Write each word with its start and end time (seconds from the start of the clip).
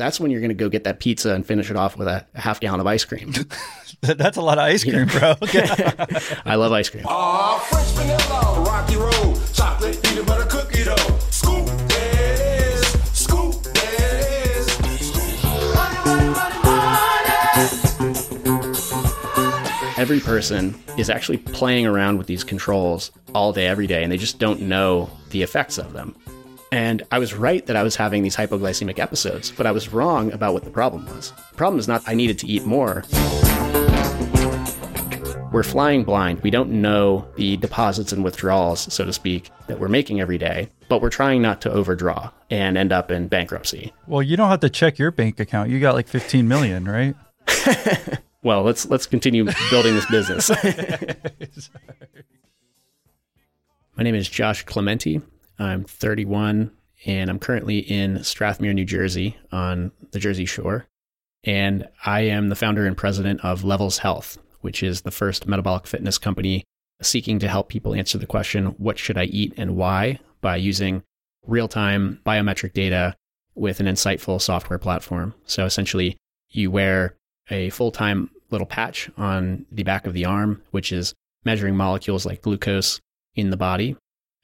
that's 0.00 0.18
when 0.18 0.30
you're 0.30 0.40
going 0.40 0.48
to 0.48 0.54
go 0.54 0.68
get 0.68 0.84
that 0.84 0.98
pizza 0.98 1.34
and 1.34 1.46
finish 1.46 1.70
it 1.70 1.76
off 1.76 1.96
with 1.96 2.08
a, 2.08 2.26
a 2.34 2.40
half 2.40 2.60
gallon 2.60 2.80
of 2.80 2.86
ice 2.86 3.04
cream. 3.04 3.34
That's 4.00 4.38
a 4.38 4.42
lot 4.42 4.56
of 4.56 4.64
ice 4.64 4.82
cream, 4.82 5.06
bro. 5.06 5.34
I 6.46 6.54
love 6.54 6.72
ice 6.72 6.88
cream. 6.88 7.04
French 7.04 7.88
vanilla, 7.88 8.64
rocky 8.64 8.96
road, 8.96 9.38
chocolate, 9.52 10.02
peanut 10.02 10.26
butter 10.26 10.46
cookie 10.46 10.84
dough. 10.84 10.96
Scoop, 11.28 11.66
there. 11.66 12.76
Scoop, 13.12 13.62
there 13.62 13.84
it 13.84 14.56
is. 14.56 14.66
Money, 15.74 15.96
money, 16.06 16.30
money, 16.30 16.56
money. 16.64 18.14
Every 19.98 20.20
person 20.20 20.82
is 20.96 21.10
actually 21.10 21.36
playing 21.36 21.84
around 21.84 22.16
with 22.16 22.26
these 22.26 22.42
controls 22.42 23.10
all 23.34 23.52
day, 23.52 23.66
every 23.66 23.86
day, 23.86 24.02
and 24.02 24.10
they 24.10 24.16
just 24.16 24.38
don't 24.38 24.62
know 24.62 25.10
the 25.28 25.42
effects 25.42 25.76
of 25.76 25.92
them. 25.92 26.16
And 26.72 27.02
I 27.10 27.18
was 27.18 27.34
right 27.34 27.66
that 27.66 27.74
I 27.74 27.82
was 27.82 27.96
having 27.96 28.22
these 28.22 28.36
hypoglycemic 28.36 29.00
episodes, 29.00 29.50
but 29.50 29.66
I 29.66 29.72
was 29.72 29.92
wrong 29.92 30.32
about 30.32 30.52
what 30.52 30.62
the 30.62 30.70
problem 30.70 31.04
was. 31.06 31.32
The 31.50 31.56
problem 31.56 31.80
is 31.80 31.88
not 31.88 32.02
I 32.06 32.14
needed 32.14 32.38
to 32.40 32.46
eat 32.46 32.64
more. 32.64 33.04
We're 35.52 35.64
flying 35.64 36.04
blind. 36.04 36.40
We 36.42 36.50
don't 36.50 36.70
know 36.70 37.26
the 37.34 37.56
deposits 37.56 38.12
and 38.12 38.22
withdrawals, 38.22 38.92
so 38.92 39.04
to 39.04 39.12
speak, 39.12 39.50
that 39.66 39.80
we're 39.80 39.88
making 39.88 40.20
every 40.20 40.38
day, 40.38 40.68
but 40.88 41.02
we're 41.02 41.10
trying 41.10 41.42
not 41.42 41.60
to 41.62 41.72
overdraw 41.72 42.30
and 42.50 42.78
end 42.78 42.92
up 42.92 43.10
in 43.10 43.26
bankruptcy. 43.26 43.92
well, 44.06 44.22
you 44.22 44.36
don't 44.36 44.48
have 44.48 44.60
to 44.60 44.70
check 44.70 44.96
your 44.96 45.10
bank 45.10 45.40
account. 45.40 45.70
You 45.70 45.80
got 45.80 45.96
like 45.96 46.06
15 46.06 46.46
million, 46.46 46.84
right? 46.84 47.16
Well, 48.42 48.62
let's 48.62 48.86
let's 48.88 49.04
continue 49.04 49.44
building 49.68 49.94
this 49.94 50.06
business. 50.06 50.48
My 53.96 54.02
name 54.02 54.14
is 54.14 54.30
Josh 54.30 54.62
Clemente. 54.64 55.20
I'm 55.60 55.84
31 55.84 56.70
and 57.06 57.30
I'm 57.30 57.38
currently 57.38 57.78
in 57.78 58.18
Strathmere, 58.18 58.74
New 58.74 58.84
Jersey 58.84 59.36
on 59.52 59.92
the 60.10 60.18
Jersey 60.18 60.46
Shore. 60.46 60.86
And 61.44 61.88
I 62.04 62.22
am 62.22 62.48
the 62.48 62.56
founder 62.56 62.86
and 62.86 62.96
president 62.96 63.44
of 63.44 63.64
Levels 63.64 63.98
Health, 63.98 64.38
which 64.60 64.82
is 64.82 65.02
the 65.02 65.10
first 65.10 65.46
metabolic 65.46 65.86
fitness 65.86 66.18
company 66.18 66.64
seeking 67.02 67.38
to 67.38 67.48
help 67.48 67.68
people 67.68 67.94
answer 67.94 68.18
the 68.18 68.26
question, 68.26 68.66
what 68.78 68.98
should 68.98 69.16
I 69.16 69.24
eat 69.24 69.54
and 69.56 69.76
why 69.76 70.18
by 70.40 70.56
using 70.56 71.02
real 71.46 71.68
time 71.68 72.20
biometric 72.24 72.72
data 72.72 73.16
with 73.54 73.80
an 73.80 73.86
insightful 73.86 74.40
software 74.40 74.78
platform. 74.78 75.34
So 75.44 75.64
essentially, 75.64 76.16
you 76.50 76.70
wear 76.70 77.16
a 77.50 77.70
full 77.70 77.90
time 77.90 78.30
little 78.50 78.66
patch 78.66 79.10
on 79.16 79.66
the 79.70 79.82
back 79.82 80.06
of 80.06 80.14
the 80.14 80.24
arm, 80.24 80.62
which 80.70 80.92
is 80.92 81.14
measuring 81.44 81.76
molecules 81.76 82.26
like 82.26 82.42
glucose 82.42 83.00
in 83.34 83.50
the 83.50 83.56
body. 83.56 83.96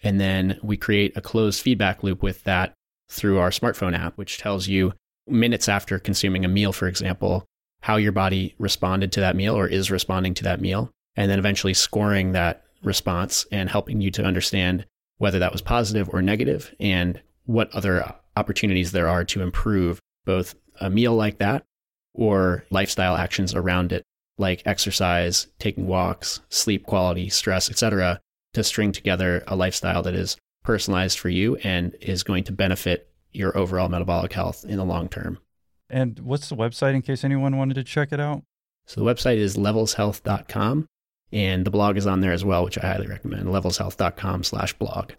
And 0.02 0.20
then 0.20 0.58
we 0.62 0.76
create 0.76 1.16
a 1.16 1.20
closed 1.20 1.62
feedback 1.62 2.02
loop 2.02 2.22
with 2.22 2.44
that 2.44 2.74
through 3.08 3.38
our 3.38 3.50
smartphone 3.50 3.96
app, 3.96 4.16
which 4.16 4.38
tells 4.38 4.68
you 4.68 4.92
minutes 5.26 5.68
after 5.68 5.98
consuming 5.98 6.44
a 6.44 6.48
meal, 6.48 6.72
for 6.72 6.86
example, 6.88 7.44
how 7.82 7.96
your 7.96 8.12
body 8.12 8.54
responded 8.58 9.12
to 9.12 9.20
that 9.20 9.36
meal 9.36 9.56
or 9.56 9.66
is 9.66 9.90
responding 9.90 10.34
to 10.34 10.44
that 10.44 10.60
meal. 10.60 10.90
And 11.16 11.30
then 11.30 11.38
eventually 11.38 11.74
scoring 11.74 12.32
that 12.32 12.64
response 12.82 13.46
and 13.50 13.70
helping 13.70 14.00
you 14.00 14.10
to 14.12 14.24
understand 14.24 14.84
whether 15.18 15.38
that 15.38 15.52
was 15.52 15.62
positive 15.62 16.10
or 16.12 16.20
negative 16.20 16.74
and 16.78 17.20
what 17.46 17.70
other 17.72 18.14
opportunities 18.36 18.92
there 18.92 19.08
are 19.08 19.24
to 19.24 19.40
improve 19.40 20.00
both 20.24 20.54
a 20.80 20.90
meal 20.90 21.14
like 21.14 21.38
that 21.38 21.64
or 22.12 22.64
lifestyle 22.70 23.16
actions 23.16 23.54
around 23.54 23.92
it, 23.92 24.02
like 24.36 24.62
exercise, 24.66 25.46
taking 25.58 25.86
walks, 25.86 26.40
sleep 26.50 26.84
quality, 26.86 27.28
stress, 27.28 27.70
etc., 27.70 28.20
to 28.56 28.64
string 28.64 28.90
together 28.90 29.44
a 29.46 29.54
lifestyle 29.54 30.02
that 30.02 30.14
is 30.14 30.36
personalized 30.64 31.18
for 31.18 31.28
you 31.28 31.56
and 31.56 31.94
is 32.00 32.22
going 32.22 32.42
to 32.44 32.52
benefit 32.52 33.10
your 33.32 33.56
overall 33.56 33.90
metabolic 33.90 34.32
health 34.32 34.64
in 34.66 34.78
the 34.78 34.84
long 34.84 35.08
term. 35.10 35.38
And 35.90 36.18
what's 36.20 36.48
the 36.48 36.56
website 36.56 36.94
in 36.94 37.02
case 37.02 37.22
anyone 37.22 37.58
wanted 37.58 37.74
to 37.74 37.84
check 37.84 38.12
it 38.12 38.18
out? 38.18 38.42
So 38.86 39.02
the 39.04 39.06
website 39.06 39.36
is 39.36 39.56
levelshealth.com 39.58 40.86
and 41.32 41.64
the 41.66 41.70
blog 41.70 41.98
is 41.98 42.06
on 42.06 42.20
there 42.22 42.32
as 42.32 42.44
well, 42.46 42.64
which 42.64 42.78
I 42.78 42.86
highly 42.86 43.06
recommend, 43.06 43.44
levelshealth.com 43.48 44.42
slash 44.42 44.72
blog. 44.72 45.12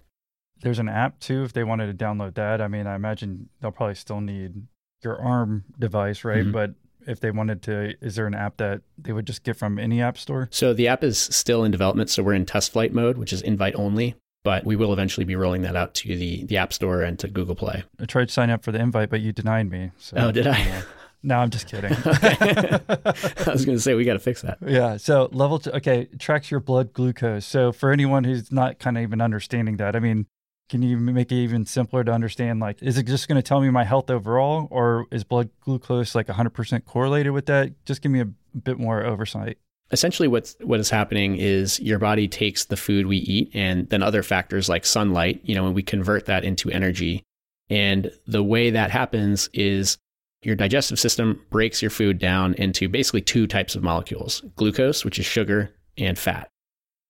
There's 0.61 0.79
an 0.79 0.89
app 0.89 1.19
too 1.19 1.43
if 1.43 1.53
they 1.53 1.63
wanted 1.63 1.95
to 1.97 2.05
download 2.05 2.33
that. 2.35 2.59
I 2.59 2.67
mean, 2.67 2.87
I 2.87 2.95
imagine 2.95 3.49
they'll 3.61 3.71
probably 3.71 3.93
still 3.95 4.19
need 4.21 4.63
your 5.03 5.21
arm 5.21 5.63
device, 5.77 6.23
right? 6.23 6.43
Mhm. 6.45 6.51
But 6.51 6.71
if 7.07 7.19
they 7.19 7.31
wanted 7.31 7.61
to, 7.63 7.95
is 8.01 8.15
there 8.15 8.27
an 8.27 8.33
app 8.35 8.57
that 8.57 8.81
they 8.97 9.13
would 9.13 9.25
just 9.25 9.43
get 9.43 9.55
from 9.57 9.79
any 9.79 10.01
app 10.01 10.17
store? 10.17 10.47
So 10.51 10.73
the 10.73 10.87
app 10.87 11.03
is 11.03 11.17
still 11.17 11.63
in 11.63 11.71
development. 11.71 12.09
So 12.09 12.21
we're 12.23 12.33
in 12.33 12.45
test 12.45 12.71
flight 12.73 12.93
mode, 12.93 13.17
which 13.17 13.33
is 13.33 13.41
invite 13.41 13.75
only, 13.75 14.15
but 14.43 14.65
we 14.65 14.75
will 14.75 14.93
eventually 14.93 15.25
be 15.25 15.35
rolling 15.35 15.61
that 15.63 15.75
out 15.75 15.93
to 15.95 16.15
the, 16.17 16.43
the 16.45 16.57
App 16.57 16.73
Store 16.73 17.01
and 17.01 17.17
to 17.19 17.27
Google 17.27 17.55
Play. 17.55 17.83
I 17.99 18.05
tried 18.05 18.27
to 18.27 18.33
sign 18.33 18.49
up 18.49 18.63
for 18.63 18.71
the 18.71 18.79
invite, 18.79 19.09
but 19.09 19.21
you 19.21 19.31
denied 19.31 19.69
me. 19.69 19.91
So, 19.97 20.17
Oh, 20.17 20.31
did 20.31 20.47
I? 20.47 20.83
No, 21.23 21.39
I'm 21.39 21.49
just 21.49 21.67
kidding. 21.67 21.91
I 22.05 23.51
was 23.51 23.65
going 23.65 23.77
to 23.77 23.81
say, 23.81 23.93
we 23.95 24.05
got 24.05 24.13
to 24.13 24.19
fix 24.19 24.41
that. 24.43 24.59
Yeah. 24.65 24.97
So 24.97 25.29
level 25.31 25.59
two, 25.59 25.71
okay, 25.71 26.07
tracks 26.19 26.51
your 26.51 26.59
blood 26.59 26.93
glucose. 26.93 27.45
So 27.45 27.71
for 27.71 27.91
anyone 27.91 28.23
who's 28.23 28.51
not 28.51 28.79
kind 28.79 28.97
of 28.97 29.03
even 29.03 29.19
understanding 29.19 29.77
that, 29.77 29.95
I 29.95 29.99
mean, 29.99 30.27
can 30.69 30.81
you 30.81 30.97
make 30.97 31.31
it 31.31 31.35
even 31.35 31.65
simpler 31.65 32.03
to 32.03 32.11
understand? 32.11 32.59
Like, 32.59 32.81
is 32.81 32.97
it 32.97 33.03
just 33.03 33.27
going 33.27 33.37
to 33.37 33.41
tell 33.41 33.61
me 33.61 33.69
my 33.69 33.83
health 33.83 34.09
overall, 34.09 34.67
or 34.69 35.05
is 35.11 35.23
blood 35.23 35.49
glucose 35.61 36.15
like 36.15 36.27
100% 36.27 36.85
correlated 36.85 37.31
with 37.31 37.45
that? 37.45 37.71
Just 37.85 38.01
give 38.01 38.11
me 38.11 38.21
a 38.21 38.25
bit 38.57 38.77
more 38.77 39.05
oversight. 39.05 39.57
Essentially, 39.91 40.27
what's, 40.27 40.57
what 40.61 40.79
is 40.79 40.89
happening 40.89 41.37
is 41.37 41.79
your 41.79 41.99
body 41.99 42.27
takes 42.27 42.65
the 42.65 42.75
food 42.75 43.05
we 43.05 43.17
eat 43.17 43.51
and 43.53 43.87
then 43.89 44.03
other 44.03 44.21
factors 44.21 44.67
like 44.67 44.85
sunlight, 44.85 45.39
you 45.43 45.55
know, 45.55 45.65
and 45.65 45.73
we 45.73 45.83
convert 45.83 46.25
that 46.25 46.43
into 46.43 46.69
energy. 46.69 47.23
And 47.69 48.11
the 48.25 48.43
way 48.43 48.69
that 48.69 48.91
happens 48.91 49.49
is 49.53 49.97
your 50.41 50.55
digestive 50.55 50.99
system 50.99 51.41
breaks 51.49 51.81
your 51.81 51.91
food 51.91 52.19
down 52.19 52.53
into 52.55 52.89
basically 52.89 53.21
two 53.21 53.47
types 53.47 53.75
of 53.75 53.83
molecules 53.83 54.43
glucose, 54.57 55.05
which 55.05 55.19
is 55.19 55.25
sugar, 55.25 55.73
and 55.97 56.19
fat. 56.19 56.49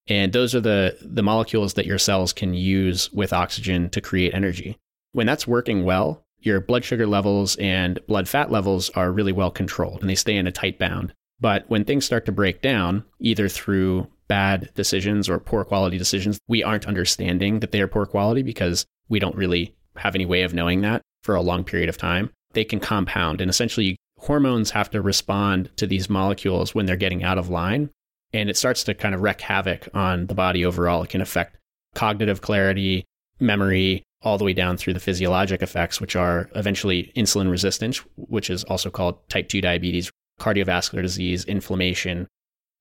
And 0.09 0.31
those 0.31 0.56
are 0.56 0.62
the, 0.62 0.97
the 1.01 1.23
molecules 1.23 1.73
that 1.73 1.85
your 1.85 1.97
cells 1.97 2.34
can 2.34 2.53
use 2.53 3.12
with 3.12 3.34
oxygen 3.34 3.90
to 3.90 4.01
create 4.01 4.34
energy. 4.34 4.78
When 5.12 5.28
that's 5.28 5.47
working 5.47 5.84
well, 5.84 6.23
your 6.40 6.62
blood 6.62 6.85
sugar 6.85 7.07
levels 7.07 7.56
and 7.57 8.00
blood 8.07 8.29
fat 8.29 8.51
levels 8.51 8.90
are 8.91 9.12
really 9.12 9.31
well 9.31 9.51
controlled 9.51 10.01
and 10.01 10.09
they 10.09 10.16
stay 10.16 10.38
in 10.38 10.47
a 10.47 10.51
tight 10.51 10.78
bound. 10.79 11.13
But 11.40 11.69
when 11.69 11.84
things 11.84 12.06
start 12.06 12.25
to 12.25 12.31
break 12.31 12.62
down, 12.62 13.03
either 13.19 13.50
through 13.50 14.07
bad 14.28 14.69
decisions 14.75 15.29
or 15.29 15.40
poor 15.40 15.63
quality 15.63 15.97
decisions, 15.97 16.39
we 16.47 16.63
aren't 16.63 16.88
understanding 16.88 17.59
that 17.59 17.72
they 17.72 17.81
are 17.81 17.88
poor 17.88 18.06
quality 18.06 18.41
because 18.41 18.85
we 19.09 19.19
don't 19.19 19.35
really 19.35 19.75
have 19.97 20.16
any 20.16 20.25
way 20.25 20.44
of 20.44 20.53
knowing 20.53 20.81
that 20.81 21.01
for 21.24 21.35
a 21.35 21.41
long 21.41 21.63
period 21.63 21.89
of 21.89 21.97
time. 21.97 22.31
They 22.53 22.63
can 22.63 22.79
compound 22.79 23.41
and 23.41 23.50
essentially 23.50 23.97
hormones 24.19 24.72
have 24.72 24.89
to 24.91 25.01
respond 25.01 25.69
to 25.78 25.85
these 25.85 26.09
molecules 26.09 26.74
when 26.74 26.85
they're 26.85 26.95
getting 26.95 27.24
out 27.24 27.38
of 27.38 27.50
line 27.50 27.89
and 28.37 28.49
it 28.51 28.57
starts 28.57 28.83
to 28.83 28.93
kind 28.93 29.15
of 29.15 29.21
wreak 29.21 29.41
havoc 29.41 29.89
on 29.95 30.27
the 30.27 30.35
body 30.35 30.63
overall. 30.63 31.01
It 31.01 31.09
can 31.09 31.21
affect 31.21 31.57
cognitive 31.95 32.41
clarity, 32.41 33.03
memory, 33.39 34.03
all 34.21 34.37
the 34.37 34.43
way 34.43 34.53
down 34.53 34.77
through 34.77 34.93
the 34.93 34.99
physiologic 34.99 35.63
effects, 35.63 35.99
which 35.99 36.15
are 36.15 36.49
eventually 36.55 37.11
insulin 37.15 37.49
resistance, 37.49 37.97
which 38.15 38.49
is 38.49 38.63
also 38.65 38.91
called 38.91 39.27
type 39.29 39.49
2 39.49 39.61
diabetes, 39.61 40.11
cardiovascular 40.39 41.01
disease, 41.01 41.45
inflammation, 41.45 42.27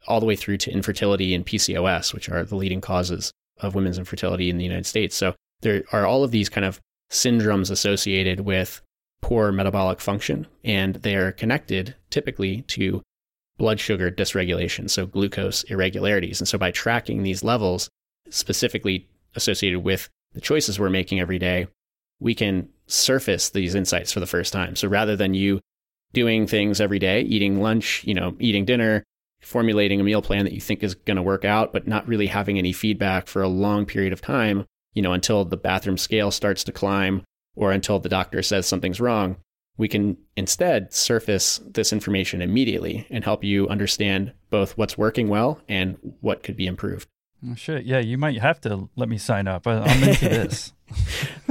all 0.06 0.20
the 0.20 0.26
way 0.26 0.36
through 0.36 0.58
to 0.58 0.70
infertility 0.70 1.34
and 1.34 1.46
PCOS, 1.46 2.12
which 2.12 2.28
are 2.28 2.44
the 2.44 2.56
leading 2.56 2.82
causes 2.82 3.32
of 3.58 3.74
women's 3.74 3.98
infertility 3.98 4.50
in 4.50 4.58
the 4.58 4.64
United 4.64 4.86
States. 4.86 5.16
So 5.16 5.34
there 5.62 5.84
are 5.92 6.06
all 6.06 6.22
of 6.22 6.32
these 6.32 6.50
kind 6.50 6.66
of 6.66 6.80
syndromes 7.10 7.70
associated 7.70 8.40
with 8.40 8.82
poor 9.22 9.52
metabolic 9.52 10.00
function, 10.00 10.46
and 10.64 10.96
they 10.96 11.16
are 11.16 11.32
connected 11.32 11.94
typically 12.10 12.62
to 12.62 13.02
blood 13.58 13.80
sugar 13.80 14.10
dysregulation, 14.10 14.88
so 14.90 15.06
glucose 15.06 15.62
irregularities. 15.64 16.40
And 16.40 16.48
so 16.48 16.58
by 16.58 16.70
tracking 16.70 17.22
these 17.22 17.42
levels 17.42 17.88
specifically 18.28 19.08
associated 19.34 19.80
with 19.80 20.08
the 20.32 20.40
choices 20.40 20.78
we're 20.78 20.90
making 20.90 21.20
every 21.20 21.38
day, 21.38 21.68
we 22.20 22.34
can 22.34 22.68
surface 22.86 23.50
these 23.50 23.74
insights 23.74 24.12
for 24.12 24.20
the 24.20 24.26
first 24.26 24.52
time. 24.52 24.76
So 24.76 24.88
rather 24.88 25.16
than 25.16 25.34
you 25.34 25.60
doing 26.12 26.46
things 26.46 26.80
every 26.80 26.98
day, 26.98 27.22
eating 27.22 27.60
lunch, 27.60 28.04
you 28.04 28.14
know, 28.14 28.36
eating 28.38 28.64
dinner, 28.64 29.04
formulating 29.40 30.00
a 30.00 30.04
meal 30.04 30.22
plan 30.22 30.44
that 30.44 30.54
you 30.54 30.60
think 30.60 30.82
is 30.82 30.94
going 30.94 31.16
to 31.16 31.22
work 31.22 31.44
out, 31.44 31.72
but 31.72 31.86
not 31.86 32.06
really 32.08 32.26
having 32.26 32.58
any 32.58 32.72
feedback 32.72 33.28
for 33.28 33.42
a 33.42 33.48
long 33.48 33.86
period 33.86 34.12
of 34.12 34.20
time, 34.20 34.64
you 34.94 35.02
know, 35.02 35.12
until 35.12 35.44
the 35.44 35.56
bathroom 35.56 35.98
scale 35.98 36.30
starts 36.30 36.64
to 36.64 36.72
climb 36.72 37.22
or 37.54 37.72
until 37.72 37.98
the 37.98 38.08
doctor 38.08 38.42
says 38.42 38.66
something's 38.66 39.00
wrong, 39.00 39.36
we 39.78 39.88
can 39.88 40.16
instead 40.36 40.92
surface 40.92 41.60
this 41.66 41.92
information 41.92 42.40
immediately 42.42 43.06
and 43.10 43.24
help 43.24 43.44
you 43.44 43.68
understand 43.68 44.32
both 44.50 44.76
what's 44.78 44.96
working 44.96 45.28
well 45.28 45.60
and 45.68 45.96
what 46.20 46.42
could 46.42 46.56
be 46.56 46.66
improved. 46.66 47.08
Oh, 47.46 47.54
shit. 47.54 47.84
Yeah, 47.84 47.98
you 47.98 48.16
might 48.16 48.40
have 48.40 48.60
to 48.62 48.88
let 48.96 49.08
me 49.08 49.18
sign 49.18 49.46
up. 49.46 49.66
I'm 49.66 50.02
into 50.02 50.28
this. 50.28 50.72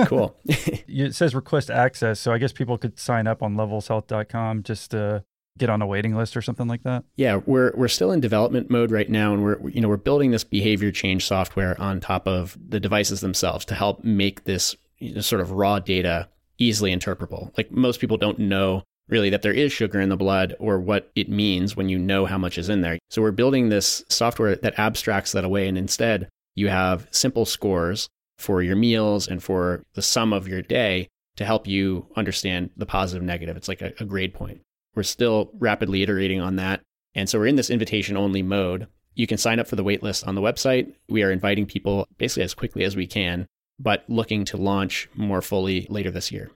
Cool. 0.06 0.36
It 0.88 1.14
says 1.14 1.36
request 1.36 1.70
access. 1.70 2.20
So 2.22 2.32
I 2.32 2.38
guess 2.38 2.54
people 2.54 2.78
could 2.78 2.98
sign 2.98 3.28
up 3.28 3.44
on 3.44 3.56
levelshealth.com 3.56 4.64
just 4.64 4.92
to 4.92 5.24
get 5.58 5.70
on 5.70 5.82
a 5.82 5.86
waiting 5.86 6.16
list 6.16 6.36
or 6.38 6.42
something 6.42 6.68
like 6.68 6.84
that. 6.84 7.04
yeah, 7.16 7.42
we're 7.46 7.72
we're 7.76 7.88
still 7.88 8.12
in 8.12 8.20
development 8.22 8.70
mode 8.70 8.92
right 8.92 9.10
now 9.10 9.34
and 9.34 9.44
we're 9.44 9.70
you 9.70 9.82
know, 9.82 9.88
we're 9.90 9.98
building 9.98 10.32
this 10.32 10.44
behavior 10.46 10.92
change 10.92 11.26
software 11.26 11.80
on 11.82 12.00
top 12.00 12.28
of 12.28 12.58
the 12.66 12.80
devices 12.80 13.20
themselves 13.22 13.66
to 13.66 13.76
help 13.76 14.04
make 14.04 14.46
this 14.46 14.76
you 15.00 15.16
know, 15.16 15.22
sort 15.22 15.42
of 15.42 15.52
raw 15.52 15.80
data 15.80 16.30
easily 16.58 16.96
interpretable. 16.96 17.56
Like 17.58 17.72
most 17.72 18.00
people 18.00 18.18
don't 18.18 18.40
know 18.40 18.84
really 19.08 19.30
that 19.30 19.42
there 19.42 19.54
is 19.54 19.72
sugar 19.72 20.00
in 20.00 20.10
the 20.10 20.18
blood 20.18 20.56
or 20.60 20.80
what 20.80 21.12
it 21.16 21.30
means 21.30 21.76
when 21.76 21.90
you 21.90 22.00
know 22.00 22.26
how 22.26 22.38
much 22.38 22.58
is 22.58 22.70
in 22.70 22.82
there. 22.82 22.98
So 23.10 23.22
we're 23.22 23.32
building 23.32 23.70
this 23.70 24.04
software 24.10 24.56
that 24.56 24.80
abstracts 24.80 25.32
that 25.34 25.44
away. 25.44 25.68
And 25.68 25.78
instead, 25.78 26.28
you 26.56 26.70
have 26.70 27.08
simple 27.12 27.46
scores 27.46 28.08
for 28.38 28.62
your 28.62 28.76
meals 28.76 29.28
and 29.28 29.42
for 29.44 29.84
the 29.94 30.02
sum 30.02 30.34
of 30.34 30.48
your 30.48 30.62
day 30.62 31.08
to 31.36 31.46
help 31.46 31.68
you 31.68 32.08
understand 32.16 32.70
the 32.78 32.86
positive 32.86 33.24
negative. 33.24 33.58
It's 33.58 33.68
like 33.68 33.82
a, 33.82 33.94
a 34.00 34.06
grade 34.06 34.34
point. 34.34 34.62
We're 34.96 35.04
still 35.04 35.52
rapidly 35.60 36.02
iterating 36.02 36.42
on 36.42 36.56
that. 36.56 36.82
And 37.14 37.30
so 37.30 37.40
we're 37.40 37.48
in 37.48 37.56
this 37.56 37.70
invitation 37.70 38.18
only 38.18 38.42
mode. 38.42 38.88
You 39.14 39.28
can 39.28 39.38
sign 39.38 39.60
up 39.60 39.68
for 39.68 39.76
the 39.76 39.84
waitlist 39.84 40.28
on 40.28 40.36
the 40.36 40.42
website. 40.42 40.94
We 41.08 41.24
are 41.24 41.32
inviting 41.32 41.66
people 41.66 42.08
basically 42.18 42.44
as 42.44 42.54
quickly 42.54 42.84
as 42.84 42.96
we 42.96 43.08
can, 43.08 43.46
but 43.80 44.04
looking 44.08 44.46
to 44.46 44.58
launch 44.58 45.10
more 45.16 45.42
fully 45.42 45.88
later 45.90 46.12
this 46.12 46.32
year. 46.32 46.52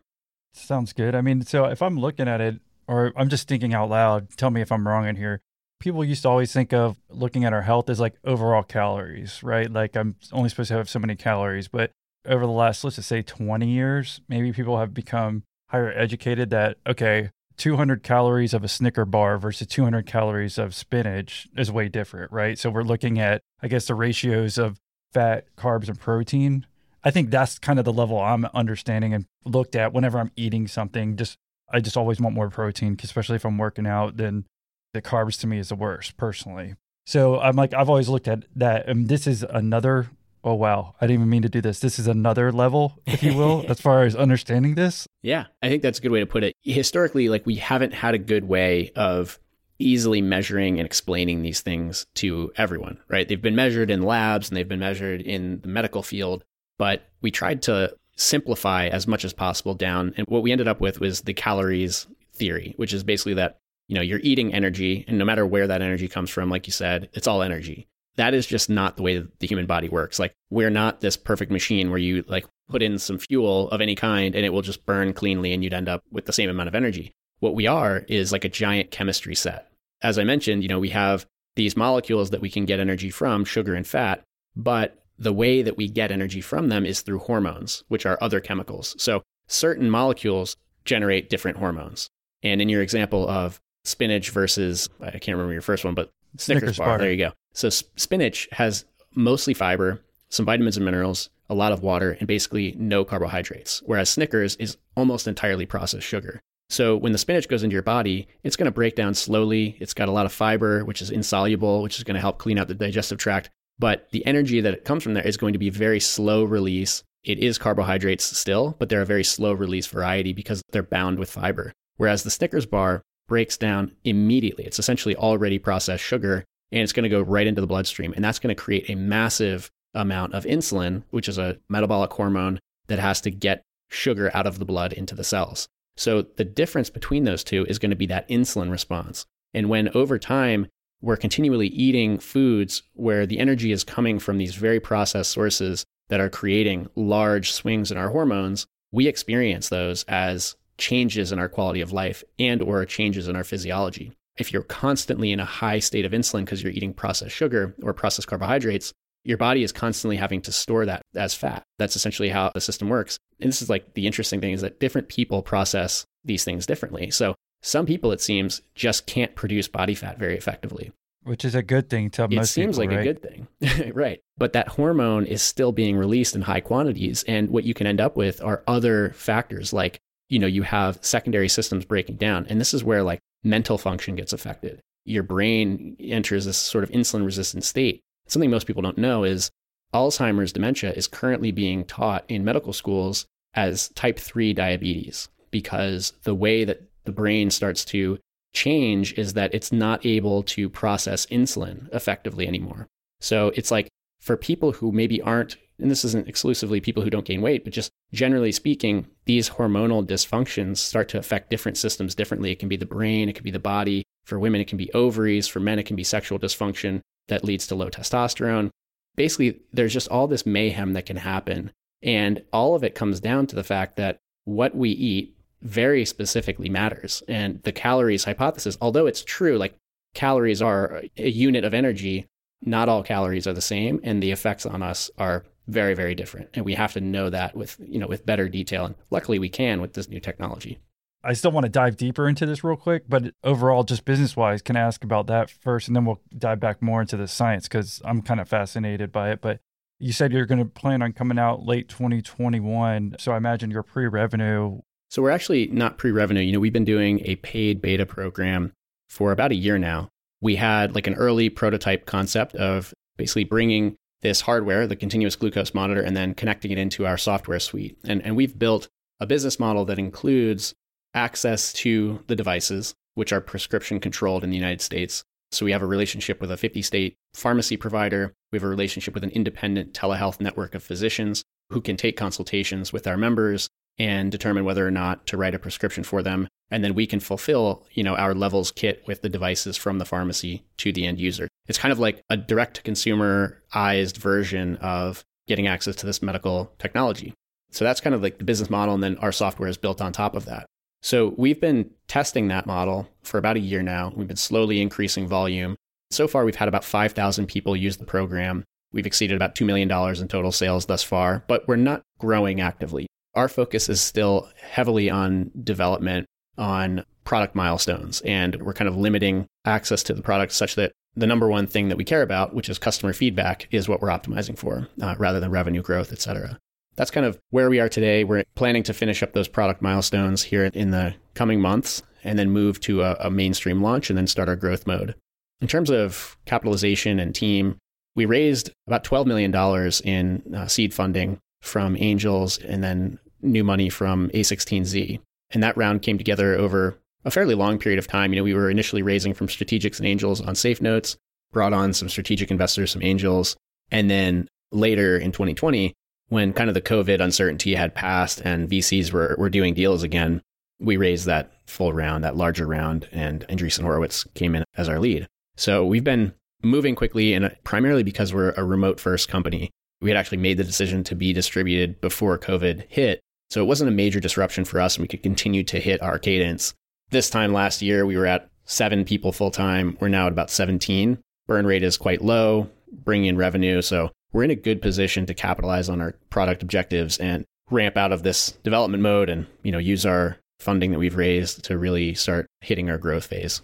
Sounds 0.54 0.94
good. 0.94 1.16
I 1.16 1.22
mean, 1.22 1.42
so 1.44 1.66
if 1.66 1.82
I'm 1.82 2.00
looking 2.00 2.28
at 2.28 2.42
it, 2.42 2.60
or 2.88 3.14
I'm 3.16 3.30
just 3.30 3.48
thinking 3.48 3.74
out 3.74 3.90
loud, 3.90 4.36
tell 4.36 4.50
me 4.50 4.62
if 4.62 4.72
I'm 4.72 4.88
wrong 4.88 5.08
in 5.08 5.16
here. 5.16 5.42
People 5.80 6.04
used 6.04 6.24
to 6.24 6.30
always 6.30 6.52
think 6.52 6.74
of 6.74 6.98
looking 7.10 7.46
at 7.46 7.54
our 7.54 7.62
health 7.62 7.90
as 7.90 8.00
like 8.00 8.16
overall 8.26 8.64
calories, 8.64 9.42
right? 9.44 9.72
Like 9.72 9.96
I'm 9.96 10.16
only 10.34 10.50
supposed 10.50 10.70
to 10.70 10.74
have 10.76 10.90
so 10.90 11.00
many 11.00 11.16
calories. 11.16 11.68
But 11.68 11.92
over 12.26 12.46
the 12.46 12.52
last, 12.52 12.84
let's 12.84 12.98
just 12.98 13.08
say 13.08 13.22
20 13.22 13.70
years, 13.70 14.22
maybe 14.28 14.52
people 14.52 14.78
have 14.78 14.94
become 14.94 15.44
higher 15.70 15.92
educated 15.92 16.50
that, 16.50 16.78
okay, 16.86 17.30
200 17.58 18.04
calories 18.04 18.54
of 18.54 18.64
a 18.64 18.68
Snicker 18.68 19.06
bar 19.06 19.38
versus 19.38 19.68
200 19.68 20.06
calories 20.06 20.58
of 20.58 20.74
spinach 20.74 21.48
is 21.56 21.72
way 21.72 21.90
different, 21.90 22.32
right? 22.32 22.58
So 22.58 22.70
we're 22.70 22.84
looking 22.84 23.20
at, 23.20 23.42
I 23.62 23.68
guess, 23.68 23.86
the 23.86 23.96
ratios 23.96 24.58
of 24.58 24.80
fat, 25.14 25.46
carbs, 25.58 25.88
and 25.88 26.00
protein. 26.00 26.66
I 27.04 27.12
think 27.12 27.30
that's 27.30 27.60
kind 27.60 27.80
of 27.80 27.86
the 27.86 27.94
level 27.94 28.20
I'm 28.20 28.46
understanding 28.54 29.14
and 29.14 29.26
looked 29.46 29.76
at 29.76 29.94
whenever 29.94 30.20
I'm 30.20 30.32
eating 30.36 30.68
something. 30.68 31.16
Just 31.16 31.38
I 31.72 31.80
just 31.80 31.98
always 31.98 32.20
want 32.20 32.36
more 32.36 32.50
protein, 32.50 32.98
especially 33.02 33.36
if 33.36 33.46
I'm 33.46 33.58
working 33.58 33.88
out. 33.88 34.18
Then 34.18 34.46
the 34.94 35.02
carbs 35.02 35.40
to 35.42 35.48
me 35.48 35.60
is 35.60 35.70
the 35.70 35.76
worst 35.76 36.18
personally. 36.18 36.76
So 37.06 37.40
I'm 37.40 37.56
like 37.56 37.74
I've 37.74 37.90
always 37.90 38.10
looked 38.10 38.28
at 38.28 38.46
that, 38.56 38.88
and 38.88 39.08
this 39.08 39.28
is 39.28 39.44
another. 39.44 40.10
Oh 40.42 40.54
wow, 40.54 40.96
I 41.02 41.06
didn't 41.06 41.22
even 41.22 41.30
mean 41.30 41.42
to 41.42 41.50
do 41.50 41.60
this. 41.60 41.80
This 41.80 42.00
is 42.00 42.08
another 42.08 42.52
level, 42.52 43.02
if 43.06 43.22
you 43.22 43.34
will, 43.34 43.66
as 43.70 43.82
far 43.82 44.04
as 44.04 44.16
understanding 44.16 44.76
this. 44.76 45.06
Yeah, 45.22 45.48
I 45.62 45.68
think 45.68 45.82
that's 45.82 46.00
a 46.00 46.02
good 46.02 46.12
way 46.12 46.22
to 46.22 46.26
put 46.26 46.44
it. 46.44 46.54
Historically, 46.64 47.28
like 47.28 47.46
we 47.46 47.56
haven't 47.56 47.94
had 47.94 48.14
a 48.14 48.20
good 48.20 48.46
way 48.46 48.92
of 48.96 49.38
easily 49.80 50.22
measuring 50.22 50.78
and 50.78 50.86
explaining 50.86 51.42
these 51.42 51.62
things 51.62 52.06
to 52.14 52.52
everyone, 52.58 53.00
right? 53.10 53.28
They've 53.28 53.42
been 53.42 53.56
measured 53.56 53.90
in 53.90 54.04
labs 54.04 54.50
and 54.50 54.58
they've 54.58 54.68
been 54.68 54.80
measured 54.80 55.22
in 55.22 55.62
the 55.62 55.70
medical 55.70 56.04
field, 56.04 56.44
but 56.80 57.04
we 57.22 57.30
tried 57.30 57.62
to 57.64 57.94
simplify 58.16 58.88
as 58.88 59.06
much 59.06 59.24
as 59.24 59.34
possible 59.34 59.76
down. 59.76 60.14
And 60.18 60.26
what 60.28 60.42
we 60.42 60.52
ended 60.52 60.68
up 60.68 60.82
with 60.82 61.00
was 61.00 61.22
the 61.22 61.34
calories 61.34 62.08
theory, 62.34 62.74
which 62.78 62.94
is 62.94 63.04
basically 63.04 63.36
that, 63.36 63.60
you 63.88 63.96
know, 63.96 64.02
you're 64.02 64.22
eating 64.24 64.54
energy 64.54 65.06
and 65.08 65.20
no 65.20 65.26
matter 65.26 65.46
where 65.46 65.68
that 65.68 65.82
energy 65.82 66.08
comes 66.08 66.32
from, 66.32 66.50
like 66.50 66.66
you 66.66 66.74
said, 66.74 67.10
it's 67.14 67.28
all 67.28 67.44
energy. 67.44 67.88
That 68.16 68.34
is 68.34 68.48
just 68.48 68.70
not 68.70 68.98
the 68.98 69.04
way 69.04 69.24
the 69.40 69.48
human 69.48 69.66
body 69.66 69.88
works. 69.88 70.20
Like 70.20 70.34
we're 70.50 70.70
not 70.70 71.02
this 71.02 71.16
perfect 71.16 71.52
machine 71.52 71.90
where 71.90 72.00
you 72.00 72.24
like 72.28 72.46
put 72.70 72.82
in 72.82 72.98
some 72.98 73.20
fuel 73.20 73.70
of 73.70 73.82
any 73.82 73.96
kind 73.96 74.36
and 74.36 74.46
it 74.46 74.54
will 74.54 74.62
just 74.62 74.86
burn 74.86 75.14
cleanly 75.14 75.54
and 75.54 75.64
you'd 75.64 75.74
end 75.74 75.90
up 75.90 76.04
with 76.12 76.26
the 76.26 76.34
same 76.34 76.50
amount 76.50 76.70
of 76.70 76.76
energy. 76.76 77.12
What 77.40 77.56
we 77.56 77.68
are 77.68 78.00
is 78.08 78.32
like 78.32 78.46
a 78.46 78.50
giant 78.50 78.92
chemistry 78.92 79.36
set. 79.36 79.70
As 80.02 80.18
I 80.18 80.24
mentioned, 80.24 80.64
you 80.64 80.70
know, 80.70 80.80
we 80.80 80.90
have 80.90 81.26
these 81.56 81.78
molecules 81.78 82.30
that 82.30 82.42
we 82.42 82.50
can 82.50 82.66
get 82.66 82.80
energy 82.80 83.10
from, 83.10 83.44
sugar 83.44 83.76
and 83.76 83.88
fat, 83.88 84.24
but 84.56 84.99
the 85.20 85.34
way 85.34 85.62
that 85.62 85.78
we 85.78 85.88
get 85.88 86.12
energy 86.12 86.42
from 86.42 86.70
them 86.70 86.86
is 86.86 87.02
through 87.02 87.20
hormones, 87.20 87.84
which 87.90 88.06
are 88.06 88.18
other 88.22 88.40
chemicals. 88.40 88.96
So 88.98 89.22
certain 89.48 89.90
molecules 89.90 90.56
generate 90.86 91.30
different 91.30 91.58
hormones. 91.58 92.10
And 92.42 92.62
in 92.62 92.70
your 92.70 92.82
example 92.82 93.28
of 93.28 93.60
spinach 93.84 94.32
versus, 94.32 94.90
I 95.02 95.12
can't 95.12 95.36
remember 95.36 95.54
your 95.54 95.62
first 95.62 95.84
one, 95.84 95.94
but 95.94 96.12
Snickers, 96.38 96.62
Snickers 96.62 96.78
bar, 96.78 96.88
bar. 96.88 96.98
there 97.00 97.12
you 97.12 97.18
go. 97.18 97.32
So 97.54 97.70
spinach 97.70 98.48
has 98.54 98.86
mostly 99.14 99.54
fiber, 99.54 100.02
some 100.30 100.46
vitamins 100.46 100.78
and 100.78 100.86
minerals, 100.86 101.30
a 101.50 101.56
lot 101.56 101.72
of 101.74 101.82
water, 101.82 102.16
and 102.20 102.28
basically 102.28 102.76
no 102.78 103.04
carbohydrates, 103.04 103.82
whereas 103.86 104.10
Snickers 104.10 104.56
is 104.58 104.78
almost 104.96 105.28
entirely 105.28 105.66
processed 105.66 106.08
sugar. 106.08 106.40
So 106.70 106.96
when 106.96 107.12
the 107.12 107.18
spinach 107.18 107.48
goes 107.48 107.64
into 107.64 107.74
your 107.74 107.82
body, 107.82 108.28
it's 108.44 108.56
going 108.56 108.66
to 108.66 108.72
break 108.72 108.96
down 108.96 109.16
slowly. 109.16 109.76
It's 109.80 109.96
got 109.96 110.08
a 110.08 110.12
lot 110.12 110.28
of 110.28 110.32
fiber, 110.32 110.86
which 110.86 111.02
is 111.02 111.10
insoluble, 111.10 111.82
which 111.82 111.98
is 111.98 112.04
going 112.04 112.14
to 112.14 112.22
help 112.22 112.38
clean 112.38 112.60
out 112.60 112.68
the 112.68 112.76
digestive 112.76 113.18
tract. 113.18 113.50
But 113.80 114.10
the 114.12 114.26
energy 114.26 114.62
that 114.62 114.84
comes 114.86 115.04
from 115.04 115.14
there 115.14 115.26
is 115.26 115.38
going 115.38 115.54
to 115.54 115.60
be 115.60 115.70
very 115.70 116.00
slow 116.00 116.44
release. 116.44 117.04
It 117.24 117.40
is 117.40 117.58
carbohydrates 117.58 118.38
still, 118.38 118.76
but 118.78 118.90
they're 118.90 119.02
a 119.02 119.06
very 119.06 119.24
slow 119.24 119.54
release 119.54 119.88
variety 119.88 120.34
because 120.34 120.62
they're 120.72 120.84
bound 120.84 121.18
with 121.18 121.32
fiber. 121.32 121.72
Whereas 121.98 122.24
the 122.24 122.32
Snickers 122.32 122.66
bar 122.66 123.02
breaks 123.28 123.58
down 123.58 123.96
immediately. 124.04 124.66
It's 124.66 124.80
essentially 124.80 125.16
already 125.16 125.60
processed 125.60 126.04
sugar 126.04 126.44
and 126.72 126.82
it's 126.82 126.94
going 126.94 127.04
to 127.04 127.10
go 127.10 127.22
right 127.22 127.48
into 127.48 127.62
the 127.62 127.68
bloodstream. 127.68 128.14
And 128.14 128.24
that's 128.24 128.40
going 128.40 128.56
to 128.56 128.62
create 128.62 128.90
a 128.90 128.96
massive 128.96 129.70
amount 129.94 130.34
of 130.34 130.44
insulin, 130.46 131.04
which 131.10 131.28
is 131.28 131.38
a 131.38 131.58
metabolic 131.70 132.12
hormone 132.12 132.60
that 132.88 133.00
has 133.00 133.22
to 133.22 133.32
get 133.32 133.64
sugar 133.90 134.30
out 134.34 134.46
of 134.46 134.60
the 134.60 134.66
blood 134.66 134.94
into 134.94 135.16
the 135.16 135.24
cells. 135.24 135.68
So 135.98 136.22
the 136.22 136.46
difference 136.46 136.90
between 136.90 137.24
those 137.24 137.44
two 137.44 137.66
is 137.66 137.80
going 137.80 137.90
to 137.90 137.96
be 137.96 138.06
that 138.08 138.28
insulin 138.30 138.72
response. 138.72 139.26
And 139.54 139.70
when 139.70 139.90
over 139.90 140.20
time 140.20 140.68
we're 141.02 141.18
continually 141.18 141.68
eating 141.68 142.20
foods 142.20 142.84
where 142.94 143.26
the 143.26 143.40
energy 143.40 143.72
is 143.72 143.84
coming 143.84 144.20
from 144.20 144.38
these 144.38 144.56
very 144.56 144.80
processed 144.80 145.32
sources 145.32 145.86
that 146.10 146.20
are 146.20 146.30
creating 146.30 146.90
large 146.96 147.52
swings 147.52 147.92
in 147.92 147.98
our 147.98 148.10
hormones, 148.10 148.66
we 148.92 149.08
experience 149.08 149.70
those 149.70 150.04
as 150.06 150.56
changes 150.78 151.32
in 151.32 151.40
our 151.40 151.50
quality 151.50 151.82
of 151.82 151.92
life 151.92 152.24
and 152.38 152.62
or 152.62 152.84
changes 152.86 153.28
in 153.28 153.36
our 153.36 153.44
physiology. 153.44 154.12
If 154.38 154.52
you're 154.54 154.64
constantly 154.64 155.32
in 155.32 155.40
a 155.40 155.46
high 155.46 155.80
state 155.80 156.06
of 156.06 156.14
insulin 156.14 156.46
because 156.46 156.64
you're 156.64 156.72
eating 156.72 156.94
processed 156.94 157.36
sugar 157.36 157.76
or 157.84 157.94
processed 157.94 158.28
carbohydrates, 158.28 158.94
your 159.26 159.38
body 159.38 159.64
is 159.64 159.74
constantly 159.74 160.16
having 160.16 160.42
to 160.44 160.52
store 160.52 160.86
that 160.86 161.02
as 161.16 161.36
fat. 161.36 161.64
That's 161.78 161.96
essentially 161.96 162.30
how 162.30 162.52
the 162.54 162.62
system 162.62 162.88
works. 162.88 163.20
And 163.40 163.50
this 163.50 163.62
is 163.62 163.70
like 163.70 163.94
the 163.94 164.08
interesting 164.08 164.40
thing 164.40 164.54
is 164.54 164.62
that 164.62 164.80
different 164.80 165.10
people 165.10 165.42
process 165.42 166.06
these 166.24 166.46
things 166.46 166.66
differently. 166.66 167.12
So 167.12 167.36
some 167.62 167.86
people, 167.86 168.12
it 168.12 168.22
seems, 168.22 168.62
just 168.76 169.06
can't 169.06 169.36
produce 169.36 169.68
body 169.68 169.96
fat 169.96 170.18
very 170.18 170.38
effectively. 170.38 170.92
Which 171.24 171.44
is 171.44 171.54
a 171.54 171.62
good 171.62 171.90
thing 171.90 172.10
to 172.12 172.24
It 172.24 172.32
most 172.32 172.54
seems 172.54 172.78
people, 172.78 172.90
like 172.90 172.98
right? 172.98 173.08
a 173.08 173.14
good 173.14 173.22
thing. 173.22 173.94
right. 173.94 174.22
But 174.38 174.54
that 174.54 174.70
hormone 174.70 175.26
is 175.26 175.42
still 175.42 175.72
being 175.72 175.98
released 175.98 176.36
in 176.36 176.42
high 176.42 176.62
quantities. 176.62 177.24
And 177.28 177.50
what 177.50 177.66
you 177.66 177.74
can 177.74 177.88
end 177.88 178.00
up 178.00 178.16
with 178.16 178.42
are 178.42 178.64
other 178.68 179.12
factors 179.12 179.74
like, 179.74 180.00
you 180.30 180.40
know, 180.40 180.48
you 180.48 180.64
have 180.64 181.00
secondary 181.02 181.50
systems 181.50 181.86
breaking 181.86 182.16
down. 182.18 182.46
And 182.48 182.60
this 182.60 182.74
is 182.74 182.84
where 182.84 183.04
like 183.04 183.20
mental 183.44 183.78
function 183.78 184.16
gets 184.16 184.32
affected. 184.32 184.80
Your 185.06 185.24
brain 185.24 185.98
enters 186.00 186.46
this 186.46 186.58
sort 186.58 186.84
of 186.84 186.92
insulin 186.92 187.26
resistant 187.26 187.64
state. 187.64 188.02
Something 188.28 188.50
most 188.50 188.68
people 188.68 188.82
don't 188.82 188.98
know 188.98 189.24
is 189.24 189.52
Alzheimer's 189.94 190.54
dementia 190.54 190.94
is 190.94 191.08
currently 191.08 191.52
being 191.52 191.84
taught 191.84 192.24
in 192.28 192.46
medical 192.46 192.74
schools 192.74 193.26
as 193.56 193.90
type 193.90 194.20
3 194.20 194.54
diabetes 194.54 195.30
because 195.52 196.14
the 196.24 196.36
way 196.36 196.64
that 196.64 196.84
the 197.10 197.16
brain 197.16 197.50
starts 197.50 197.84
to 197.86 198.20
change 198.54 199.18
is 199.18 199.34
that 199.34 199.52
it's 199.52 199.72
not 199.72 200.06
able 200.06 200.44
to 200.44 200.70
process 200.70 201.26
insulin 201.28 201.92
effectively 201.92 202.48
anymore. 202.48 202.88
So 203.20 203.52
it's 203.56 203.72
like 203.72 203.88
for 204.20 204.38
people 204.38 204.74
who 204.74 204.92
maybe 204.92 205.20
aren't, 205.24 205.58
and 205.80 205.90
this 205.90 206.06
isn't 206.06 206.28
exclusively 206.28 206.80
people 206.80 207.02
who 207.02 207.10
don't 207.10 207.26
gain 207.26 207.42
weight, 207.42 207.64
but 207.64 207.74
just 207.74 207.90
generally 208.14 208.52
speaking, 208.52 209.08
these 209.26 209.50
hormonal 209.50 210.06
dysfunctions 210.06 210.78
start 210.78 211.10
to 211.10 211.18
affect 211.18 211.50
different 211.50 211.80
systems 211.80 212.14
differently. 212.14 212.52
It 212.52 212.60
can 212.60 212.70
be 212.70 212.78
the 212.78 212.86
brain, 212.86 213.28
it 213.28 213.34
can 213.34 213.44
be 213.44 213.50
the 213.50 213.58
body. 213.58 214.04
For 214.26 214.38
women, 214.38 214.62
it 214.62 214.68
can 214.68 214.78
be 214.78 214.94
ovaries. 214.94 215.48
For 215.48 215.60
men, 215.60 215.80
it 215.80 215.88
can 215.88 215.96
be 215.96 216.04
sexual 216.04 216.38
dysfunction 216.38 217.02
that 217.30 217.44
leads 217.44 217.66
to 217.68 217.76
low 217.76 217.90
testosterone. 217.90 218.70
Basically, 219.16 219.62
there's 219.74 219.94
just 219.94 220.10
all 220.10 220.28
this 220.28 220.46
mayhem 220.46 220.94
that 220.94 221.08
can 221.08 221.18
happen. 221.18 221.72
And 222.04 222.44
all 222.54 222.76
of 222.76 222.84
it 222.84 222.94
comes 222.94 223.20
down 223.20 223.48
to 223.48 223.56
the 223.56 223.64
fact 223.64 223.96
that 223.96 224.20
what 224.46 224.76
we 224.76 224.92
eat 224.92 225.36
very 225.62 226.06
specifically 226.06 226.70
matters. 226.70 227.24
And 227.28 227.62
the 227.64 227.72
calories 227.72 228.24
hypothesis, 228.24 228.78
although 228.82 229.08
it's 229.08 229.24
true, 229.24 229.58
like 229.58 229.76
calories 230.14 230.62
are 230.62 231.04
a 231.18 231.30
unit 231.30 231.64
of 231.64 231.74
energy, 231.74 232.28
not 232.62 232.90
all 232.90 233.04
calories 233.04 233.48
are 233.48 233.54
the 233.54 233.62
same, 233.62 234.00
and 234.04 234.22
the 234.22 234.32
effects 234.32 234.66
on 234.66 234.82
us 234.82 235.10
are 235.18 235.46
very, 235.68 235.94
very 235.94 236.16
different. 236.16 236.50
And 236.54 236.66
we 236.66 236.74
have 236.74 236.94
to 236.94 237.02
know 237.02 237.30
that 237.30 237.56
with 237.56 237.78
you 237.80 238.00
know 238.00 238.08
with 238.08 238.26
better 238.26 238.50
detail. 238.50 238.86
And 238.86 238.96
luckily, 239.12 239.40
we 239.40 239.50
can 239.50 239.82
with 239.82 239.94
this 239.94 240.10
new 240.10 240.20
technology. 240.20 240.80
I 241.22 241.34
still 241.34 241.52
want 241.52 241.66
to 241.66 241.70
dive 241.70 241.98
deeper 241.98 242.30
into 242.30 242.46
this 242.46 242.64
real 242.64 242.78
quick, 242.78 243.04
but 243.10 243.34
overall, 243.44 243.84
just 243.84 244.06
business 244.06 244.38
wise, 244.38 244.62
can 244.62 244.78
I 244.78 244.82
ask 244.82 245.04
about 245.04 245.28
that 245.28 245.50
first, 245.50 245.88
and 245.88 245.96
then 245.96 246.06
we'll 246.06 246.22
dive 246.38 246.62
back 246.62 246.82
more 246.82 247.02
into 247.02 247.18
the 247.18 247.28
science 247.28 247.68
because 247.68 248.02
I'm 248.06 248.22
kind 248.22 248.40
of 248.40 248.48
fascinated 248.48 249.12
by 249.12 249.32
it. 249.32 249.42
But 249.42 249.60
you 250.00 250.14
said 250.14 250.32
you're 250.32 250.46
going 250.46 250.60
to 250.60 250.66
plan 250.66 251.02
on 251.02 251.12
coming 251.12 251.38
out 251.38 251.66
late 251.66 251.90
2021, 251.90 253.18
so 253.20 253.34
I 253.34 253.38
imagine 253.38 253.70
your 253.70 253.84
pre-revenue. 253.84 254.80
So 255.10 255.22
we're 255.22 255.32
actually 255.32 255.68
not 255.68 255.98
pre-revenue. 255.98 256.42
You 256.42 256.54
know, 256.54 256.60
we've 256.60 256.74
been 256.74 256.86
doing 256.86 257.22
a 257.26 257.36
paid 257.38 257.82
beta 257.82 258.06
program 258.06 258.74
for 259.10 259.32
about 259.32 259.52
a 259.52 259.56
year 259.56 259.78
now. 259.78 260.10
We 260.42 260.56
had 260.56 260.96
like 260.96 261.08
an 261.08 261.16
early 261.16 261.50
prototype 261.50 262.06
concept 262.06 262.56
of 262.56 262.94
basically 263.18 263.44
bringing 263.44 263.96
this 264.22 264.42
hardware, 264.42 264.86
the 264.86 264.96
continuous 264.96 265.36
glucose 265.36 265.74
monitor, 265.74 266.02
and 266.02 266.16
then 266.16 266.34
connecting 266.34 266.72
it 266.72 266.78
into 266.78 267.06
our 267.06 267.18
software 267.18 267.60
suite. 267.60 267.98
And, 268.04 268.22
and 268.24 268.36
we've 268.36 268.58
built 268.58 268.88
a 269.20 269.26
business 269.26 269.60
model 269.60 269.86
that 269.86 270.00
includes 270.00 270.74
access 271.14 271.74
to 271.74 272.24
the 272.28 272.36
devices, 272.36 272.94
which 273.16 273.34
are 273.34 273.42
prescription 273.42 274.00
controlled 274.00 274.44
in 274.44 274.50
the 274.50 274.58
United 274.58 274.82
States. 274.82 275.24
So 275.52 275.66
we 275.66 275.72
have 275.72 275.82
a 275.82 275.88
relationship 275.88 276.40
with 276.40 276.52
a 276.52 276.58
50 276.58 276.82
state 276.84 277.16
pharmacy 277.34 277.76
provider. 277.76 278.34
We 278.52 278.58
have 278.58 278.64
a 278.64 278.70
relationship 278.70 279.16
with 279.16 279.24
an 279.24 279.32
independent 279.32 279.94
telehealth 279.94 280.40
network 280.40 280.76
of 280.76 280.84
physicians 280.84 281.44
who 281.72 281.82
can 281.82 281.98
take 281.98 282.18
consultations 282.18 282.94
with 282.94 283.08
our 283.08 283.18
members 283.18 283.70
and 284.00 284.32
determine 284.32 284.64
whether 284.64 284.88
or 284.88 284.92
not 284.92 285.28
to 285.28 285.38
write 285.38 285.54
a 285.54 285.60
prescription 285.60 286.04
for 286.04 286.24
them. 286.24 286.48
And 286.72 286.84
then 286.84 286.96
we 286.96 287.06
can 287.06 287.20
fulfill, 287.20 287.86
you 287.92 288.04
know, 288.04 288.16
our 288.16 288.34
levels 288.34 288.72
kit 288.72 289.04
with 289.06 289.22
the 289.22 289.30
devices 289.30 289.76
from 289.76 289.98
the 289.98 290.06
pharmacy 290.06 290.64
to 290.78 290.92
the 290.92 291.06
end 291.06 291.20
user. 291.20 291.48
It's 291.68 291.78
kind 291.78 291.92
of 291.92 292.00
like 292.00 292.22
a 292.30 292.38
direct 292.38 292.76
to 292.78 292.92
consumerized 292.92 294.18
version 294.18 294.78
of 294.78 295.24
getting 295.48 295.68
access 295.68 295.96
to 295.98 296.06
this 296.06 296.22
medical 296.22 296.72
technology. 296.80 297.34
So 297.72 297.84
that's 297.84 298.02
kind 298.02 298.16
of 298.16 298.22
like 298.22 298.38
the 298.38 298.44
business 298.44 298.70
model. 298.70 298.94
And 298.94 299.04
then 299.04 299.18
our 299.18 299.32
software 299.32 299.70
is 299.70 299.78
built 299.78 300.02
on 300.02 300.14
top 300.14 300.36
of 300.36 300.46
that. 300.46 300.66
So 301.02 301.34
we've 301.38 301.60
been 301.60 301.92
testing 302.08 302.48
that 302.50 302.66
model 302.66 303.08
for 303.24 303.38
about 303.38 303.58
a 303.58 303.62
year 303.62 303.82
now. 303.82 304.14
We've 304.16 304.28
been 304.28 304.38
slowly 304.38 304.82
increasing 304.82 305.28
volume. 305.28 305.76
So 306.12 306.28
far, 306.28 306.46
we've 306.46 306.56
had 306.56 306.68
about 306.68 306.84
5,000 306.84 307.48
people 307.48 307.76
use 307.76 307.98
the 307.98 308.06
program. 308.06 308.64
We've 308.92 309.06
exceeded 309.06 309.36
about 309.36 309.56
$2 309.56 309.66
million 309.66 309.90
in 310.20 310.28
total 310.28 310.52
sales 310.52 310.88
thus 310.88 311.04
far, 311.04 311.44
but 311.48 311.68
we're 311.68 311.76
not 311.76 312.02
growing 312.20 312.60
actively. 312.60 313.08
Our 313.36 313.48
focus 313.48 313.90
is 313.90 314.02
still 314.02 314.50
heavily 314.62 315.10
on 315.10 315.52
development, 315.64 316.26
on 316.58 317.06
product 317.24 317.56
milestones, 317.56 318.22
and 318.22 318.62
we're 318.62 318.74
kind 318.74 318.88
of 318.88 318.98
limiting 318.98 319.48
access 319.66 320.04
to 320.04 320.14
the 320.14 320.22
product 320.22 320.52
such 320.52 320.76
that 320.76 320.92
the 321.16 321.28
number 321.28 321.48
one 321.48 321.68
thing 321.68 321.90
that 321.90 321.98
we 321.98 322.04
care 322.04 322.22
about, 322.22 322.54
which 322.54 322.70
is 322.70 322.80
customer 322.80 323.14
feedback, 323.14 323.68
is 323.72 323.88
what 323.88 324.02
we're 324.02 324.10
optimizing 324.10 324.58
for 324.58 324.88
uh, 325.02 325.16
rather 325.20 325.40
than 325.40 325.52
revenue 325.52 325.82
growth, 325.82 326.12
et 326.12 326.22
cetera 326.22 326.58
that's 327.00 327.12
kind 327.12 327.26
of 327.26 327.40
where 327.52 327.70
we 327.70 327.80
are 327.80 327.88
today. 327.88 328.26
We're 328.26 328.44
planning 328.56 328.84
to 328.84 328.94
finish 328.94 329.24
up 329.24 329.32
those 329.32 329.48
product 329.48 329.82
milestones 329.82 330.44
here 330.44 330.66
in 330.66 330.92
the 330.92 331.16
coming 331.34 331.62
months 331.62 332.04
and 332.26 332.38
then 332.38 332.52
move 332.52 332.82
to 332.82 333.02
a, 333.04 333.16
a, 333.22 333.32
mainstream 333.32 333.82
launch 333.82 334.10
and 334.10 334.18
then 334.18 334.28
start 334.28 334.50
our 334.50 334.58
growth 334.58 334.86
mode. 334.86 335.16
In 335.62 335.70
terms 335.70 335.90
of 335.90 336.36
capitalization 336.46 337.18
and 337.18 337.34
team, 337.34 337.78
we 338.18 338.26
raised 338.26 338.72
about 338.86 339.06
$12 339.06 339.26
million 339.28 339.56
in 340.04 340.54
uh, 340.54 340.68
seed 340.68 340.94
funding 340.94 341.40
from 341.62 341.98
angels 342.00 342.58
and 342.58 342.84
then 342.84 343.20
new 343.42 343.64
money 343.64 343.90
from 343.90 344.30
A16Z. 344.30 345.20
And 345.52 345.64
that 345.64 345.78
round 345.78 346.02
came 346.02 346.18
together 346.18 346.56
over 346.56 347.00
a 347.26 347.32
fairly 347.32 347.56
long 347.56 347.80
period 347.80 348.00
of 348.00 348.08
time. 348.08 348.32
You 348.32 348.40
know, 348.40 348.44
we 348.44 348.54
were 348.54 348.70
initially 348.70 349.02
raising 349.02 349.34
from 349.34 349.48
strategics 349.48 349.98
and 349.98 350.08
angels 350.08 350.42
on 350.42 350.56
safe 350.56 350.82
notes, 350.82 351.18
brought 351.52 351.74
on 351.74 351.94
some 351.94 352.10
strategic 352.10 352.52
investors, 352.52 352.92
some 352.92 353.04
angels. 353.04 353.56
And 353.92 354.10
then 354.10 354.48
later 354.72 355.18
in 355.18 355.32
2020, 355.32 355.94
when 356.30 356.54
kind 356.54 356.70
of 356.70 356.76
the 356.76 356.82
COVID 356.82 357.20
uncertainty 357.20 357.76
had 357.76 357.96
passed 357.96 358.42
and 358.42 358.70
VCs 358.70 359.12
were, 359.12 359.36
were 359.40 359.50
doing 359.50 359.74
deals 359.74 360.04
again, 360.04 360.42
we 360.80 360.96
raised 360.96 361.26
that 361.26 361.52
full 361.66 361.92
round, 361.92 362.24
that 362.24 362.38
larger 362.38 362.66
round, 362.66 363.08
and 363.12 363.46
Andreessen 363.50 363.82
Horowitz 363.82 364.24
came 364.36 364.56
in 364.56 364.64
as 364.78 364.88
our 364.88 365.00
lead. 365.00 365.28
So 365.58 365.86
we've 365.86 366.04
been 366.04 366.34
moving 366.64 366.96
quickly, 366.96 367.34
and 367.34 367.56
primarily 367.64 368.04
because 368.04 368.34
we're 368.34 368.52
a 368.52 368.64
remote 368.64 369.00
first 369.00 369.28
company. 369.28 369.72
We 370.02 370.10
had 370.10 370.18
actually 370.18 370.38
made 370.38 370.58
the 370.58 370.64
decision 370.64 371.04
to 371.06 371.16
be 371.16 371.34
distributed 371.34 372.00
before 372.02 372.38
COVID 372.38 372.86
hit. 372.88 373.20
So 373.50 373.62
it 373.62 373.68
wasn't 373.68 373.90
a 373.90 373.94
major 373.94 374.20
disruption 374.20 374.64
for 374.64 374.80
us, 374.80 374.96
and 374.96 375.04
we 375.04 375.08
could 375.08 375.24
continue 375.24 375.64
to 375.64 375.80
hit 375.80 376.02
our 376.02 376.20
cadence. 376.20 376.74
This 377.10 377.30
time 377.30 377.52
last 377.52 377.82
year, 377.82 378.06
we 378.06 378.16
were 378.16 378.28
at 378.28 378.50
seven 378.66 379.04
people 379.04 379.32
full 379.32 379.52
time. 379.52 379.98
We're 380.00 380.10
now 380.10 380.28
at 380.28 380.32
about 380.32 380.52
17. 380.52 381.18
Burn 381.48 381.66
rate 381.66 381.84
is 381.84 381.98
quite 381.98 382.24
low, 382.24 382.70
bringing 382.92 383.28
in 383.28 383.38
revenue. 383.38 383.82
So 383.82 384.12
we're 384.32 384.44
in 384.44 384.52
a 384.52 384.56
good 384.56 384.82
position 384.82 385.26
to 385.26 385.34
capitalize 385.34 385.90
on 385.90 386.02
our 386.02 386.14
product 386.30 386.62
objectives 386.62 387.18
and 387.18 387.46
ramp 387.72 387.98
out 387.98 388.12
of 388.12 388.24
this 388.24 388.52
development 388.64 389.04
mode 389.04 389.30
and 389.30 389.46
you 389.64 389.72
know 389.72 389.78
use 389.78 390.06
our 390.06 390.38
funding 390.60 390.92
that 390.92 391.00
we've 391.00 391.16
raised 391.16 391.64
to 391.64 391.78
really 391.78 392.14
start 392.14 392.48
hitting 392.62 392.90
our 392.90 392.98
growth 392.98 393.26
phase. 393.26 393.62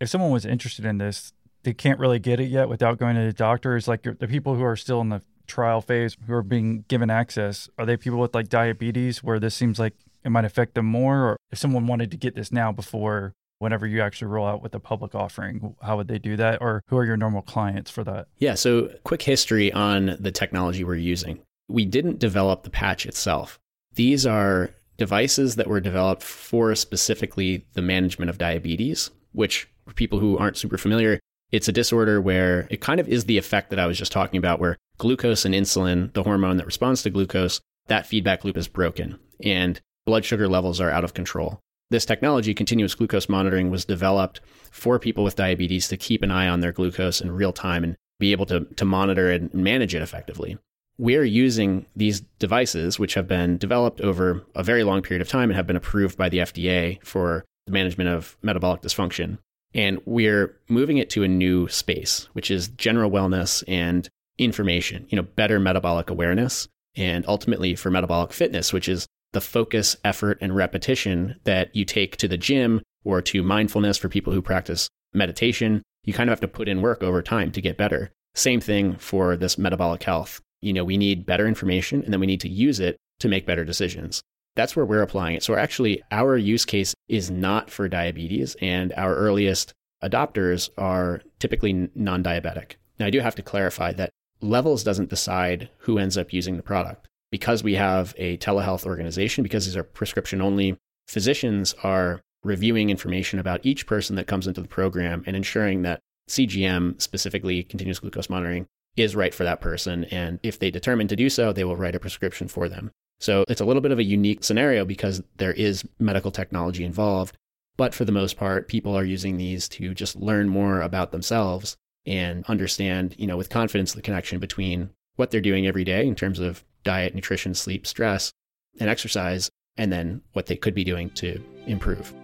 If 0.00 0.08
someone 0.08 0.30
was 0.30 0.46
interested 0.46 0.84
in 0.84 0.98
this, 0.98 1.32
they 1.64 1.74
can't 1.74 1.98
really 1.98 2.18
get 2.18 2.40
it 2.40 2.48
yet 2.48 2.68
without 2.68 2.98
going 2.98 3.16
to 3.16 3.22
the 3.22 3.32
doctor. 3.32 3.76
Is 3.76 3.88
like 3.88 4.02
the 4.02 4.28
people 4.28 4.54
who 4.54 4.64
are 4.64 4.76
still 4.76 5.00
in 5.00 5.08
the 5.08 5.22
trial 5.48 5.80
phase 5.80 6.16
who 6.26 6.32
are 6.32 6.42
being 6.42 6.84
given 6.88 7.10
access. 7.10 7.68
Are 7.78 7.86
they 7.86 7.96
people 7.96 8.18
with 8.18 8.34
like 8.34 8.48
diabetes 8.48 9.22
where 9.22 9.40
this 9.40 9.54
seems 9.54 9.78
like 9.78 9.94
it 10.24 10.30
might 10.30 10.44
affect 10.44 10.74
them 10.74 10.86
more? 10.86 11.16
Or 11.22 11.36
if 11.50 11.58
someone 11.58 11.86
wanted 11.86 12.10
to 12.12 12.16
get 12.16 12.34
this 12.34 12.52
now 12.52 12.70
before 12.70 13.32
whenever 13.58 13.86
you 13.86 14.00
actually 14.00 14.28
roll 14.28 14.46
out 14.46 14.62
with 14.62 14.74
a 14.74 14.80
public 14.80 15.14
offering 15.14 15.74
how 15.82 15.96
would 15.96 16.08
they 16.08 16.18
do 16.18 16.36
that 16.36 16.60
or 16.60 16.82
who 16.88 16.96
are 16.96 17.04
your 17.04 17.16
normal 17.16 17.42
clients 17.42 17.90
for 17.90 18.04
that 18.04 18.26
yeah 18.38 18.54
so 18.54 18.88
quick 19.04 19.22
history 19.22 19.72
on 19.72 20.16
the 20.20 20.30
technology 20.30 20.84
we're 20.84 20.94
using 20.94 21.38
we 21.68 21.84
didn't 21.84 22.18
develop 22.18 22.62
the 22.62 22.70
patch 22.70 23.04
itself 23.06 23.58
these 23.94 24.26
are 24.26 24.70
devices 24.96 25.56
that 25.56 25.66
were 25.66 25.80
developed 25.80 26.22
for 26.22 26.74
specifically 26.74 27.66
the 27.74 27.82
management 27.82 28.30
of 28.30 28.38
diabetes 28.38 29.10
which 29.32 29.68
for 29.86 29.94
people 29.94 30.18
who 30.18 30.38
aren't 30.38 30.56
super 30.56 30.78
familiar 30.78 31.18
it's 31.52 31.68
a 31.68 31.72
disorder 31.72 32.20
where 32.20 32.66
it 32.70 32.80
kind 32.80 33.00
of 33.00 33.08
is 33.08 33.24
the 33.24 33.38
effect 33.38 33.70
that 33.70 33.78
i 33.78 33.86
was 33.86 33.98
just 33.98 34.12
talking 34.12 34.38
about 34.38 34.60
where 34.60 34.76
glucose 34.98 35.44
and 35.44 35.54
insulin 35.54 36.12
the 36.14 36.22
hormone 36.22 36.56
that 36.56 36.66
responds 36.66 37.02
to 37.02 37.10
glucose 37.10 37.60
that 37.86 38.06
feedback 38.06 38.44
loop 38.44 38.56
is 38.56 38.68
broken 38.68 39.18
and 39.42 39.80
blood 40.06 40.24
sugar 40.24 40.48
levels 40.48 40.80
are 40.80 40.90
out 40.90 41.04
of 41.04 41.14
control 41.14 41.60
this 41.90 42.04
technology, 42.04 42.52
continuous 42.52 42.94
glucose 42.94 43.28
monitoring, 43.28 43.70
was 43.70 43.84
developed 43.84 44.40
for 44.70 44.98
people 44.98 45.24
with 45.24 45.36
diabetes 45.36 45.88
to 45.88 45.96
keep 45.96 46.22
an 46.22 46.30
eye 46.30 46.48
on 46.48 46.60
their 46.60 46.72
glucose 46.72 47.20
in 47.20 47.30
real 47.30 47.52
time 47.52 47.82
and 47.82 47.96
be 48.18 48.32
able 48.32 48.46
to, 48.46 48.60
to 48.76 48.84
monitor 48.84 49.30
and 49.30 49.52
manage 49.54 49.94
it 49.94 50.02
effectively. 50.02 50.58
We're 50.98 51.24
using 51.24 51.86
these 51.96 52.20
devices, 52.38 52.98
which 52.98 53.14
have 53.14 53.28
been 53.28 53.56
developed 53.56 54.00
over 54.00 54.44
a 54.54 54.62
very 54.62 54.82
long 54.82 55.00
period 55.00 55.22
of 55.22 55.28
time 55.28 55.48
and 55.48 55.56
have 55.56 55.66
been 55.66 55.76
approved 55.76 56.18
by 56.18 56.28
the 56.28 56.38
FDA 56.38 57.02
for 57.04 57.44
the 57.66 57.72
management 57.72 58.10
of 58.10 58.36
metabolic 58.42 58.82
dysfunction. 58.82 59.38
And 59.74 60.00
we're 60.06 60.56
moving 60.68 60.98
it 60.98 61.10
to 61.10 61.22
a 61.22 61.28
new 61.28 61.68
space, 61.68 62.28
which 62.32 62.50
is 62.50 62.68
general 62.68 63.10
wellness 63.10 63.62
and 63.68 64.08
information, 64.38 65.06
you 65.10 65.16
know, 65.16 65.22
better 65.22 65.60
metabolic 65.60 66.10
awareness, 66.10 66.68
and 66.96 67.24
ultimately 67.28 67.74
for 67.74 67.90
metabolic 67.90 68.32
fitness, 68.32 68.72
which 68.72 68.88
is 68.88 69.06
the 69.32 69.40
focus, 69.40 69.96
effort, 70.04 70.38
and 70.40 70.56
repetition 70.56 71.38
that 71.44 71.74
you 71.74 71.84
take 71.84 72.16
to 72.16 72.28
the 72.28 72.38
gym 72.38 72.80
or 73.04 73.20
to 73.22 73.42
mindfulness 73.42 73.98
for 73.98 74.08
people 74.08 74.32
who 74.32 74.40
practice 74.40 74.88
meditation. 75.12 75.82
You 76.04 76.12
kind 76.12 76.30
of 76.30 76.32
have 76.32 76.40
to 76.40 76.48
put 76.48 76.68
in 76.68 76.80
work 76.80 77.02
over 77.02 77.20
time 77.20 77.52
to 77.52 77.60
get 77.60 77.76
better. 77.76 78.10
Same 78.34 78.60
thing 78.60 78.96
for 78.96 79.36
this 79.36 79.58
metabolic 79.58 80.02
health. 80.02 80.40
You 80.60 80.72
know, 80.72 80.84
we 80.84 80.96
need 80.96 81.26
better 81.26 81.46
information 81.46 82.02
and 82.02 82.12
then 82.12 82.20
we 82.20 82.26
need 82.26 82.40
to 82.40 82.48
use 82.48 82.80
it 82.80 82.96
to 83.20 83.28
make 83.28 83.46
better 83.46 83.64
decisions. 83.64 84.22
That's 84.58 84.74
where 84.74 84.84
we're 84.84 85.02
applying 85.02 85.36
it. 85.36 85.44
So, 85.44 85.54
actually, 85.54 86.02
our 86.10 86.36
use 86.36 86.64
case 86.64 86.92
is 87.06 87.30
not 87.30 87.70
for 87.70 87.88
diabetes, 87.88 88.56
and 88.60 88.92
our 88.96 89.14
earliest 89.14 89.72
adopters 90.02 90.68
are 90.76 91.22
typically 91.38 91.88
non 91.94 92.24
diabetic. 92.24 92.72
Now, 92.98 93.06
I 93.06 93.10
do 93.10 93.20
have 93.20 93.36
to 93.36 93.42
clarify 93.42 93.92
that 93.92 94.10
levels 94.40 94.82
doesn't 94.82 95.10
decide 95.10 95.70
who 95.78 95.98
ends 95.98 96.18
up 96.18 96.32
using 96.32 96.56
the 96.56 96.64
product 96.64 97.06
because 97.30 97.62
we 97.62 97.74
have 97.74 98.14
a 98.18 98.36
telehealth 98.38 98.84
organization, 98.84 99.44
because 99.44 99.64
these 99.64 99.76
are 99.76 99.84
prescription 99.84 100.42
only, 100.42 100.76
physicians 101.06 101.72
are 101.84 102.20
reviewing 102.42 102.90
information 102.90 103.38
about 103.38 103.64
each 103.64 103.86
person 103.86 104.16
that 104.16 104.26
comes 104.26 104.48
into 104.48 104.60
the 104.60 104.66
program 104.66 105.22
and 105.24 105.36
ensuring 105.36 105.82
that 105.82 106.00
CGM, 106.28 107.00
specifically 107.00 107.62
continuous 107.62 108.00
glucose 108.00 108.28
monitoring, 108.28 108.66
is 108.96 109.14
right 109.14 109.32
for 109.32 109.44
that 109.44 109.60
person. 109.60 110.02
And 110.06 110.40
if 110.42 110.58
they 110.58 110.72
determine 110.72 111.06
to 111.06 111.16
do 111.16 111.30
so, 111.30 111.52
they 111.52 111.62
will 111.62 111.76
write 111.76 111.94
a 111.94 112.00
prescription 112.00 112.48
for 112.48 112.68
them. 112.68 112.90
So 113.20 113.44
it's 113.48 113.60
a 113.60 113.64
little 113.64 113.82
bit 113.82 113.92
of 113.92 113.98
a 113.98 114.04
unique 114.04 114.44
scenario 114.44 114.84
because 114.84 115.22
there 115.36 115.52
is 115.52 115.84
medical 115.98 116.30
technology 116.30 116.84
involved. 116.84 117.36
But 117.76 117.94
for 117.94 118.04
the 118.04 118.12
most 118.12 118.36
part, 118.36 118.68
people 118.68 118.96
are 118.96 119.04
using 119.04 119.36
these 119.36 119.68
to 119.70 119.94
just 119.94 120.16
learn 120.16 120.48
more 120.48 120.80
about 120.80 121.12
themselves 121.12 121.76
and 122.06 122.44
understand, 122.46 123.14
you 123.18 123.26
know, 123.26 123.36
with 123.36 123.50
confidence 123.50 123.92
the 123.92 124.02
connection 124.02 124.38
between 124.38 124.90
what 125.16 125.30
they're 125.30 125.40
doing 125.40 125.66
every 125.66 125.84
day 125.84 126.06
in 126.06 126.14
terms 126.14 126.38
of 126.38 126.64
diet, 126.84 127.14
nutrition, 127.14 127.54
sleep, 127.54 127.86
stress, 127.86 128.32
and 128.80 128.88
exercise, 128.88 129.50
and 129.76 129.92
then 129.92 130.22
what 130.32 130.46
they 130.46 130.56
could 130.56 130.74
be 130.74 130.84
doing 130.84 131.10
to 131.10 131.42
improve. 131.66 132.14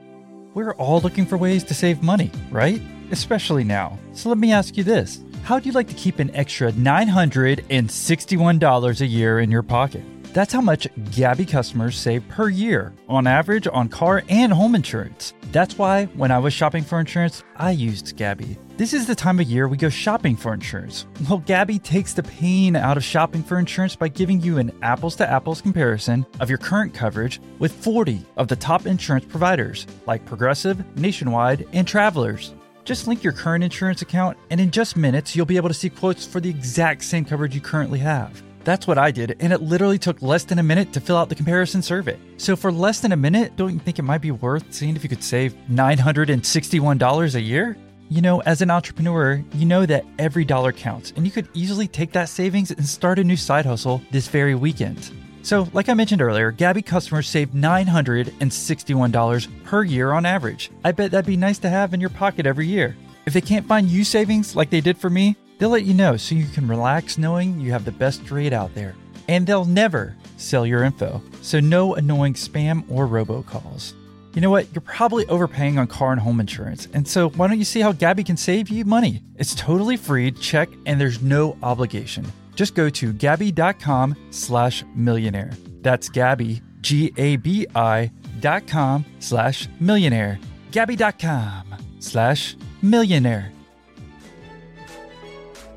We're 0.54 0.74
all 0.74 1.00
looking 1.00 1.26
for 1.26 1.36
ways 1.36 1.64
to 1.64 1.74
save 1.74 2.02
money, 2.02 2.30
right? 2.50 2.80
Especially 3.10 3.64
now. 3.64 3.98
So 4.12 4.28
let 4.28 4.38
me 4.38 4.52
ask 4.52 4.76
you 4.76 4.84
this 4.84 5.20
How 5.42 5.58
do 5.58 5.66
you 5.66 5.72
like 5.72 5.88
to 5.88 5.94
keep 5.94 6.20
an 6.20 6.34
extra 6.34 6.70
$961 6.72 9.00
a 9.00 9.06
year 9.06 9.40
in 9.40 9.50
your 9.50 9.62
pocket? 9.62 10.04
That's 10.34 10.52
how 10.52 10.60
much 10.60 10.88
Gabi 11.12 11.48
customers 11.48 11.96
save 11.96 12.26
per 12.26 12.48
year, 12.48 12.92
on 13.08 13.24
average, 13.24 13.68
on 13.68 13.88
car 13.88 14.24
and 14.28 14.52
home 14.52 14.74
insurance. 14.74 15.32
That's 15.52 15.78
why 15.78 16.06
when 16.06 16.32
I 16.32 16.40
was 16.40 16.52
shopping 16.52 16.82
for 16.82 16.98
insurance, 16.98 17.44
I 17.54 17.70
used 17.70 18.16
Gabi. 18.16 18.58
This 18.76 18.92
is 18.92 19.06
the 19.06 19.14
time 19.14 19.38
of 19.38 19.48
year 19.48 19.68
we 19.68 19.76
go 19.76 19.88
shopping 19.88 20.34
for 20.34 20.52
insurance. 20.52 21.06
Well, 21.30 21.38
Gabi 21.38 21.80
takes 21.80 22.14
the 22.14 22.24
pain 22.24 22.74
out 22.74 22.96
of 22.96 23.04
shopping 23.04 23.44
for 23.44 23.60
insurance 23.60 23.94
by 23.94 24.08
giving 24.08 24.40
you 24.40 24.58
an 24.58 24.72
apples 24.82 25.14
to 25.16 25.30
apples 25.30 25.60
comparison 25.60 26.26
of 26.40 26.48
your 26.48 26.58
current 26.58 26.92
coverage 26.92 27.40
with 27.60 27.72
40 27.72 28.26
of 28.36 28.48
the 28.48 28.56
top 28.56 28.86
insurance 28.86 29.26
providers 29.26 29.86
like 30.06 30.26
Progressive, 30.26 30.84
Nationwide, 30.98 31.64
and 31.72 31.86
Travelers. 31.86 32.54
Just 32.84 33.06
link 33.06 33.22
your 33.22 33.32
current 33.32 33.62
insurance 33.62 34.02
account, 34.02 34.36
and 34.50 34.60
in 34.60 34.72
just 34.72 34.96
minutes, 34.96 35.36
you'll 35.36 35.46
be 35.46 35.56
able 35.56 35.68
to 35.68 35.74
see 35.74 35.88
quotes 35.88 36.26
for 36.26 36.40
the 36.40 36.50
exact 36.50 37.04
same 37.04 37.24
coverage 37.24 37.54
you 37.54 37.60
currently 37.60 38.00
have. 38.00 38.42
That's 38.64 38.86
what 38.86 38.96
I 38.96 39.10
did, 39.10 39.36
and 39.40 39.52
it 39.52 39.60
literally 39.60 39.98
took 39.98 40.22
less 40.22 40.44
than 40.44 40.58
a 40.58 40.62
minute 40.62 40.94
to 40.94 41.00
fill 41.00 41.18
out 41.18 41.28
the 41.28 41.34
comparison 41.34 41.82
survey. 41.82 42.18
So 42.38 42.56
for 42.56 42.72
less 42.72 43.00
than 43.00 43.12
a 43.12 43.16
minute, 43.16 43.56
don't 43.56 43.74
you 43.74 43.78
think 43.78 43.98
it 43.98 44.02
might 44.02 44.22
be 44.22 44.30
worth 44.30 44.72
seeing 44.72 44.96
if 44.96 45.02
you 45.02 45.10
could 45.10 45.22
save 45.22 45.54
$961 45.70 47.34
a 47.34 47.40
year? 47.40 47.76
You 48.08 48.22
know, 48.22 48.40
as 48.42 48.62
an 48.62 48.70
entrepreneur, 48.70 49.44
you 49.52 49.66
know 49.66 49.84
that 49.86 50.06
every 50.18 50.46
dollar 50.46 50.72
counts, 50.72 51.12
and 51.16 51.26
you 51.26 51.32
could 51.32 51.48
easily 51.52 51.86
take 51.86 52.12
that 52.12 52.30
savings 52.30 52.70
and 52.70 52.86
start 52.86 53.18
a 53.18 53.24
new 53.24 53.36
side 53.36 53.66
hustle 53.66 54.00
this 54.10 54.28
very 54.28 54.54
weekend. 54.54 55.10
So, 55.42 55.68
like 55.74 55.90
I 55.90 55.94
mentioned 55.94 56.22
earlier, 56.22 56.50
Gabi 56.50 56.84
customers 56.84 57.28
save 57.28 57.50
$961 57.50 59.64
per 59.64 59.82
year 59.82 60.12
on 60.12 60.24
average. 60.24 60.70
I 60.84 60.92
bet 60.92 61.10
that'd 61.10 61.26
be 61.26 61.36
nice 61.36 61.58
to 61.58 61.68
have 61.68 61.92
in 61.92 62.00
your 62.00 62.08
pocket 62.08 62.46
every 62.46 62.66
year. 62.66 62.96
If 63.26 63.34
they 63.34 63.42
can't 63.42 63.66
find 63.66 63.88
you 63.88 64.04
savings 64.04 64.56
like 64.56 64.70
they 64.70 64.80
did 64.80 64.96
for 64.96 65.10
me, 65.10 65.36
they'll 65.58 65.70
let 65.70 65.84
you 65.84 65.94
know 65.94 66.16
so 66.16 66.34
you 66.34 66.46
can 66.46 66.68
relax 66.68 67.18
knowing 67.18 67.60
you 67.60 67.72
have 67.72 67.84
the 67.84 67.92
best 67.92 68.30
rate 68.30 68.52
out 68.52 68.74
there. 68.74 68.94
And 69.28 69.46
they'll 69.46 69.64
never 69.64 70.16
sell 70.36 70.66
your 70.66 70.84
info, 70.84 71.22
so 71.40 71.60
no 71.60 71.94
annoying 71.94 72.34
spam 72.34 72.84
or 72.90 73.06
robocalls. 73.06 73.94
You 74.34 74.40
know 74.40 74.50
what? 74.50 74.66
You're 74.74 74.82
probably 74.82 75.26
overpaying 75.28 75.78
on 75.78 75.86
car 75.86 76.10
and 76.10 76.20
home 76.20 76.40
insurance. 76.40 76.88
And 76.92 77.06
so 77.06 77.30
why 77.30 77.46
don't 77.46 77.58
you 77.58 77.64
see 77.64 77.80
how 77.80 77.92
Gabi 77.92 78.26
can 78.26 78.36
save 78.36 78.68
you 78.68 78.84
money? 78.84 79.22
It's 79.36 79.54
totally 79.54 79.96
free, 79.96 80.32
check, 80.32 80.68
and 80.86 81.00
there's 81.00 81.22
no 81.22 81.56
obligation. 81.62 82.26
Just 82.56 82.74
go 82.74 82.90
to 82.90 83.12
Gabi.com 83.12 84.16
slash 84.30 84.84
millionaire. 84.94 85.52
That's 85.82 86.08
Gabi, 86.08 86.62
G-A-B-I 86.80 88.10
dot 88.40 88.66
com 88.66 89.04
slash 89.20 89.68
millionaire. 89.80 90.38
Gabi.com 90.72 91.74
slash 92.00 92.56
millionaire. 92.82 93.52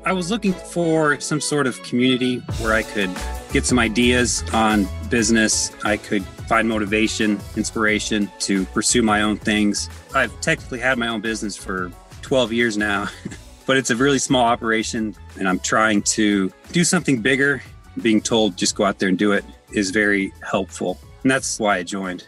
I 0.08 0.12
was 0.12 0.30
looking 0.30 0.54
for 0.54 1.20
some 1.20 1.38
sort 1.38 1.66
of 1.66 1.82
community 1.82 2.38
where 2.62 2.72
I 2.72 2.82
could 2.82 3.10
get 3.52 3.66
some 3.66 3.78
ideas 3.78 4.42
on 4.54 4.88
business. 5.10 5.70
I 5.84 5.98
could 5.98 6.24
find 6.48 6.66
motivation, 6.66 7.38
inspiration 7.56 8.32
to 8.38 8.64
pursue 8.64 9.02
my 9.02 9.20
own 9.20 9.36
things. 9.36 9.90
I've 10.14 10.32
technically 10.40 10.78
had 10.78 10.96
my 10.96 11.08
own 11.08 11.20
business 11.20 11.58
for 11.58 11.92
12 12.22 12.54
years 12.54 12.78
now, 12.78 13.08
but 13.66 13.76
it's 13.76 13.90
a 13.90 13.96
really 13.96 14.18
small 14.18 14.46
operation 14.46 15.14
and 15.38 15.46
I'm 15.46 15.58
trying 15.58 16.00
to 16.04 16.50
do 16.72 16.84
something 16.84 17.20
bigger. 17.20 17.62
Being 18.00 18.22
told 18.22 18.56
just 18.56 18.76
go 18.76 18.86
out 18.86 19.00
there 19.00 19.10
and 19.10 19.18
do 19.18 19.32
it 19.32 19.44
is 19.72 19.90
very 19.90 20.32
helpful. 20.40 20.98
And 21.22 21.30
that's 21.30 21.60
why 21.60 21.76
I 21.76 21.82
joined. 21.82 22.26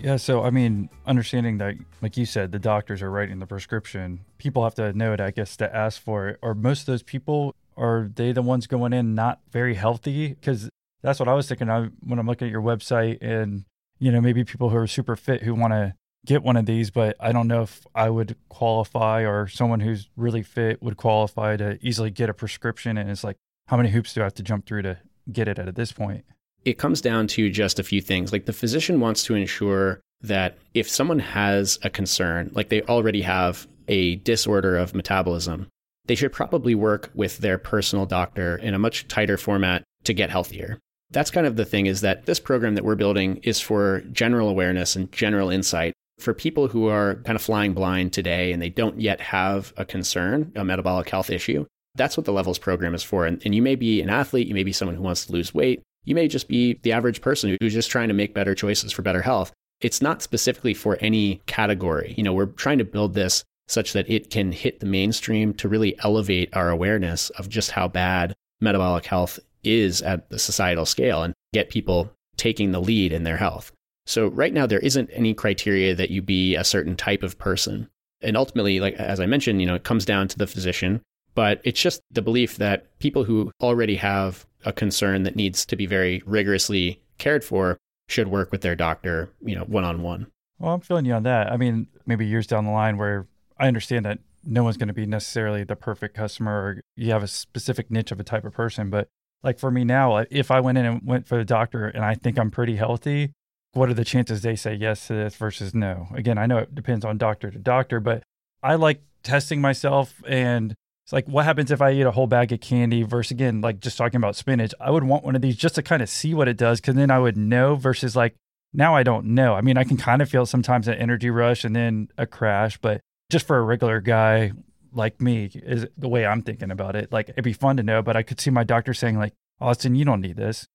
Yeah, 0.00 0.16
so 0.16 0.42
I 0.42 0.48
mean, 0.48 0.88
understanding 1.06 1.58
that, 1.58 1.74
like 2.02 2.16
you 2.16 2.26
said, 2.26 2.50
the 2.50 2.58
doctors 2.58 3.00
are 3.00 3.10
writing 3.10 3.38
the 3.38 3.46
prescription, 3.46 4.24
people 4.36 4.64
have 4.64 4.74
to 4.74 4.92
know 4.92 5.12
it, 5.12 5.20
I 5.20 5.30
guess, 5.30 5.56
to 5.58 5.74
ask 5.74 6.02
for 6.02 6.28
it. 6.28 6.38
Are 6.42 6.54
most 6.54 6.80
of 6.80 6.86
those 6.86 7.02
people, 7.02 7.54
are 7.76 8.10
they 8.14 8.32
the 8.32 8.42
ones 8.42 8.66
going 8.66 8.92
in 8.92 9.14
not 9.14 9.40
very 9.50 9.74
healthy? 9.74 10.28
Because 10.28 10.68
that's 11.02 11.20
what 11.20 11.28
I 11.28 11.34
was 11.34 11.48
thinking 11.48 11.70
I, 11.70 11.88
when 12.04 12.18
I'm 12.18 12.26
looking 12.26 12.48
at 12.48 12.50
your 12.50 12.60
website 12.60 13.18
and, 13.22 13.64
you 14.00 14.10
know, 14.10 14.20
maybe 14.20 14.44
people 14.44 14.70
who 14.70 14.76
are 14.76 14.86
super 14.88 15.14
fit 15.14 15.44
who 15.44 15.54
want 15.54 15.72
to 15.72 15.94
get 16.26 16.42
one 16.42 16.56
of 16.56 16.66
these, 16.66 16.90
but 16.90 17.16
I 17.20 17.32
don't 17.32 17.48
know 17.48 17.62
if 17.62 17.86
I 17.94 18.10
would 18.10 18.36
qualify 18.48 19.24
or 19.24 19.46
someone 19.46 19.80
who's 19.80 20.10
really 20.16 20.42
fit 20.42 20.82
would 20.82 20.96
qualify 20.96 21.56
to 21.56 21.78
easily 21.80 22.10
get 22.10 22.28
a 22.28 22.34
prescription. 22.34 22.98
And 22.98 23.10
it's 23.10 23.24
like, 23.24 23.36
how 23.68 23.76
many 23.76 23.90
hoops 23.90 24.12
do 24.12 24.20
I 24.20 24.24
have 24.24 24.34
to 24.34 24.42
jump 24.42 24.66
through 24.66 24.82
to 24.82 24.98
get 25.30 25.48
it 25.48 25.58
at 25.58 25.74
this 25.76 25.92
point? 25.92 26.24
it 26.64 26.78
comes 26.78 27.00
down 27.00 27.26
to 27.26 27.50
just 27.50 27.78
a 27.78 27.82
few 27.82 28.00
things. 28.00 28.32
Like 28.32 28.46
the 28.46 28.52
physician 28.52 29.00
wants 29.00 29.24
to 29.24 29.34
ensure 29.34 30.00
that 30.22 30.58
if 30.74 30.88
someone 30.88 31.18
has 31.18 31.78
a 31.82 31.90
concern, 31.90 32.50
like 32.54 32.68
they 32.68 32.82
already 32.82 33.22
have 33.22 33.66
a 33.88 34.16
disorder 34.16 34.76
of 34.76 34.94
metabolism, 34.94 35.68
they 36.06 36.14
should 36.14 36.32
probably 36.32 36.74
work 36.74 37.10
with 37.14 37.38
their 37.38 37.58
personal 37.58 38.06
doctor 38.06 38.56
in 38.56 38.74
a 38.74 38.78
much 38.78 39.06
tighter 39.08 39.36
format 39.36 39.82
to 40.04 40.12
get 40.12 40.30
healthier. 40.30 40.78
That's 41.10 41.30
kind 41.30 41.46
of 41.46 41.56
the 41.56 41.64
thing 41.64 41.86
is 41.86 42.00
that 42.00 42.26
this 42.26 42.40
program 42.40 42.74
that 42.74 42.84
we're 42.84 42.94
building 42.94 43.36
is 43.42 43.60
for 43.60 44.00
general 44.12 44.48
awareness 44.48 44.96
and 44.96 45.12
general 45.12 45.50
insight 45.50 45.92
for 46.18 46.32
people 46.32 46.68
who 46.68 46.88
are 46.88 47.16
kind 47.24 47.36
of 47.36 47.42
flying 47.42 47.74
blind 47.74 48.12
today 48.12 48.52
and 48.52 48.62
they 48.62 48.70
don't 48.70 49.00
yet 49.00 49.20
have 49.20 49.72
a 49.76 49.84
concern, 49.84 50.52
a 50.56 50.64
metabolic 50.64 51.08
health 51.10 51.30
issue. 51.30 51.66
That's 51.94 52.16
what 52.16 52.24
the 52.24 52.32
levels 52.32 52.58
program 52.58 52.94
is 52.94 53.02
for. 53.02 53.26
And, 53.26 53.42
and 53.44 53.54
you 53.54 53.60
may 53.60 53.74
be 53.74 54.00
an 54.00 54.08
athlete, 54.08 54.46
you 54.46 54.54
may 54.54 54.64
be 54.64 54.72
someone 54.72 54.96
who 54.96 55.02
wants 55.02 55.26
to 55.26 55.32
lose 55.32 55.52
weight, 55.52 55.82
you 56.04 56.14
may 56.14 56.28
just 56.28 56.48
be 56.48 56.80
the 56.82 56.92
average 56.92 57.20
person 57.20 57.56
who's 57.60 57.74
just 57.74 57.90
trying 57.90 58.08
to 58.08 58.14
make 58.14 58.34
better 58.34 58.54
choices 58.54 58.92
for 58.92 59.02
better 59.02 59.22
health. 59.22 59.52
It's 59.82 60.00
not 60.00 60.22
specifically 60.22 60.74
for 60.74 60.96
any 61.00 61.42
category. 61.46 62.14
You 62.16 62.22
know, 62.22 62.32
we're 62.32 62.46
trying 62.46 62.78
to 62.78 62.84
build 62.84 63.14
this 63.14 63.44
such 63.68 63.92
that 63.92 64.08
it 64.08 64.30
can 64.30 64.52
hit 64.52 64.80
the 64.80 64.86
mainstream 64.86 65.54
to 65.54 65.68
really 65.68 65.96
elevate 66.00 66.54
our 66.56 66.70
awareness 66.70 67.30
of 67.30 67.48
just 67.48 67.72
how 67.72 67.88
bad 67.88 68.34
metabolic 68.60 69.06
health 69.06 69.38
is 69.64 70.02
at 70.02 70.30
the 70.30 70.38
societal 70.38 70.86
scale 70.86 71.22
and 71.22 71.34
get 71.52 71.70
people 71.70 72.10
taking 72.36 72.72
the 72.72 72.80
lead 72.80 73.12
in 73.12 73.24
their 73.24 73.36
health. 73.36 73.72
So 74.06 74.28
right 74.28 74.52
now 74.52 74.66
there 74.66 74.78
isn't 74.80 75.10
any 75.12 75.34
criteria 75.34 75.94
that 75.94 76.10
you 76.10 76.22
be 76.22 76.54
a 76.54 76.64
certain 76.64 76.96
type 76.96 77.22
of 77.22 77.38
person. 77.38 77.88
And 78.20 78.36
ultimately, 78.36 78.80
like 78.80 78.94
as 78.94 79.20
I 79.20 79.26
mentioned, 79.26 79.60
you 79.60 79.66
know, 79.66 79.74
it 79.74 79.84
comes 79.84 80.04
down 80.04 80.28
to 80.28 80.38
the 80.38 80.46
physician, 80.46 81.02
but 81.34 81.60
it's 81.64 81.80
just 81.80 82.00
the 82.10 82.22
belief 82.22 82.56
that 82.56 82.98
people 82.98 83.24
who 83.24 83.50
already 83.60 83.96
have 83.96 84.46
a 84.64 84.72
concern 84.72 85.22
that 85.24 85.36
needs 85.36 85.64
to 85.66 85.76
be 85.76 85.86
very 85.86 86.22
rigorously 86.26 87.00
cared 87.18 87.44
for 87.44 87.78
should 88.12 88.28
work 88.28 88.52
with 88.52 88.60
their 88.60 88.76
doctor, 88.76 89.30
you 89.40 89.54
know, 89.54 89.64
one 89.64 89.84
on 89.84 90.02
one. 90.02 90.26
Well, 90.58 90.74
I'm 90.74 90.80
feeling 90.80 91.06
you 91.06 91.14
on 91.14 91.22
that. 91.24 91.50
I 91.50 91.56
mean, 91.56 91.88
maybe 92.06 92.26
years 92.26 92.46
down 92.46 92.64
the 92.64 92.70
line 92.70 92.96
where 92.96 93.26
I 93.58 93.66
understand 93.66 94.04
that 94.04 94.18
no 94.44 94.62
one's 94.62 94.76
going 94.76 94.88
to 94.88 94.94
be 94.94 95.06
necessarily 95.06 95.64
the 95.64 95.76
perfect 95.76 96.14
customer 96.14 96.52
or 96.52 96.82
you 96.96 97.10
have 97.10 97.22
a 97.22 97.28
specific 97.28 97.90
niche 97.90 98.12
of 98.12 98.20
a 98.20 98.24
type 98.24 98.44
of 98.44 98.52
person. 98.52 98.90
But 98.90 99.08
like 99.42 99.58
for 99.58 99.70
me 99.70 99.84
now, 99.84 100.24
if 100.30 100.50
I 100.50 100.60
went 100.60 100.78
in 100.78 100.84
and 100.84 101.00
went 101.04 101.26
for 101.26 101.36
the 101.36 101.44
doctor 101.44 101.88
and 101.88 102.04
I 102.04 102.14
think 102.14 102.38
I'm 102.38 102.50
pretty 102.50 102.76
healthy, 102.76 103.32
what 103.72 103.88
are 103.88 103.94
the 103.94 104.04
chances 104.04 104.42
they 104.42 104.56
say 104.56 104.74
yes 104.74 105.06
to 105.06 105.14
this 105.14 105.34
versus 105.34 105.74
no? 105.74 106.08
Again, 106.14 106.38
I 106.38 106.46
know 106.46 106.58
it 106.58 106.74
depends 106.74 107.04
on 107.04 107.18
doctor 107.18 107.50
to 107.50 107.58
doctor, 107.58 107.98
but 107.98 108.22
I 108.62 108.74
like 108.74 109.02
testing 109.22 109.60
myself 109.60 110.22
and 110.26 110.74
it's 111.04 111.12
like 111.12 111.26
what 111.26 111.44
happens 111.44 111.70
if 111.70 111.82
I 111.82 111.92
eat 111.92 112.02
a 112.02 112.10
whole 112.10 112.26
bag 112.26 112.52
of 112.52 112.60
candy 112.60 113.02
versus 113.02 113.32
again, 113.32 113.60
like 113.60 113.80
just 113.80 113.98
talking 113.98 114.18
about 114.18 114.36
spinach. 114.36 114.72
I 114.80 114.90
would 114.90 115.04
want 115.04 115.24
one 115.24 115.34
of 115.34 115.42
these 115.42 115.56
just 115.56 115.74
to 115.74 115.82
kind 115.82 116.02
of 116.02 116.08
see 116.08 116.32
what 116.34 116.48
it 116.48 116.56
does 116.56 116.80
because 116.80 116.94
then 116.94 117.10
I 117.10 117.18
would 117.18 117.36
know 117.36 117.74
versus 117.74 118.14
like 118.14 118.36
now 118.72 118.94
I 118.94 119.02
don't 119.02 119.26
know. 119.26 119.54
I 119.54 119.60
mean, 119.60 119.76
I 119.76 119.84
can 119.84 119.96
kind 119.96 120.22
of 120.22 120.28
feel 120.28 120.46
sometimes 120.46 120.88
an 120.88 120.94
energy 120.94 121.30
rush 121.30 121.64
and 121.64 121.74
then 121.74 122.08
a 122.16 122.26
crash, 122.26 122.78
but 122.78 123.00
just 123.30 123.46
for 123.46 123.58
a 123.58 123.62
regular 123.62 124.00
guy 124.00 124.52
like 124.92 125.20
me 125.20 125.50
is 125.54 125.86
the 125.96 126.08
way 126.08 126.24
I'm 126.24 126.42
thinking 126.42 126.70
about 126.70 126.96
it. 126.96 127.10
Like 127.12 127.30
it'd 127.30 127.44
be 127.44 127.52
fun 127.52 127.78
to 127.78 127.82
know, 127.82 128.02
but 128.02 128.16
I 128.16 128.22
could 128.22 128.40
see 128.40 128.50
my 128.50 128.64
doctor 128.64 128.94
saying 128.94 129.18
like, 129.18 129.32
Austin, 129.60 129.94
you 129.94 130.04
don't 130.04 130.20
need 130.20 130.36
this. 130.36 130.66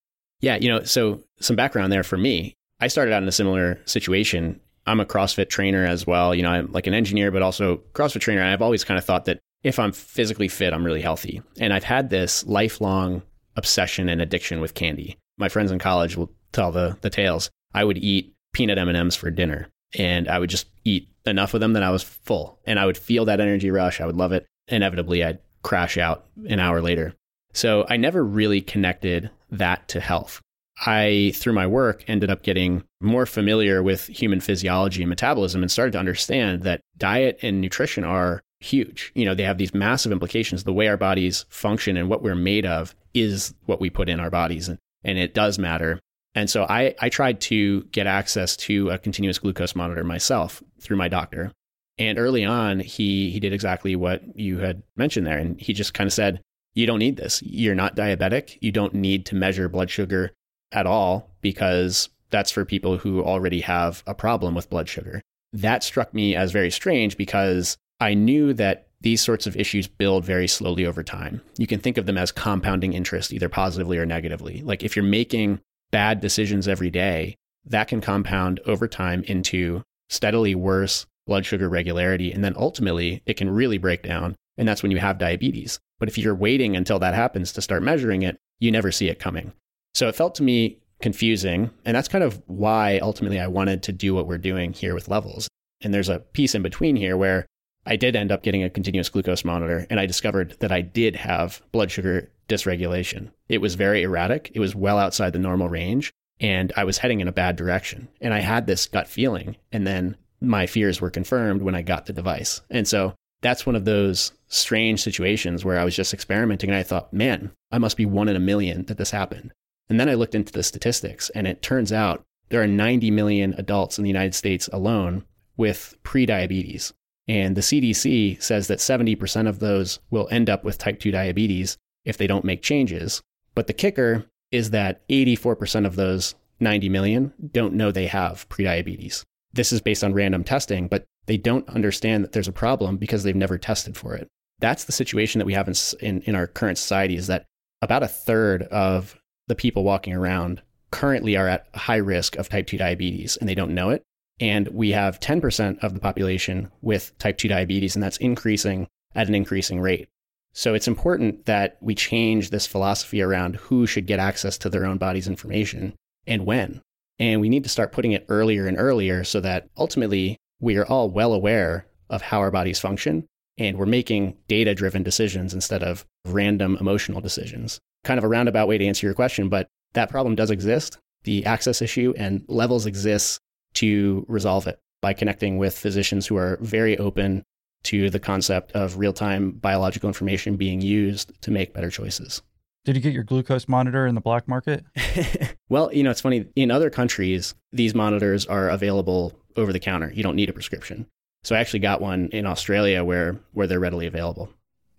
Yeah, 0.42 0.56
you 0.56 0.70
know, 0.70 0.84
so 0.84 1.22
some 1.40 1.56
background 1.56 1.92
there 1.92 2.04
for 2.04 2.18
me. 2.18 2.54
I 2.80 2.88
started 2.88 3.14
out 3.14 3.24
in 3.24 3.28
a 3.28 3.34
similar 3.34 3.80
situation. 3.86 4.60
I'm 4.86 5.00
a 5.00 5.06
CrossFit 5.06 5.50
trainer 5.50 5.86
as 5.86 6.06
well. 6.06 6.36
You 6.36 6.44
know, 6.44 6.50
I'm 6.50 6.72
like 6.72 6.88
an 6.88 6.94
engineer, 6.94 7.32
but 7.32 7.42
also 7.42 7.78
CrossFit 7.94 8.22
trainer. 8.22 8.42
And 8.42 8.52
I've 8.52 8.62
always 8.62 8.84
kind 8.84 8.98
of 8.98 9.04
thought 9.04 9.26
that 9.26 9.40
if 9.64 9.80
I'm 9.80 9.92
physically 9.92 10.48
fit, 10.48 10.74
I'm 10.74 10.86
really 10.86 11.02
healthy. 11.02 11.42
And 11.60 11.74
I've 11.74 11.84
had 11.84 12.10
this 12.10 12.46
lifelong 12.46 13.22
obsession 13.56 14.10
and 14.10 14.22
addiction 14.22 14.62
with 14.62 14.74
candy. 14.74 15.18
My 15.38 15.50
friends 15.50 15.72
in 15.72 15.80
college 15.80 16.16
will 16.16 16.32
tell 16.52 16.72
the 16.72 16.98
the 17.02 17.10
tales. 17.10 17.50
I 17.74 17.84
would 17.84 17.98
eat 17.98 18.34
peanut 18.54 18.78
M&Ms 18.78 19.16
for 19.16 19.30
dinner 19.30 19.68
and 19.98 20.28
I 20.28 20.40
would 20.40 20.50
just 20.50 20.68
eat 20.84 21.10
enough 21.26 21.54
of 21.54 21.60
them 21.60 21.74
that 21.74 21.84
I 21.84 21.92
was 21.92 22.04
full 22.04 22.60
and 22.66 22.80
I 22.80 22.86
would 22.86 22.98
feel 22.98 23.26
that 23.26 23.40
energy 23.40 23.70
rush. 23.70 24.02
I 24.02 24.06
would 24.06 24.16
love 24.16 24.32
it. 24.32 24.46
Inevitably, 24.68 25.24
I'd 25.24 25.40
crash 25.64 25.98
out 25.98 26.26
an 26.48 26.60
hour 26.60 26.82
later. 26.82 27.14
So 27.54 27.86
I 27.90 27.98
never 27.98 28.24
really 28.24 28.62
connected 28.62 29.30
that 29.52 29.88
to 29.90 30.00
health. 30.00 30.42
I, 30.86 31.32
through 31.36 31.54
my 31.54 31.66
work, 31.66 32.04
ended 32.08 32.30
up 32.30 32.44
getting 32.44 32.84
more 33.02 33.26
familiar 33.26 33.82
with 33.82 34.08
human 34.08 34.40
physiology 34.40 35.02
and 35.02 35.10
metabolism 35.10 35.64
and 35.64 35.72
started 35.72 35.94
to 35.94 36.00
understand 36.00 36.64
that 36.64 36.82
diet 36.98 37.40
and 37.42 37.60
nutrition 37.60 38.04
are 38.04 38.42
huge. 38.60 39.12
You 39.16 39.26
know, 39.26 39.36
they 39.36 39.44
have 39.44 39.58
these 39.58 39.74
massive 39.74 40.12
implications. 40.12 40.64
The 40.64 40.74
way 40.74 40.88
our 40.88 40.98
bodies 40.98 41.46
function 41.50 41.98
and 41.98 42.10
what 42.10 42.24
we're 42.24 42.36
made 42.36 42.66
of 42.66 42.96
is 43.14 43.54
what 43.66 43.80
we 43.80 43.90
put 43.90 44.10
in 44.10 44.20
our 44.20 44.30
bodies, 44.30 44.68
and, 44.68 44.78
and 45.04 45.18
it 45.18 45.34
does 45.34 45.60
matter. 45.60 46.00
And 46.36 46.50
so 46.50 46.66
I, 46.70 46.94
I 47.00 47.10
tried 47.10 47.42
to 47.42 47.84
get 47.86 48.06
access 48.06 48.56
to 48.58 48.90
a 48.90 48.98
continuous 49.00 49.40
glucose 49.40 49.76
monitor 49.76 50.04
myself 50.04 50.62
through 50.80 50.98
my 50.98 51.08
doctor. 51.08 51.52
And 51.98 52.20
early 52.20 52.46
on, 52.46 52.80
he, 52.80 53.32
he 53.32 53.40
did 53.40 53.54
exactly 53.54 53.96
what 53.96 54.22
you 54.38 54.60
had 54.60 54.84
mentioned 54.96 55.26
there. 55.26 55.40
And 55.40 55.60
he 55.60 55.74
just 55.74 55.96
kind 55.96 56.08
of 56.08 56.14
said, 56.14 56.42
You 56.76 56.86
don't 56.86 57.00
need 57.00 57.18
this. 57.18 57.42
You're 57.42 57.74
not 57.74 57.96
diabetic. 57.96 58.58
You 58.62 58.72
don't 58.72 58.94
need 58.94 59.26
to 59.28 59.36
measure 59.36 59.68
blood 59.68 59.90
sugar 59.90 60.32
at 60.72 60.86
all 60.86 61.32
because 61.42 62.10
that's 62.30 62.52
for 62.52 62.66
people 62.66 62.98
who 62.98 63.24
already 63.24 63.62
have 63.62 64.04
a 64.06 64.14
problem 64.14 64.54
with 64.54 64.70
blood 64.70 64.90
sugar. 64.90 65.22
That 65.54 65.84
struck 65.84 66.14
me 66.14 66.36
as 66.36 66.52
very 66.52 66.70
strange 66.70 67.18
because 67.18 67.78
I 68.00 68.14
knew 68.14 68.54
that 68.54 68.88
these 69.02 69.22
sorts 69.22 69.48
of 69.48 69.56
issues 69.56 69.88
build 69.88 70.26
very 70.26 70.48
slowly 70.48 70.86
over 70.86 71.04
time. 71.04 71.42
You 71.58 71.68
can 71.68 71.80
think 71.80 71.98
of 71.98 72.06
them 72.06 72.18
as 72.18 72.32
compounding 72.32 72.94
interest, 72.94 73.32
either 73.32 73.50
positively 73.50 73.98
or 73.98 74.06
negatively. 74.06 74.62
Like 74.64 74.84
if 74.84 74.96
you're 74.96 75.06
making 75.06 75.60
bad 75.92 76.20
decisions 76.20 76.68
every 76.68 76.90
day, 76.90 77.36
that 77.66 77.88
can 77.88 78.02
compound 78.02 78.60
over 78.66 78.88
time 78.88 79.24
into 79.24 79.84
steadily 80.10 80.56
worse 80.56 81.06
blood 81.26 81.46
sugar 81.46 81.70
regularity. 81.70 82.32
And 82.32 82.44
then 82.44 82.56
ultimately, 82.58 83.22
it 83.26 83.36
can 83.36 83.50
really 83.50 83.78
break 83.78 84.02
down 84.02 84.36
And 84.58 84.68
that's 84.68 84.82
when 84.82 84.92
you 84.92 84.98
have 84.98 85.18
diabetes. 85.20 85.80
But 86.00 86.10
if 86.10 86.18
you're 86.18 86.36
waiting 86.36 86.76
until 86.76 87.00
that 87.00 87.14
happens 87.14 87.54
to 87.54 87.62
start 87.62 87.84
measuring 87.84 88.24
it, 88.24 88.38
you 88.60 88.72
never 88.72 88.92
see 88.92 89.08
it 89.10 89.20
coming. 89.20 89.54
So 89.94 90.08
it 90.08 90.16
felt 90.16 90.36
to 90.36 90.44
me 90.44 90.80
confusing. 91.02 91.70
And 91.86 91.96
that's 91.96 92.08
kind 92.08 92.24
of 92.24 92.42
why 92.48 93.00
ultimately 93.00 93.40
I 93.40 93.48
wanted 93.48 93.84
to 93.84 93.92
do 93.92 94.16
what 94.16 94.28
we're 94.28 94.38
doing 94.38 94.74
here 94.74 94.96
with 94.96 95.08
levels. 95.08 95.48
And 95.82 95.94
there's 95.94 96.10
a 96.10 96.20
piece 96.20 96.56
in 96.56 96.64
between 96.64 96.96
here 96.96 97.16
where 97.18 97.46
I 97.88 97.96
did 97.96 98.16
end 98.16 98.32
up 98.32 98.44
getting 98.44 98.64
a 98.64 98.70
continuous 98.70 99.10
glucose 99.10 99.46
monitor 99.46 99.88
and 99.90 100.00
I 100.00 100.06
discovered 100.06 100.58
that 100.60 100.72
I 100.72 100.82
did 100.82 101.16
have 101.16 101.62
blood 101.72 101.90
sugar 101.90 102.30
dysregulation. 102.50 103.32
It 103.50 103.60
was 103.60 103.76
very 103.76 104.04
erratic, 104.04 104.52
it 104.54 104.60
was 104.60 104.76
well 104.76 105.00
outside 105.00 105.34
the 105.34 105.40
normal 105.40 105.70
range, 105.70 106.12
and 106.40 106.72
I 106.76 106.84
was 106.84 106.98
heading 107.00 107.20
in 107.20 107.28
a 107.28 107.34
bad 107.34 107.56
direction. 107.56 108.08
And 108.22 108.34
I 108.34 108.40
had 108.40 108.68
this 108.68 108.86
gut 108.88 109.08
feeling. 109.08 109.56
And 109.72 109.88
then 109.88 110.16
my 110.42 110.68
fears 110.68 111.02
were 111.02 111.10
confirmed 111.10 111.62
when 111.62 111.76
I 111.76 111.82
got 111.82 112.06
the 112.06 112.14
device. 112.14 112.62
And 112.70 112.88
so 112.88 113.16
that's 113.42 113.66
one 113.66 113.76
of 113.76 113.86
those 113.86 114.32
strange 114.48 115.02
situations 115.02 115.66
where 115.66 115.80
I 115.80 115.86
was 115.86 115.96
just 115.96 116.14
experimenting 116.14 116.70
and 116.70 116.78
I 116.78 116.84
thought, 116.84 117.14
man, 117.14 117.52
I 117.72 117.78
must 117.78 117.98
be 117.98 118.06
one 118.06 118.28
in 118.28 118.36
a 118.36 118.42
million 118.42 118.86
that 118.86 118.98
this 118.98 119.12
happened. 119.12 119.52
And 119.90 120.00
then 120.00 120.10
I 120.10 120.16
looked 120.16 120.36
into 120.36 120.54
the 120.54 120.64
statistics 120.64 121.30
and 121.32 121.48
it 121.48 121.62
turns 121.62 121.92
out 121.92 122.24
there 122.50 122.62
are 122.62 122.68
90 122.68 123.12
million 123.12 123.54
adults 123.58 123.98
in 123.98 124.04
the 124.04 124.10
United 124.10 124.36
States 124.36 124.70
alone 124.72 125.26
with 125.56 125.96
prediabetes. 126.04 126.94
And 127.28 127.58
the 127.58 127.62
CDC 127.62 128.42
says 128.42 128.68
that 128.68 128.80
70% 128.80 129.48
of 129.48 129.60
those 129.60 130.00
will 130.10 130.30
end 130.32 130.50
up 130.50 130.64
with 130.64 130.78
type 130.78 131.00
2 131.00 131.12
diabetes 131.12 131.78
if 132.06 132.18
they 132.18 132.28
don't 132.28 132.46
make 132.46 132.62
changes. 132.62 133.22
But 133.54 133.68
the 133.68 133.74
kicker 133.74 134.26
is 134.52 134.70
that 134.70 135.08
84% 135.10 135.86
of 135.86 135.96
those 135.96 136.36
90 136.60 136.90
million 136.90 137.34
don't 137.52 137.74
know 137.74 137.92
they 137.92 138.08
have 138.08 138.48
prediabetes. 138.50 139.24
This 139.54 139.72
is 139.72 139.82
based 139.82 140.04
on 140.04 140.14
random 140.14 140.44
testing, 140.44 140.88
but 140.88 141.06
they 141.26 141.38
don't 141.38 141.68
understand 141.70 142.24
that 142.24 142.32
there's 142.32 142.48
a 142.48 142.54
problem 142.54 142.98
because 142.98 143.24
they've 143.24 143.36
never 143.36 143.58
tested 143.58 143.98
for 143.98 144.16
it. 144.16 144.28
That's 144.60 144.86
the 144.86 144.92
situation 144.92 145.40
that 145.40 145.46
we 145.46 145.54
have 145.54 145.68
in, 145.68 145.76
in, 146.00 146.22
in 146.22 146.36
our 146.36 146.48
current 146.48 146.78
society 146.78 147.16
is 147.16 147.28
that 147.28 147.46
about 147.82 148.04
a 148.04 148.08
third 148.08 148.64
of 148.64 149.20
the 149.48 149.56
people 149.56 149.84
walking 149.84 150.14
around 150.14 150.62
currently 150.92 151.36
are 151.36 151.48
at 151.48 151.68
high 151.76 151.98
risk 151.98 152.38
of 152.38 152.50
type 152.50 152.68
2 152.68 152.78
diabetes 152.78 153.38
and 153.38 153.48
they 153.48 153.56
don't 153.56 153.74
know 153.74 153.90
it. 153.90 154.04
And 154.40 154.68
we 154.70 154.92
have 154.92 155.20
10% 155.20 155.84
of 155.84 155.94
the 155.94 156.00
population 156.00 156.72
with 156.82 157.18
type 157.18 157.38
2 157.38 157.48
diabetes, 157.48 157.96
and 157.96 158.04
that's 158.04 158.18
increasing 158.18 158.88
at 159.16 159.28
an 159.28 159.36
increasing 159.36 159.80
rate. 159.80 160.10
So 160.54 160.74
it's 160.74 160.88
important 160.88 161.46
that 161.46 161.78
we 161.82 161.96
change 161.96 162.50
this 162.50 162.68
philosophy 162.68 163.22
around 163.22 163.56
who 163.58 163.86
should 163.86 164.08
get 164.08 164.20
access 164.20 164.58
to 164.60 164.70
their 164.70 164.86
own 164.86 164.98
body's 164.98 165.28
information 165.28 165.96
and 166.26 166.46
when. 166.46 166.82
And 167.20 167.42
we 167.42 167.50
need 167.50 167.64
to 167.64 167.70
start 167.70 167.92
putting 167.92 168.12
it 168.12 168.26
earlier 168.30 168.68
and 168.68 168.78
earlier 168.78 169.24
so 169.24 169.40
that 169.42 169.70
ultimately 169.78 170.38
we 170.60 170.78
are 170.78 170.86
all 170.86 171.10
well 171.10 171.34
aware 171.34 171.88
of 172.10 172.22
how 172.22 172.40
our 172.40 172.52
bodies 172.52 172.80
function 172.80 173.26
and 173.58 173.78
we're 173.78 173.86
making 173.86 174.38
data 174.48 174.76
driven 174.76 175.04
decisions 175.04 175.54
instead 175.54 175.84
of 175.84 176.06
random 176.26 176.78
emotional 176.80 177.22
decisions. 177.22 177.80
Kind 178.04 178.18
of 178.18 178.24
a 178.24 178.28
roundabout 178.28 178.68
way 178.68 178.78
to 178.78 178.86
answer 178.86 179.08
your 179.08 179.16
question, 179.16 179.50
but 179.50 179.68
that 179.94 180.10
problem 180.10 180.36
does 180.36 180.52
exist. 180.52 180.98
The 181.24 181.46
access 181.46 181.82
issue 181.82 182.14
and 182.18 182.44
levels 182.48 182.86
exists 182.86 183.40
to 183.78 184.26
resolve 184.28 184.68
it 184.68 184.80
by 185.02 185.14
connecting 185.14 185.58
with 185.58 185.78
physicians 185.78 186.28
who 186.28 186.38
are 186.38 186.58
very 186.62 186.98
open 186.98 187.44
to 187.84 188.10
the 188.10 188.20
concept 188.20 188.72
of 188.74 188.98
real 188.98 189.14
time 189.14 189.52
biological 189.52 190.08
information 190.08 190.56
being 190.56 190.82
used 190.82 191.32
to 191.42 191.52
make 191.52 191.74
better 191.74 191.90
choices. 191.90 192.42
Did 192.86 192.96
you 192.96 193.02
get 193.02 193.14
your 193.14 193.24
glucose 193.24 193.68
monitor 193.68 194.08
in 194.08 194.16
the 194.16 194.22
black 194.22 194.48
market? 194.48 194.86
well, 195.70 195.94
you 195.94 196.04
know, 196.04 196.10
it's 196.10 196.22
funny. 196.22 196.46
In 196.56 196.72
other 196.72 196.90
countries, 196.90 197.54
these 197.72 197.94
monitors 197.94 198.46
are 198.46 198.70
available 198.70 199.34
over 199.56 199.74
the 199.74 199.80
counter. 199.80 200.12
You 200.14 200.24
don't 200.24 200.36
need 200.36 200.50
a 200.50 200.54
prescription. 200.54 201.06
So 201.44 201.56
I 201.56 201.60
actually 201.60 201.80
got 201.80 202.02
one 202.02 202.30
in 202.32 202.46
Australia 202.46 203.04
where 203.04 203.40
where 203.54 203.68
they're 203.68 203.80
readily 203.80 204.08
available. 204.08 204.50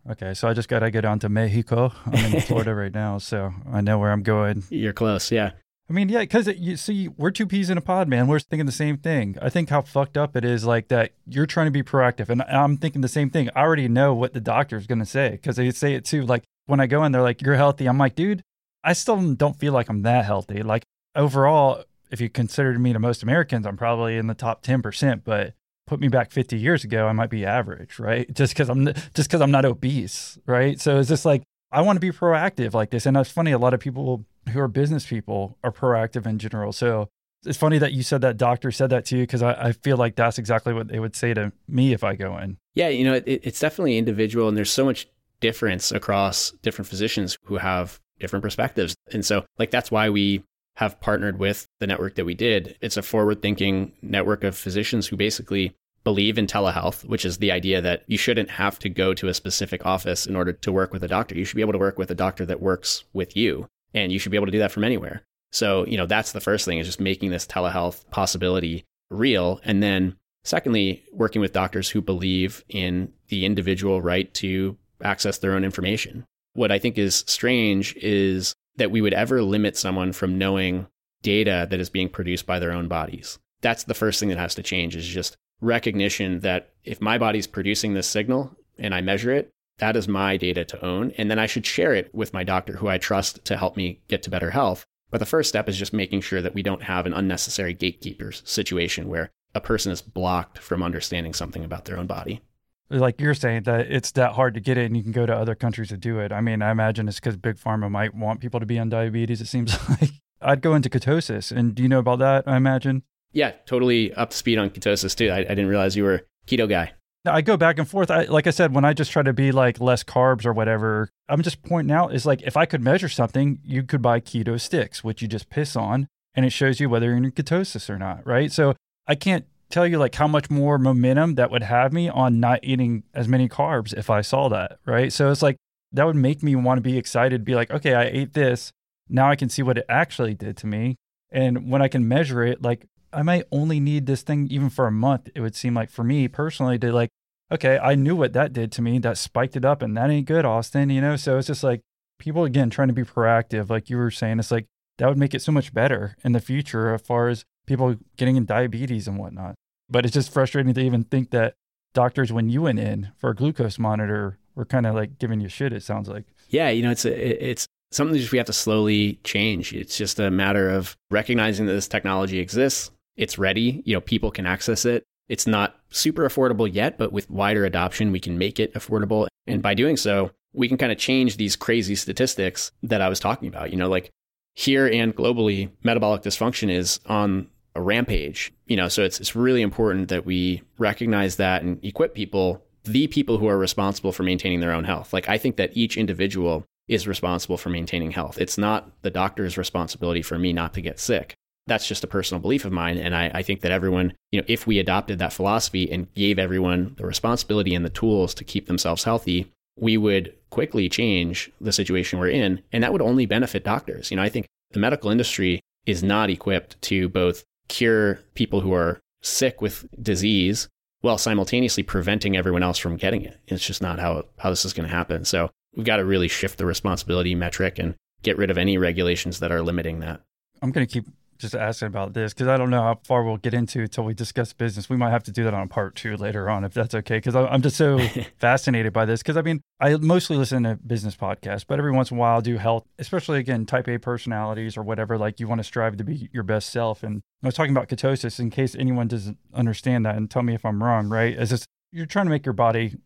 Okay, 0.08 0.32
so 0.34 0.48
I 0.48 0.54
just 0.54 0.68
got 0.68 0.78
to 0.78 0.90
get 0.90 1.04
on 1.04 1.18
to 1.18 1.28
Mexico. 1.28 1.92
I'm 2.06 2.34
in 2.34 2.40
Florida 2.40 2.74
right 2.82 2.92
now, 2.92 3.18
so 3.18 3.52
I 3.70 3.80
know 3.80 3.98
where 3.98 4.12
I'm 4.12 4.22
going. 4.22 4.64
You're 4.70 4.94
close, 4.94 5.30
yeah. 5.30 5.52
I 5.90 5.94
mean, 5.94 6.10
yeah, 6.10 6.20
because 6.20 6.46
you 6.46 6.76
see, 6.76 7.08
we're 7.08 7.30
two 7.30 7.46
peas 7.46 7.70
in 7.70 7.78
a 7.78 7.80
pod, 7.80 8.08
man. 8.08 8.26
We're 8.26 8.40
thinking 8.40 8.66
the 8.66 8.72
same 8.72 8.98
thing. 8.98 9.36
I 9.40 9.48
think 9.48 9.70
how 9.70 9.80
fucked 9.80 10.18
up 10.18 10.36
it 10.36 10.44
is, 10.44 10.66
like 10.66 10.88
that 10.88 11.12
you're 11.26 11.46
trying 11.46 11.66
to 11.66 11.70
be 11.70 11.82
proactive, 11.82 12.28
and 12.28 12.42
I'm 12.42 12.76
thinking 12.76 13.00
the 13.00 13.08
same 13.08 13.30
thing. 13.30 13.48
I 13.56 13.62
already 13.62 13.88
know 13.88 14.12
what 14.14 14.34
the 14.34 14.40
doctor's 14.40 14.86
going 14.86 14.98
to 14.98 15.06
say 15.06 15.30
because 15.30 15.56
they 15.56 15.70
say 15.70 15.94
it 15.94 16.04
too. 16.04 16.22
Like 16.22 16.44
when 16.66 16.78
I 16.78 16.86
go 16.86 17.04
in, 17.04 17.12
they're 17.12 17.22
like, 17.22 17.40
"You're 17.40 17.54
healthy." 17.54 17.86
I'm 17.86 17.96
like, 17.96 18.14
dude, 18.14 18.42
I 18.84 18.92
still 18.92 19.34
don't 19.34 19.58
feel 19.58 19.72
like 19.72 19.88
I'm 19.88 20.02
that 20.02 20.26
healthy. 20.26 20.62
Like 20.62 20.84
overall, 21.16 21.84
if 22.10 22.20
you 22.20 22.28
consider 22.28 22.78
me 22.78 22.92
to 22.92 22.98
most 22.98 23.22
Americans, 23.22 23.66
I'm 23.66 23.78
probably 23.78 24.18
in 24.18 24.26
the 24.26 24.34
top 24.34 24.60
ten 24.60 24.82
percent. 24.82 25.24
But 25.24 25.54
put 25.86 26.00
me 26.00 26.08
back 26.08 26.30
50 26.30 26.58
years 26.58 26.84
ago, 26.84 27.06
I 27.06 27.12
might 27.12 27.30
be 27.30 27.46
average, 27.46 27.98
right? 27.98 28.30
Just 28.34 28.52
because 28.52 28.68
I'm 28.68 28.84
just 28.84 29.30
because 29.30 29.40
I'm 29.40 29.50
not 29.50 29.64
obese, 29.64 30.38
right? 30.46 30.78
So 30.78 30.98
it's 30.98 31.08
just 31.08 31.24
like 31.24 31.42
I 31.70 31.82
want 31.82 31.96
to 31.96 32.00
be 32.00 32.10
proactive 32.10 32.72
like 32.72 32.90
this, 32.90 33.06
and 33.06 33.16
it's 33.16 33.30
funny. 33.30 33.52
A 33.52 33.58
lot 33.58 33.74
of 33.74 33.80
people 33.80 34.24
who 34.50 34.60
are 34.60 34.68
business 34.68 35.06
people 35.06 35.58
are 35.62 35.72
proactive 35.72 36.26
in 36.26 36.38
general. 36.38 36.72
So 36.72 37.08
it's 37.44 37.58
funny 37.58 37.78
that 37.78 37.92
you 37.92 38.02
said 38.02 38.22
that 38.22 38.36
doctor 38.36 38.70
said 38.70 38.90
that 38.90 39.04
to 39.06 39.16
you 39.16 39.22
because 39.24 39.42
I, 39.42 39.52
I, 39.52 39.72
feel 39.72 39.96
like 39.96 40.16
that's 40.16 40.38
exactly 40.38 40.72
what 40.72 40.88
they 40.88 40.98
would 40.98 41.14
say 41.14 41.34
to 41.34 41.52
me 41.68 41.92
if 41.92 42.02
I 42.02 42.16
go 42.16 42.36
in. 42.38 42.56
Yeah, 42.74 42.88
you 42.88 43.04
know, 43.04 43.14
it, 43.14 43.24
it's 43.26 43.60
definitely 43.60 43.98
individual, 43.98 44.48
and 44.48 44.56
there's 44.56 44.72
so 44.72 44.84
much 44.84 45.06
difference 45.40 45.92
across 45.92 46.52
different 46.62 46.88
physicians 46.88 47.38
who 47.44 47.58
have 47.58 48.00
different 48.18 48.42
perspectives. 48.42 48.96
And 49.12 49.24
so, 49.24 49.44
like, 49.58 49.70
that's 49.70 49.90
why 49.90 50.10
we 50.10 50.42
have 50.76 51.00
partnered 51.00 51.38
with 51.38 51.66
the 51.80 51.86
network 51.86 52.14
that 52.14 52.24
we 52.24 52.34
did. 52.34 52.76
It's 52.80 52.96
a 52.96 53.02
forward 53.02 53.42
thinking 53.42 53.92
network 54.00 54.44
of 54.44 54.56
physicians 54.56 55.08
who 55.08 55.16
basically 55.16 55.74
believe 56.04 56.38
in 56.38 56.46
telehealth, 56.46 57.04
which 57.04 57.24
is 57.24 57.38
the 57.38 57.52
idea 57.52 57.80
that 57.80 58.04
you 58.06 58.16
shouldn't 58.16 58.50
have 58.50 58.78
to 58.78 58.88
go 58.88 59.14
to 59.14 59.28
a 59.28 59.34
specific 59.34 59.84
office 59.84 60.26
in 60.26 60.36
order 60.36 60.52
to 60.52 60.72
work 60.72 60.92
with 60.92 61.02
a 61.02 61.08
doctor. 61.08 61.34
You 61.36 61.44
should 61.44 61.56
be 61.56 61.62
able 61.62 61.72
to 61.72 61.78
work 61.78 61.98
with 61.98 62.10
a 62.10 62.14
doctor 62.14 62.46
that 62.46 62.60
works 62.60 63.04
with 63.12 63.36
you, 63.36 63.66
and 63.94 64.12
you 64.12 64.18
should 64.18 64.32
be 64.32 64.36
able 64.36 64.46
to 64.46 64.52
do 64.52 64.60
that 64.60 64.72
from 64.72 64.84
anywhere. 64.84 65.22
So, 65.50 65.86
you 65.86 65.96
know, 65.96 66.06
that's 66.06 66.32
the 66.32 66.40
first 66.40 66.64
thing 66.64 66.78
is 66.78 66.86
just 66.86 67.00
making 67.00 67.30
this 67.30 67.46
telehealth 67.46 68.08
possibility 68.10 68.84
real. 69.10 69.60
And 69.64 69.82
then, 69.82 70.16
secondly, 70.44 71.04
working 71.12 71.40
with 71.40 71.52
doctors 71.52 71.88
who 71.90 72.02
believe 72.02 72.64
in 72.68 73.12
the 73.28 73.44
individual 73.44 74.00
right 74.02 74.32
to 74.34 74.76
access 75.02 75.38
their 75.38 75.52
own 75.52 75.64
information. 75.64 76.24
What 76.54 76.72
I 76.72 76.78
think 76.78 76.98
is 76.98 77.24
strange 77.26 77.94
is 77.96 78.54
that 78.76 78.90
we 78.90 79.00
would 79.00 79.14
ever 79.14 79.42
limit 79.42 79.76
someone 79.76 80.12
from 80.12 80.38
knowing 80.38 80.86
data 81.22 81.66
that 81.70 81.80
is 81.80 81.90
being 81.90 82.08
produced 82.08 82.46
by 82.46 82.58
their 82.58 82.72
own 82.72 82.88
bodies. 82.88 83.38
That's 83.60 83.84
the 83.84 83.94
first 83.94 84.20
thing 84.20 84.28
that 84.28 84.38
has 84.38 84.54
to 84.54 84.62
change 84.62 84.94
is 84.96 85.06
just 85.06 85.36
recognition 85.60 86.40
that 86.40 86.70
if 86.84 87.00
my 87.00 87.18
body's 87.18 87.46
producing 87.46 87.94
this 87.94 88.08
signal 88.08 88.56
and 88.78 88.94
I 88.94 89.00
measure 89.00 89.32
it, 89.32 89.50
that 89.78 89.96
is 89.96 90.08
my 90.08 90.36
data 90.36 90.64
to 90.64 90.84
own. 90.84 91.12
And 91.18 91.30
then 91.30 91.38
I 91.38 91.46
should 91.46 91.66
share 91.66 91.94
it 91.94 92.12
with 92.14 92.32
my 92.32 92.44
doctor 92.44 92.76
who 92.76 92.88
I 92.88 92.98
trust 92.98 93.44
to 93.44 93.56
help 93.56 93.76
me 93.76 94.00
get 94.08 94.22
to 94.24 94.30
better 94.30 94.50
health. 94.50 94.84
But 95.10 95.18
the 95.18 95.26
first 95.26 95.48
step 95.48 95.68
is 95.68 95.78
just 95.78 95.92
making 95.92 96.20
sure 96.20 96.42
that 96.42 96.54
we 96.54 96.62
don't 96.62 96.82
have 96.82 97.06
an 97.06 97.14
unnecessary 97.14 97.72
gatekeepers 97.74 98.42
situation 98.44 99.08
where 99.08 99.30
a 99.54 99.60
person 99.60 99.90
is 99.90 100.02
blocked 100.02 100.58
from 100.58 100.82
understanding 100.82 101.32
something 101.32 101.64
about 101.64 101.86
their 101.86 101.96
own 101.96 102.06
body. 102.06 102.42
Like 102.90 103.20
you're 103.20 103.34
saying 103.34 103.64
that 103.64 103.90
it's 103.92 104.12
that 104.12 104.32
hard 104.32 104.54
to 104.54 104.60
get 104.60 104.78
it 104.78 104.86
and 104.86 104.96
you 104.96 105.02
can 105.02 105.12
go 105.12 105.26
to 105.26 105.34
other 105.34 105.54
countries 105.54 105.88
to 105.88 105.96
do 105.96 106.18
it. 106.20 106.32
I 106.32 106.40
mean, 106.40 106.62
I 106.62 106.70
imagine 106.70 107.08
it's 107.08 107.20
because 107.20 107.36
Big 107.36 107.56
Pharma 107.56 107.90
might 107.90 108.14
want 108.14 108.40
people 108.40 108.60
to 108.60 108.66
be 108.66 108.78
on 108.78 108.88
diabetes, 108.88 109.40
it 109.40 109.46
seems 109.46 109.76
like. 110.00 110.10
I'd 110.40 110.62
go 110.62 110.74
into 110.74 110.88
ketosis. 110.88 111.50
And 111.54 111.74
do 111.74 111.82
you 111.82 111.88
know 111.88 111.98
about 111.98 112.20
that? 112.20 112.44
I 112.46 112.56
imagine. 112.56 113.02
Yeah, 113.38 113.52
totally 113.66 114.12
up 114.14 114.30
to 114.30 114.36
speed 114.36 114.58
on 114.58 114.68
ketosis 114.68 115.14
too. 115.14 115.30
I, 115.30 115.38
I 115.38 115.42
didn't 115.44 115.68
realize 115.68 115.94
you 115.94 116.02
were 116.02 116.22
keto 116.48 116.68
guy. 116.68 116.90
I 117.24 117.40
go 117.40 117.56
back 117.56 117.78
and 117.78 117.88
forth. 117.88 118.10
I, 118.10 118.24
like 118.24 118.48
I 118.48 118.50
said, 118.50 118.74
when 118.74 118.84
I 118.84 118.94
just 118.94 119.12
try 119.12 119.22
to 119.22 119.32
be 119.32 119.52
like 119.52 119.80
less 119.80 120.02
carbs 120.02 120.44
or 120.44 120.52
whatever, 120.52 121.08
I'm 121.28 121.42
just 121.42 121.62
pointing 121.62 121.94
out 121.94 122.12
is 122.12 122.26
like 122.26 122.42
if 122.42 122.56
I 122.56 122.66
could 122.66 122.82
measure 122.82 123.08
something, 123.08 123.60
you 123.62 123.84
could 123.84 124.02
buy 124.02 124.18
keto 124.18 124.60
sticks, 124.60 125.04
which 125.04 125.22
you 125.22 125.28
just 125.28 125.50
piss 125.50 125.76
on, 125.76 126.08
and 126.34 126.44
it 126.44 126.50
shows 126.50 126.80
you 126.80 126.90
whether 126.90 127.06
you're 127.06 127.16
in 127.16 127.30
ketosis 127.30 127.88
or 127.88 127.96
not, 127.96 128.26
right? 128.26 128.50
So 128.50 128.74
I 129.06 129.14
can't 129.14 129.46
tell 129.70 129.86
you 129.86 129.98
like 129.98 130.16
how 130.16 130.26
much 130.26 130.50
more 130.50 130.76
momentum 130.76 131.36
that 131.36 131.52
would 131.52 131.62
have 131.62 131.92
me 131.92 132.08
on 132.08 132.40
not 132.40 132.58
eating 132.64 133.04
as 133.14 133.28
many 133.28 133.48
carbs 133.48 133.94
if 133.94 134.10
I 134.10 134.20
saw 134.20 134.48
that, 134.48 134.80
right? 134.84 135.12
So 135.12 135.30
it's 135.30 135.42
like 135.42 135.58
that 135.92 136.06
would 136.06 136.16
make 136.16 136.42
me 136.42 136.56
want 136.56 136.78
to 136.78 136.82
be 136.82 136.98
excited, 136.98 137.44
be 137.44 137.54
like, 137.54 137.70
okay, 137.70 137.94
I 137.94 138.06
ate 138.06 138.34
this. 138.34 138.72
Now 139.08 139.30
I 139.30 139.36
can 139.36 139.48
see 139.48 139.62
what 139.62 139.78
it 139.78 139.86
actually 139.88 140.34
did 140.34 140.56
to 140.56 140.66
me. 140.66 140.96
And 141.30 141.70
when 141.70 141.82
I 141.82 141.88
can 141.88 142.08
measure 142.08 142.42
it, 142.42 142.62
like 142.62 142.88
I 143.12 143.22
might 143.22 143.44
only 143.50 143.80
need 143.80 144.06
this 144.06 144.22
thing 144.22 144.48
even 144.50 144.70
for 144.70 144.86
a 144.86 144.92
month. 144.92 145.28
It 145.34 145.40
would 145.40 145.56
seem 145.56 145.74
like 145.74 145.90
for 145.90 146.04
me 146.04 146.28
personally 146.28 146.78
to 146.78 146.92
like, 146.92 147.10
okay, 147.50 147.78
I 147.78 147.94
knew 147.94 148.14
what 148.14 148.34
that 148.34 148.52
did 148.52 148.72
to 148.72 148.82
me. 148.82 148.98
That 148.98 149.18
spiked 149.18 149.56
it 149.56 149.64
up 149.64 149.82
and 149.82 149.96
that 149.96 150.10
ain't 150.10 150.26
good, 150.26 150.44
Austin, 150.44 150.90
you 150.90 151.00
know? 151.00 151.16
So 151.16 151.38
it's 151.38 151.46
just 151.46 151.64
like 151.64 151.80
people 152.18 152.44
again 152.44 152.70
trying 152.70 152.88
to 152.88 152.94
be 152.94 153.04
proactive, 153.04 153.70
like 153.70 153.88
you 153.88 153.96
were 153.96 154.10
saying, 154.10 154.38
it's 154.38 154.50
like 154.50 154.66
that 154.98 155.08
would 155.08 155.18
make 155.18 155.34
it 155.34 155.42
so 155.42 155.52
much 155.52 155.72
better 155.72 156.16
in 156.24 156.32
the 156.32 156.40
future 156.40 156.92
as 156.92 157.02
far 157.02 157.28
as 157.28 157.44
people 157.66 157.96
getting 158.16 158.36
in 158.36 158.44
diabetes 158.44 159.08
and 159.08 159.18
whatnot. 159.18 159.54
But 159.88 160.04
it's 160.04 160.14
just 160.14 160.32
frustrating 160.32 160.74
to 160.74 160.80
even 160.80 161.04
think 161.04 161.30
that 161.30 161.54
doctors, 161.94 162.32
when 162.32 162.50
you 162.50 162.62
went 162.62 162.78
in 162.78 163.12
for 163.16 163.30
a 163.30 163.34
glucose 163.34 163.78
monitor, 163.78 164.38
were 164.54 164.64
kind 164.64 164.86
of 164.86 164.94
like 164.94 165.18
giving 165.18 165.40
you 165.40 165.48
shit, 165.48 165.72
it 165.72 165.82
sounds 165.82 166.08
like. 166.08 166.24
Yeah, 166.48 166.68
you 166.68 166.82
know, 166.82 166.90
it's 166.90 167.04
a, 167.04 167.50
it's 167.50 167.66
something 167.92 168.20
that 168.20 168.32
we 168.32 168.38
have 168.38 168.46
to 168.48 168.52
slowly 168.52 169.18
change. 169.24 169.72
It's 169.72 169.96
just 169.96 170.18
a 170.18 170.30
matter 170.30 170.68
of 170.68 170.96
recognizing 171.10 171.66
that 171.66 171.72
this 171.72 171.88
technology 171.88 172.38
exists, 172.38 172.90
it's 173.18 173.36
ready, 173.36 173.82
you 173.84 173.94
know, 173.94 174.00
people 174.00 174.30
can 174.30 174.46
access 174.46 174.84
it. 174.84 175.04
It's 175.28 175.46
not 175.46 175.78
super 175.90 176.26
affordable 176.26 176.72
yet, 176.72 176.96
but 176.96 177.12
with 177.12 177.28
wider 177.28 177.66
adoption, 177.66 178.12
we 178.12 178.20
can 178.20 178.38
make 178.38 178.58
it 178.58 178.72
affordable. 178.72 179.26
And 179.46 179.60
by 179.60 179.74
doing 179.74 179.98
so, 179.98 180.30
we 180.54 180.68
can 180.68 180.78
kind 180.78 180.92
of 180.92 180.96
change 180.96 181.36
these 181.36 181.56
crazy 181.56 181.94
statistics 181.94 182.72
that 182.82 183.02
I 183.02 183.08
was 183.08 183.20
talking 183.20 183.48
about. 183.48 183.70
You 183.70 183.76
know, 183.76 183.88
like 183.88 184.10
here 184.54 184.86
and 184.86 185.14
globally, 185.14 185.70
metabolic 185.82 186.22
dysfunction 186.22 186.70
is 186.70 187.00
on 187.06 187.48
a 187.74 187.82
rampage. 187.82 188.52
You 188.66 188.76
know, 188.76 188.88
so 188.88 189.02
it's 189.02 189.20
it's 189.20 189.36
really 189.36 189.60
important 189.60 190.08
that 190.08 190.24
we 190.24 190.62
recognize 190.78 191.36
that 191.36 191.62
and 191.62 191.84
equip 191.84 192.14
people, 192.14 192.64
the 192.84 193.08
people 193.08 193.36
who 193.36 193.48
are 193.48 193.58
responsible 193.58 194.12
for 194.12 194.22
maintaining 194.22 194.60
their 194.60 194.72
own 194.72 194.84
health. 194.84 195.12
Like 195.12 195.28
I 195.28 195.36
think 195.36 195.56
that 195.56 195.76
each 195.76 195.98
individual 195.98 196.64
is 196.86 197.06
responsible 197.06 197.58
for 197.58 197.68
maintaining 197.68 198.12
health. 198.12 198.38
It's 198.40 198.56
not 198.56 198.90
the 199.02 199.10
doctor's 199.10 199.58
responsibility 199.58 200.22
for 200.22 200.38
me 200.38 200.54
not 200.54 200.72
to 200.74 200.80
get 200.80 200.98
sick. 200.98 201.34
That's 201.68 201.86
just 201.86 202.02
a 202.02 202.08
personal 202.08 202.40
belief 202.40 202.64
of 202.64 202.72
mine. 202.72 202.98
And 202.98 203.14
I, 203.14 203.30
I 203.34 203.42
think 203.42 203.60
that 203.60 203.72
everyone, 203.72 204.14
you 204.32 204.40
know, 204.40 204.46
if 204.48 204.66
we 204.66 204.78
adopted 204.78 205.18
that 205.18 205.32
philosophy 205.32 205.90
and 205.90 206.12
gave 206.14 206.38
everyone 206.38 206.94
the 206.96 207.06
responsibility 207.06 207.74
and 207.74 207.84
the 207.84 207.90
tools 207.90 208.34
to 208.34 208.44
keep 208.44 208.66
themselves 208.66 209.04
healthy, 209.04 209.52
we 209.78 209.96
would 209.96 210.34
quickly 210.50 210.88
change 210.88 211.50
the 211.60 211.72
situation 211.72 212.18
we're 212.18 212.28
in. 212.28 212.62
And 212.72 212.82
that 212.82 212.92
would 212.92 213.02
only 213.02 213.26
benefit 213.26 213.64
doctors. 213.64 214.10
You 214.10 214.16
know, 214.16 214.22
I 214.22 214.28
think 214.28 214.46
the 214.70 214.80
medical 214.80 215.10
industry 215.10 215.60
is 215.86 216.02
not 216.02 216.30
equipped 216.30 216.80
to 216.82 217.08
both 217.08 217.44
cure 217.68 218.20
people 218.34 218.60
who 218.60 218.72
are 218.72 218.98
sick 219.22 219.60
with 219.60 219.86
disease 220.02 220.68
while 221.00 221.18
simultaneously 221.18 221.82
preventing 221.82 222.36
everyone 222.36 222.62
else 222.62 222.78
from 222.78 222.96
getting 222.96 223.22
it. 223.22 223.38
It's 223.46 223.64
just 223.64 223.82
not 223.82 223.98
how, 223.98 224.24
how 224.38 224.50
this 224.50 224.64
is 224.64 224.72
going 224.72 224.88
to 224.88 224.94
happen. 224.94 225.24
So 225.24 225.50
we've 225.76 225.86
got 225.86 225.98
to 225.98 226.04
really 226.04 226.28
shift 226.28 226.58
the 226.58 226.66
responsibility 226.66 227.34
metric 227.34 227.78
and 227.78 227.94
get 228.22 228.36
rid 228.36 228.50
of 228.50 228.58
any 228.58 228.78
regulations 228.78 229.38
that 229.40 229.52
are 229.52 229.62
limiting 229.62 230.00
that. 230.00 230.20
I'm 230.60 230.72
going 230.72 230.86
to 230.86 230.92
keep 230.92 231.04
just 231.38 231.54
asking 231.54 231.88
about 231.88 232.12
this 232.12 232.34
because 232.34 232.48
I 232.48 232.56
don't 232.56 232.70
know 232.70 232.82
how 232.82 233.00
far 233.04 233.22
we'll 233.22 233.36
get 233.36 233.54
into 233.54 233.80
until 233.80 234.04
we 234.04 234.14
discuss 234.14 234.52
business. 234.52 234.88
We 234.88 234.96
might 234.96 235.10
have 235.10 235.22
to 235.24 235.32
do 235.32 235.44
that 235.44 235.54
on 235.54 235.68
part 235.68 235.94
two 235.94 236.16
later 236.16 236.50
on 236.50 236.64
if 236.64 236.74
that's 236.74 236.94
okay. 236.94 237.18
Because 237.18 237.36
I'm 237.36 237.62
just 237.62 237.76
so 237.76 237.98
fascinated 238.38 238.92
by 238.92 239.04
this. 239.04 239.22
Because 239.22 239.36
I 239.36 239.42
mean, 239.42 239.60
I 239.80 239.96
mostly 239.96 240.36
listen 240.36 240.64
to 240.64 240.76
business 240.76 241.16
podcasts, 241.16 241.64
but 241.66 241.78
every 241.78 241.92
once 241.92 242.10
in 242.10 242.16
a 242.16 242.20
while 242.20 242.34
I'll 242.34 242.42
do 242.42 242.58
health, 242.58 242.84
especially 242.98 243.38
again, 243.38 243.66
type 243.66 243.88
A 243.88 243.98
personalities 243.98 244.76
or 244.76 244.82
whatever. 244.82 245.16
Like 245.16 245.40
you 245.40 245.48
want 245.48 245.60
to 245.60 245.64
strive 245.64 245.96
to 245.96 246.04
be 246.04 246.28
your 246.32 246.42
best 246.42 246.70
self. 246.70 247.02
And 247.02 247.22
I 247.42 247.46
was 247.46 247.54
talking 247.54 247.72
about 247.72 247.88
ketosis 247.88 248.38
in 248.40 248.50
case 248.50 248.74
anyone 248.74 249.08
doesn't 249.08 249.38
understand 249.54 250.04
that 250.06 250.16
and 250.16 250.30
tell 250.30 250.42
me 250.42 250.54
if 250.54 250.64
I'm 250.64 250.82
wrong, 250.82 251.08
right? 251.08 251.34
Is 251.38 251.50
this 251.50 251.64
you're 251.92 252.06
trying 252.06 252.26
to 252.26 252.30
make 252.30 252.44
your 252.44 252.52
body 252.52 252.96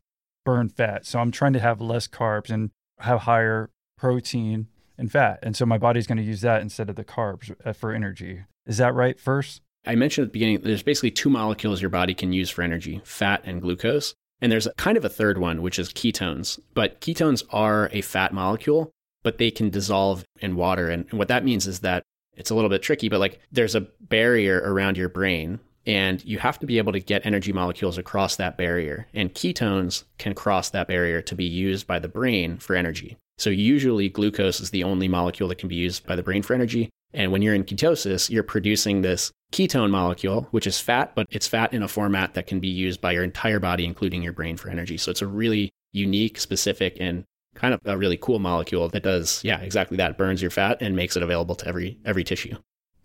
burn 0.44 0.68
fat. 0.68 1.06
So 1.06 1.18
I'm 1.18 1.30
trying 1.30 1.52
to 1.52 1.60
have 1.60 1.80
less 1.80 2.08
carbs 2.08 2.50
and 2.50 2.70
have 2.98 3.20
higher 3.20 3.70
protein 3.96 4.68
and 5.02 5.12
fat. 5.12 5.40
And 5.42 5.54
so 5.54 5.66
my 5.66 5.76
body's 5.76 6.06
going 6.06 6.16
to 6.16 6.24
use 6.24 6.40
that 6.40 6.62
instead 6.62 6.88
of 6.88 6.96
the 6.96 7.04
carbs 7.04 7.54
uh, 7.66 7.74
for 7.74 7.92
energy. 7.92 8.44
Is 8.66 8.78
that 8.78 8.94
right 8.94 9.20
first? 9.20 9.60
I 9.84 9.96
mentioned 9.96 10.26
at 10.26 10.28
the 10.28 10.38
beginning, 10.38 10.60
there's 10.62 10.82
basically 10.82 11.10
two 11.10 11.28
molecules 11.28 11.82
your 11.82 11.90
body 11.90 12.14
can 12.14 12.32
use 12.32 12.48
for 12.48 12.62
energy 12.62 13.02
fat 13.04 13.42
and 13.44 13.60
glucose. 13.60 14.14
And 14.40 14.50
there's 14.50 14.68
kind 14.76 14.96
of 14.96 15.04
a 15.04 15.10
third 15.10 15.38
one, 15.38 15.60
which 15.60 15.78
is 15.78 15.92
ketones. 15.92 16.58
But 16.72 17.00
ketones 17.00 17.44
are 17.50 17.90
a 17.92 18.00
fat 18.00 18.32
molecule, 18.32 18.90
but 19.22 19.38
they 19.38 19.50
can 19.50 19.70
dissolve 19.70 20.24
in 20.40 20.56
water. 20.56 20.88
And 20.88 21.12
what 21.12 21.28
that 21.28 21.44
means 21.44 21.66
is 21.66 21.80
that 21.80 22.02
it's 22.34 22.50
a 22.50 22.54
little 22.54 22.70
bit 22.70 22.82
tricky, 22.82 23.08
but 23.08 23.20
like 23.20 23.40
there's 23.50 23.74
a 23.74 23.86
barrier 24.00 24.58
around 24.64 24.96
your 24.96 25.08
brain, 25.08 25.60
and 25.84 26.24
you 26.24 26.38
have 26.38 26.58
to 26.60 26.66
be 26.66 26.78
able 26.78 26.92
to 26.92 27.00
get 27.00 27.26
energy 27.26 27.52
molecules 27.52 27.98
across 27.98 28.36
that 28.36 28.56
barrier. 28.56 29.06
And 29.12 29.34
ketones 29.34 30.04
can 30.18 30.34
cross 30.34 30.70
that 30.70 30.88
barrier 30.88 31.20
to 31.22 31.34
be 31.34 31.44
used 31.44 31.86
by 31.86 31.98
the 31.98 32.08
brain 32.08 32.58
for 32.58 32.74
energy. 32.74 33.16
So 33.38 33.50
usually 33.50 34.08
glucose 34.08 34.60
is 34.60 34.70
the 34.70 34.84
only 34.84 35.08
molecule 35.08 35.48
that 35.48 35.58
can 35.58 35.68
be 35.68 35.74
used 35.74 36.06
by 36.06 36.16
the 36.16 36.22
brain 36.22 36.42
for 36.42 36.54
energy. 36.54 36.90
And 37.14 37.32
when 37.32 37.42
you're 37.42 37.54
in 37.54 37.64
ketosis, 37.64 38.30
you're 38.30 38.42
producing 38.42 39.02
this 39.02 39.30
ketone 39.52 39.90
molecule, 39.90 40.48
which 40.50 40.66
is 40.66 40.80
fat, 40.80 41.14
but 41.14 41.26
it's 41.30 41.46
fat 41.46 41.74
in 41.74 41.82
a 41.82 41.88
format 41.88 42.34
that 42.34 42.46
can 42.46 42.60
be 42.60 42.68
used 42.68 43.00
by 43.00 43.12
your 43.12 43.24
entire 43.24 43.60
body, 43.60 43.84
including 43.84 44.22
your 44.22 44.32
brain 44.32 44.56
for 44.56 44.70
energy. 44.70 44.96
So 44.96 45.10
it's 45.10 45.22
a 45.22 45.26
really 45.26 45.70
unique, 45.92 46.38
specific, 46.38 46.96
and 47.00 47.24
kind 47.54 47.74
of 47.74 47.80
a 47.84 47.98
really 47.98 48.16
cool 48.16 48.38
molecule 48.38 48.88
that 48.88 49.02
does, 49.02 49.42
yeah, 49.44 49.60
exactly 49.60 49.98
that. 49.98 50.16
Burns 50.16 50.40
your 50.40 50.50
fat 50.50 50.78
and 50.80 50.96
makes 50.96 51.16
it 51.16 51.22
available 51.22 51.54
to 51.56 51.68
every 51.68 51.98
every 52.04 52.24
tissue. 52.24 52.56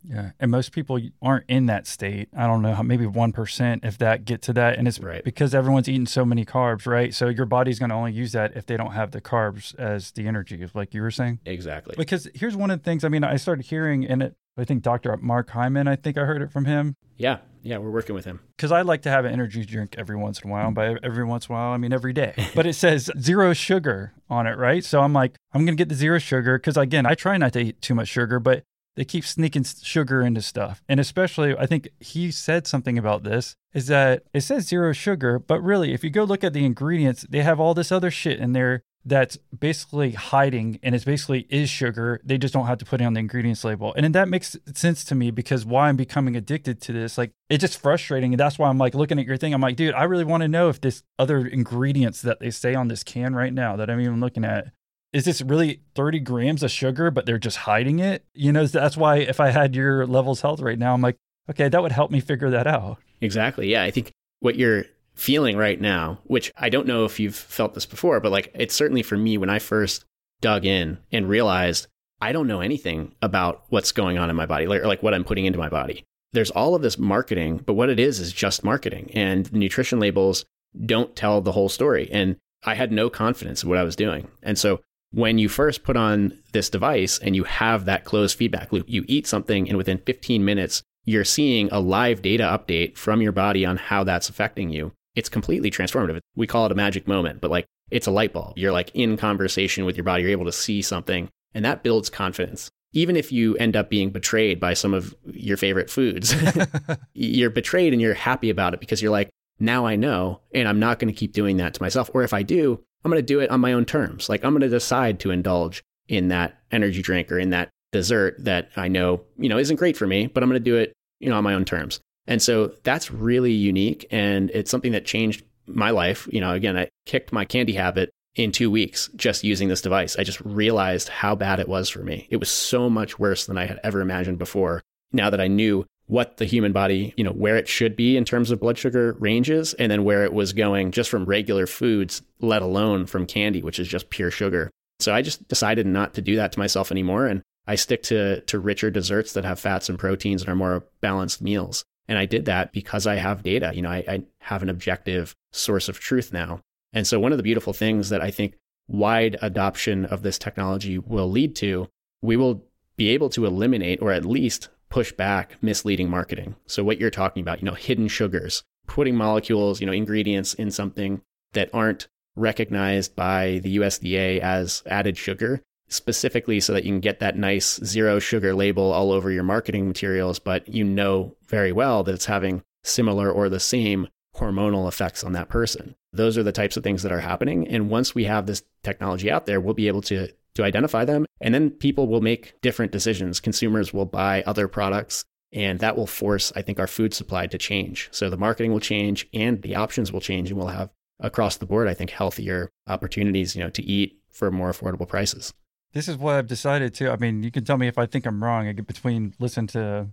Yeah. 0.09 0.31
And 0.39 0.49
most 0.51 0.71
people 0.71 0.99
aren't 1.21 1.45
in 1.49 1.65
that 1.65 1.85
state. 1.87 2.29
I 2.35 2.47
don't 2.47 2.61
know, 2.61 2.73
how 2.73 2.83
maybe 2.83 3.05
1% 3.05 3.85
if 3.85 3.97
that 3.97 4.25
get 4.25 4.41
to 4.43 4.53
that. 4.53 4.77
And 4.77 4.87
it's 4.87 4.99
Right. 4.99 5.23
because 5.23 5.53
everyone's 5.53 5.89
eating 5.89 6.05
so 6.05 6.23
many 6.25 6.45
carbs, 6.45 6.85
right? 6.87 7.13
So 7.13 7.27
your 7.27 7.45
body's 7.45 7.79
going 7.79 7.89
to 7.89 7.95
only 7.95 8.13
use 8.13 8.31
that 8.31 8.55
if 8.55 8.65
they 8.65 8.77
don't 8.77 8.93
have 8.93 9.11
the 9.11 9.21
carbs 9.21 9.77
as 9.77 10.11
the 10.11 10.27
energy, 10.27 10.65
like 10.73 10.93
you 10.93 11.01
were 11.01 11.11
saying. 11.11 11.39
Exactly. 11.45 11.95
Because 11.97 12.27
here's 12.33 12.55
one 12.55 12.71
of 12.71 12.79
the 12.79 12.83
things, 12.83 13.03
I 13.03 13.09
mean, 13.09 13.23
I 13.23 13.35
started 13.35 13.65
hearing 13.65 14.03
in 14.03 14.21
it, 14.21 14.35
I 14.57 14.63
think 14.63 14.81
Dr. 14.81 15.15
Mark 15.17 15.49
Hyman, 15.51 15.87
I 15.87 15.95
think 15.95 16.17
I 16.17 16.21
heard 16.21 16.41
it 16.41 16.51
from 16.51 16.65
him. 16.65 16.95
Yeah. 17.17 17.39
Yeah. 17.61 17.77
We're 17.79 17.91
working 17.91 18.15
with 18.15 18.25
him. 18.25 18.39
Because 18.55 18.71
I 18.71 18.81
like 18.81 19.01
to 19.03 19.09
have 19.09 19.25
an 19.25 19.31
energy 19.33 19.65
drink 19.65 19.95
every 19.97 20.15
once 20.15 20.39
in 20.39 20.49
a 20.49 20.51
while. 20.53 20.67
And 20.67 20.75
by 20.75 20.95
every 21.03 21.25
once 21.25 21.47
in 21.47 21.53
a 21.53 21.57
while, 21.57 21.73
I 21.73 21.77
mean 21.77 21.93
every 21.93 22.13
day. 22.13 22.33
But 22.55 22.65
it 22.65 22.73
says 22.73 23.11
zero 23.19 23.53
sugar 23.53 24.13
on 24.29 24.47
it, 24.47 24.57
right? 24.57 24.83
So 24.83 25.01
I'm 25.01 25.13
like, 25.13 25.35
I'm 25.53 25.65
going 25.65 25.75
to 25.77 25.81
get 25.81 25.89
the 25.89 25.95
zero 25.95 26.17
sugar. 26.17 26.57
Because 26.57 26.75
again, 26.77 27.05
I 27.05 27.13
try 27.13 27.37
not 27.37 27.53
to 27.53 27.59
eat 27.59 27.81
too 27.81 27.93
much 27.93 28.07
sugar, 28.07 28.39
but 28.39 28.63
they 28.97 29.05
keep 29.05 29.23
sneaking 29.23 29.63
sugar 29.63 30.23
into 30.23 30.41
stuff. 30.41 30.81
And 30.89 30.99
especially, 30.99 31.55
I 31.55 31.67
think 31.67 31.87
he 31.99 32.31
said 32.31 32.65
something 32.65 32.97
about 32.97 33.23
this 33.23 33.55
is 33.73 33.85
that 33.87 34.23
it 34.33 34.41
says 34.41 34.67
zero 34.67 34.91
sugar, 34.91 35.37
but 35.37 35.61
really, 35.61 35.93
if 35.93 36.03
you 36.03 36.09
go 36.09 36.23
look 36.23 36.43
at 36.43 36.53
the 36.53 36.65
ingredients, 36.65 37.23
they 37.29 37.43
have 37.43 37.59
all 37.59 37.75
this 37.75 37.91
other 37.91 38.09
shit 38.09 38.39
in 38.39 38.53
there 38.53 38.81
that's 39.05 39.37
basically 39.57 40.11
hiding 40.11 40.79
and 40.81 40.95
it's 40.95 41.05
basically 41.05 41.45
is 41.49 41.69
sugar. 41.69 42.19
They 42.25 42.39
just 42.39 42.55
don't 42.55 42.65
have 42.65 42.79
to 42.79 42.85
put 42.85 42.99
it 42.99 43.05
on 43.05 43.13
the 43.13 43.19
ingredients 43.19 43.63
label. 43.63 43.93
And 43.95 44.13
that 44.15 44.27
makes 44.27 44.57
sense 44.73 45.05
to 45.05 45.15
me 45.15 45.29
because 45.29 45.63
why 45.63 45.89
I'm 45.89 45.95
becoming 45.95 46.35
addicted 46.35 46.81
to 46.81 46.91
this, 46.91 47.19
like 47.19 47.31
it's 47.49 47.61
just 47.61 47.79
frustrating. 47.79 48.33
And 48.33 48.39
that's 48.39 48.57
why 48.57 48.67
I'm 48.67 48.79
like 48.79 48.95
looking 48.95 49.19
at 49.19 49.25
your 49.25 49.37
thing. 49.37 49.53
I'm 49.53 49.61
like, 49.61 49.77
dude, 49.77 49.93
I 49.93 50.05
really 50.05 50.25
want 50.25 50.41
to 50.41 50.47
know 50.47 50.69
if 50.69 50.81
this 50.81 51.03
other 51.19 51.45
ingredients 51.45 52.21
that 52.23 52.39
they 52.39 52.49
say 52.49 52.73
on 52.73 52.87
this 52.87 53.03
can 53.03 53.35
right 53.35 53.53
now 53.53 53.75
that 53.77 53.89
I'm 53.89 54.01
even 54.01 54.19
looking 54.19 54.43
at 54.43 54.73
is 55.17 55.25
this 55.25 55.41
really 55.41 55.81
30 55.95 56.19
grams 56.19 56.61
of 56.61 56.69
sugar, 56.69 57.09
but 57.09 57.25
they're 57.25 57.39
just 57.39 57.57
hiding 57.57 57.97
it? 57.97 58.23
You 58.35 58.51
know, 58.51 58.67
that's 58.67 58.95
why 58.95 59.17
if 59.17 59.39
I 59.39 59.49
had 59.49 59.75
your 59.75 60.05
levels 60.05 60.41
health 60.41 60.61
right 60.61 60.77
now, 60.77 60.93
I'm 60.93 61.01
like, 61.01 61.17
okay, 61.49 61.69
that 61.69 61.81
would 61.81 61.91
help 61.91 62.11
me 62.11 62.19
figure 62.19 62.51
that 62.51 62.67
out. 62.67 62.99
Exactly. 63.19 63.67
Yeah. 63.71 63.81
I 63.81 63.89
think 63.89 64.11
what 64.41 64.57
you're 64.57 64.85
feeling 65.15 65.57
right 65.57 65.81
now, 65.81 66.19
which 66.25 66.53
I 66.55 66.69
don't 66.69 66.85
know 66.85 67.03
if 67.03 67.19
you've 67.19 67.35
felt 67.35 67.73
this 67.73 67.87
before, 67.87 68.19
but 68.19 68.31
like 68.31 68.51
it's 68.53 68.75
certainly 68.75 69.01
for 69.01 69.17
me 69.17 69.39
when 69.39 69.49
I 69.49 69.57
first 69.57 70.05
dug 70.39 70.65
in 70.65 70.99
and 71.11 71.27
realized 71.27 71.87
I 72.21 72.31
don't 72.31 72.45
know 72.45 72.61
anything 72.61 73.15
about 73.23 73.63
what's 73.69 73.91
going 73.91 74.19
on 74.19 74.29
in 74.29 74.35
my 74.35 74.45
body, 74.45 74.67
like, 74.67 74.83
like 74.83 75.01
what 75.01 75.15
I'm 75.15 75.23
putting 75.23 75.45
into 75.45 75.57
my 75.57 75.69
body. 75.69 76.03
There's 76.33 76.51
all 76.51 76.75
of 76.75 76.83
this 76.83 76.99
marketing, 76.99 77.63
but 77.65 77.73
what 77.73 77.89
it 77.89 77.99
is 77.99 78.19
is 78.19 78.31
just 78.31 78.63
marketing. 78.63 79.09
And 79.15 79.47
the 79.47 79.57
nutrition 79.57 79.99
labels 79.99 80.45
don't 80.85 81.15
tell 81.15 81.41
the 81.41 81.53
whole 81.53 81.69
story. 81.69 82.07
And 82.11 82.35
I 82.63 82.75
had 82.75 82.91
no 82.91 83.09
confidence 83.09 83.63
in 83.63 83.69
what 83.69 83.79
I 83.79 83.83
was 83.83 83.95
doing. 83.95 84.27
And 84.43 84.59
so 84.59 84.81
when 85.11 85.37
you 85.37 85.49
first 85.49 85.83
put 85.83 85.97
on 85.97 86.37
this 86.51 86.69
device 86.69 87.17
and 87.19 87.35
you 87.35 87.43
have 87.45 87.85
that 87.85 88.05
closed 88.05 88.37
feedback 88.37 88.71
loop, 88.71 88.85
you 88.89 89.03
eat 89.07 89.27
something 89.27 89.67
and 89.67 89.77
within 89.77 89.97
15 89.99 90.43
minutes, 90.43 90.83
you're 91.05 91.23
seeing 91.23 91.69
a 91.71 91.79
live 91.79 92.21
data 92.21 92.43
update 92.43 92.97
from 92.97 93.21
your 93.21 93.31
body 93.31 93.65
on 93.65 93.77
how 93.77 94.03
that's 94.03 94.29
affecting 94.29 94.69
you. 94.69 94.91
It's 95.15 95.29
completely 95.29 95.71
transformative. 95.71 96.19
We 96.35 96.47
call 96.47 96.65
it 96.65 96.71
a 96.71 96.75
magic 96.75 97.07
moment, 97.07 97.41
but 97.41 97.49
like 97.49 97.65
it's 97.89 98.07
a 98.07 98.11
light 98.11 98.33
bulb. 98.33 98.57
You're 98.57 98.73
like 98.73 98.91
in 98.93 99.17
conversation 99.17 99.85
with 99.85 99.95
your 99.95 100.03
body, 100.03 100.23
you're 100.23 100.31
able 100.31 100.45
to 100.45 100.51
see 100.51 100.81
something, 100.81 101.29
and 101.53 101.63
that 101.63 101.83
builds 101.83 102.09
confidence. 102.09 102.69
Even 102.93 103.15
if 103.15 103.31
you 103.31 103.55
end 103.55 103.75
up 103.75 103.89
being 103.89 104.09
betrayed 104.09 104.59
by 104.59 104.73
some 104.73 104.93
of 104.93 105.15
your 105.25 105.57
favorite 105.57 105.89
foods, 105.89 106.35
you're 107.13 107.49
betrayed 107.49 107.93
and 107.93 108.01
you're 108.01 108.13
happy 108.13 108.49
about 108.49 108.73
it 108.73 108.79
because 108.79 109.01
you're 109.01 109.11
like, 109.11 109.29
now 109.59 109.85
I 109.85 109.95
know, 109.95 110.41
and 110.53 110.67
I'm 110.67 110.79
not 110.79 110.99
going 110.99 111.11
to 111.11 111.17
keep 111.17 111.33
doing 111.33 111.57
that 111.57 111.73
to 111.73 111.81
myself. 111.81 112.11
Or 112.13 112.23
if 112.23 112.33
I 112.33 112.43
do, 112.43 112.83
I'm 113.03 113.11
going 113.11 113.21
to 113.21 113.25
do 113.25 113.39
it 113.39 113.49
on 113.49 113.59
my 113.59 113.73
own 113.73 113.85
terms. 113.85 114.29
Like 114.29 114.43
I'm 114.43 114.51
going 114.51 114.61
to 114.61 114.69
decide 114.69 115.19
to 115.21 115.31
indulge 115.31 115.83
in 116.07 116.29
that 116.29 116.57
energy 116.71 117.01
drink 117.01 117.31
or 117.31 117.39
in 117.39 117.51
that 117.51 117.69
dessert 117.91 118.35
that 118.39 118.69
I 118.75 118.87
know, 118.87 119.21
you 119.37 119.49
know, 119.49 119.57
isn't 119.57 119.77
great 119.77 119.97
for 119.97 120.07
me, 120.07 120.27
but 120.27 120.43
I'm 120.43 120.49
going 120.49 120.61
to 120.61 120.63
do 120.63 120.75
it, 120.75 120.93
you 121.19 121.29
know, 121.29 121.37
on 121.37 121.43
my 121.43 121.53
own 121.53 121.65
terms. 121.65 121.99
And 122.27 122.41
so 122.41 122.73
that's 122.83 123.11
really 123.11 123.53
unique. 123.53 124.05
And 124.11 124.51
it's 124.51 124.69
something 124.69 124.91
that 124.91 125.05
changed 125.05 125.43
my 125.65 125.91
life. 125.91 126.27
You 126.31 126.41
know, 126.41 126.51
again, 126.51 126.77
I 126.77 126.89
kicked 127.05 127.31
my 127.31 127.45
candy 127.45 127.73
habit 127.73 128.09
in 128.35 128.51
two 128.51 128.69
weeks 128.69 129.09
just 129.15 129.43
using 129.43 129.67
this 129.67 129.81
device. 129.81 130.17
I 130.17 130.23
just 130.23 130.41
realized 130.41 131.09
how 131.09 131.35
bad 131.35 131.59
it 131.59 131.67
was 131.67 131.89
for 131.89 131.99
me. 131.99 132.27
It 132.29 132.37
was 132.37 132.49
so 132.49 132.89
much 132.89 133.17
worse 133.17 133.45
than 133.45 133.57
I 133.57 133.65
had 133.65 133.79
ever 133.83 134.01
imagined 134.01 134.37
before. 134.37 134.83
Now 135.11 135.29
that 135.29 135.41
I 135.41 135.47
knew 135.47 135.85
what 136.07 136.37
the 136.37 136.45
human 136.45 136.71
body, 136.71 137.13
you 137.17 137.23
know, 137.23 137.31
where 137.31 137.57
it 137.57 137.67
should 137.67 137.95
be 137.95 138.17
in 138.17 138.25
terms 138.25 138.49
of 138.49 138.59
blood 138.59 138.77
sugar 138.77 139.15
ranges 139.19 139.73
and 139.75 139.91
then 139.91 140.03
where 140.03 140.23
it 140.23 140.33
was 140.33 140.53
going 140.53 140.91
just 140.91 141.09
from 141.09 141.25
regular 141.25 141.67
foods, 141.67 142.21
let 142.39 142.61
alone 142.61 143.05
from 143.05 143.25
candy, 143.25 143.61
which 143.61 143.77
is 143.77 143.87
just 143.87 144.09
pure 144.09 144.31
sugar. 144.31 144.71
So 144.99 145.13
I 145.13 145.21
just 145.21 145.47
decided 145.47 145.85
not 145.85 146.13
to 146.15 146.21
do 146.21 146.37
that 146.37 146.53
to 146.53 146.59
myself 146.59 146.91
anymore. 146.91 147.27
And 147.27 147.41
I 147.67 147.75
stick 147.75 148.03
to, 148.03 148.41
to 148.41 148.59
richer 148.59 148.89
desserts 148.89 149.33
that 149.33 149.43
have 149.43 149.59
fats 149.59 149.89
and 149.89 149.99
proteins 149.99 150.41
and 150.41 150.49
are 150.49 150.55
more 150.55 150.85
balanced 151.01 151.41
meals. 151.41 151.83
And 152.07 152.17
I 152.17 152.25
did 152.25 152.45
that 152.45 152.71
because 152.71 153.05
I 153.05 153.15
have 153.15 153.43
data. 153.43 153.73
You 153.75 153.81
know, 153.81 153.89
I, 153.89 154.03
I 154.07 154.23
have 154.39 154.63
an 154.63 154.69
objective 154.69 155.35
source 155.51 155.89
of 155.89 155.99
truth 155.99 156.31
now. 156.31 156.61
And 156.93 157.05
so 157.05 157.19
one 157.19 157.33
of 157.33 157.37
the 157.37 157.43
beautiful 157.43 157.73
things 157.73 158.09
that 158.09 158.21
I 158.21 158.31
think 158.31 158.55
wide 158.87 159.37
adoption 159.41 160.05
of 160.05 160.21
this 160.21 160.39
technology 160.39 160.97
will 160.97 161.29
lead 161.29 161.55
to, 161.57 161.89
we 162.21 162.37
will 162.37 162.63
be 162.95 163.09
able 163.09 163.29
to 163.31 163.45
eliminate 163.45 164.01
or 164.01 164.13
at 164.13 164.25
least 164.25 164.69
push 164.89 165.11
back 165.11 165.61
misleading 165.61 166.09
marketing. 166.09 166.55
So 166.65 166.83
what 166.83 166.99
you're 166.99 167.09
talking 167.09 167.41
about, 167.41 167.59
you 167.59 167.65
know, 167.65 167.73
hidden 167.73 168.07
sugars, 168.07 168.63
putting 168.87 169.15
molecules, 169.15 169.81
you 169.81 169.87
know, 169.87 169.93
ingredients 169.93 170.53
in 170.53 170.71
something 170.71 171.21
that 171.53 171.69
aren't 171.73 172.07
recognized 172.35 173.15
by 173.15 173.59
the 173.63 173.77
USDA 173.77 174.39
as 174.39 174.83
added 174.85 175.17
sugar 175.17 175.61
specifically 175.89 176.59
so 176.59 176.73
that 176.73 176.83
you 176.83 176.91
can 176.91 176.99
get 176.99 177.19
that 177.19 177.37
nice 177.37 177.79
zero 177.83 178.19
sugar 178.19 178.53
label 178.53 178.91
all 178.91 179.11
over 179.11 179.31
your 179.31 179.43
marketing 179.43 179.87
materials, 179.87 180.39
but 180.39 180.67
you 180.67 180.83
know 180.83 181.35
very 181.47 181.71
well 181.71 182.03
that 182.03 182.13
it's 182.13 182.25
having 182.25 182.63
similar 182.83 183.31
or 183.31 183.49
the 183.49 183.59
same 183.59 184.07
hormonal 184.35 184.87
effects 184.87 185.23
on 185.23 185.33
that 185.33 185.49
person. 185.49 185.95
Those 186.13 186.37
are 186.37 186.43
the 186.43 186.51
types 186.51 186.77
of 186.77 186.83
things 186.83 187.03
that 187.03 187.11
are 187.11 187.21
happening. 187.21 187.67
And 187.67 187.89
once 187.89 188.13
we 188.13 188.25
have 188.25 188.45
this 188.45 188.63
technology 188.83 189.31
out 189.31 189.45
there, 189.45 189.59
we'll 189.59 189.73
be 189.73 189.87
able 189.87 190.01
to, 190.03 190.29
to 190.57 190.63
identify 190.63 191.05
them. 191.05 191.25
And 191.39 191.53
then 191.53 191.69
people 191.69 192.07
will 192.07 192.21
make 192.21 192.59
different 192.61 192.91
decisions. 192.91 193.39
Consumers 193.39 193.93
will 193.93 194.05
buy 194.05 194.43
other 194.43 194.67
products. 194.67 195.23
And 195.53 195.79
that 195.79 195.95
will 195.95 196.07
force, 196.07 196.51
I 196.55 196.61
think, 196.61 196.77
our 196.79 196.87
food 196.87 197.13
supply 197.13 197.47
to 197.47 197.57
change. 197.57 198.09
So 198.11 198.29
the 198.29 198.37
marketing 198.37 198.73
will 198.73 198.81
change 198.81 199.27
and 199.33 199.61
the 199.61 199.75
options 199.75 200.11
will 200.11 200.19
change. 200.19 200.49
And 200.49 200.59
we'll 200.59 200.67
have 200.67 200.89
across 201.19 201.57
the 201.57 201.65
board, 201.65 201.87
I 201.87 201.93
think, 201.93 202.09
healthier 202.09 202.69
opportunities, 202.85 203.55
you 203.55 203.63
know, 203.63 203.69
to 203.69 203.83
eat 203.83 204.19
for 204.29 204.51
more 204.51 204.71
affordable 204.71 205.07
prices. 205.07 205.53
This 205.93 206.07
is 206.07 206.17
what 206.17 206.35
I've 206.35 206.47
decided 206.47 206.93
to. 206.95 207.11
I 207.11 207.15
mean, 207.15 207.43
you 207.43 207.51
can 207.51 207.63
tell 207.63 207.77
me 207.77 207.87
if 207.87 207.97
I 207.97 208.05
think 208.05 208.25
I'm 208.25 208.43
wrong. 208.43 208.67
I 208.67 208.73
get 208.73 208.87
between 208.87 209.33
listen 209.39 209.67
to 209.67 210.09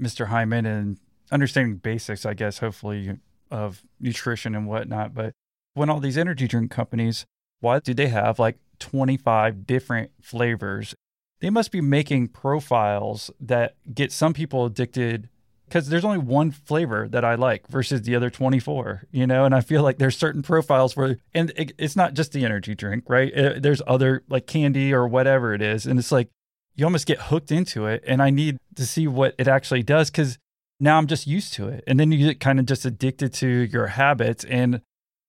Mr. 0.00 0.28
Hyman 0.28 0.64
and 0.64 0.98
understanding 1.30 1.76
basics, 1.76 2.24
I 2.24 2.34
guess, 2.34 2.58
hopefully, 2.58 3.18
of 3.50 3.82
nutrition 4.00 4.54
and 4.54 4.66
whatnot. 4.66 5.14
But 5.14 5.32
when 5.74 5.90
all 5.90 6.00
these 6.00 6.18
energy 6.18 6.48
drink 6.48 6.70
companies, 6.70 7.26
why 7.60 7.80
do 7.80 7.92
they 7.92 8.08
have 8.08 8.38
like 8.38 8.58
25 8.78 9.66
different 9.66 10.10
flavors? 10.20 10.94
They 11.40 11.50
must 11.50 11.70
be 11.70 11.80
making 11.80 12.28
profiles 12.28 13.30
that 13.40 13.76
get 13.94 14.12
some 14.12 14.34
people 14.34 14.66
addicted 14.66 15.28
because 15.68 15.88
there's 15.88 16.04
only 16.04 16.18
one 16.18 16.50
flavor 16.50 17.06
that 17.08 17.24
I 17.24 17.34
like 17.34 17.68
versus 17.68 18.02
the 18.02 18.16
other 18.16 18.30
24, 18.30 19.04
you 19.10 19.26
know? 19.26 19.44
And 19.44 19.54
I 19.54 19.60
feel 19.60 19.82
like 19.82 19.98
there's 19.98 20.16
certain 20.16 20.42
profiles 20.42 20.96
where, 20.96 21.18
and 21.34 21.52
it, 21.56 21.72
it's 21.78 21.94
not 21.94 22.14
just 22.14 22.32
the 22.32 22.44
energy 22.44 22.74
drink, 22.74 23.04
right? 23.06 23.32
It, 23.32 23.62
there's 23.62 23.82
other 23.86 24.24
like 24.28 24.46
candy 24.46 24.92
or 24.94 25.06
whatever 25.06 25.52
it 25.52 25.60
is. 25.60 25.86
And 25.86 25.98
it's 25.98 26.10
like, 26.10 26.30
you 26.74 26.84
almost 26.84 27.06
get 27.06 27.20
hooked 27.22 27.52
into 27.52 27.86
it. 27.86 28.02
And 28.06 28.22
I 28.22 28.30
need 28.30 28.56
to 28.76 28.86
see 28.86 29.06
what 29.06 29.34
it 29.38 29.46
actually 29.46 29.82
does 29.82 30.10
because 30.10 30.38
now 30.80 30.96
I'm 30.96 31.06
just 31.06 31.26
used 31.26 31.52
to 31.54 31.68
it. 31.68 31.84
And 31.86 32.00
then 32.00 32.12
you 32.12 32.26
get 32.26 32.40
kind 32.40 32.58
of 32.58 32.66
just 32.66 32.84
addicted 32.84 33.34
to 33.34 33.46
your 33.46 33.88
habits. 33.88 34.44
And 34.44 34.80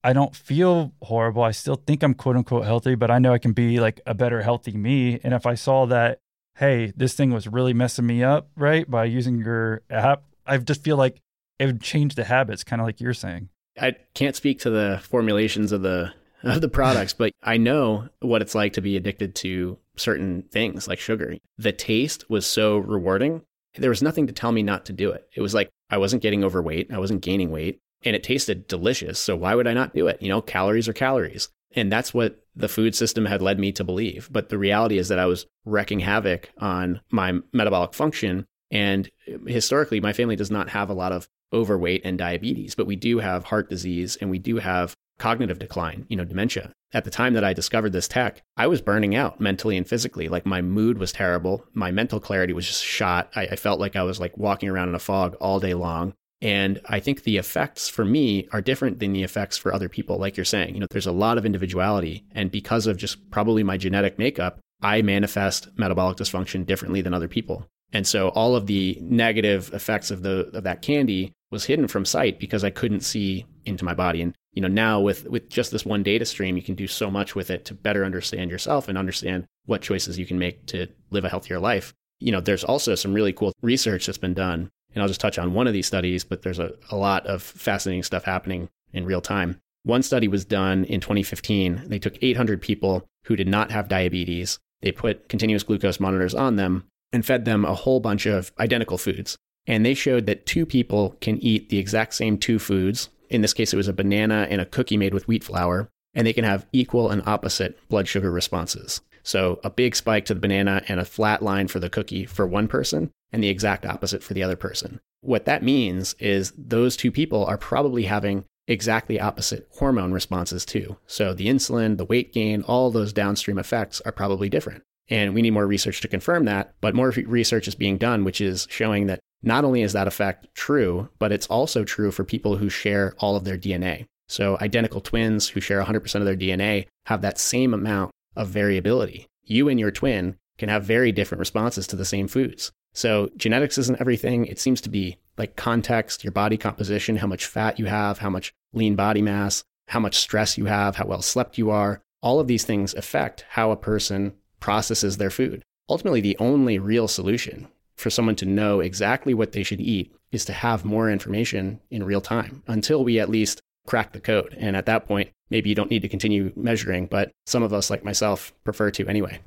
I 0.04 0.14
don't 0.14 0.36
feel 0.36 0.94
horrible. 1.02 1.44
I 1.44 1.52
still 1.52 1.76
think 1.76 2.04
I'm 2.04 2.14
quote 2.14 2.36
unquote 2.36 2.66
healthy, 2.66 2.96
but 2.96 3.12
I 3.12 3.20
know 3.20 3.34
I 3.34 3.38
can 3.38 3.54
be 3.54 3.80
like 3.80 4.02
a 4.06 4.14
better 4.14 4.42
healthy 4.42 4.72
me. 4.72 5.20
And 5.24 5.34
if 5.34 5.46
I 5.46 5.56
saw 5.56 5.86
that, 5.88 6.20
hey, 6.58 6.94
this 6.96 7.14
thing 7.14 7.32
was 7.32 7.48
really 7.48 7.74
messing 7.74 8.06
me 8.06 8.24
up, 8.24 8.50
right, 8.56 8.90
by 8.90 9.06
using 9.06 9.40
your 9.40 9.82
app, 9.90 10.24
I 10.46 10.58
just 10.58 10.84
feel 10.84 10.98
like 10.98 11.22
it 11.58 11.66
would 11.66 11.82
change 11.82 12.16
the 12.16 12.24
habits, 12.24 12.64
kind 12.64 12.82
of 12.82 12.86
like 12.86 13.02
you're 13.02 13.14
saying. 13.14 13.50
I 13.80 13.96
can't 14.14 14.36
speak 14.36 14.60
to 14.60 14.70
the 14.70 15.00
formulations 15.04 15.72
of 15.72 15.82
the 15.82 16.14
of 16.44 16.62
the 16.62 16.70
products, 16.70 17.14
but 17.14 17.34
I 17.44 17.58
know 17.58 18.08
what 18.22 18.42
it's 18.42 18.56
like 18.56 18.74
to 18.74 18.82
be 18.82 18.96
addicted 18.96 19.36
to 19.36 19.78
certain 19.98 20.44
things 20.44 20.88
like 20.88 21.00
sugar. 21.00 21.36
The 21.58 21.74
taste 21.74 22.30
was 22.30 22.46
so 22.46 22.78
rewarding. 22.78 23.42
There 23.76 23.90
was 23.90 24.02
nothing 24.02 24.28
to 24.28 24.34
tell 24.34 24.54
me 24.54 24.64
not 24.64 24.86
to 24.86 24.94
do 24.94 25.12
it. 25.12 25.28
It 25.36 25.42
was 25.42 25.54
like 25.54 25.70
I 25.90 25.98
wasn't 25.98 26.22
getting 26.22 26.44
overweight, 26.44 26.92
I 26.94 27.00
wasn't 27.00 27.22
gaining 27.22 27.52
weight, 27.52 27.82
and 28.04 28.16
it 28.16 28.24
tasted 28.24 28.68
delicious. 28.68 29.20
So 29.20 29.36
why 29.36 29.56
would 29.56 29.68
I 29.68 29.74
not 29.74 29.94
do 29.94 30.08
it? 30.08 30.22
You 30.22 30.30
know, 30.30 30.42
calories 30.42 30.88
are 30.88 30.94
calories. 30.94 31.50
And 31.76 31.92
that's 31.92 32.14
what 32.14 32.44
the 32.56 32.68
food 32.68 32.96
system 32.96 33.26
had 33.26 33.42
led 33.42 33.60
me 33.60 33.72
to 33.74 33.84
believe. 33.84 34.28
But 34.32 34.50
the 34.50 34.58
reality 34.58 34.98
is 34.98 35.08
that 35.10 35.20
I 35.20 35.28
was 35.28 35.46
wrecking 35.66 36.00
havoc 36.00 36.50
on 36.58 37.02
my 37.12 37.40
metabolic 37.54 37.94
function 37.94 38.46
and 38.72 39.10
historically, 39.48 40.00
my 40.00 40.14
family 40.14 40.36
does 40.36 40.52
not 40.52 40.70
have 40.70 40.90
a 40.90 40.94
lot 40.94 41.12
of 41.12 41.28
overweight 41.52 42.02
and 42.06 42.18
diabetes, 42.18 42.76
but 42.76 42.86
we 42.88 42.96
do 42.96 43.20
have 43.20 43.46
heart 43.46 43.70
disease 43.70 44.16
and 44.18 44.30
we 44.30 44.38
do 44.38 44.58
have 44.58 44.96
cognitive 45.18 45.60
decline, 45.60 46.06
you 46.08 46.16
know, 46.16 46.24
dementia. 46.24 46.72
At 46.94 47.04
the 47.04 47.12
time 47.12 47.34
that 47.34 47.44
I 47.44 47.54
discovered 47.54 47.92
this 47.92 48.08
tech, 48.08 48.42
I 48.56 48.68
was 48.68 48.82
burning 48.82 49.16
out 49.16 49.40
mentally 49.40 49.76
and 49.76 49.88
physically. 49.88 50.28
Like 50.28 50.46
my 50.46 50.62
mood 50.62 50.98
was 50.98 51.12
terrible. 51.12 51.66
My 51.74 51.92
mental 51.92 52.20
clarity 52.20 52.54
was 52.54 52.68
just 52.68 52.84
shot. 52.84 53.30
I, 53.36 53.48
I 53.48 53.56
felt 53.56 53.80
like 53.80 53.96
I 53.96 54.04
was 54.04 54.20
like 54.20 54.38
walking 54.38 54.70
around 54.70 54.90
in 54.90 54.96
a 54.96 55.00
fog 55.00 55.36
all 55.36 55.60
day 55.60 55.74
long. 55.74 56.14
And 56.41 56.80
I 56.86 56.99
think 56.99 57.23
the 57.23 57.38
effects 57.38 57.89
for 57.89 58.06
me 58.06 58.47
are 58.54 58.62
different 58.62 58.99
than 58.99 59.13
the 59.13 59.23
effects 59.23 59.58
for 59.58 59.73
other 59.73 59.89
people. 59.89 60.17
Like 60.17 60.38
you're 60.38 60.45
saying, 60.45 60.73
you 60.73 60.80
know, 60.80 60.88
there's 60.89 61.06
a 61.06 61.12
lot 61.12 61.38
of 61.38 61.45
individuality. 61.45 62.23
And 62.32 62.49
because 62.49 62.88
of 62.88 62.97
just 62.97 63.30
probably 63.30 63.63
my 63.63 63.78
genetic 63.78 64.17
makeup, 64.17 64.60
I 64.82 65.02
manifest 65.02 65.67
metabolic 65.78 66.17
dysfunction 66.17 66.65
differently 66.65 67.02
than 67.02 67.13
other 67.13 67.28
people. 67.28 67.67
And 67.91 68.08
so 68.08 68.30
all 68.30 68.56
of 68.56 68.67
the 68.67 68.97
negative 69.02 69.73
effects 69.73 70.12
of 70.12 70.21
the 70.21 70.49
of 70.54 70.63
that 70.63 70.82
candy 70.82 71.34
was 71.52 71.65
hidden 71.65 71.88
from 71.88 72.06
sight 72.06 72.39
because 72.39 72.63
I 72.63 72.69
couldn't 72.69 73.02
see 73.02 73.45
into 73.65 73.84
my 73.84 73.93
body. 73.93 74.21
And 74.21 74.36
you 74.54 74.62
know, 74.62 74.67
now 74.67 74.99
with 74.99 75.28
with 75.28 75.49
just 75.49 75.71
this 75.71 75.86
one 75.86 76.04
data 76.04 76.25
stream, 76.25 76.56
you 76.56 76.63
can 76.63 76.75
do 76.75 76.88
so 76.88 77.10
much 77.10 77.36
with 77.36 77.49
it 77.49 77.65
to 77.65 77.73
better 77.73 78.06
understand 78.06 78.52
yourself 78.52 78.88
and 78.88 78.97
understand 78.97 79.45
what 79.65 79.82
choices 79.82 80.19
you 80.19 80.25
can 80.25 80.39
make 80.39 80.65
to 80.67 80.88
live 81.10 81.25
a 81.25 81.30
healthier 81.30 81.60
life. 81.60 81.93
You 82.19 82.32
know, 82.32 82.41
there's 82.41 82.63
also 82.63 82.95
some 82.95 83.13
really 83.13 83.34
cool 83.34 83.54
research 83.62 84.06
that's 84.06 84.17
been 84.17 84.34
done. 84.34 84.69
And 84.93 85.02
I'll 85.02 85.08
just 85.08 85.21
touch 85.21 85.38
on 85.38 85.54
one 85.54 85.67
of 85.67 85.73
these 85.73 85.88
studies, 85.88 86.23
but 86.23 86.41
there's 86.41 86.60
a, 86.60 86.73
a 86.89 86.95
lot 86.95 87.25
of 87.28 87.41
fascinating 87.41 88.04
stuff 88.04 88.23
happening 88.23 88.69
in 88.93 89.06
real 89.06 89.21
time. 89.21 89.60
One 89.84 90.04
study 90.04 90.28
was 90.28 90.45
done 90.45 90.84
in 90.86 90.99
2015. 90.99 91.84
They 91.86 91.99
took 91.99 92.21
800 92.21 92.62
people 92.62 93.06
who 93.25 93.36
did 93.36 93.47
not 93.47 93.71
have 93.71 93.88
diabetes. 93.88 94.60
They 94.82 94.91
put 94.91 95.30
continuous 95.30 95.63
glucose 95.63 95.99
monitors 95.99 96.34
on 96.34 96.56
them 96.56 96.86
and 97.12 97.25
fed 97.25 97.45
them 97.45 97.65
a 97.65 97.73
whole 97.73 97.99
bunch 97.99 98.25
of 98.25 98.52
identical 98.60 98.97
foods. 98.97 99.38
And 99.67 99.86
they 99.86 99.93
showed 99.93 100.25
that 100.25 100.45
two 100.45 100.65
people 100.65 101.15
can 101.21 101.38
eat 101.38 101.69
the 101.69 101.78
exact 101.78 102.13
same 102.13 102.38
two 102.38 102.60
foods. 102.60 103.10
In 103.30 103.41
this 103.41 103.54
case, 103.54 103.73
it 103.73 103.78
was 103.78 103.88
a 103.88 103.93
banana 103.93 104.47
and 104.49 104.60
a 104.62 104.65
cookie 104.65 104.97
made 104.97 105.13
with 105.13 105.28
wheat 105.28 105.43
flour, 105.43 105.89
and 106.13 106.25
they 106.25 106.34
can 106.34 106.43
have 106.43 106.65
equal 106.73 107.10
and 107.10 107.21
opposite 107.28 107.78
blood 107.89 108.08
sugar 108.08 108.32
responses. 108.32 109.02
So 109.23 109.60
a 109.63 109.69
big 109.69 109.95
spike 109.95 110.25
to 110.25 110.34
the 110.34 110.39
banana 110.39 110.82
and 110.88 110.99
a 110.99 111.06
flat 111.06 111.43
line 111.43 111.67
for 111.67 111.80
the 111.80 111.89
cookie 111.89 112.25
for 112.25 112.47
one 112.47 112.67
person, 112.67 113.12
and 113.32 113.44
the 113.44 113.50
exact 113.50 113.86
opposite 113.86 114.24
for 114.24 114.34
the 114.34 114.44
other 114.44 114.56
person. 114.56 115.00
What 115.22 115.46
that 115.46 115.63
means 115.63 116.15
is 116.20 116.54
those 116.58 116.96
two 116.96 117.12
people 117.12 117.46
are 117.46 117.58
probably 117.58 118.04
having 118.04 118.46
exactly 118.68 119.20
opposite 119.20 119.68
hormone 119.78 120.13
responses 120.13 120.63
too. 120.65 120.98
So 121.08 121.34
the 121.34 121.48
insulin, 121.48 121.98
the 121.98 122.06
weight 122.06 122.32
gain, 122.32 122.62
all 122.63 122.92
those 122.92 123.12
downstream 123.12 123.58
effects 123.58 124.02
are 124.06 124.12
probably 124.12 124.48
different. 124.48 124.84
And 125.10 125.34
we 125.34 125.42
need 125.42 125.52
more 125.52 125.65
research 125.65 126.02
to 126.02 126.08
confirm 126.08 126.46
that. 126.46 126.76
But 126.80 126.94
more 126.94 127.10
research 127.10 127.68
is 127.68 127.76
being 127.76 127.98
done, 127.98 128.24
which 128.24 128.39
is 128.39 128.68
showing 128.70 129.08
that 129.08 129.20
not 129.42 129.65
only 129.65 129.82
is 129.82 129.94
that 129.94 130.08
effect 130.08 130.48
true, 130.54 131.10
but 131.18 131.32
it's 131.32 131.48
also 131.48 131.84
true 131.84 132.12
for 132.12 132.24
people 132.24 132.58
who 132.58 132.70
share 132.70 133.15
all 133.20 133.36
of 133.36 133.44
their 133.44 133.58
DNA. 133.58 134.06
So 134.28 134.58
identical 134.62 135.02
twins 135.02 135.50
who 135.50 135.62
share 135.62 135.82
100% 135.82 136.15
of 136.15 136.26
their 136.26 136.38
DNA 136.38 136.86
have 137.06 137.22
that 137.22 137.39
same 137.39 137.74
amount 137.74 138.12
of 138.36 138.50
variability. 138.50 139.26
You 139.44 139.68
and 139.68 139.80
your 139.80 139.92
twin 139.92 140.38
can 140.60 140.70
have 140.70 140.84
very 140.84 141.12
different 141.12 141.39
responses 141.39 141.88
to 141.88 141.96
the 141.96 142.06
same 142.06 142.28
foods. 142.28 142.72
So 143.00 143.30
genetics 143.38 143.78
isn't 143.78 144.02
everything. 144.02 144.46
It 144.46 144.60
seems 144.60 144.82
to 144.82 144.90
be 144.90 145.20
like 145.38 145.56
context, 145.56 146.22
your 146.22 146.34
body 146.34 146.58
composition, 146.58 147.16
how 147.16 147.28
much 147.28 147.46
fat 147.46 147.80
you 147.80 147.86
have, 147.86 148.18
how 148.18 148.30
much 148.30 148.54
lean 148.74 148.98
body 148.98 149.22
mass, 149.22 149.64
how 149.88 150.02
much 150.02 150.18
stress 150.18 150.58
you 150.58 150.66
have, 150.66 150.98
how 150.98 151.06
well 151.06 151.22
slept 151.22 151.58
you 151.58 151.70
are. 151.70 152.02
All 152.22 152.42
of 152.42 152.48
these 152.48 152.66
things 152.66 152.94
affect 152.94 153.46
how 153.52 153.72
a 153.72 153.78
person 153.78 154.34
processes 154.60 155.16
their 155.16 155.30
food. 155.30 155.64
Ultimately, 155.88 156.20
the 156.20 156.36
only 156.40 156.78
real 156.78 157.08
solution 157.08 157.70
for 157.96 158.10
someone 158.10 158.36
to 158.36 158.46
know 158.46 158.82
exactly 158.82 159.34
what 159.34 159.54
they 159.54 159.64
should 159.64 159.80
eat 159.80 160.14
is 160.34 160.44
to 160.44 160.52
have 160.52 160.84
more 160.84 161.10
information 161.10 161.80
in 161.90 162.04
real 162.04 162.20
time 162.20 162.64
until 162.68 163.06
we 163.06 163.18
at 163.18 163.30
least 163.30 163.62
crack 163.88 164.12
the 164.12 164.20
code. 164.20 164.58
And 164.60 164.76
at 164.76 164.88
that 164.88 165.08
point, 165.08 165.30
maybe 165.50 165.70
you 165.70 165.76
don't 165.76 165.90
need 165.90 166.02
to 166.02 166.10
continue 166.10 166.52
measuring, 166.54 167.06
but 167.06 167.32
some 167.46 167.64
of 167.64 167.72
us, 167.72 167.90
like 167.90 168.04
myself, 168.04 168.54
prefer 168.66 168.92
to 168.92 169.08
anyway. 169.08 169.40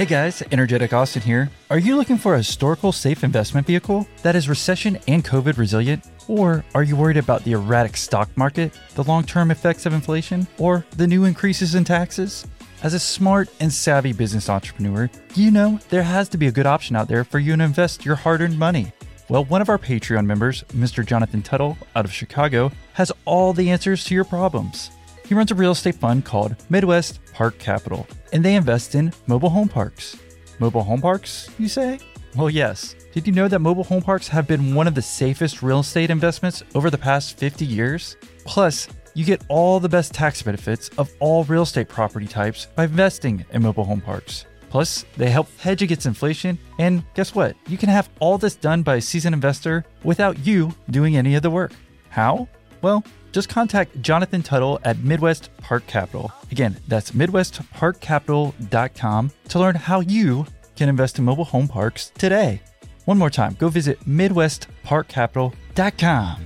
Hey 0.00 0.06
guys, 0.06 0.42
Energetic 0.50 0.94
Austin 0.94 1.20
here. 1.20 1.50
Are 1.68 1.78
you 1.78 1.94
looking 1.94 2.16
for 2.16 2.32
a 2.32 2.38
historical 2.38 2.90
safe 2.90 3.22
investment 3.22 3.66
vehicle 3.66 4.08
that 4.22 4.34
is 4.34 4.48
recession 4.48 4.98
and 5.06 5.22
COVID 5.22 5.58
resilient? 5.58 6.06
Or 6.26 6.64
are 6.74 6.82
you 6.82 6.96
worried 6.96 7.18
about 7.18 7.44
the 7.44 7.52
erratic 7.52 7.98
stock 7.98 8.34
market, 8.34 8.72
the 8.94 9.04
long 9.04 9.24
term 9.24 9.50
effects 9.50 9.84
of 9.84 9.92
inflation, 9.92 10.48
or 10.56 10.86
the 10.96 11.06
new 11.06 11.24
increases 11.24 11.74
in 11.74 11.84
taxes? 11.84 12.46
As 12.82 12.94
a 12.94 12.98
smart 12.98 13.50
and 13.60 13.70
savvy 13.70 14.14
business 14.14 14.48
entrepreneur, 14.48 15.10
you 15.34 15.50
know 15.50 15.78
there 15.90 16.02
has 16.02 16.30
to 16.30 16.38
be 16.38 16.46
a 16.46 16.50
good 16.50 16.64
option 16.64 16.96
out 16.96 17.06
there 17.06 17.22
for 17.22 17.38
you 17.38 17.54
to 17.54 17.62
invest 17.62 18.06
your 18.06 18.16
hard 18.16 18.40
earned 18.40 18.58
money. 18.58 18.94
Well, 19.28 19.44
one 19.44 19.60
of 19.60 19.68
our 19.68 19.76
Patreon 19.76 20.24
members, 20.24 20.64
Mr. 20.68 21.04
Jonathan 21.04 21.42
Tuttle 21.42 21.76
out 21.94 22.06
of 22.06 22.12
Chicago, 22.12 22.72
has 22.94 23.12
all 23.26 23.52
the 23.52 23.68
answers 23.68 24.06
to 24.06 24.14
your 24.14 24.24
problems. 24.24 24.92
He 25.30 25.36
runs 25.36 25.52
a 25.52 25.54
real 25.54 25.70
estate 25.70 25.94
fund 25.94 26.24
called 26.24 26.56
Midwest 26.70 27.20
Park 27.32 27.56
Capital, 27.60 28.04
and 28.32 28.44
they 28.44 28.56
invest 28.56 28.96
in 28.96 29.12
mobile 29.28 29.48
home 29.48 29.68
parks. 29.68 30.16
Mobile 30.58 30.82
home 30.82 31.00
parks, 31.00 31.48
you 31.56 31.68
say? 31.68 32.00
Well, 32.34 32.50
yes. 32.50 32.96
Did 33.12 33.28
you 33.28 33.32
know 33.32 33.46
that 33.46 33.60
mobile 33.60 33.84
home 33.84 34.02
parks 34.02 34.26
have 34.26 34.48
been 34.48 34.74
one 34.74 34.88
of 34.88 34.96
the 34.96 35.02
safest 35.02 35.62
real 35.62 35.78
estate 35.78 36.10
investments 36.10 36.64
over 36.74 36.90
the 36.90 36.98
past 36.98 37.38
50 37.38 37.64
years? 37.64 38.16
Plus, 38.44 38.88
you 39.14 39.24
get 39.24 39.44
all 39.46 39.78
the 39.78 39.88
best 39.88 40.12
tax 40.12 40.42
benefits 40.42 40.88
of 40.98 41.08
all 41.20 41.44
real 41.44 41.62
estate 41.62 41.88
property 41.88 42.26
types 42.26 42.66
by 42.74 42.82
investing 42.82 43.44
in 43.52 43.62
mobile 43.62 43.84
home 43.84 44.00
parks. 44.00 44.46
Plus, 44.68 45.04
they 45.16 45.30
help 45.30 45.46
hedge 45.60 45.80
against 45.80 46.06
inflation, 46.06 46.58
and 46.80 47.04
guess 47.14 47.36
what? 47.36 47.54
You 47.68 47.78
can 47.78 47.88
have 47.88 48.10
all 48.18 48.36
this 48.36 48.56
done 48.56 48.82
by 48.82 48.96
a 48.96 49.00
seasoned 49.00 49.36
investor 49.36 49.84
without 50.02 50.44
you 50.44 50.74
doing 50.90 51.16
any 51.16 51.36
of 51.36 51.42
the 51.42 51.50
work. 51.50 51.70
How? 52.08 52.48
Well, 52.82 53.04
just 53.32 53.48
contact 53.48 54.00
Jonathan 54.02 54.42
Tuttle 54.42 54.78
at 54.84 54.98
Midwest 54.98 55.48
Park 55.58 55.86
Capital. 55.86 56.30
Again, 56.50 56.76
that's 56.88 57.12
MidwestParkCapital.com 57.12 59.30
to 59.48 59.58
learn 59.58 59.74
how 59.74 60.00
you 60.00 60.46
can 60.76 60.88
invest 60.88 61.18
in 61.18 61.24
mobile 61.24 61.44
home 61.44 61.68
parks 61.68 62.10
today. 62.16 62.60
One 63.04 63.18
more 63.18 63.30
time, 63.30 63.56
go 63.58 63.68
visit 63.68 64.00
MidwestParkCapital.com. 64.06 66.44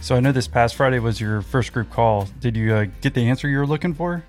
So 0.00 0.14
I 0.14 0.20
know 0.20 0.30
this 0.32 0.46
past 0.48 0.76
Friday 0.76 1.00
was 1.00 1.20
your 1.20 1.42
first 1.42 1.72
group 1.72 1.90
call. 1.90 2.28
Did 2.40 2.56
you 2.56 2.74
uh, 2.74 2.86
get 3.00 3.14
the 3.14 3.28
answer 3.28 3.48
you 3.48 3.58
were 3.58 3.66
looking 3.66 3.94
for? 3.94 4.22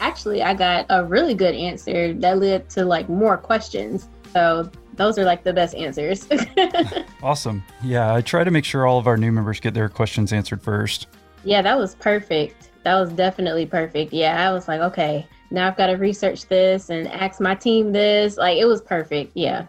Actually, 0.00 0.42
I 0.42 0.54
got 0.54 0.86
a 0.90 1.04
really 1.04 1.34
good 1.34 1.54
answer 1.54 2.12
that 2.14 2.38
led 2.38 2.68
to 2.70 2.84
like 2.84 3.08
more 3.08 3.36
questions. 3.36 4.08
So 4.32 4.70
those 4.94 5.16
are 5.18 5.24
like 5.24 5.44
the 5.44 5.52
best 5.52 5.74
answers. 5.74 6.26
Awesome. 7.24 7.64
Yeah, 7.82 8.12
I 8.12 8.20
try 8.20 8.44
to 8.44 8.50
make 8.50 8.66
sure 8.66 8.86
all 8.86 8.98
of 8.98 9.06
our 9.06 9.16
new 9.16 9.32
members 9.32 9.58
get 9.58 9.72
their 9.72 9.88
questions 9.88 10.30
answered 10.30 10.60
first. 10.60 11.06
Yeah, 11.44 11.62
that 11.62 11.78
was 11.78 11.94
perfect. 11.94 12.70
That 12.84 12.98
was 12.98 13.10
definitely 13.12 13.66
perfect. 13.66 14.12
Yeah, 14.12 14.48
I 14.48 14.52
was 14.52 14.68
like, 14.68 14.80
okay, 14.80 15.26
now 15.50 15.68
I've 15.68 15.76
got 15.76 15.86
to 15.86 15.94
research 15.94 16.46
this 16.46 16.90
and 16.90 17.08
ask 17.08 17.40
my 17.40 17.54
team 17.54 17.92
this. 17.92 18.36
Like, 18.36 18.58
it 18.58 18.66
was 18.66 18.82
perfect. 18.82 19.32
Yeah. 19.34 19.66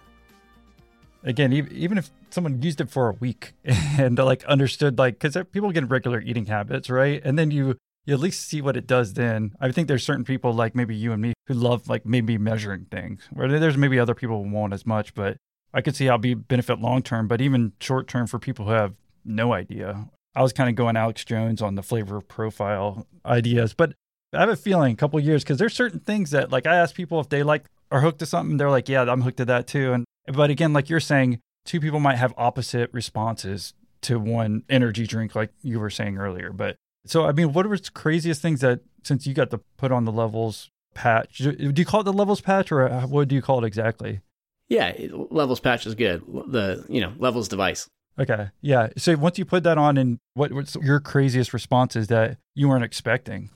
Again, 1.24 1.54
even 1.54 1.98
if 1.98 2.12
someone 2.30 2.62
used 2.62 2.82
it 2.82 2.90
for 2.90 3.10
a 3.10 3.14
week 3.14 3.54
and 3.64 4.18
like 4.18 4.44
understood, 4.46 4.98
like, 4.98 5.20
because 5.20 5.38
people 5.52 5.72
get 5.72 5.90
regular 5.90 6.20
eating 6.22 6.46
habits, 6.46 6.90
right? 6.90 7.22
And 7.24 7.40
then 7.40 7.52
you 7.52 7.78
you 8.06 8.14
at 8.14 8.20
least 8.20 8.48
see 8.48 8.62
what 8.62 8.78
it 8.78 8.88
does. 8.88 9.14
Then 9.14 9.56
I 9.60 9.72
think 9.72 9.88
there's 9.88 10.04
certain 10.04 10.26
people 10.26 10.54
like 10.54 10.76
maybe 10.76 10.96
you 10.96 11.12
and 11.12 11.22
me 11.22 11.34
who 11.48 11.56
love 11.56 11.90
like 11.90 12.06
maybe 12.06 12.38
measuring 12.38 12.86
things. 12.92 13.28
Where 13.32 13.60
there's 13.60 13.78
maybe 13.78 14.00
other 14.00 14.14
people 14.14 14.44
who 14.44 14.50
won't 14.50 14.74
as 14.74 14.86
much, 14.86 15.16
but 15.16 15.38
I 15.74 15.82
could 15.82 15.96
see 15.96 16.06
how 16.06 16.18
be 16.18 16.34
benefit 16.34 16.80
long 16.80 17.02
term, 17.02 17.28
but 17.28 17.42
even 17.42 17.74
short 17.80 18.08
term 18.08 18.28
for 18.28 18.40
people 18.40 18.66
who 18.66 18.72
have 18.72 18.94
no 19.24 19.54
idea. 19.54 20.08
I 20.36 20.44
was 20.44 20.54
kind 20.54 20.70
of 20.70 20.76
going 20.76 20.98
Alex 20.98 21.24
Jones 21.24 21.62
on 21.62 21.76
the 21.76 21.84
flavor 21.84 22.22
profile 22.22 23.08
ideas, 23.26 23.74
but 23.74 23.94
I 24.34 24.42
have 24.42 24.50
a 24.50 24.56
feeling 24.56 24.94
a 24.94 24.96
couple 24.96 25.20
years 25.20 25.44
because 25.44 25.58
there's 25.58 25.74
certain 25.74 26.00
things 26.00 26.32
that 26.32 26.52
like 26.52 26.66
I 26.66 26.76
ask 26.76 26.94
people 26.96 27.20
if 27.20 27.30
they 27.30 27.44
like 27.44 27.66
are 27.92 28.02
hooked 28.02 28.20
to 28.20 28.26
something, 28.26 28.58
they're 28.58 28.70
like, 28.70 28.90
yeah, 28.90 29.04
I'm 29.04 29.22
hooked 29.22 29.38
to 29.38 29.46
that 29.46 29.68
too. 29.68 29.94
And 29.94 30.06
but 30.28 30.50
again, 30.50 30.74
like 30.74 30.90
you're 30.90 31.00
saying, 31.00 31.40
two 31.66 31.80
people 31.80 32.00
might 32.00 32.18
have 32.18 32.34
opposite 32.38 32.90
responses 32.94 33.74
to 34.02 34.20
one 34.20 34.64
energy 34.70 35.08
drink, 35.08 35.36
like 35.36 35.52
you 35.62 35.80
were 35.80 35.90
saying 35.90 36.18
earlier. 36.18 36.52
But 36.52 36.76
so 37.06 37.26
I 37.26 37.32
mean, 37.32 37.54
what 37.54 37.66
are 37.66 37.78
the 37.78 37.90
craziest 37.94 38.42
things 38.42 38.62
that 38.62 38.82
since 39.04 39.26
you 39.26 39.34
got 39.34 39.52
to 39.52 39.60
put 39.78 39.92
on 39.92 40.06
the 40.06 40.12
levels 40.12 40.70
patch? 40.94 41.38
Do 41.38 41.72
do 41.72 41.82
you 41.82 41.86
call 41.86 42.02
it 42.02 42.06
the 42.06 42.14
levels 42.14 42.42
patch, 42.42 42.72
or 42.72 42.90
uh, 42.90 43.08
what 43.08 43.28
do 43.28 43.36
you 43.36 43.42
call 43.42 43.64
it 43.64 43.68
exactly? 43.68 44.22
Yeah, 44.68 44.94
levels 45.30 45.60
patch 45.60 45.86
is 45.86 45.96
good. 45.96 46.24
The 46.48 46.86
you 46.90 47.02
know 47.02 47.14
levels 47.18 47.48
device. 47.48 47.88
Okay, 48.18 48.50
yeah. 48.62 48.90
So 48.98 49.16
once 49.16 49.38
you 49.38 49.46
put 49.46 49.64
that 49.64 49.78
on, 49.78 49.98
and 49.98 50.20
what 50.34 50.54
what's 50.54 50.76
your 50.76 51.00
craziest 51.00 51.54
responses 51.54 52.08
that 52.08 52.38
you 52.54 52.70
weren't 52.70 52.84
expecting? 52.84 53.50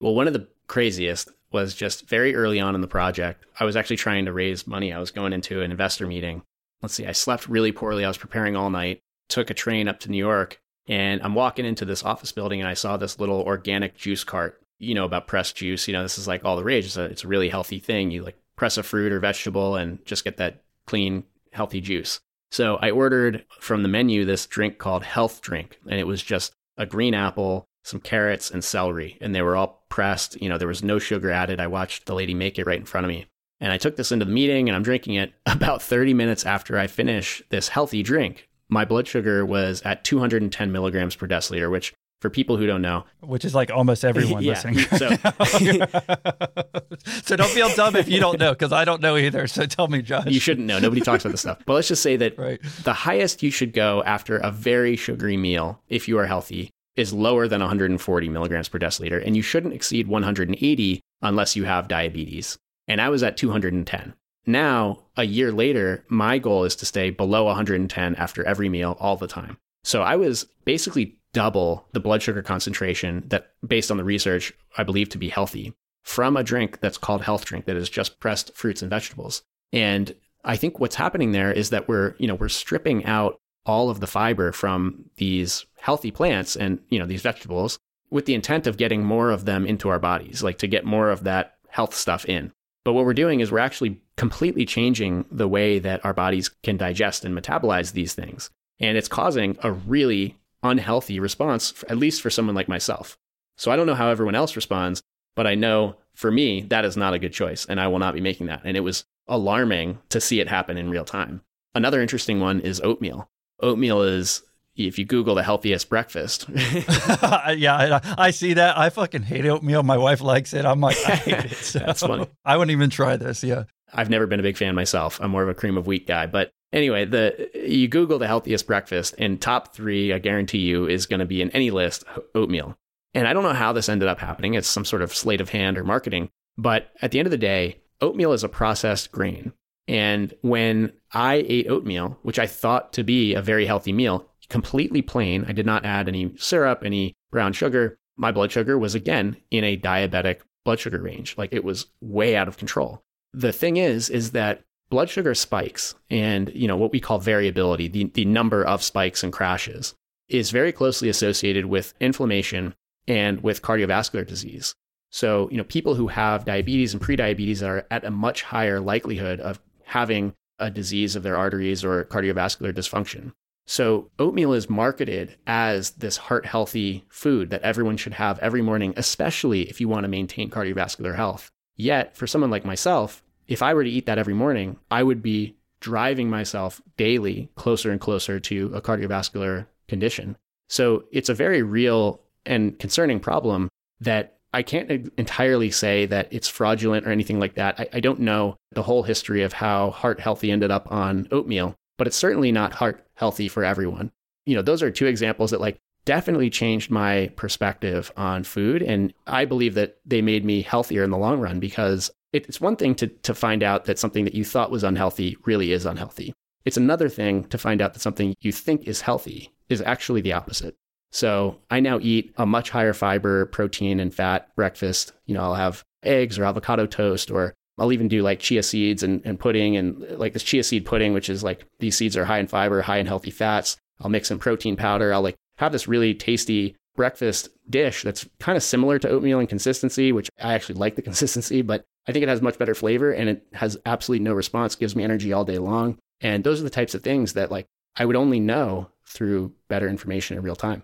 Well, 0.00 0.14
one 0.14 0.26
of 0.26 0.32
the 0.34 0.46
craziest 0.66 1.30
was 1.52 1.74
just 1.74 2.08
very 2.08 2.34
early 2.34 2.60
on 2.60 2.74
in 2.74 2.80
the 2.80 2.86
project. 2.86 3.46
I 3.58 3.64
was 3.64 3.76
actually 3.76 3.96
trying 3.96 4.24
to 4.26 4.32
raise 4.32 4.66
money. 4.66 4.92
I 4.92 4.98
was 4.98 5.10
going 5.10 5.32
into 5.32 5.62
an 5.62 5.70
investor 5.70 6.06
meeting. 6.06 6.42
Let's 6.82 6.94
see, 6.94 7.06
I 7.06 7.12
slept 7.12 7.48
really 7.48 7.72
poorly. 7.72 8.04
I 8.04 8.08
was 8.08 8.18
preparing 8.18 8.56
all 8.56 8.68
night, 8.68 9.00
took 9.28 9.48
a 9.48 9.54
train 9.54 9.88
up 9.88 10.00
to 10.00 10.10
New 10.10 10.18
York, 10.18 10.60
and 10.86 11.22
I'm 11.22 11.34
walking 11.34 11.64
into 11.64 11.84
this 11.84 12.04
office 12.04 12.32
building 12.32 12.60
and 12.60 12.68
I 12.68 12.74
saw 12.74 12.96
this 12.96 13.18
little 13.18 13.40
organic 13.40 13.96
juice 13.96 14.24
cart. 14.24 14.60
You 14.78 14.94
know 14.94 15.04
about 15.04 15.28
pressed 15.28 15.56
juice. 15.56 15.86
You 15.88 15.94
know, 15.94 16.02
this 16.02 16.18
is 16.18 16.28
like 16.28 16.44
all 16.44 16.56
the 16.56 16.64
rage. 16.64 16.84
It's 16.84 16.96
a, 16.96 17.04
it's 17.04 17.24
a 17.24 17.28
really 17.28 17.48
healthy 17.48 17.78
thing. 17.78 18.10
You 18.10 18.22
like 18.22 18.36
press 18.56 18.76
a 18.76 18.82
fruit 18.82 19.12
or 19.12 19.20
vegetable 19.20 19.76
and 19.76 20.04
just 20.04 20.24
get 20.24 20.36
that 20.36 20.62
clean, 20.86 21.24
healthy 21.52 21.80
juice. 21.80 22.20
So 22.54 22.76
I 22.80 22.92
ordered 22.92 23.44
from 23.58 23.82
the 23.82 23.88
menu 23.88 24.24
this 24.24 24.46
drink 24.46 24.78
called 24.78 25.02
Health 25.02 25.42
Drink, 25.42 25.80
and 25.90 25.98
it 25.98 26.06
was 26.06 26.22
just 26.22 26.54
a 26.76 26.86
green 26.86 27.12
apple, 27.12 27.66
some 27.82 27.98
carrots, 27.98 28.48
and 28.48 28.62
celery, 28.62 29.18
and 29.20 29.34
they 29.34 29.42
were 29.42 29.56
all 29.56 29.84
pressed. 29.88 30.40
You 30.40 30.48
know, 30.48 30.56
there 30.56 30.68
was 30.68 30.84
no 30.84 31.00
sugar 31.00 31.32
added. 31.32 31.58
I 31.58 31.66
watched 31.66 32.06
the 32.06 32.14
lady 32.14 32.32
make 32.32 32.56
it 32.56 32.64
right 32.64 32.78
in 32.78 32.84
front 32.84 33.06
of 33.06 33.08
me. 33.08 33.26
And 33.58 33.72
I 33.72 33.76
took 33.76 33.96
this 33.96 34.12
into 34.12 34.24
the 34.24 34.30
meeting 34.30 34.68
and 34.68 34.76
I'm 34.76 34.84
drinking 34.84 35.14
it. 35.14 35.32
About 35.46 35.82
30 35.82 36.14
minutes 36.14 36.46
after 36.46 36.78
I 36.78 36.86
finish 36.86 37.42
this 37.48 37.66
healthy 37.66 38.04
drink, 38.04 38.48
my 38.68 38.84
blood 38.84 39.08
sugar 39.08 39.44
was 39.44 39.82
at 39.82 40.04
210 40.04 40.70
milligrams 40.70 41.16
per 41.16 41.26
deciliter, 41.26 41.72
which 41.72 41.92
for 42.24 42.30
people 42.30 42.56
who 42.56 42.66
don't 42.66 42.80
know, 42.80 43.04
Which 43.20 43.44
is 43.44 43.54
like 43.54 43.70
almost 43.70 44.02
everyone 44.02 44.42
Yeah, 44.42 44.52
listening. 44.52 44.78
so- 44.78 45.10
so 47.22 47.36
don't 47.36 47.50
feel 47.50 47.68
dumb 47.74 47.96
if 47.96 48.08
you 48.08 48.18
don't 48.18 48.38
know, 48.38 48.52
because 48.52 48.72
I 48.72 48.86
don't 48.86 49.02
know 49.02 49.18
either. 49.18 49.46
So 49.46 49.66
tell 49.66 49.88
me, 49.88 50.00
Josh. 50.00 50.26
you 50.28 50.40
shouldn't 50.40 50.66
know. 50.66 50.78
Nobody 50.78 51.02
talks 51.02 51.22
about 51.22 51.32
this 51.32 51.42
stuff. 51.42 51.58
But 51.66 51.74
let's 51.74 51.88
just 51.88 52.02
say 52.02 52.16
that 52.16 52.38
Right. 52.44 52.62
the 52.84 52.94
highest 52.94 53.42
you 53.42 53.50
should 53.50 53.74
go 53.74 54.02
after 54.04 54.38
a 54.38 54.50
very 54.50 54.96
sugary 54.96 55.36
meal, 55.36 55.82
if 55.90 56.08
you 56.08 56.18
are 56.18 56.24
healthy, 56.26 56.70
is 56.96 57.12
lower 57.12 57.46
than 57.46 57.60
140 57.60 58.28
milligrams 58.30 58.70
per 58.70 58.78
deciliter. 58.78 59.22
And 59.24 59.36
you 59.36 59.42
shouldn't 59.42 59.74
exceed 59.74 60.08
180 60.08 61.00
unless 61.20 61.56
you 61.56 61.64
have 61.64 61.88
diabetes. 61.88 62.56
And 62.88 63.02
I 63.02 63.10
was 63.10 63.22
at 63.22 63.36
210. 63.36 64.14
Now, 64.46 65.00
a 65.16 65.24
year 65.24 65.52
later, 65.52 66.04
my 66.08 66.38
goal 66.38 66.64
is 66.64 66.74
to 66.76 66.86
stay 66.86 67.10
below 67.10 67.44
110 67.44 68.14
after 68.14 68.42
every 68.44 68.70
meal 68.70 68.96
all 68.98 69.16
the 69.16 69.26
time. 69.26 69.58
So 69.82 70.00
I 70.00 70.16
was 70.16 70.46
basically 70.64 71.16
double 71.34 71.86
the 71.92 72.00
blood 72.00 72.22
sugar 72.22 72.42
concentration 72.42 73.24
that, 73.26 73.50
based 73.66 73.90
on 73.90 73.98
the 73.98 74.04
research, 74.04 74.54
I 74.78 74.84
believe 74.84 75.10
to 75.10 75.18
be 75.18 75.28
healthy 75.28 75.74
from 76.02 76.36
a 76.36 76.42
drink 76.42 76.80
that's 76.80 76.96
called 76.96 77.22
health 77.22 77.44
drink 77.44 77.66
that 77.66 77.76
is 77.76 77.90
just 77.90 78.20
pressed 78.20 78.54
fruits 78.54 78.80
and 78.80 78.88
vegetables. 78.88 79.42
And 79.72 80.14
I 80.44 80.56
think 80.56 80.78
what's 80.78 80.94
happening 80.94 81.32
there 81.32 81.52
is 81.52 81.70
that 81.70 81.88
we're, 81.88 82.14
you 82.18 82.26
know, 82.26 82.34
we're 82.34 82.48
stripping 82.48 83.04
out 83.04 83.38
all 83.66 83.90
of 83.90 84.00
the 84.00 84.06
fiber 84.06 84.52
from 84.52 85.10
these 85.16 85.66
healthy 85.76 86.10
plants 86.10 86.56
and, 86.56 86.78
you 86.88 86.98
know, 86.98 87.06
these 87.06 87.22
vegetables 87.22 87.78
with 88.10 88.26
the 88.26 88.34
intent 88.34 88.66
of 88.66 88.76
getting 88.76 89.02
more 89.02 89.30
of 89.30 89.44
them 89.44 89.66
into 89.66 89.88
our 89.88 89.98
bodies, 89.98 90.42
like 90.42 90.58
to 90.58 90.66
get 90.66 90.84
more 90.84 91.10
of 91.10 91.24
that 91.24 91.56
health 91.68 91.94
stuff 91.94 92.24
in. 92.26 92.52
But 92.84 92.92
what 92.92 93.06
we're 93.06 93.14
doing 93.14 93.40
is 93.40 93.50
we're 93.50 93.58
actually 93.58 94.00
completely 94.16 94.66
changing 94.66 95.24
the 95.30 95.48
way 95.48 95.78
that 95.78 96.04
our 96.04 96.12
bodies 96.12 96.50
can 96.62 96.76
digest 96.76 97.24
and 97.24 97.36
metabolize 97.36 97.92
these 97.92 98.14
things. 98.14 98.50
And 98.78 98.98
it's 98.98 99.08
causing 99.08 99.56
a 99.62 99.72
really 99.72 100.36
unhealthy 100.64 101.20
response, 101.20 101.84
at 101.88 101.98
least 101.98 102.22
for 102.22 102.30
someone 102.30 102.54
like 102.56 102.68
myself. 102.68 103.16
So 103.56 103.70
I 103.70 103.76
don't 103.76 103.86
know 103.86 103.94
how 103.94 104.08
everyone 104.08 104.34
else 104.34 104.56
responds, 104.56 105.02
but 105.36 105.46
I 105.46 105.54
know 105.54 105.96
for 106.14 106.30
me, 106.30 106.62
that 106.62 106.84
is 106.84 106.96
not 106.96 107.14
a 107.14 107.18
good 107.18 107.32
choice. 107.32 107.66
And 107.66 107.80
I 107.80 107.86
will 107.88 107.98
not 107.98 108.14
be 108.14 108.20
making 108.20 108.46
that. 108.46 108.62
And 108.64 108.76
it 108.76 108.80
was 108.80 109.04
alarming 109.28 109.98
to 110.10 110.20
see 110.20 110.40
it 110.40 110.48
happen 110.48 110.76
in 110.76 110.90
real 110.90 111.04
time. 111.04 111.42
Another 111.74 112.00
interesting 112.00 112.40
one 112.40 112.60
is 112.60 112.80
oatmeal. 112.80 113.28
Oatmeal 113.60 114.02
is, 114.02 114.42
if 114.76 114.98
you 114.98 115.04
Google 115.04 115.34
the 115.36 115.42
healthiest 115.42 115.88
breakfast, 115.88 116.46
yeah, 116.54 118.00
I, 118.18 118.26
I 118.26 118.30
see 118.30 118.54
that. 118.54 118.76
I 118.76 118.90
fucking 118.90 119.22
hate 119.22 119.46
oatmeal. 119.46 119.82
My 119.82 119.98
wife 119.98 120.20
likes 120.20 120.52
it. 120.54 120.64
I'm 120.64 120.80
like, 120.80 120.96
I 121.06 121.16
hate 121.16 121.44
it. 121.46 121.52
So 121.56 121.78
That's 121.80 122.00
funny. 122.00 122.26
I 122.44 122.56
wouldn't 122.56 122.72
even 122.72 122.90
try 122.90 123.16
this. 123.16 123.42
Yeah. 123.44 123.64
I've 123.94 124.10
never 124.10 124.26
been 124.26 124.40
a 124.40 124.44
big 124.44 124.56
fan 124.56 124.74
myself. 124.74 125.20
I'm 125.22 125.30
more 125.30 125.42
of 125.42 125.48
a 125.48 125.54
cream 125.54 125.76
of 125.76 125.86
wheat 125.86 126.06
guy. 126.06 126.26
But 126.26 126.50
anyway, 126.72 127.04
the 127.04 127.50
you 127.54 127.88
Google 127.88 128.18
the 128.18 128.26
healthiest 128.26 128.66
breakfast, 128.66 129.14
and 129.18 129.40
top 129.40 129.74
three, 129.74 130.12
I 130.12 130.18
guarantee 130.18 130.58
you, 130.58 130.86
is 130.86 131.06
going 131.06 131.20
to 131.20 131.26
be 131.26 131.40
in 131.40 131.50
any 131.50 131.70
list 131.70 132.04
oatmeal. 132.34 132.76
And 133.14 133.28
I 133.28 133.32
don't 133.32 133.44
know 133.44 133.52
how 133.52 133.72
this 133.72 133.88
ended 133.88 134.08
up 134.08 134.18
happening. 134.18 134.54
It's 134.54 134.68
some 134.68 134.84
sort 134.84 135.02
of 135.02 135.14
sleight 135.14 135.40
of 135.40 135.50
hand 135.50 135.78
or 135.78 135.84
marketing. 135.84 136.30
But 136.58 136.90
at 137.00 137.12
the 137.12 137.18
end 137.18 137.26
of 137.26 137.30
the 137.30 137.38
day, 137.38 137.80
oatmeal 138.00 138.32
is 138.32 138.44
a 138.44 138.48
processed 138.48 139.12
grain. 139.12 139.52
And 139.86 140.34
when 140.40 140.92
I 141.12 141.44
ate 141.46 141.68
oatmeal, 141.68 142.18
which 142.22 142.38
I 142.38 142.46
thought 142.46 142.92
to 142.94 143.04
be 143.04 143.34
a 143.34 143.42
very 143.42 143.66
healthy 143.66 143.92
meal, 143.92 144.28
completely 144.48 145.02
plain, 145.02 145.44
I 145.46 145.52
did 145.52 145.66
not 145.66 145.84
add 145.84 146.08
any 146.08 146.34
syrup, 146.36 146.82
any 146.84 147.14
brown 147.30 147.52
sugar. 147.52 147.98
My 148.16 148.32
blood 148.32 148.50
sugar 148.50 148.78
was 148.78 148.94
again 148.94 149.36
in 149.50 149.62
a 149.62 149.76
diabetic 149.76 150.40
blood 150.64 150.80
sugar 150.80 151.00
range. 151.00 151.36
Like 151.36 151.52
it 151.52 151.64
was 151.64 151.86
way 152.00 152.34
out 152.34 152.48
of 152.48 152.56
control. 152.56 153.03
The 153.34 153.52
thing 153.52 153.76
is, 153.76 154.08
is 154.08 154.30
that 154.30 154.62
blood 154.90 155.10
sugar 155.10 155.34
spikes 155.34 155.96
and, 156.08 156.52
you 156.54 156.68
know, 156.68 156.76
what 156.76 156.92
we 156.92 157.00
call 157.00 157.18
variability, 157.18 157.88
the, 157.88 158.04
the 158.14 158.24
number 158.24 158.64
of 158.64 158.82
spikes 158.82 159.24
and 159.24 159.32
crashes 159.32 159.94
is 160.28 160.52
very 160.52 160.70
closely 160.70 161.08
associated 161.08 161.66
with 161.66 161.94
inflammation 162.00 162.74
and 163.08 163.42
with 163.42 163.60
cardiovascular 163.60 164.26
disease. 164.26 164.76
So, 165.10 165.48
you 165.50 165.56
know, 165.56 165.64
people 165.64 165.96
who 165.96 166.08
have 166.08 166.44
diabetes 166.44 166.92
and 166.92 167.02
prediabetes 167.02 167.66
are 167.66 167.86
at 167.90 168.04
a 168.04 168.10
much 168.10 168.42
higher 168.42 168.80
likelihood 168.80 169.40
of 169.40 169.60
having 169.84 170.34
a 170.58 170.70
disease 170.70 171.16
of 171.16 171.24
their 171.24 171.36
arteries 171.36 171.84
or 171.84 172.04
cardiovascular 172.04 172.72
dysfunction. 172.72 173.32
So, 173.66 174.10
oatmeal 174.18 174.52
is 174.52 174.68
marketed 174.68 175.36
as 175.46 175.92
this 175.92 176.18
heart 176.18 176.46
healthy 176.46 177.04
food 177.08 177.50
that 177.50 177.62
everyone 177.62 177.96
should 177.96 178.14
have 178.14 178.38
every 178.40 178.62
morning, 178.62 178.94
especially 178.96 179.68
if 179.70 179.80
you 179.80 179.88
want 179.88 180.04
to 180.04 180.08
maintain 180.08 180.50
cardiovascular 180.50 181.16
health. 181.16 181.50
Yet, 181.76 182.16
for 182.16 182.26
someone 182.26 182.50
like 182.50 182.64
myself, 182.64 183.22
if 183.48 183.62
I 183.62 183.74
were 183.74 183.84
to 183.84 183.90
eat 183.90 184.06
that 184.06 184.18
every 184.18 184.34
morning, 184.34 184.78
I 184.90 185.02
would 185.02 185.22
be 185.22 185.56
driving 185.80 186.30
myself 186.30 186.80
daily 186.96 187.50
closer 187.56 187.90
and 187.90 188.00
closer 188.00 188.40
to 188.40 188.72
a 188.74 188.80
cardiovascular 188.80 189.66
condition. 189.88 190.36
So, 190.68 191.04
it's 191.12 191.28
a 191.28 191.34
very 191.34 191.62
real 191.62 192.20
and 192.46 192.78
concerning 192.78 193.20
problem 193.20 193.68
that 194.00 194.38
I 194.54 194.62
can't 194.62 195.12
entirely 195.18 195.72
say 195.72 196.06
that 196.06 196.28
it's 196.30 196.46
fraudulent 196.46 197.06
or 197.06 197.10
anything 197.10 197.40
like 197.40 197.54
that. 197.54 197.80
I, 197.80 197.88
I, 197.94 198.00
don't 198.00 198.20
know 198.20 198.56
the 198.70 198.84
whole 198.84 199.02
history 199.02 199.42
of 199.42 199.52
how 199.52 199.90
heart 199.90 200.20
healthy 200.20 200.52
ended 200.52 200.70
up 200.70 200.92
on 200.92 201.26
oatmeal, 201.32 201.74
but 201.98 202.06
it's 202.06 202.16
certainly 202.16 202.52
not 202.52 202.72
heart 202.72 203.04
healthy 203.14 203.48
for 203.48 203.64
everyone. 203.64 204.12
You 204.46 204.54
know, 204.54 204.62
those 204.62 204.80
are 204.80 204.92
two 204.92 205.06
examples 205.06 205.50
that 205.50 205.60
like 205.60 205.78
definitely 206.04 206.50
changed 206.50 206.90
my 206.90 207.30
perspective 207.36 208.12
on 208.16 208.44
food. 208.44 208.82
And 208.82 209.12
I 209.26 209.44
believe 209.44 209.74
that 209.74 209.98
they 210.04 210.22
made 210.22 210.44
me 210.44 210.62
healthier 210.62 211.04
in 211.04 211.10
the 211.10 211.18
long 211.18 211.40
run 211.40 211.60
because 211.60 212.10
it's 212.32 212.60
one 212.60 212.76
thing 212.76 212.94
to, 212.96 213.06
to 213.06 213.34
find 213.34 213.62
out 213.62 213.84
that 213.84 213.98
something 213.98 214.24
that 214.24 214.34
you 214.34 214.44
thought 214.44 214.70
was 214.70 214.84
unhealthy 214.84 215.36
really 215.44 215.72
is 215.72 215.86
unhealthy. 215.86 216.34
It's 216.64 216.76
another 216.76 217.08
thing 217.08 217.44
to 217.44 217.58
find 217.58 217.80
out 217.80 217.94
that 217.94 218.00
something 218.00 218.34
you 218.40 218.52
think 218.52 218.88
is 218.88 219.02
healthy 219.02 219.50
is 219.68 219.82
actually 219.82 220.20
the 220.20 220.32
opposite. 220.32 220.74
So 221.12 221.60
I 221.70 221.80
now 221.80 222.00
eat 222.00 222.34
a 222.36 222.46
much 222.46 222.70
higher 222.70 222.92
fiber, 222.92 223.46
protein, 223.46 224.00
and 224.00 224.12
fat 224.12 224.54
breakfast. 224.56 225.12
You 225.26 225.34
know, 225.34 225.42
I'll 225.42 225.54
have 225.54 225.84
eggs 226.02 226.38
or 226.38 226.44
avocado 226.44 226.86
toast, 226.86 227.30
or 227.30 227.54
I'll 227.78 227.92
even 227.92 228.08
do 228.08 228.22
like 228.22 228.40
chia 228.40 228.62
seeds 228.62 229.02
and, 229.02 229.22
and 229.24 229.38
pudding 229.38 229.76
and 229.76 230.00
like 230.18 230.32
this 230.32 230.42
chia 230.42 230.64
seed 230.64 230.84
pudding, 230.84 231.12
which 231.12 231.28
is 231.28 231.44
like 231.44 231.66
these 231.78 231.96
seeds 231.96 232.16
are 232.16 232.24
high 232.24 232.38
in 232.38 232.48
fiber, 232.48 232.82
high 232.82 232.98
in 232.98 233.06
healthy 233.06 233.30
fats. 233.30 233.76
I'll 234.00 234.10
mix 234.10 234.28
some 234.28 234.40
protein 234.40 234.74
powder. 234.76 235.14
I'll 235.14 235.22
like 235.22 235.36
have 235.56 235.72
this 235.72 235.88
really 235.88 236.14
tasty 236.14 236.76
breakfast 236.96 237.48
dish 237.68 238.02
that's 238.02 238.26
kind 238.38 238.56
of 238.56 238.62
similar 238.62 238.98
to 238.98 239.08
oatmeal 239.08 239.40
in 239.40 239.46
consistency, 239.46 240.12
which 240.12 240.30
I 240.40 240.54
actually 240.54 240.76
like 240.76 240.96
the 240.96 241.02
consistency, 241.10 241.62
but 241.62 241.84
I 242.06 242.12
think 242.12 242.22
it 242.22 242.28
has 242.28 242.42
much 242.42 242.58
better 242.58 242.74
flavor 242.74 243.12
and 243.12 243.28
it 243.28 243.46
has 243.54 243.76
absolutely 243.86 244.24
no 244.24 244.34
response, 244.34 244.74
gives 244.74 244.94
me 244.94 245.04
energy 245.04 245.32
all 245.32 245.44
day 245.44 245.58
long. 245.58 245.98
And 246.20 246.44
those 246.44 246.60
are 246.60 246.64
the 246.64 246.70
types 246.70 246.94
of 246.94 247.02
things 247.02 247.32
that 247.32 247.50
like 247.50 247.66
I 247.96 248.04
would 248.04 248.16
only 248.16 248.40
know 248.40 248.90
through 249.06 249.52
better 249.68 249.88
information 249.88 250.36
in 250.36 250.42
real 250.42 250.56
time. 250.56 250.82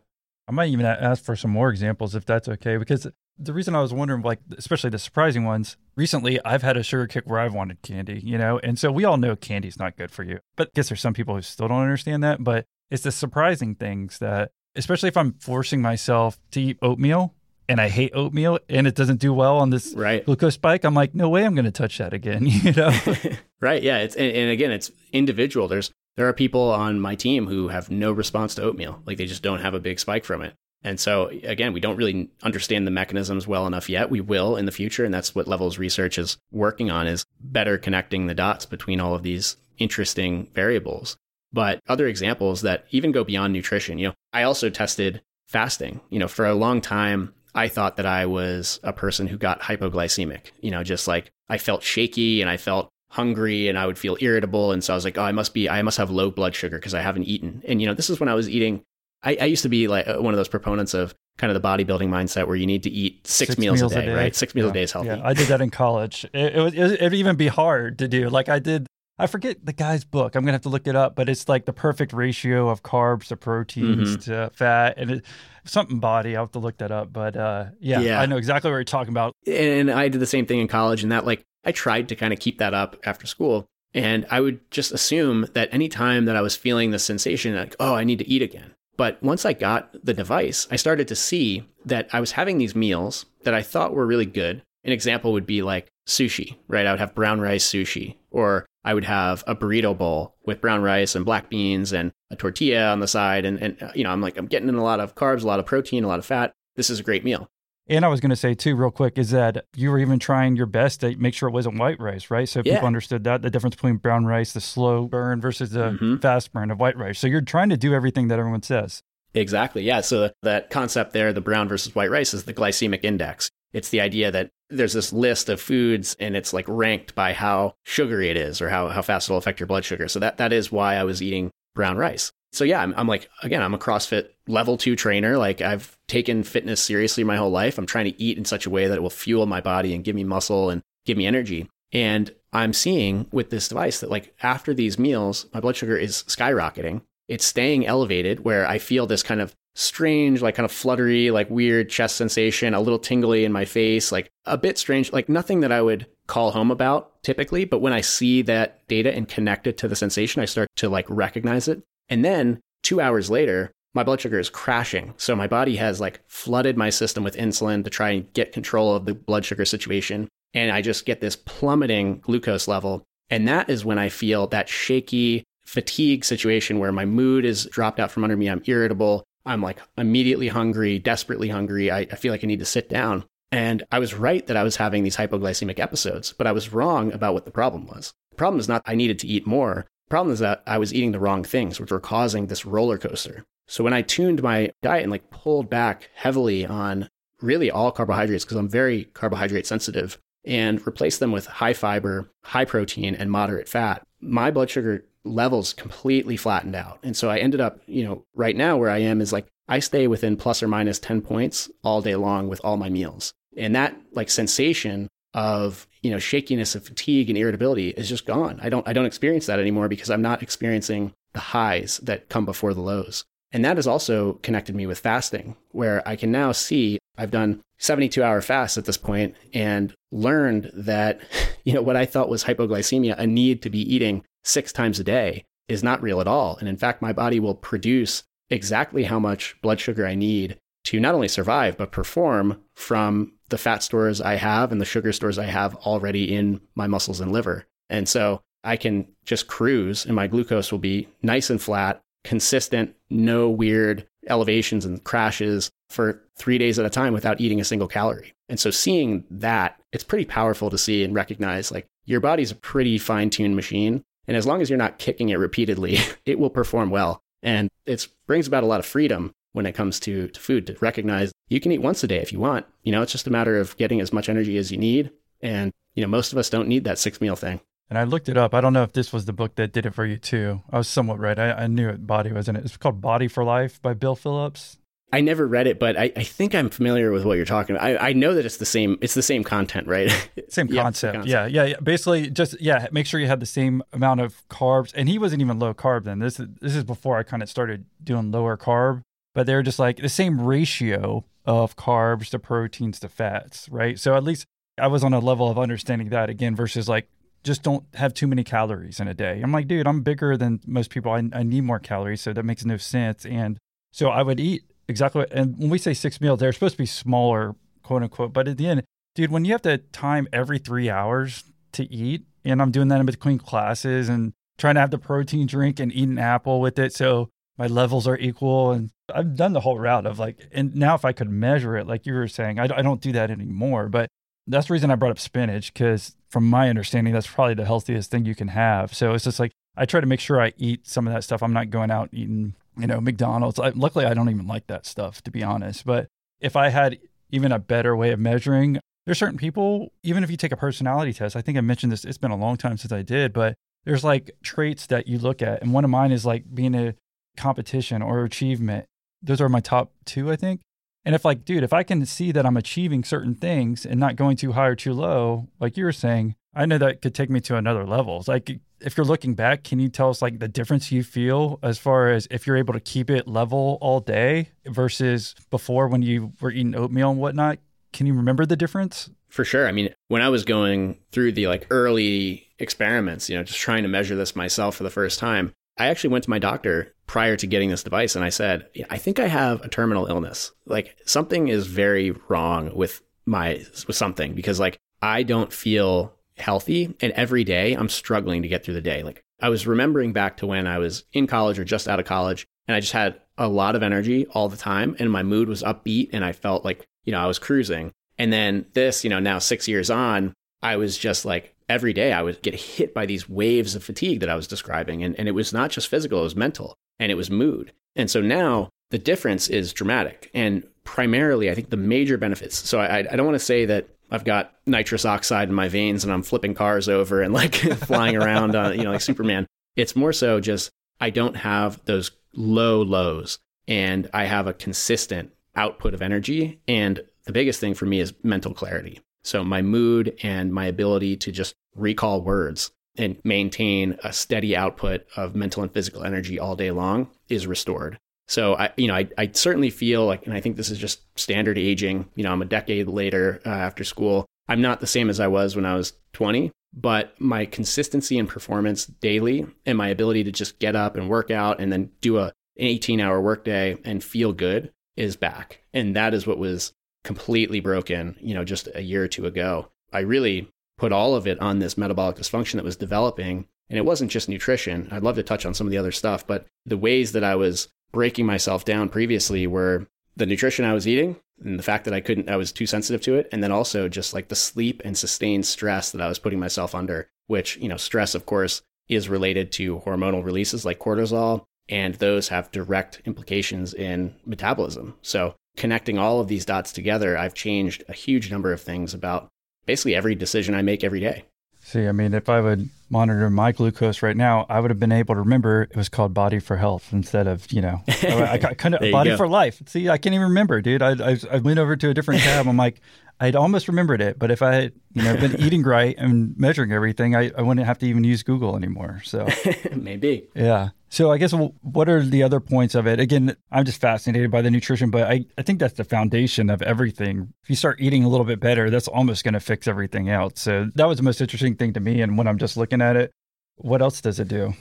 I 0.49 0.53
might 0.53 0.71
even 0.71 0.85
ask 0.85 1.23
for 1.23 1.37
some 1.37 1.53
more 1.53 1.71
examples 1.71 2.15
if 2.15 2.25
that's 2.25 2.49
okay, 2.49 2.77
because 2.77 3.07
the 3.39 3.53
reason 3.53 3.75
I 3.75 3.81
was 3.81 3.95
wondering, 3.95 4.23
like, 4.23 4.41
especially 4.59 4.91
the 4.91 4.99
surprising 4.99 5.45
ones, 5.45 5.77
recently 5.97 6.39
I've 6.45 6.63
had 6.63 6.77
a 6.77 6.83
sugar 6.83 7.07
kick 7.07 7.25
where 7.25 7.39
I've 7.39 7.55
wanted 7.55 7.83
candy, 7.83 8.21
you 8.25 8.37
know, 8.37 8.59
and 8.63 8.79
so 8.79 8.91
we 8.91 9.05
all 9.05 9.17
know 9.17 9.37
candy's 9.37 9.79
not 9.79 9.97
good 9.97 10.11
for 10.11 10.25
you. 10.25 10.41
But 10.57 10.69
I 10.69 10.71
guess 10.75 10.89
there's 10.89 11.01
some 11.01 11.15
people 11.15 11.37
who 11.37 11.43
still 11.43 11.69
don't 11.69 11.83
understand 11.83 12.25
that. 12.25 12.43
But 12.43 12.67
it's 12.91 13.05
the 13.05 13.13
surprising 13.13 13.77
things 13.77 14.19
that, 14.19 14.51
especially 14.77 15.09
if 15.09 15.17
I'm 15.17 15.33
forcing 15.35 15.81
myself 15.83 16.39
to 16.53 16.61
eat 16.61 16.79
oatmeal 16.83 17.35
and 17.69 17.81
I 17.81 17.89
hate 17.89 18.13
oatmeal 18.15 18.59
and 18.69 18.87
it 18.87 18.95
doesn't 18.95 19.21
do 19.21 19.33
well 19.33 19.59
on 19.59 19.71
this 19.71 19.95
Right. 19.95 20.25
glucose 20.25 20.55
spike, 20.55 20.85
I'm 20.85 20.95
like, 20.95 21.15
no 21.15 21.29
way 21.29 21.45
I'm 21.45 21.55
going 21.55 21.65
to 21.65 21.71
touch 21.71 21.99
that 21.99 22.13
again, 22.13 22.47
you 22.47 22.73
know? 22.73 22.91
right. 23.61 23.83
Yeah. 23.83 23.99
It's 23.99 24.17
and, 24.17 24.31
and 24.35 24.51
again, 24.51 24.71
it's 24.73 24.91
individual. 25.13 25.69
There's 25.69 25.91
there 26.17 26.29
are 26.29 26.33
people 26.33 26.71
on 26.71 27.01
my 27.01 27.15
team 27.15 27.47
who 27.47 27.69
have 27.69 27.91
no 27.91 28.13
response 28.13 28.55
to 28.57 28.63
oatmeal. 28.63 29.03
Like 29.07 29.19
they 29.19 29.27
just 29.27 29.43
don't 29.43 29.61
have 29.61 29.75
a 29.75 29.81
big 29.81 30.01
spike 30.01 30.25
from 30.25 30.43
it. 30.43 30.55
And 30.83 30.99
so 30.99 31.27
again, 31.29 31.73
we 31.75 31.81
don't 31.81 31.97
really 31.97 32.31
understand 32.43 32.87
the 32.87 32.91
mechanisms 32.91 33.47
well 33.47 33.67
enough 33.67 33.89
yet. 33.91 34.09
We 34.11 34.23
will 34.23 34.57
in 34.57 34.65
the 34.65 34.73
future, 34.73 35.05
and 35.05 35.13
that's 35.13 35.35
what 35.35 35.47
Levels 35.47 35.77
research 35.79 36.19
is 36.19 36.39
working 36.51 36.91
on 36.91 37.07
is 37.07 37.25
better 37.39 37.77
connecting 37.77 38.27
the 38.27 38.35
dots 38.35 38.65
between 38.65 38.99
all 38.99 39.15
of 39.15 39.23
these 39.23 39.57
interesting 39.79 40.49
variables. 40.55 41.17
But 41.53 41.81
other 41.89 42.07
examples 42.07 42.63
that 42.63 42.85
even 42.91 43.13
go 43.13 43.25
beyond 43.25 43.53
nutrition, 43.53 43.99
you 43.99 44.09
know, 44.09 44.15
I 44.33 44.43
also 44.45 44.71
tested 44.71 45.21
fasting. 45.49 46.01
You 46.11 46.19
know, 46.21 46.29
for 46.29 46.47
a 46.47 46.55
long 46.55 46.81
time, 46.81 47.35
I 47.55 47.67
thought 47.69 47.97
that 47.97 48.07
I 48.07 48.27
was 48.27 48.79
a 48.85 48.93
person 48.93 49.27
who 49.27 49.37
got 49.37 49.61
hypoglycemic, 49.61 50.53
you 50.61 50.71
know, 50.71 50.85
just 50.85 51.09
like 51.09 51.31
I 51.49 51.59
felt 51.59 51.83
shaky 51.83 52.41
and 52.41 52.49
I 52.49 52.57
felt 52.57 52.89
hungry 53.11 53.67
and 53.69 53.77
I 53.77 53.87
would 53.87 53.99
feel 53.99 54.17
irritable. 54.21 54.71
And 54.71 54.85
so 54.85 54.93
I 54.93 54.97
was 54.97 55.05
like, 55.05 55.19
oh, 55.19 55.23
I 55.23 55.33
must 55.33 55.53
be, 55.53 55.69
I 55.69 55.83
must 55.83 55.99
have 55.99 56.11
low 56.11 56.31
blood 56.31 56.55
sugar 56.55 56.79
because 56.79 56.95
I 56.95 57.01
haven't 57.01 57.25
eaten. 57.25 57.63
And, 57.67 57.81
you 57.81 57.89
know, 57.89 57.95
this 57.95 58.09
is 58.09 58.21
when 58.21 58.29
I 58.29 58.35
was 58.35 58.49
eating. 58.49 58.83
I, 59.25 59.37
I 59.41 59.45
used 59.47 59.63
to 59.65 59.69
be 59.69 59.89
like 59.89 60.07
uh, 60.07 60.19
one 60.19 60.33
of 60.33 60.39
those 60.39 60.49
proponents 60.49 60.95
of 60.95 61.15
kind 61.37 61.55
of 61.55 61.61
the 61.61 61.69
bodybuilding 61.69 62.09
mindset 62.09 62.47
where 62.47 62.57
you 62.57 62.67
need 62.67 62.85
to 62.85 62.91
eat 62.91 63.27
six, 63.27 63.59
meals, 63.59 63.83
a, 63.83 63.89
day, 63.89 64.09
right? 64.15 64.35
Six 64.37 64.55
meals 64.55 64.67
Yeah. 64.69 64.71
a 64.71 64.75
day 64.75 64.83
is 64.85 64.93
healthy. 64.93 65.09
Yeah, 65.09 65.21
I 65.25 65.35
did 65.35 65.49
that 65.49 65.61
in 65.61 65.71
college. 65.71 66.25
It, 66.33 66.55
it, 66.55 66.63
was- 66.63 66.75
it'd 66.75 67.13
even 67.15 67.35
be 67.37 67.49
hard 67.49 67.99
to 67.99 68.09
do. 68.09 68.29
Like 68.31 68.49
I 68.49 68.61
did, 68.61 68.87
I 69.21 69.27
forget 69.27 69.65
the 69.65 69.73
guy's 69.73 70.05
book. 70.05 70.35
I'm 70.35 70.43
gonna 70.43 70.53
have 70.53 70.63
to 70.63 70.69
look 70.69 70.87
it 70.87 70.97
up, 70.97 71.15
but 71.15 71.29
it's 71.29 71.49
like 71.49 71.65
the 71.67 71.73
perfect 71.73 72.13
ratio 72.13 72.69
of 72.69 72.83
carbs 72.83 73.27
to 73.29 73.37
proteins 73.37 74.17
Mm-hmm. 74.17 74.33
to 74.33 74.51
fat, 74.55 74.95
and 74.97 75.11
it, 75.11 75.25
something 75.65 75.99
body. 76.01 76.37
I'll 76.37 76.45
have 76.45 76.53
to 76.53 76.59
look 76.59 76.79
that 76.79 76.91
up. 76.91 77.13
But 77.13 77.37
uh, 77.37 77.67
yeah, 77.81 78.01
Yeah. 78.01 78.21
I 78.21 78.27
know 78.27 78.37
exactly 78.37 78.71
what 78.71 78.77
you're 78.77 78.85
talking 78.85 79.13
about. 79.13 79.35
and 79.47 79.91
I 79.91 80.09
did 80.09 80.21
the 80.21 80.27
same 80.27 80.47
thing 80.47 80.59
in 80.61 80.69
college 80.69 81.03
and 81.03 81.13
that 81.13 81.27
like 81.27 81.45
I 81.65 81.73
tried 81.73 82.09
to 82.09 82.17
kind 82.17 82.33
of 82.33 82.39
keep 82.41 82.59
that 82.59 82.73
up 82.75 82.97
after 83.05 83.27
school 83.27 83.67
and 83.93 84.25
I 84.31 84.41
would 84.41 84.61
just 84.71 84.93
assume 84.93 85.47
that 85.55 85.69
any 85.73 85.89
time 85.89 86.25
that 86.27 86.37
I 86.37 86.41
was 86.41 86.57
feeling 86.57 86.91
the 86.91 86.99
sensation 86.99 87.55
like 87.55 87.77
oh 87.81 87.95
I 87.95 88.05
need 88.05 88.19
to 88.21 88.29
eat 88.29 88.41
again 88.41 88.75
but 88.97 89.23
once 89.23 89.45
I 89.45 89.53
got 89.53 89.93
the 90.05 90.15
device 90.15 90.67
I 90.71 90.77
started 90.77 91.09
to 91.09 91.17
see 91.17 91.65
that 91.85 92.09
I 92.13 92.21
was 92.21 92.33
having 92.33 92.57
these 92.59 92.75
meals 92.75 93.27
that 93.45 93.53
I 93.53 93.63
thought 93.63 93.95
were 93.95 94.07
really 94.07 94.27
good 94.27 94.63
an 94.85 94.93
example 94.93 95.33
would 95.33 95.47
be 95.47 95.63
like 95.63 95.89
sushi 96.09 96.57
right 96.69 96.87
I 96.87 96.91
would 96.93 97.01
have 97.01 97.15
brown 97.15 97.41
rice 97.41 97.67
sushi 97.67 98.17
or 98.31 98.67
I 98.85 98.95
would 98.95 99.05
have 99.05 99.45
a 99.47 99.55
burrito 99.55 99.97
bowl 99.97 100.35
with 100.47 100.61
brown 100.61 100.83
rice 100.83 101.15
and 101.15 101.25
black 101.25 101.51
beans 101.51 101.93
and 101.93 102.13
a 102.31 102.37
tortilla 102.37 102.89
on 102.91 103.01
the 103.01 103.07
side 103.09 103.45
and 103.45 103.59
and 103.61 103.91
you 103.95 104.05
know 104.05 104.11
I'm 104.11 104.21
like 104.21 104.37
I'm 104.37 104.47
getting 104.47 104.69
in 104.69 104.75
a 104.77 104.83
lot 104.83 105.01
of 105.01 105.15
carbs 105.15 105.43
a 105.43 105.47
lot 105.47 105.59
of 105.61 105.67
protein 105.67 106.05
a 106.05 106.09
lot 106.09 106.19
of 106.19 106.27
fat 106.27 106.53
this 106.77 106.91
is 106.91 107.01
a 107.01 107.03
great 107.03 107.25
meal 107.25 107.49
And 107.89 108.05
I 108.05 108.09
was 108.09 108.21
going 108.21 108.31
to 108.31 108.37
say 108.37 108.55
too, 108.55 108.77
real 108.77 108.93
quick, 108.93 109.19
is 109.19 109.31
that 109.31 109.65
you 109.75 109.91
were 109.91 109.99
even 109.99 110.21
trying 110.21 110.55
your 110.55 110.67
best 110.67 111.01
to 111.01 111.17
make 111.17 111.35
sure 111.35 111.49
it 111.49 111.53
wasn't 111.53 111.77
white 111.79 111.99
rice, 111.99 112.31
right? 112.31 112.49
So 112.49 112.63
Yeah. 112.65 112.75
people 112.75 112.87
understood 112.87 113.25
that 113.25 113.43
the 113.43 113.51
difference 113.51 113.75
between 113.75 113.97
brown 113.97 114.27
rice, 114.27 114.53
the 114.53 114.61
slow 114.61 115.09
burn 115.09 115.41
versus 115.41 115.71
the 115.73 115.99
Mhm. 116.01 116.23
fast 116.23 116.53
burn 116.53 116.71
of 116.71 116.79
white 116.79 116.97
rice. 116.97 117.19
So 117.19 117.27
you're 117.27 117.41
trying 117.41 117.69
to 117.71 117.77
do 117.77 117.93
everything 117.93 118.29
that 118.29 118.39
everyone 118.39 118.63
says. 118.63 119.03
Exactly. 119.35 119.83
Yeah. 119.83 120.03
So 120.03 120.31
that 120.43 120.71
concept 120.71 121.13
there, 121.13 121.33
the 121.33 121.41
brown 121.41 121.69
versus 121.69 121.93
white 121.95 122.11
rice, 122.11 122.33
is 122.33 122.45
the 122.45 122.55
glycemic 122.55 123.01
index. 123.03 123.51
It's 123.73 123.91
the 123.91 124.01
idea 124.01 124.31
that 124.31 124.51
there's 124.69 124.93
this 124.93 125.13
list 125.13 125.49
of 125.49 125.61
foods 125.61 126.17
and 126.21 126.37
it's 126.37 126.53
like 126.53 126.67
ranked 126.69 127.15
by 127.15 127.33
how 127.33 127.75
sugary 127.85 128.31
it 128.31 128.37
is 128.37 128.61
or 128.61 128.69
how, 128.69 128.89
how 128.89 129.03
fast 129.03 129.29
it'll 129.29 129.39
affect 129.39 129.61
your 129.61 129.67
blood 129.67 129.85
sugar. 129.85 130.09
So 130.09 130.19
that, 130.21 130.39
that 130.39 130.53
is 130.53 130.73
why 130.73 130.95
I 130.95 131.05
was 131.05 131.23
eating 131.23 131.51
brown 131.75 131.97
rice. 131.97 132.33
So 132.53 132.65
yeah, 132.65 132.81
I'm, 132.81 132.95
I'm 132.97 133.07
like, 133.07 133.29
again, 133.43 133.63
I'm 133.63 133.75
a 133.75 133.79
CrossFit 133.79 134.29
level 134.49 134.77
two 134.77 134.97
trainer. 134.97 135.39
Like 135.39 135.61
I've 135.61 135.97
taken 136.09 136.43
fitness 136.43 136.81
seriously 136.81 137.25
my 137.25 137.37
whole 137.37 137.51
life. 137.51 137.79
I'm 137.79 137.87
trying 137.87 138.07
to 138.07 138.21
eat 138.21 138.39
in 138.39 138.45
such 138.45 138.67
a 138.67 138.71
way 138.71 138.89
that 138.89 138.97
it 138.97 139.03
will 139.03 139.11
fuel 139.11 139.47
my 139.47 139.61
body 139.61 139.95
and 139.95 140.05
give 140.05 140.17
me 140.17 140.25
muscle 140.25 140.71
and 140.71 140.83
give 141.07 141.17
me 141.17 141.27
energy. 141.27 141.69
And 141.93 142.35
I'm 142.53 142.73
seeing 142.73 143.27
with 143.31 143.51
this 143.51 143.69
device 143.69 144.01
that 144.01 144.11
like 144.11 144.35
after 144.43 144.75
these 144.75 144.99
meals, 144.99 145.47
my 145.53 145.61
blood 145.61 145.77
sugar 145.77 145.97
is 145.97 146.25
skyrocketing. 146.25 147.03
It's 147.29 147.45
staying 147.45 147.87
elevated 147.87 148.45
where 148.45 148.67
I 148.67 148.79
feel 148.79 149.07
this 149.07 149.23
kind 149.23 149.41
of 149.41 149.55
strange, 149.75 150.43
like 150.43 150.55
kind 150.55 150.65
of 150.65 150.73
fluttery, 150.73 151.31
like 151.31 151.49
weird 151.51 151.89
chest 151.89 152.17
sensation, 152.17 152.75
a 152.75 152.81
little 152.81 152.99
tingly 152.99 153.45
in 153.45 153.53
my 153.53 153.65
face, 153.65 154.13
like 154.13 154.31
a 154.47 154.59
bit 154.59 154.79
strange, 154.79 155.13
like 155.13 155.29
nothing 155.29 155.61
that 155.61 155.73
I 155.73 155.83
would 155.83 156.07
call 156.27 156.51
home 156.53 156.71
about 156.71 157.23
typically. 157.23 157.65
But 157.65 157.81
when 157.81 157.93
I 157.93 158.01
see 158.01 158.43
that 158.43 158.87
data 158.89 159.15
and 159.15 159.29
connect 159.29 159.67
it 159.67 159.79
to 159.79 159.89
the 159.89 159.97
sensation, 159.97 160.43
I 160.43 160.47
start 160.47 160.69
to 160.77 160.89
like 160.89 161.07
recognize 161.09 161.69
it. 161.69 161.83
And 162.09 162.25
then 162.25 162.61
two 162.83 163.01
hours 163.01 163.31
later, 163.31 163.73
my 163.95 164.03
blood 164.05 164.21
sugar 164.21 164.39
is 164.39 164.51
crashing. 164.51 165.15
So 165.17 165.35
my 165.35 165.47
body 165.47 165.77
has 165.77 166.01
like 166.01 166.21
flooded 166.29 166.77
my 166.77 166.91
system 166.91 167.25
with 167.25 167.37
insulin 167.37 167.85
to 167.85 167.91
try 167.91 168.11
and 168.11 168.33
get 168.33 168.53
control 168.53 168.95
of 168.95 169.05
the 169.05 169.15
blood 169.15 169.45
sugar 169.45 169.65
situation. 169.65 170.29
And 170.55 170.71
I 170.71 170.83
just 170.83 171.07
get 171.07 171.21
this 171.21 171.37
plummeting 171.37 172.21
glucose 172.21 172.69
level. 172.69 173.05
And 173.29 173.47
that 173.49 173.71
is 173.71 173.85
when 173.85 173.99
I 173.99 174.09
feel 174.09 174.47
that 174.49 174.69
shaky 174.69 175.45
fatigue 175.65 176.25
situation 176.25 176.79
where 176.79 176.91
my 176.91 177.05
mood 177.05 177.45
is 177.45 177.67
dropped 177.67 178.01
out 178.01 178.11
from 178.11 178.25
under 178.25 178.37
me. 178.37 178.49
I'm 178.49 178.63
irritable. 178.67 179.25
I'm 179.47 179.63
like 179.63 179.81
immediately 179.97 180.49
hungry, 180.49 180.99
desperately 180.99 181.49
hungry. 181.49 181.91
I, 181.91 182.01
I 182.01 182.17
feel 182.17 182.33
like 182.33 182.45
I 182.45 182.47
need 182.47 182.59
to 182.59 182.65
sit 182.65 182.89
down. 182.89 183.25
And 183.53 183.85
I 183.91 183.99
was 183.99 184.15
right 184.15 184.47
that 184.47 184.57
I 184.57 184.63
was 184.63 184.77
having 184.77 185.03
these 185.03 185.17
hypoglycemic 185.17 185.79
episodes, 185.79 186.33
but 186.33 186.47
I 186.47 186.53
was 186.53 186.73
wrong 186.73 187.13
about 187.13 187.35
what 187.35 187.45
the 187.45 187.51
problem 187.51 187.87
was. 187.87 188.13
The 188.31 188.37
problem 188.37 188.61
is 188.61 188.69
not 188.69 188.83
I 188.87 188.95
needed 188.95 189.19
to 189.21 189.27
eat 189.27 189.47
more. 189.47 189.87
The 190.07 190.11
problem 190.11 190.33
is 190.33 190.39
that 190.39 190.63
I 190.67 190.79
was 190.79 190.95
eating 190.95 191.13
the 191.13 191.21
wrong 191.21 191.43
things, 191.43 191.81
which 191.81 191.91
were 191.91 192.01
causing 192.01 192.47
this 192.47 192.65
roller 192.65 192.99
coaster. 192.99 193.45
So 193.67 193.83
when 193.85 193.93
I 193.93 194.03
tuned 194.03 194.43
my 194.43 194.71
diet 194.83 195.03
and 195.03 195.11
like 195.11 195.31
pulled 195.31 195.71
back 195.71 196.11
heavily 196.15 196.67
on 196.67 197.09
really 197.41 197.71
all 197.71 197.91
carbohydrates, 197.91 198.45
because 198.45 198.57
I'm 198.57 198.69
very 198.69 199.05
carbohydrate 199.05 199.67
sensitive, 199.67 200.19
and 200.45 200.85
replaced 200.87 201.21
them 201.21 201.33
with 201.33 201.47
high 201.47 201.75
fiber, 201.75 202.31
high 202.45 202.65
protein, 202.65 203.15
and 203.15 203.31
moderate 203.31 203.69
fat, 203.69 204.03
my 204.21 204.51
blood 204.51 204.71
sugar 204.71 205.05
levels 205.25 205.73
completely 205.73 206.37
flattened 206.37 206.77
out. 206.77 206.99
And 207.03 207.17
so 207.17 207.29
I 207.31 207.39
ended 207.39 207.61
up, 207.61 207.81
you 207.87 208.05
know, 208.05 208.25
right 208.35 208.57
now 208.57 208.77
where 208.77 208.91
I 208.91 208.99
am 208.99 209.21
is 209.21 209.33
like 209.33 209.47
I 209.69 209.79
stay 209.79 210.07
within 210.07 210.37
plus 210.37 210.63
or 210.63 210.69
minus 210.69 210.99
10 210.99 211.23
points 211.23 211.71
all 211.85 212.03
day 212.03 212.17
long 212.17 212.49
with 212.49 212.61
all 212.65 212.77
my 212.77 212.89
meals. 212.89 213.33
And 213.57 213.75
that 213.77 213.97
like 214.13 214.31
sensation 214.31 215.09
of, 215.35 215.87
you 216.03 216.11
know, 216.11 216.19
shakiness 216.19 216.75
and 216.75 216.85
fatigue 216.85 217.29
and 217.29 217.39
irritability 217.39 217.91
is 217.91 218.09
just 218.09 218.27
gone. 218.27 218.59
I 218.63 218.69
don't 218.69 218.87
I 218.89 218.93
don't 218.93 219.07
experience 219.07 219.47
that 219.47 219.61
anymore 219.61 219.89
because 219.89 220.11
I'm 220.11 220.23
not 220.23 220.43
experiencing 220.43 221.13
the 221.33 221.41
highs 221.41 221.99
that 221.99 222.29
come 222.29 222.45
before 222.45 222.75
the 222.75 222.81
lows. 222.81 223.25
And 223.53 223.65
that 223.65 223.77
has 223.77 223.87
also 223.87 224.35
connected 224.35 224.75
me 224.75 224.87
with 224.87 225.01
fasting, 225.01 225.57
where 225.73 226.07
I 226.07 226.17
can 226.17 226.31
now 226.31 226.53
see 226.53 226.99
I've 227.19 227.31
done 227.31 227.61
72 227.79 228.23
hour 228.23 228.41
fasts 228.41 228.79
at 228.79 228.85
this 228.85 228.97
point 228.97 229.35
and 229.53 229.93
learned 230.11 230.71
that, 230.75 231.21
you 231.65 231.73
know, 231.73 231.83
what 231.83 231.97
I 231.97 232.07
thought 232.07 232.29
was 232.29 232.45
hypoglycemia, 232.45 233.19
a 233.19 233.27
need 233.27 233.63
to 233.63 233.71
be 233.71 233.81
eating 233.95 234.25
six 234.43 234.73
times 234.73 234.99
a 234.99 235.05
day, 235.05 235.45
is 235.69 235.83
not 235.83 236.03
real 236.03 236.21
at 236.21 236.27
all. 236.27 236.57
And 236.57 236.69
in 236.69 236.77
fact, 236.77 237.03
my 237.03 237.13
body 237.13 237.39
will 237.39 237.55
produce 237.55 238.25
exactly 238.49 239.05
how 239.05 239.19
much 239.19 239.57
blood 239.63 239.81
sugar 239.81 240.07
I 240.07 240.15
need 240.15 240.59
to 240.85 240.99
not 240.99 241.15
only 241.15 241.29
survive, 241.29 241.77
but 241.77 241.93
perform 241.93 242.61
from 242.75 243.33
the 243.51 243.59
fat 243.59 243.83
stores 243.83 244.21
I 244.21 244.35
have 244.35 244.73
and 244.73 244.81
the 244.81 244.85
sugar 244.87 245.13
stores 245.13 245.39
I 245.39 245.45
have 245.45 245.75
already 245.77 246.35
in 246.35 246.61
my 246.75 246.87
muscles 246.87 247.21
and 247.21 247.33
liver. 247.33 247.67
And 247.89 248.09
so 248.09 248.43
I 248.65 248.77
can 248.77 249.07
just 249.25 249.47
cruise 249.47 250.05
and 250.05 250.17
my 250.17 250.27
glucose 250.27 250.73
will 250.73 250.79
be 250.79 251.09
nice 251.23 251.51
and 251.51 251.61
flat. 251.61 252.03
consistent, 252.25 252.95
no 253.09 253.49
weird 253.49 254.07
elevations 254.29 254.85
and 254.85 255.03
crashes 255.05 255.71
for 255.89 256.23
three 256.37 256.59
days 256.59 256.79
at 256.79 256.87
a 256.87 256.91
time 256.91 257.13
without 257.13 257.41
eating 257.41 257.61
a 257.61 257.65
single 257.65 257.89
calorie. 257.89 258.33
And 258.49 258.61
so 258.61 258.71
seeing 258.71 259.25
that, 259.31 259.81
it's 259.93 260.05
pretty 260.05 260.25
powerful 260.25 260.71
to 260.71 260.79
see 260.79 261.03
and 261.03 261.15
recognize 261.15 261.73
like 261.73 261.87
your 262.05 262.21
body's 262.21 262.51
a 262.51 262.57
pretty 262.57 262.99
fine 262.99 263.31
tuned 263.31 263.57
machine. 263.57 264.05
And 264.31 264.37
as 264.37 264.47
long 264.47 264.63
as 264.63 264.71
you're 264.71 264.77
not 264.77 265.01
kicking 265.01 265.31
it 265.31 265.41
repeatedly, 265.41 265.99
it 266.25 266.39
will 266.39 266.51
perform 266.51 266.89
well. 266.89 267.21
And 267.43 267.69
it 267.85 268.07
brings 268.29 268.47
about 268.47 268.63
a 268.63 268.67
lot 268.67 268.79
of 268.79 268.87
freedom 268.87 269.33
when 269.55 269.67
it 269.67 269.75
comes 269.75 269.99
to, 269.99 270.29
to 270.29 270.41
food 270.41 270.69
to 270.69 270.77
recognize 270.81 271.33
you 271.49 271.59
can 271.59 271.73
eat 271.73 271.83
once 271.83 272.05
a 272.05 272.07
day 272.07 272.19
if 272.19 272.33
you 272.33 272.39
want. 272.39 272.65
You 272.85 272.93
know, 272.93 273.03
it's 273.03 273.11
just 273.11 273.27
a 273.27 273.31
matter 273.31 273.59
of 273.59 273.77
getting 273.77 274.01
as 274.01 274.13
much 274.13 274.29
energy 274.29 274.57
as 274.57 274.71
you 274.71 274.79
need. 274.79 275.11
And, 275.43 275.73
you 275.97 276.03
know, 276.03 276.07
most 276.07 276.31
of 276.31 276.39
us 276.39 276.49
don't 276.49 276.69
need 276.69 276.85
that 276.85 277.01
six 277.01 277.21
meal 277.21 277.35
thing. 277.35 277.61
And 277.89 277.99
I 277.99 278.05
looked 278.05 278.29
it 278.29 278.37
up. 278.37 278.55
I 278.55 278.61
don't 278.61 278.73
know 278.73 278.85
if 278.85 278.93
this 278.93 279.13
was 279.13 279.25
the 279.25 279.33
book 279.33 279.57
that 279.57 279.73
did 279.73 279.85
it 279.85 279.95
for 279.95 280.07
you 280.07 280.17
too. 280.17 280.63
I 280.71 280.79
was 280.79 280.87
somewhat 280.87 281.19
right. 281.19 281.37
I, 281.37 281.51
I 281.51 281.67
knew 281.67 281.89
it. 281.89 282.07
Body 282.07 282.31
was 282.31 282.49
in 282.49 282.55
it. 282.55 282.65
It's 282.65 282.77
called 282.77 283.01
Body 283.01 283.27
for 283.27 283.43
Life 283.43 283.83
by 283.83 283.95
Bill 283.95 284.15
Phillips. 284.15 284.79
I 285.13 285.21
never 285.21 285.47
read 285.47 285.67
it, 285.67 285.79
but 285.81 285.97
I, 285.99 286.13
I 286.17 286.23
think 286.23 286.55
I'm 286.55 286.71
familiar 286.71 287.11
with 287.11 287.25
what 287.25 287.37
you're 287.37 287.45
talking 287.45 287.75
about. 287.75 287.85
I, 287.85 288.11
I 288.11 288.13
know 288.13 288.35
that 288.35 288.47
it's 288.47 288.59
the 288.59 288.67
same. 288.67 288.97
It's 289.01 289.15
the 289.15 289.23
same 289.23 289.43
content, 289.43 289.87
right? 289.89 290.11
Same 290.49 290.67
Yeah, 290.69 290.83
concept. 290.83 291.15
concept. 291.15 291.31
Yeah, 291.31 291.47
yeah, 291.47 291.65
yeah. 291.65 291.77
Basically, 291.83 292.31
just 292.31 292.61
yeah, 292.61 292.87
make 292.93 293.07
sure 293.07 293.19
you 293.21 293.27
have 293.29 293.41
the 293.41 293.47
same 293.47 293.83
amount 293.93 294.21
of 294.21 294.47
carbs. 294.49 294.93
And 294.95 295.09
he 295.09 295.19
wasn't 295.19 295.43
even 295.43 295.59
low 295.59 295.75
carb 295.75 296.05
then. 296.05 296.19
This 296.19 296.39
is 296.41 296.49
this 296.61 296.75
is 296.75 296.85
before 296.85 297.19
I 297.19 297.23
kind 297.23 297.43
of 297.43 297.49
started 297.49 297.87
doing 298.03 298.31
lower 298.31 298.57
carb. 298.57 299.03
But 299.35 299.47
they're 299.47 299.63
just 299.63 299.79
like 299.79 299.99
the 299.99 300.09
same 300.09 300.41
ratio 300.41 301.25
of 301.45 301.77
carbs 301.77 302.31
to 302.31 302.39
proteins 302.39 302.99
to 303.01 303.09
fats, 303.09 303.69
right? 303.71 303.99
So 303.99 304.15
at 304.17 304.25
least 304.25 304.45
I 304.79 304.89
was 304.89 305.03
on 305.05 305.13
a 305.13 305.21
level 305.21 305.49
of 305.51 305.59
understanding 305.59 306.09
that 306.11 306.29
again 306.31 306.55
versus 306.57 306.89
like 306.89 307.09
just 307.45 307.63
don't 307.63 307.85
have 307.95 308.13
too 308.13 308.27
many 308.27 308.45
calories 308.45 309.01
in 309.01 309.09
a 309.09 309.15
day. 309.15 309.41
I'm 309.43 309.51
like, 309.53 309.67
dude, 309.67 309.87
I'm 309.87 310.03
bigger 310.03 310.37
than 310.37 310.61
most 310.67 310.91
people. 310.91 311.13
I, 311.13 311.29
I 311.33 311.43
need 311.43 311.63
more 311.63 311.79
calories, 311.79 312.21
so 312.21 312.33
that 312.33 312.45
makes 312.45 312.65
no 312.65 312.77
sense. 312.77 313.25
And 313.25 313.57
so 313.93 314.11
I 314.11 314.23
would 314.23 314.39
eat 314.41 314.65
exactly. 314.91 315.27
And 315.31 315.59
when 315.59 315.71
we 315.71 315.79
say 315.79 315.95
six 315.95 316.21
meals, 316.21 316.41
they're 316.41 316.53
supposed 316.53 316.75
to 316.75 316.79
be 316.79 316.87
smaller, 316.87 317.55
quote 317.83 318.03
unquote. 318.03 318.33
But 318.33 318.49
at 318.49 318.59
the 318.59 318.67
end, 318.67 318.83
dude, 319.15 319.31
when 319.31 319.45
you 319.45 319.53
have 319.53 319.63
to 319.63 319.79
time 319.79 320.29
every 320.33 320.59
three 320.59 320.91
hours 320.91 321.45
to 321.73 321.91
eat, 321.93 322.25
and 322.45 322.61
I'm 322.61 322.71
doing 322.71 322.89
that 322.89 323.01
in 323.01 323.07
between 323.07 323.39
classes 323.39 324.09
and 324.09 324.33
trying 324.59 324.75
to 324.75 324.81
have 324.81 324.91
the 324.91 324.99
protein 324.99 325.47
drink 325.47 325.81
and 325.81 325.93
eat 325.93 326.09
an 326.09 326.19
apple 326.19 326.61
with 326.61 326.79
it, 326.79 326.93
so 326.93 327.31
my 327.57 327.67
levels 327.67 328.07
are 328.07 328.19
equal. 328.19 328.73
And 328.73 328.91
I've 329.15 329.37
done 329.37 329.53
the 329.53 329.61
whole 329.61 329.79
route 329.79 330.07
of 330.07 330.19
like, 330.19 330.49
and 330.53 330.75
now 330.75 330.95
if 330.95 331.05
I 331.05 331.13
could 331.13 331.31
measure 331.31 331.77
it, 331.77 331.87
like 331.87 332.07
you 332.07 332.15
were 332.15 332.29
saying, 332.29 332.59
I, 332.59 332.65
I 332.65 332.83
don't 332.83 333.01
do 333.01 333.13
that 333.13 333.31
anymore. 333.31 333.89
But 333.89 334.09
that's 334.47 334.67
the 334.67 334.73
reason 334.73 334.91
I 334.91 334.97
brought 334.97 335.13
up 335.13 335.19
spinach 335.19 335.73
because, 335.73 336.17
from 336.29 336.49
my 336.49 336.69
understanding, 336.69 337.13
that's 337.13 337.27
probably 337.27 337.55
the 337.55 337.65
healthiest 337.65 338.11
thing 338.11 338.25
you 338.25 338.35
can 338.35 338.49
have. 338.49 338.95
So 338.95 339.15
it's 339.15 339.25
just 339.25 339.41
like 339.41 339.53
I 339.77 339.85
try 339.85 340.01
to 340.01 340.07
make 340.07 340.21
sure 340.21 340.41
I 340.41 340.53
eat 340.57 340.87
some 340.87 341.07
of 341.07 341.13
that 341.13 341.25
stuff. 341.25 341.43
I'm 341.43 341.53
not 341.53 341.71
going 341.71 341.91
out 341.91 342.11
eating, 342.13 342.55
you 342.81 342.87
know, 342.87 343.01
McDonald's. 343.01 343.59
I, 343.59 343.71
luckily, 343.71 344.05
I 344.05 344.15
don't 344.15 344.31
even 344.31 344.47
like 344.47 344.67
that 344.69 344.87
stuff, 344.87 345.23
to 345.23 345.31
be 345.31 345.43
honest. 345.43 345.85
But 345.85 346.09
if 346.41 346.57
I 346.57 346.69
had 346.69 346.99
even 347.31 347.53
a 347.53 347.59
better 347.59 347.97
way 347.97 348.13
of 348.13 348.19
measuring, 348.19 348.79
there's 349.07 349.19
certain 349.19 349.39
people, 349.39 349.93
even 350.03 350.25
if 350.25 350.31
you 350.31 350.37
take 350.37 350.53
a 350.53 350.57
personality 350.57 351.13
test, 351.13 351.37
I 351.37 351.43
think 351.43 351.59
I 351.59 351.63
mentioned 351.63 351.93
this, 351.93 352.05
it's 352.05 352.19
been 352.19 352.31
a 352.31 352.37
long 352.37 352.57
time 352.57 352.77
since 352.77 352.93
I 352.93 353.03
did, 353.03 353.33
but 353.33 353.55
there's 353.85 354.05
like 354.05 354.31
traits 354.43 354.87
that 354.87 355.09
you 355.09 355.19
look 355.19 355.43
at. 355.43 355.63
And 355.63 355.73
one 355.73 355.85
of 355.85 355.91
mine 355.91 356.13
is 356.13 356.27
like 356.27 356.45
being 356.55 356.75
a 356.75 356.95
competition 357.37 358.03
or 358.03 358.25
achievement. 358.25 358.87
Those 359.23 359.41
are 359.41 359.49
my 359.49 359.61
top 359.61 359.93
two, 360.05 360.31
I 360.31 360.37
think. 360.37 360.61
And 361.05 361.15
if 361.15 361.25
like, 361.25 361.45
dude, 361.45 361.65
if 361.65 361.73
I 361.73 361.83
can 361.83 362.05
see 362.05 362.31
that 362.33 362.45
I'm 362.45 362.57
achieving 362.57 363.05
certain 363.05 363.35
things 363.35 363.87
and 363.87 363.99
not 363.99 364.17
going 364.17 364.37
too 364.37 364.53
high 364.53 364.67
or 364.67 364.77
too 364.77 364.93
low, 364.93 365.49
like 365.59 365.77
you 365.77 365.85
were 365.85 365.93
saying, 365.93 366.35
I 366.55 366.67
know 366.67 366.79
that 366.79 367.01
could 367.01 367.15
take 367.15 367.31
me 367.31 367.41
to 367.41 367.57
another 367.57 367.87
level. 367.87 368.19
It's 368.19 368.29
like 368.29 368.61
if 368.81 368.97
you're 368.97 369.07
looking 369.07 369.35
back, 369.35 369.63
can 369.63 369.79
you 369.79 369.89
tell 369.89 370.11
us 370.11 370.21
like 370.21 370.39
the 370.39 370.49
difference 370.49 370.91
you 370.91 371.05
feel 371.05 371.59
as 371.63 371.79
far 371.79 372.11
as 372.11 372.27
if 372.31 372.47
you're 372.47 372.57
able 372.57 372.75
to 372.75 372.81
keep 372.81 373.11
it 373.11 373.29
level 373.29 373.79
all 373.81 374.01
day 374.01 374.51
versus 374.67 375.35
before 375.51 375.89
when 375.89 376.03
you 376.03 376.33
were 376.41 376.51
eating 376.51 376.75
oatmeal 376.75 377.11
and 377.11 377.21
whatnot? 377.21 377.59
Can 377.93 378.07
you 378.07 378.15
remember 378.15 378.47
the 378.47 378.57
difference? 378.57 379.11
For 379.29 379.45
sure. 379.45 379.69
I 379.69 379.73
mean, 379.73 379.95
when 380.09 380.23
I 380.23 380.29
was 380.29 380.45
going 380.45 380.99
through 381.13 381.33
the 381.33 381.47
like 381.47 381.67
early 381.71 382.49
experiments, 382.59 383.29
you 383.29 383.37
know, 383.37 383.45
just 383.45 383.61
trying 383.61 383.85
to 383.85 383.89
measure 383.89 384.17
this 384.17 384.35
myself 384.35 384.77
for 384.77 384.83
the 384.83 384.91
first 384.91 385.19
time, 385.19 385.53
I 385.79 385.87
actually 385.87 386.11
went 386.11 386.25
to 386.25 386.31
my 386.31 386.39
doctor 386.39 386.93
prior 387.07 387.37
to 387.37 387.47
getting 387.47 387.71
this 387.71 387.83
device 387.83 388.17
and 388.17 388.25
I 388.25 388.29
said, 388.29 388.67
"Yeah, 388.75 388.87
I 388.91 388.99
think 388.99 389.19
I 389.19 389.29
have 389.29 389.63
a 389.63 389.69
terminal 389.69 390.07
illness. 390.07 390.53
Like 390.67 390.97
something 391.07 391.49
is 391.49 391.67
very 391.67 392.11
wrong 392.29 392.75
with 392.75 393.03
my 393.25 393.65
with 393.87 393.97
something 393.97 394.35
because 394.35 394.59
like 394.61 394.79
I 395.01 395.23
don't 395.23 395.53
feel 395.53 396.13
healthy 396.41 396.95
and 397.01 397.13
every 397.13 397.45
day 397.45 397.75
I'm 397.75 397.89
struggling 397.89 398.43
to 398.43 398.49
get 398.49 398.65
through 398.65 398.75
the 398.75 398.81
day. 398.81 399.03
Like 399.03 399.23
I 399.41 399.49
was 399.49 399.67
remembering 399.67 400.13
back 400.13 400.37
to 400.39 400.47
when 400.47 400.67
I 400.67 400.79
was 400.79 401.05
in 401.13 401.27
college 401.27 401.59
or 401.59 401.65
just 401.65 401.89
out 401.89 402.01
of 402.01 402.07
college 402.07 402.47
and 402.67 402.75
I 402.75 402.81
just 402.81 402.93
had 402.93 403.21
a 403.39 403.49
lot 403.49 403.75
of 403.75 403.83
energy 403.83 404.27
all 404.27 404.49
the 404.49 404.57
time 404.57 404.97
and 404.99 405.11
my 405.11 405.23
mood 405.23 405.49
was 405.49 405.63
upbeat 405.63 406.11
and 406.13 406.25
I 406.25 406.33
felt 406.33 406.65
like, 406.65 406.87
you 407.05 407.13
know, 407.13 407.21
I 407.21 407.27
was 407.27 407.39
cruising. 407.39 407.93
And 408.19 408.33
then 408.33 408.67
this, 408.75 409.03
you 409.03 409.11
know, 409.11 409.19
now 409.19 409.39
6 409.39 409.69
years 409.69 409.91
on, 409.91 410.35
I 410.63 410.77
was 410.77 410.99
just 410.99 411.25
like 411.25 411.55
every 411.69 411.93
day 411.93 412.13
I 412.13 412.23
would 412.23 412.43
get 412.43 412.55
hit 412.55 412.93
by 412.93 413.07
these 413.07 413.29
waves 413.29 413.75
of 413.75 413.85
fatigue 413.85 414.21
that 414.21 414.29
I 414.29 414.35
was 414.35 414.47
describing. 414.47 415.03
And, 415.03 415.19
and 415.19 415.29
it 415.29 415.33
was 415.33 415.53
not 415.53 415.71
just 415.71 415.89
physical, 415.89 416.21
it 416.21 416.25
was 416.25 416.37
mental 416.37 416.75
and 416.99 417.11
it 417.11 417.17
was 417.17 417.31
mood. 417.31 417.73
And 417.97 418.11
so 418.11 418.21
now 418.21 418.69
the 418.91 418.99
difference 418.99 419.49
is 419.49 419.73
dramatic. 419.73 420.31
And 420.35 420.67
primarily, 420.85 421.51
I 421.51 421.55
think 421.55 421.71
the 421.71 421.77
major 421.77 422.19
benefits. 422.19 422.69
So 422.69 422.81
I, 422.81 422.99
I 422.99 423.03
don't 423.17 423.27
want 423.27 423.37
to 423.37 423.45
say 423.45 423.65
that 423.67 423.89
I've 424.11 424.25
got 424.25 424.55
nitrous 424.67 425.05
oxide 425.05 425.49
in 425.49 425.55
my 425.55 425.69
veins 425.69 426.05
and 426.05 426.13
I'm 426.13 426.23
flipping 426.23 426.55
cars 426.55 426.89
over 426.89 427.23
and 427.23 427.33
like 427.33 427.55
flying 427.87 428.17
around, 428.17 428.55
uh, 428.55 428.71
you 428.71 428.83
know, 428.83 428.93
like 428.93 429.01
Superman. 429.01 429.47
It's 429.77 429.97
more 429.97 430.13
so 430.13 430.41
just 430.41 430.71
I 431.01 431.11
don't 431.11 431.37
have 431.37 431.85
those 431.85 432.11
low 432.35 432.83
lows 432.83 433.39
and 433.69 434.09
I 434.13 434.25
have 434.25 434.47
a 434.47 434.53
consistent 434.53 435.33
output 435.57 435.95
of 435.95 436.03
energy. 436.03 436.61
And 436.67 437.03
the 437.25 437.33
biggest 437.33 437.61
thing 437.61 437.75
for 437.75 437.87
me 437.87 438.01
is 438.01 438.15
mental 438.23 438.53
clarity. 438.53 439.01
So 439.23 439.45
my 439.45 439.63
mood 439.63 440.17
and 440.23 440.53
my 440.53 440.67
ability 440.67 441.17
to 441.19 441.33
just 441.33 441.55
recall 441.75 442.23
words 442.23 442.71
and 442.97 443.17
maintain 443.25 443.99
a 444.03 444.13
steady 444.13 444.57
output 444.57 445.07
of 445.17 445.35
mental 445.35 445.63
and 445.63 445.73
physical 445.73 446.05
energy 446.05 446.39
all 446.39 446.57
day 446.57 446.71
long 446.71 447.09
is 447.29 447.47
restored. 447.47 447.99
So 448.31 448.55
I, 448.55 448.71
you 448.77 448.87
know, 448.87 448.95
I, 448.95 449.09
I 449.19 449.31
certainly 449.33 449.71
feel 449.71 450.07
like, 450.07 450.25
and 450.25 450.33
I 450.33 450.41
think 450.41 450.57
this 450.57 450.71
is 450.71 450.79
just 450.79 451.01
standard 451.19 451.59
aging. 451.59 452.09
You 452.15 452.23
know, 452.23 452.31
I'm 452.31 452.43
a 452.43 452.47
decade 452.47 452.87
later 452.87 453.41
uh, 453.45 453.49
after 453.49 453.83
school. 453.83 454.25
I'm 454.49 454.63
not 454.63 454.79
the 454.79 454.87
same 454.87 455.11
as 455.11 455.19
I 455.19 455.27
was 455.27 455.57
when 455.57 455.67
I 455.67 455.75
was 455.75 455.95
20, 456.13 456.53
but 456.73 457.21
my 457.21 457.45
consistency 457.45 458.21
and 458.21 458.29
performance 458.29 458.87
daily 458.87 459.49
and 459.67 459.77
my 459.77 459.89
ability 459.89 460.23
to 460.25 460.33
just 460.33 460.61
get 460.61 460.77
up 460.77 460.97
and 460.97 461.09
work 461.09 461.33
out 461.33 461.61
and 461.61 461.73
then 461.73 461.91
do 462.01 462.19
a, 462.19 462.27
an 462.27 462.33
18 462.57 463.01
hour 463.01 463.21
workday 463.21 463.77
and 463.85 464.03
feel 464.03 464.33
good 464.33 464.71
is 464.97 465.17
back. 465.17 465.65
And 465.75 465.97
that 465.97 466.15
is 466.15 466.25
what 466.25 466.39
was 466.39 466.73
completely 467.03 467.59
broken, 467.59 468.17
you 468.21 468.35
know, 468.35 468.45
just 468.45 468.69
a 468.77 468.83
year 468.83 469.03
or 469.03 469.09
two 469.09 469.27
ago. 469.27 469.71
I 469.93 470.01
really 470.01 470.49
put 470.79 470.93
all 470.93 471.17
of 471.17 471.27
it 471.27 471.41
on 471.41 471.59
this 471.59 471.77
metabolic 471.77 472.15
dysfunction 472.15 472.55
that 472.55 472.65
was 472.65 472.77
developing. 472.77 473.49
And 473.69 473.77
it 473.77 473.85
wasn't 473.85 474.11
just 474.13 474.29
nutrition. 474.29 474.87
I'd 474.93 475.03
love 475.03 475.17
to 475.17 475.23
touch 475.25 475.45
on 475.45 475.55
some 475.55 475.67
of 475.67 475.71
the 475.73 475.79
other 475.79 475.93
stuff, 475.93 476.27
but 476.27 476.47
the 476.65 476.77
ways 476.77 477.13
that 477.13 477.25
I 477.25 477.35
was 477.35 477.69
breaking 477.93 478.27
myself 478.27 478.65
down 478.65 478.89
previously 478.89 479.47
were 479.47 479.87
the 480.17 480.27
nutrition 480.27 480.65
I 480.65 480.75
was 480.75 480.87
eating 480.87 481.17
and 481.43 481.59
the 481.59 481.63
fact 481.63 481.85
that 481.85 481.95
I 481.95 482.01
couldn't, 482.01 482.29
I 482.29 482.37
was 482.37 482.53
too 482.53 482.67
sensitive 482.67 483.01
to 483.03 483.15
it. 483.15 483.29
And 483.33 483.43
then 483.43 483.53
also 483.53 483.89
just 483.89 484.13
like 484.13 484.29
the 484.29 484.37
sleep 484.37 484.83
and 484.85 484.97
sustained 484.97 485.47
stress 485.47 485.93
that 485.93 486.01
I 486.01 486.09
was 486.09 486.19
putting 486.19 486.39
myself 486.39 486.75
under, 486.75 487.09
which, 487.27 487.57
you 487.57 487.69
know, 487.69 487.77
stress, 487.77 488.15
of 488.15 488.27
course, 488.27 488.63
is 488.89 489.09
related 489.09 489.53
to 489.53 489.81
hormonal 489.81 490.25
releases 490.25 490.65
like 490.65 490.79
cortisol. 490.79 491.45
And 491.69 491.95
those 491.95 492.29
have 492.29 492.51
direct 492.51 493.01
implications 493.05 493.73
in 493.73 494.15
metabolism. 494.27 494.97
So 495.03 495.35
connecting 495.57 495.99
all 495.99 496.21
of 496.21 496.29
these 496.29 496.45
dots 496.45 496.73
together, 496.73 497.17
I've 497.17 497.35
changed 497.35 497.85
a 497.89 497.93
huge 497.93 498.31
number 498.31 498.53
of 498.53 498.61
things 498.61 498.93
about 498.93 499.29
basically 499.67 499.95
every 499.95 500.17
decision 500.17 500.55
I 500.55 500.63
make 500.63 500.83
every 500.83 501.01
day. 501.01 501.25
See, 501.61 501.87
I 501.87 501.93
mean, 501.93 502.13
if 502.13 502.29
I 502.29 502.41
would 502.41 502.69
monitor 502.91 503.31
my 503.31 503.53
glucose 503.53 504.03
right 504.03 504.17
now, 504.17 504.45
I 504.49 504.61
would 504.61 504.71
have 504.71 504.81
been 504.81 504.93
able 504.93 505.15
to 505.15 505.21
remember 505.21 505.63
it 505.63 505.77
was 505.77 505.89
called 505.89 506.13
Body 506.13 506.41
for 506.41 506.57
Health 506.57 506.93
instead 506.93 507.27
of, 507.27 507.51
you 507.53 507.63
know, 507.63 507.83
I, 507.89 508.33
I 508.43 508.55
kind 508.55 508.75
of 508.75 508.81
Body 508.91 509.17
for 509.17 509.29
Life. 509.29 509.63
See, 509.67 509.89
I 509.89 509.97
can't 509.97 510.15
even 510.15 510.29
remember, 510.29 510.61
dude. 510.61 510.83
I, 510.83 511.13
I, 511.13 511.19
I 511.31 511.39
went 511.39 511.59
over 511.59 511.77
to 511.77 511.89
a 511.91 511.95
different 511.95 512.21
tab. 512.23 512.47
I'm 512.47 512.57
like, 512.57 512.81
I'd 513.21 513.37
almost 513.37 513.69
remembered 513.69 514.01
it, 514.01 514.19
but 514.19 514.31
if 514.31 514.41
I 514.43 514.55
had, 514.55 514.73
you 514.95 515.03
know, 515.03 515.15
been 515.17 515.39
eating 515.41 515.63
right 515.63 515.95
and 515.99 516.37
measuring 516.39 516.73
everything, 516.73 517.15
I, 517.15 517.31
I 517.37 517.43
wouldn't 517.43 517.67
have 517.67 517.79
to 517.79 517.87
even 517.87 518.03
use 518.03 518.23
Google 518.23 518.57
anymore. 518.57 519.03
So, 519.05 519.29
Maybe. 519.77 520.29
yeah. 520.35 520.71
So 520.93 521.13
I 521.13 521.19
guess 521.19 521.33
what 521.33 521.89
are 521.89 522.03
the 522.03 522.25
other 522.25 522.41
points 522.41 522.75
of 522.75 522.89
it? 522.89 522.99
Again, 522.99 523.37
I'm 523.53 523.65
just 523.65 523.81
fascinated 523.81 524.31
by 524.33 524.43
the 524.43 524.51
nutrition, 524.51 524.91
but 524.91 525.05
I, 525.05 525.25
I 525.39 525.43
think 525.43 525.61
that's 525.61 525.75
the 525.75 525.85
foundation 525.85 526.51
of 526.51 526.63
everything. 526.63 527.33
If 527.45 527.51
you 527.51 527.55
start 527.55 527.81
eating 527.81 528.03
a 528.03 528.09
little 528.09 528.27
bit 528.27 528.41
better, 528.41 528.71
that's 528.71 528.89
almost 528.89 529.23
going 529.23 529.35
to 529.35 529.41
fix 529.41 529.69
everything 529.69 530.09
else. 530.09 530.41
So 530.41 530.69
that 530.75 530.89
was 530.89 530.97
the 530.97 531.05
most 531.05 531.21
interesting 531.21 531.55
thing 531.55 531.75
to 531.75 531.81
me. 531.81 532.03
And 532.03 532.19
when 532.19 532.27
I'm 532.27 532.39
just 532.39 532.57
looking 532.57 532.83
at 532.83 532.97
it, 532.97 533.13
what 533.55 533.83
else 533.83 534.01
does 534.01 534.19
it 534.19 534.27
do? 534.27 534.55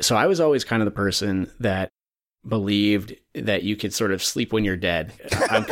So 0.00 0.16
I 0.16 0.26
was 0.26 0.40
always 0.40 0.64
kind 0.64 0.82
of 0.82 0.86
the 0.86 0.92
person 0.92 1.48
that 1.60 1.90
believed 2.46 3.14
that 3.34 3.62
you 3.62 3.76
could 3.76 3.94
sort 3.94 4.10
of 4.10 4.24
sleep 4.24 4.52
when 4.52 4.64
you're 4.64 4.76
dead. 4.76 5.12
I'm, 5.50 5.66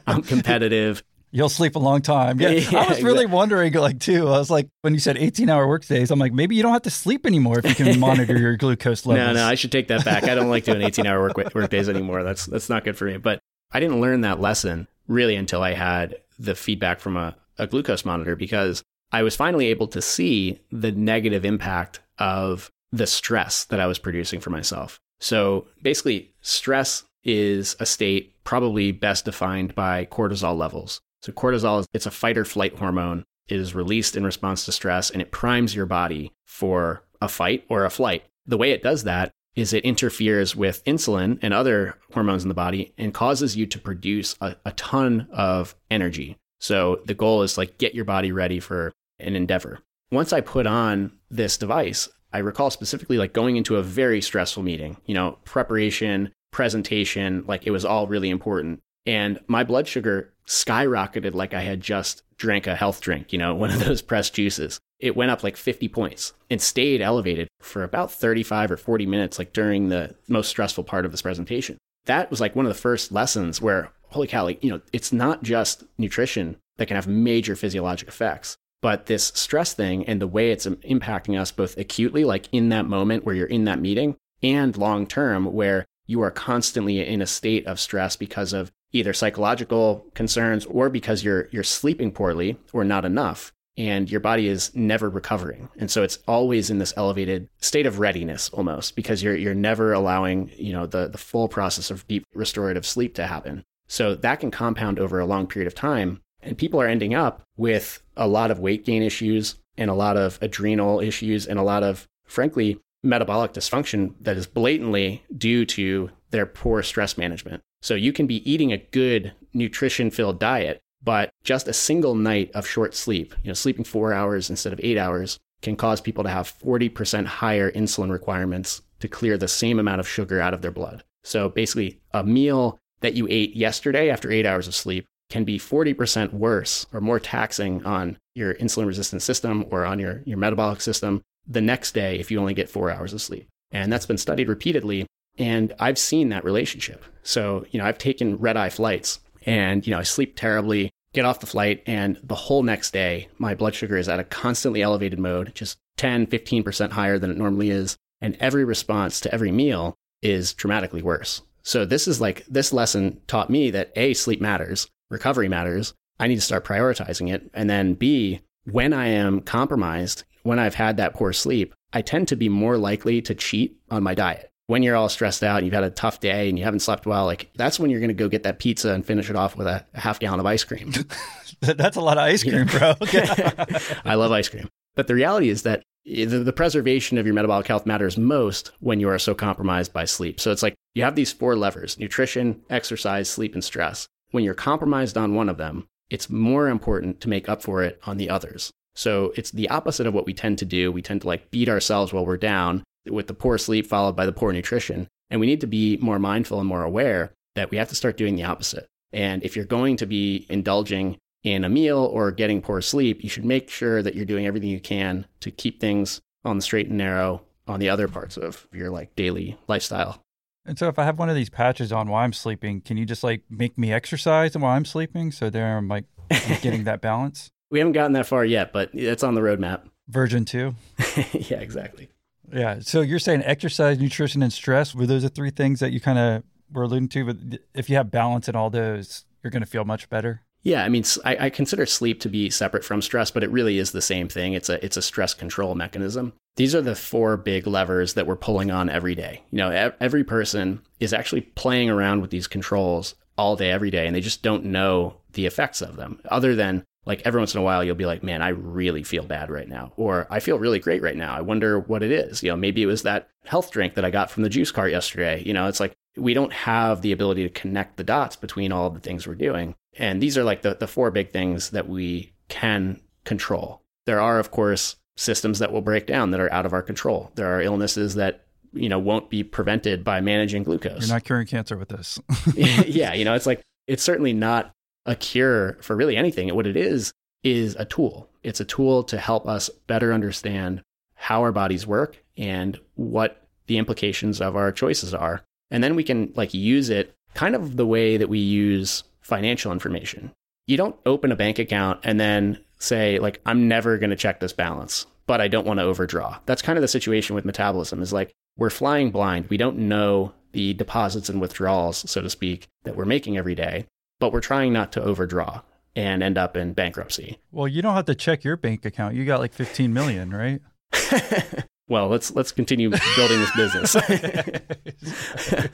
I'm 0.08 0.22
competitive. 0.22 1.04
You'll 1.32 1.48
sleep 1.48 1.76
a 1.76 1.78
long 1.78 2.02
time. 2.02 2.40
Yeah. 2.40 2.50
Yeah, 2.70 2.80
I 2.80 2.88
was 2.88 3.02
really 3.02 3.26
wondering, 3.26 3.72
like, 3.74 4.00
too. 4.00 4.28
I 4.28 4.38
was 4.38 4.50
like, 4.50 4.68
when 4.82 4.94
you 4.94 5.00
said 5.00 5.16
18 5.18 5.50
hour 5.50 5.68
work 5.68 5.84
days, 5.84 6.10
I'm 6.10 6.18
like, 6.18 6.32
maybe 6.32 6.56
you 6.56 6.62
don't 6.62 6.72
have 6.72 6.82
to 6.82 6.90
sleep 6.90 7.26
anymore 7.26 7.58
if 7.58 7.66
you 7.66 7.84
can 7.84 8.00
monitor 8.00 8.38
your 8.38 8.56
glucose 8.56 9.04
levels. 9.04 9.26
No, 9.26 9.32
no, 9.34 9.46
I 9.46 9.54
should 9.54 9.72
take 9.72 9.88
that 9.88 10.04
back. 10.04 10.24
I 10.24 10.34
don't 10.34 10.48
like 10.48 10.64
doing 10.64 10.82
18 10.82 11.06
hour 11.06 11.20
work, 11.20 11.54
work 11.54 11.70
days 11.70 11.88
anymore. 11.88 12.22
That's, 12.22 12.46
that's 12.46 12.68
not 12.68 12.84
good 12.84 12.96
for 12.96 13.04
me. 13.04 13.18
But 13.18 13.40
I 13.72 13.80
didn't 13.80 14.00
learn 14.00 14.22
that 14.22 14.40
lesson 14.40 14.88
really 15.08 15.36
until 15.36 15.62
I 15.62 15.74
had 15.74 16.16
the 16.38 16.54
feedback 16.54 17.00
from 17.00 17.16
a, 17.16 17.36
a 17.58 17.66
glucose 17.66 18.04
monitor 18.04 18.36
because 18.36 18.82
I 19.12 19.22
was 19.22 19.36
finally 19.36 19.66
able 19.66 19.88
to 19.88 20.02
see 20.02 20.60
the 20.70 20.92
negative 20.92 21.44
impact 21.44 22.00
of 22.18 22.70
the 22.92 23.06
stress 23.06 23.64
that 23.66 23.80
I 23.80 23.86
was 23.86 23.98
producing 23.98 24.40
for 24.40 24.50
myself. 24.50 24.98
So 25.20 25.66
basically, 25.82 26.34
stress 26.40 27.04
is 27.24 27.76
a 27.80 27.86
state 27.86 28.32
probably 28.44 28.92
best 28.92 29.24
defined 29.24 29.74
by 29.74 30.06
cortisol 30.06 30.56
levels. 30.56 31.00
So 31.26 31.32
cortisol 31.32 31.80
is 31.80 31.88
it's 31.92 32.06
a 32.06 32.12
fight 32.12 32.38
or 32.38 32.44
flight 32.44 32.78
hormone. 32.78 33.24
It 33.48 33.58
is 33.58 33.74
released 33.74 34.16
in 34.16 34.24
response 34.24 34.64
to 34.64 34.72
stress 34.72 35.10
and 35.10 35.20
it 35.20 35.32
primes 35.32 35.74
your 35.74 35.86
body 35.86 36.32
for 36.44 37.02
a 37.20 37.26
fight 37.26 37.64
or 37.68 37.84
a 37.84 37.90
flight. 37.90 38.22
The 38.46 38.56
way 38.56 38.70
it 38.70 38.82
does 38.82 39.02
that 39.04 39.32
is 39.56 39.72
it 39.72 39.84
interferes 39.84 40.54
with 40.54 40.84
insulin 40.84 41.40
and 41.42 41.52
other 41.52 41.98
hormones 42.12 42.44
in 42.44 42.48
the 42.48 42.54
body 42.54 42.92
and 42.96 43.12
causes 43.12 43.56
you 43.56 43.66
to 43.66 43.78
produce 43.80 44.36
a, 44.40 44.54
a 44.64 44.70
ton 44.72 45.26
of 45.32 45.74
energy. 45.90 46.36
So 46.60 47.00
the 47.06 47.14
goal 47.14 47.42
is 47.42 47.58
like 47.58 47.78
get 47.78 47.94
your 47.94 48.04
body 48.04 48.30
ready 48.30 48.60
for 48.60 48.92
an 49.18 49.34
endeavor. 49.34 49.80
Once 50.12 50.32
I 50.32 50.40
put 50.40 50.68
on 50.68 51.10
this 51.28 51.58
device, 51.58 52.08
I 52.32 52.38
recall 52.38 52.70
specifically 52.70 53.18
like 53.18 53.32
going 53.32 53.56
into 53.56 53.76
a 53.76 53.82
very 53.82 54.20
stressful 54.20 54.62
meeting, 54.62 54.98
you 55.06 55.14
know, 55.14 55.38
preparation, 55.44 56.32
presentation, 56.52 57.42
like 57.48 57.66
it 57.66 57.72
was 57.72 57.84
all 57.84 58.06
really 58.06 58.30
important. 58.30 58.80
And 59.06 59.38
my 59.46 59.64
blood 59.64 59.86
sugar 59.86 60.32
skyrocketed 60.46 61.34
like 61.34 61.54
I 61.54 61.62
had 61.62 61.80
just 61.80 62.22
drank 62.38 62.66
a 62.66 62.76
health 62.76 63.00
drink, 63.00 63.32
you 63.32 63.38
know, 63.38 63.54
one 63.56 63.70
of 63.70 63.84
those 63.84 64.02
pressed 64.02 64.34
juices. 64.34 64.78
It 64.98 65.16
went 65.16 65.30
up 65.30 65.42
like 65.42 65.56
50 65.56 65.88
points 65.88 66.32
and 66.50 66.60
stayed 66.60 67.02
elevated 67.02 67.48
for 67.60 67.82
about 67.82 68.10
35 68.10 68.70
or 68.70 68.76
40 68.76 69.06
minutes, 69.06 69.38
like 69.38 69.52
during 69.52 69.88
the 69.88 70.14
most 70.28 70.48
stressful 70.48 70.84
part 70.84 71.04
of 71.04 71.10
this 71.10 71.22
presentation. 71.22 71.76
That 72.06 72.30
was 72.30 72.40
like 72.40 72.56
one 72.56 72.66
of 72.66 72.70
the 72.70 72.80
first 72.80 73.12
lessons 73.12 73.60
where, 73.60 73.92
holy 74.08 74.26
cow, 74.26 74.44
like, 74.44 74.62
you 74.64 74.70
know, 74.70 74.80
it's 74.92 75.12
not 75.12 75.42
just 75.42 75.84
nutrition 75.98 76.56
that 76.76 76.86
can 76.86 76.94
have 76.94 77.06
major 77.06 77.56
physiologic 77.56 78.08
effects, 78.08 78.56
but 78.80 79.06
this 79.06 79.32
stress 79.34 79.74
thing 79.74 80.04
and 80.06 80.20
the 80.20 80.26
way 80.26 80.50
it's 80.50 80.66
impacting 80.66 81.38
us 81.38 81.50
both 81.50 81.76
acutely, 81.76 82.24
like 82.24 82.48
in 82.52 82.68
that 82.70 82.86
moment 82.86 83.24
where 83.24 83.34
you're 83.34 83.46
in 83.46 83.64
that 83.64 83.80
meeting, 83.80 84.16
and 84.42 84.76
long 84.76 85.06
term, 85.06 85.52
where 85.52 85.84
you 86.06 86.22
are 86.22 86.30
constantly 86.30 87.04
in 87.04 87.20
a 87.20 87.26
state 87.26 87.66
of 87.66 87.80
stress 87.80 88.16
because 88.16 88.52
of 88.52 88.70
either 88.96 89.12
psychological 89.12 90.04
concerns 90.14 90.64
or 90.66 90.88
because 90.88 91.22
you're 91.24 91.48
you're 91.50 91.62
sleeping 91.62 92.10
poorly 92.10 92.58
or 92.72 92.84
not 92.84 93.04
enough 93.04 93.52
and 93.78 94.10
your 94.10 94.20
body 94.20 94.48
is 94.48 94.74
never 94.74 95.08
recovering 95.10 95.68
and 95.76 95.90
so 95.90 96.02
it's 96.02 96.18
always 96.26 96.70
in 96.70 96.78
this 96.78 96.94
elevated 96.96 97.48
state 97.58 97.86
of 97.86 97.98
readiness 97.98 98.48
almost 98.50 98.96
because 98.96 99.22
you're 99.22 99.36
you're 99.36 99.54
never 99.54 99.92
allowing 99.92 100.50
you 100.56 100.72
know 100.72 100.86
the 100.86 101.08
the 101.08 101.18
full 101.18 101.48
process 101.48 101.90
of 101.90 102.06
deep 102.08 102.24
restorative 102.34 102.86
sleep 102.86 103.14
to 103.14 103.26
happen 103.26 103.64
so 103.86 104.14
that 104.14 104.40
can 104.40 104.50
compound 104.50 104.98
over 104.98 105.20
a 105.20 105.26
long 105.26 105.46
period 105.46 105.66
of 105.66 105.74
time 105.74 106.20
and 106.42 106.58
people 106.58 106.80
are 106.80 106.88
ending 106.88 107.14
up 107.14 107.42
with 107.56 108.02
a 108.16 108.26
lot 108.26 108.50
of 108.50 108.58
weight 108.58 108.84
gain 108.84 109.02
issues 109.02 109.56
and 109.76 109.90
a 109.90 109.94
lot 109.94 110.16
of 110.16 110.38
adrenal 110.40 111.00
issues 111.00 111.46
and 111.46 111.58
a 111.58 111.62
lot 111.62 111.82
of 111.82 112.06
frankly 112.24 112.80
metabolic 113.02 113.52
dysfunction 113.52 114.14
that 114.20 114.36
is 114.36 114.46
blatantly 114.46 115.22
due 115.36 115.64
to 115.64 116.10
their 116.30 116.46
poor 116.46 116.82
stress 116.82 117.16
management. 117.16 117.62
So 117.86 117.94
you 117.94 118.12
can 118.12 118.26
be 118.26 118.42
eating 118.50 118.72
a 118.72 118.78
good 118.78 119.32
nutrition 119.54 120.10
filled 120.10 120.40
diet, 120.40 120.80
but 121.04 121.30
just 121.44 121.68
a 121.68 121.72
single 121.72 122.16
night 122.16 122.50
of 122.52 122.66
short 122.66 122.96
sleep, 122.96 123.32
you 123.44 123.48
know, 123.48 123.54
sleeping 123.54 123.84
four 123.84 124.12
hours 124.12 124.50
instead 124.50 124.72
of 124.72 124.80
eight 124.82 124.98
hours 124.98 125.38
can 125.62 125.76
cause 125.76 126.00
people 126.00 126.24
to 126.24 126.30
have 126.30 126.52
40% 126.58 127.26
higher 127.26 127.70
insulin 127.70 128.10
requirements 128.10 128.82
to 128.98 129.06
clear 129.06 129.38
the 129.38 129.46
same 129.46 129.78
amount 129.78 130.00
of 130.00 130.08
sugar 130.08 130.40
out 130.40 130.52
of 130.52 130.62
their 130.62 130.72
blood. 130.72 131.04
So 131.22 131.48
basically, 131.48 132.00
a 132.12 132.24
meal 132.24 132.80
that 133.02 133.14
you 133.14 133.28
ate 133.30 133.54
yesterday 133.54 134.10
after 134.10 134.32
eight 134.32 134.46
hours 134.46 134.66
of 134.66 134.74
sleep 134.74 135.06
can 135.30 135.44
be 135.44 135.56
40% 135.56 136.32
worse 136.32 136.86
or 136.92 137.00
more 137.00 137.20
taxing 137.20 137.86
on 137.86 138.18
your 138.34 138.54
insulin 138.54 138.88
resistant 138.88 139.22
system 139.22 139.64
or 139.70 139.86
on 139.86 140.00
your, 140.00 140.24
your 140.26 140.38
metabolic 140.38 140.80
system 140.80 141.22
the 141.46 141.60
next 141.60 141.94
day 141.94 142.18
if 142.18 142.32
you 142.32 142.40
only 142.40 142.54
get 142.54 142.68
four 142.68 142.90
hours 142.90 143.12
of 143.12 143.22
sleep. 143.22 143.46
And 143.70 143.92
that's 143.92 144.06
been 144.06 144.18
studied 144.18 144.48
repeatedly. 144.48 145.06
And 145.38 145.74
I've 145.78 145.98
seen 145.98 146.30
that 146.30 146.44
relationship. 146.44 147.04
So, 147.22 147.66
you 147.70 147.78
know, 147.78 147.86
I've 147.86 147.98
taken 147.98 148.36
red 148.36 148.56
eye 148.56 148.70
flights 148.70 149.20
and, 149.44 149.86
you 149.86 149.92
know, 149.92 149.98
I 149.98 150.02
sleep 150.02 150.36
terribly, 150.36 150.90
get 151.12 151.24
off 151.24 151.40
the 151.40 151.46
flight, 151.46 151.82
and 151.86 152.18
the 152.22 152.34
whole 152.34 152.62
next 152.62 152.92
day, 152.92 153.28
my 153.38 153.54
blood 153.54 153.74
sugar 153.74 153.96
is 153.96 154.08
at 154.08 154.20
a 154.20 154.24
constantly 154.24 154.82
elevated 154.82 155.18
mode, 155.18 155.54
just 155.54 155.78
10, 155.96 156.26
15% 156.26 156.90
higher 156.90 157.18
than 157.18 157.30
it 157.30 157.38
normally 157.38 157.70
is. 157.70 157.96
And 158.20 158.36
every 158.40 158.64
response 158.64 159.20
to 159.20 159.32
every 159.32 159.52
meal 159.52 159.94
is 160.22 160.52
dramatically 160.52 161.02
worse. 161.02 161.42
So, 161.62 161.84
this 161.84 162.06
is 162.06 162.20
like, 162.20 162.44
this 162.46 162.72
lesson 162.72 163.20
taught 163.26 163.50
me 163.50 163.70
that 163.70 163.92
A, 163.96 164.14
sleep 164.14 164.40
matters, 164.40 164.88
recovery 165.10 165.48
matters. 165.48 165.94
I 166.18 166.28
need 166.28 166.36
to 166.36 166.40
start 166.40 166.64
prioritizing 166.64 167.32
it. 167.32 167.50
And 167.52 167.68
then 167.68 167.94
B, 167.94 168.40
when 168.64 168.92
I 168.92 169.08
am 169.08 169.40
compromised, 169.40 170.24
when 170.42 170.58
I've 170.58 170.74
had 170.74 170.96
that 170.96 171.14
poor 171.14 171.32
sleep, 171.32 171.74
I 171.92 172.02
tend 172.02 172.28
to 172.28 172.36
be 172.36 172.48
more 172.48 172.78
likely 172.78 173.20
to 173.22 173.34
cheat 173.34 173.76
on 173.90 174.02
my 174.02 174.14
diet. 174.14 174.50
When 174.68 174.82
you're 174.82 174.96
all 174.96 175.08
stressed 175.08 175.44
out 175.44 175.58
and 175.58 175.66
you've 175.66 175.74
had 175.74 175.84
a 175.84 175.90
tough 175.90 176.18
day 176.18 176.48
and 176.48 176.58
you 176.58 176.64
haven't 176.64 176.80
slept 176.80 177.06
well, 177.06 177.24
like 177.24 177.50
that's 177.54 177.78
when 177.78 177.90
you're 177.90 178.00
going 178.00 178.08
to 178.08 178.14
go 178.14 178.28
get 178.28 178.42
that 178.42 178.58
pizza 178.58 178.92
and 178.92 179.06
finish 179.06 179.30
it 179.30 179.36
off 179.36 179.56
with 179.56 179.66
a 179.66 179.84
half 179.94 180.18
gallon 180.18 180.40
of 180.40 180.46
ice 180.46 180.64
cream. 180.64 180.92
That's 181.60 181.96
a 181.96 182.00
lot 182.00 182.18
of 182.18 182.24
ice 182.24 182.42
cream, 182.42 182.66
bro. 182.66 182.94
I 184.04 184.14
love 184.16 184.30
ice 184.32 184.48
cream. 184.48 184.68
But 184.94 185.06
the 185.06 185.14
reality 185.14 185.48
is 185.48 185.62
that 185.62 185.82
eh, 186.06 186.24
the, 186.24 186.40
the 186.40 186.52
preservation 186.52 187.16
of 187.16 187.26
your 187.26 187.34
metabolic 187.34 187.66
health 187.66 187.86
matters 187.86 188.18
most 188.18 188.72
when 188.80 189.00
you 189.00 189.08
are 189.08 189.18
so 189.18 189.34
compromised 189.34 189.92
by 189.92 190.04
sleep. 190.04 190.40
So 190.40 190.50
it's 190.50 190.62
like 190.62 190.74
you 190.94 191.02
have 191.04 191.14
these 191.14 191.32
four 191.32 191.56
levers 191.56 191.98
nutrition, 191.98 192.62
exercise, 192.68 193.30
sleep, 193.30 193.54
and 193.54 193.62
stress. 193.62 194.08
When 194.32 194.44
you're 194.44 194.54
compromised 194.54 195.16
on 195.16 195.34
one 195.34 195.48
of 195.48 195.56
them, 195.56 195.86
it's 196.10 196.28
more 196.28 196.68
important 196.68 197.20
to 197.20 197.28
make 197.28 197.48
up 197.48 197.62
for 197.62 197.82
it 197.82 198.00
on 198.04 198.16
the 198.16 198.28
others. 198.28 198.72
So 198.94 199.32
it's 199.36 199.50
the 199.50 199.68
opposite 199.68 200.06
of 200.06 200.14
what 200.14 200.26
we 200.26 200.34
tend 200.34 200.58
to 200.58 200.64
do. 200.64 200.90
We 200.90 201.02
tend 201.02 201.20
to 201.22 201.26
like 201.26 201.50
beat 201.50 201.68
ourselves 201.68 202.12
while 202.12 202.26
we're 202.26 202.36
down 202.36 202.82
with 203.10 203.26
the 203.26 203.34
poor 203.34 203.58
sleep 203.58 203.86
followed 203.86 204.16
by 204.16 204.26
the 204.26 204.32
poor 204.32 204.52
nutrition. 204.52 205.08
And 205.30 205.40
we 205.40 205.46
need 205.46 205.60
to 205.60 205.66
be 205.66 205.96
more 205.98 206.18
mindful 206.18 206.60
and 206.60 206.68
more 206.68 206.82
aware 206.82 207.32
that 207.54 207.70
we 207.70 207.76
have 207.76 207.88
to 207.88 207.94
start 207.94 208.16
doing 208.16 208.36
the 208.36 208.44
opposite. 208.44 208.86
And 209.12 209.42
if 209.42 209.56
you're 209.56 209.64
going 209.64 209.96
to 209.98 210.06
be 210.06 210.46
indulging 210.48 211.18
in 211.42 211.64
a 211.64 211.68
meal 211.68 211.98
or 211.98 212.30
getting 212.32 212.60
poor 212.60 212.80
sleep, 212.80 213.22
you 213.22 213.28
should 213.28 213.44
make 213.44 213.70
sure 213.70 214.02
that 214.02 214.14
you're 214.14 214.24
doing 214.24 214.46
everything 214.46 214.68
you 214.68 214.80
can 214.80 215.26
to 215.40 215.50
keep 215.50 215.80
things 215.80 216.20
on 216.44 216.56
the 216.56 216.62
straight 216.62 216.88
and 216.88 216.98
narrow 216.98 217.42
on 217.66 217.80
the 217.80 217.88
other 217.88 218.08
parts 218.08 218.36
of 218.36 218.66
your 218.72 218.90
like 218.90 219.14
daily 219.16 219.56
lifestyle. 219.68 220.20
And 220.64 220.78
so 220.78 220.88
if 220.88 220.98
I 220.98 221.04
have 221.04 221.18
one 221.18 221.28
of 221.28 221.36
these 221.36 221.50
patches 221.50 221.92
on 221.92 222.08
while 222.08 222.24
I'm 222.24 222.32
sleeping, 222.32 222.80
can 222.80 222.96
you 222.96 223.06
just 223.06 223.22
like 223.22 223.42
make 223.48 223.78
me 223.78 223.92
exercise 223.92 224.56
while 224.56 224.72
I'm 224.72 224.84
sleeping? 224.84 225.30
So 225.30 225.48
there 225.48 225.76
I'm 225.76 225.88
like 225.88 226.04
I'm 226.30 226.58
getting 226.62 226.84
that 226.84 227.00
balance. 227.00 227.50
We 227.70 227.78
haven't 227.78 227.92
gotten 227.92 228.12
that 228.12 228.26
far 228.26 228.44
yet, 228.44 228.72
but 228.72 228.90
it's 228.92 229.22
on 229.22 229.34
the 229.34 229.40
roadmap. 229.40 229.82
Version 230.08 230.44
two. 230.44 230.74
yeah, 231.32 231.58
exactly. 231.58 232.08
Yeah. 232.52 232.78
So 232.80 233.00
you're 233.00 233.18
saying 233.18 233.42
exercise, 233.44 233.98
nutrition, 233.98 234.42
and 234.42 234.52
stress 234.52 234.94
were 234.94 235.06
those 235.06 235.22
the 235.22 235.28
three 235.28 235.50
things 235.50 235.80
that 235.80 235.92
you 235.92 236.00
kind 236.00 236.18
of 236.18 236.42
were 236.72 236.84
alluding 236.84 237.08
to? 237.10 237.24
But 237.24 237.60
if 237.74 237.90
you 237.90 237.96
have 237.96 238.10
balance 238.10 238.48
in 238.48 238.56
all 238.56 238.70
those, 238.70 239.24
you're 239.42 239.50
going 239.50 239.62
to 239.62 239.68
feel 239.68 239.84
much 239.84 240.08
better. 240.08 240.42
Yeah, 240.62 240.82
I 240.82 240.88
mean, 240.88 241.04
I 241.24 241.48
consider 241.48 241.86
sleep 241.86 242.18
to 242.22 242.28
be 242.28 242.50
separate 242.50 242.84
from 242.84 243.00
stress, 243.00 243.30
but 243.30 243.44
it 243.44 243.52
really 243.52 243.78
is 243.78 243.92
the 243.92 244.02
same 244.02 244.28
thing. 244.28 244.52
It's 244.52 244.68
a 244.68 244.84
it's 244.84 244.96
a 244.96 245.02
stress 245.02 245.32
control 245.32 245.76
mechanism. 245.76 246.32
These 246.56 246.74
are 246.74 246.82
the 246.82 246.96
four 246.96 247.36
big 247.36 247.68
levers 247.68 248.14
that 248.14 248.26
we're 248.26 248.34
pulling 248.34 248.72
on 248.72 248.88
every 248.88 249.14
day. 249.14 249.42
You 249.52 249.58
know, 249.58 249.70
ev- 249.70 249.94
every 250.00 250.24
person 250.24 250.82
is 250.98 251.12
actually 251.12 251.42
playing 251.42 251.88
around 251.88 252.20
with 252.20 252.30
these 252.30 252.48
controls 252.48 253.14
all 253.38 253.54
day, 253.54 253.70
every 253.70 253.92
day, 253.92 254.08
and 254.08 254.16
they 254.16 254.20
just 254.20 254.42
don't 254.42 254.64
know 254.64 255.18
the 255.34 255.46
effects 255.46 255.82
of 255.82 255.94
them. 255.94 256.18
Other 256.30 256.56
than 256.56 256.82
like 257.06 257.22
every 257.24 257.40
once 257.40 257.54
in 257.54 257.60
a 257.60 257.64
while, 257.64 257.82
you'll 257.82 257.94
be 257.94 258.06
like, 258.06 258.22
"Man, 258.22 258.42
I 258.42 258.48
really 258.48 259.02
feel 259.02 259.24
bad 259.24 259.50
right 259.50 259.68
now," 259.68 259.92
or 259.96 260.26
"I 260.28 260.40
feel 260.40 260.58
really 260.58 260.80
great 260.80 261.02
right 261.02 261.16
now." 261.16 261.34
I 261.34 261.40
wonder 261.40 261.80
what 261.80 262.02
it 262.02 262.10
is. 262.10 262.42
You 262.42 262.50
know, 262.50 262.56
maybe 262.56 262.82
it 262.82 262.86
was 262.86 263.02
that 263.02 263.28
health 263.44 263.70
drink 263.70 263.94
that 263.94 264.04
I 264.04 264.10
got 264.10 264.30
from 264.30 264.42
the 264.42 264.48
juice 264.48 264.70
cart 264.72 264.90
yesterday. 264.90 265.42
You 265.44 265.54
know, 265.54 265.68
it's 265.68 265.80
like 265.80 265.96
we 266.16 266.34
don't 266.34 266.52
have 266.52 267.02
the 267.02 267.12
ability 267.12 267.42
to 267.44 267.48
connect 267.48 267.96
the 267.96 268.04
dots 268.04 268.36
between 268.36 268.72
all 268.72 268.90
the 268.90 269.00
things 269.00 269.26
we're 269.26 269.34
doing. 269.34 269.74
And 269.98 270.22
these 270.22 270.36
are 270.36 270.44
like 270.44 270.62
the, 270.62 270.74
the 270.74 270.86
four 270.86 271.10
big 271.10 271.30
things 271.30 271.70
that 271.70 271.88
we 271.88 272.34
can 272.48 273.00
control. 273.24 273.82
There 274.06 274.20
are, 274.20 274.38
of 274.38 274.50
course, 274.50 274.96
systems 275.16 275.58
that 275.58 275.72
will 275.72 275.82
break 275.82 276.06
down 276.06 276.30
that 276.30 276.40
are 276.40 276.52
out 276.52 276.66
of 276.66 276.72
our 276.72 276.82
control. 276.82 277.32
There 277.34 277.54
are 277.54 277.60
illnesses 277.60 278.14
that, 278.14 278.46
you 278.72 278.88
know, 278.88 278.98
won't 278.98 279.30
be 279.30 279.42
prevented 279.42 280.04
by 280.04 280.20
managing 280.20 280.62
glucose. 280.62 281.06
You're 281.06 281.16
not 281.16 281.24
curing 281.24 281.46
cancer 281.46 281.76
with 281.76 281.88
this. 281.88 282.18
yeah, 282.54 283.12
you 283.14 283.24
know, 283.24 283.34
it's 283.34 283.46
like 283.46 283.62
it's 283.86 284.02
certainly 284.02 284.32
not 284.32 284.72
a 285.06 285.16
cure 285.16 285.78
for 285.80 285.96
really 285.96 286.16
anything. 286.16 286.54
What 286.54 286.66
it 286.66 286.76
is 286.76 287.12
is 287.42 287.76
a 287.76 287.84
tool. 287.84 288.28
It's 288.42 288.60
a 288.60 288.64
tool 288.64 289.04
to 289.04 289.18
help 289.18 289.46
us 289.48 289.70
better 289.86 290.12
understand 290.12 290.82
how 291.14 291.40
our 291.42 291.52
bodies 291.52 291.86
work 291.86 292.22
and 292.36 292.78
what 292.94 293.46
the 293.66 293.78
implications 293.78 294.40
of 294.40 294.54
our 294.56 294.70
choices 294.72 295.14
are. 295.14 295.42
And 295.70 295.82
then 295.82 295.96
we 295.96 296.04
can 296.04 296.32
like 296.36 296.52
use 296.54 296.90
it 296.90 297.14
kind 297.34 297.54
of 297.54 297.76
the 297.76 297.86
way 297.86 298.16
that 298.16 298.28
we 298.28 298.38
use 298.38 299.04
financial 299.20 299.72
information. 299.72 300.32
you 300.66 300.76
don't 300.76 300.96
open 301.06 301.32
a 301.32 301.36
bank 301.36 301.58
account 301.58 302.00
and 302.02 302.18
then 302.18 302.58
say 302.78 303.18
like 303.18 303.40
I'm 303.46 303.68
never 303.68 303.98
going 303.98 304.10
to 304.10 304.16
check 304.16 304.40
this 304.40 304.52
balance, 304.52 305.06
but 305.26 305.40
I 305.40 305.48
don't 305.48 305.66
want 305.66 305.78
to 305.80 305.84
overdraw. 305.84 306.38
That's 306.46 306.62
kind 306.62 306.76
of 306.76 306.82
the 306.82 306.88
situation 306.88 307.34
with 307.34 307.44
metabolism 307.44 308.02
is 308.02 308.12
like 308.12 308.32
we're 308.56 308.70
flying 308.70 309.10
blind. 309.10 309.46
We 309.48 309.56
don't 309.56 309.78
know 309.78 310.32
the 310.52 310.74
deposits 310.74 311.28
and 311.28 311.40
withdrawals, 311.40 312.10
so 312.10 312.22
to 312.22 312.30
speak, 312.30 312.66
that 312.84 312.96
we're 312.96 313.04
making 313.04 313.36
every 313.36 313.54
day, 313.54 313.86
but 314.18 314.32
we're 314.32 314.40
trying 314.40 314.72
not 314.72 314.92
to 314.92 315.02
overdraw 315.02 315.62
and 315.94 316.22
end 316.22 316.38
up 316.38 316.56
in 316.56 316.74
bankruptcy. 316.74 317.38
Well, 317.50 317.66
you 317.66 317.82
don't 317.82 317.94
have 317.94 318.04
to 318.06 318.14
check 318.14 318.44
your 318.44 318.56
bank 318.56 318.84
account. 318.84 319.14
You 319.14 319.24
got 319.24 319.40
like 319.40 319.54
15 319.54 319.92
million, 319.92 320.30
right? 320.30 320.60
well, 321.88 322.08
let's 322.08 322.30
let's 322.32 322.52
continue 322.52 322.90
building 322.90 323.40
this 323.40 323.56
business. 323.56 323.94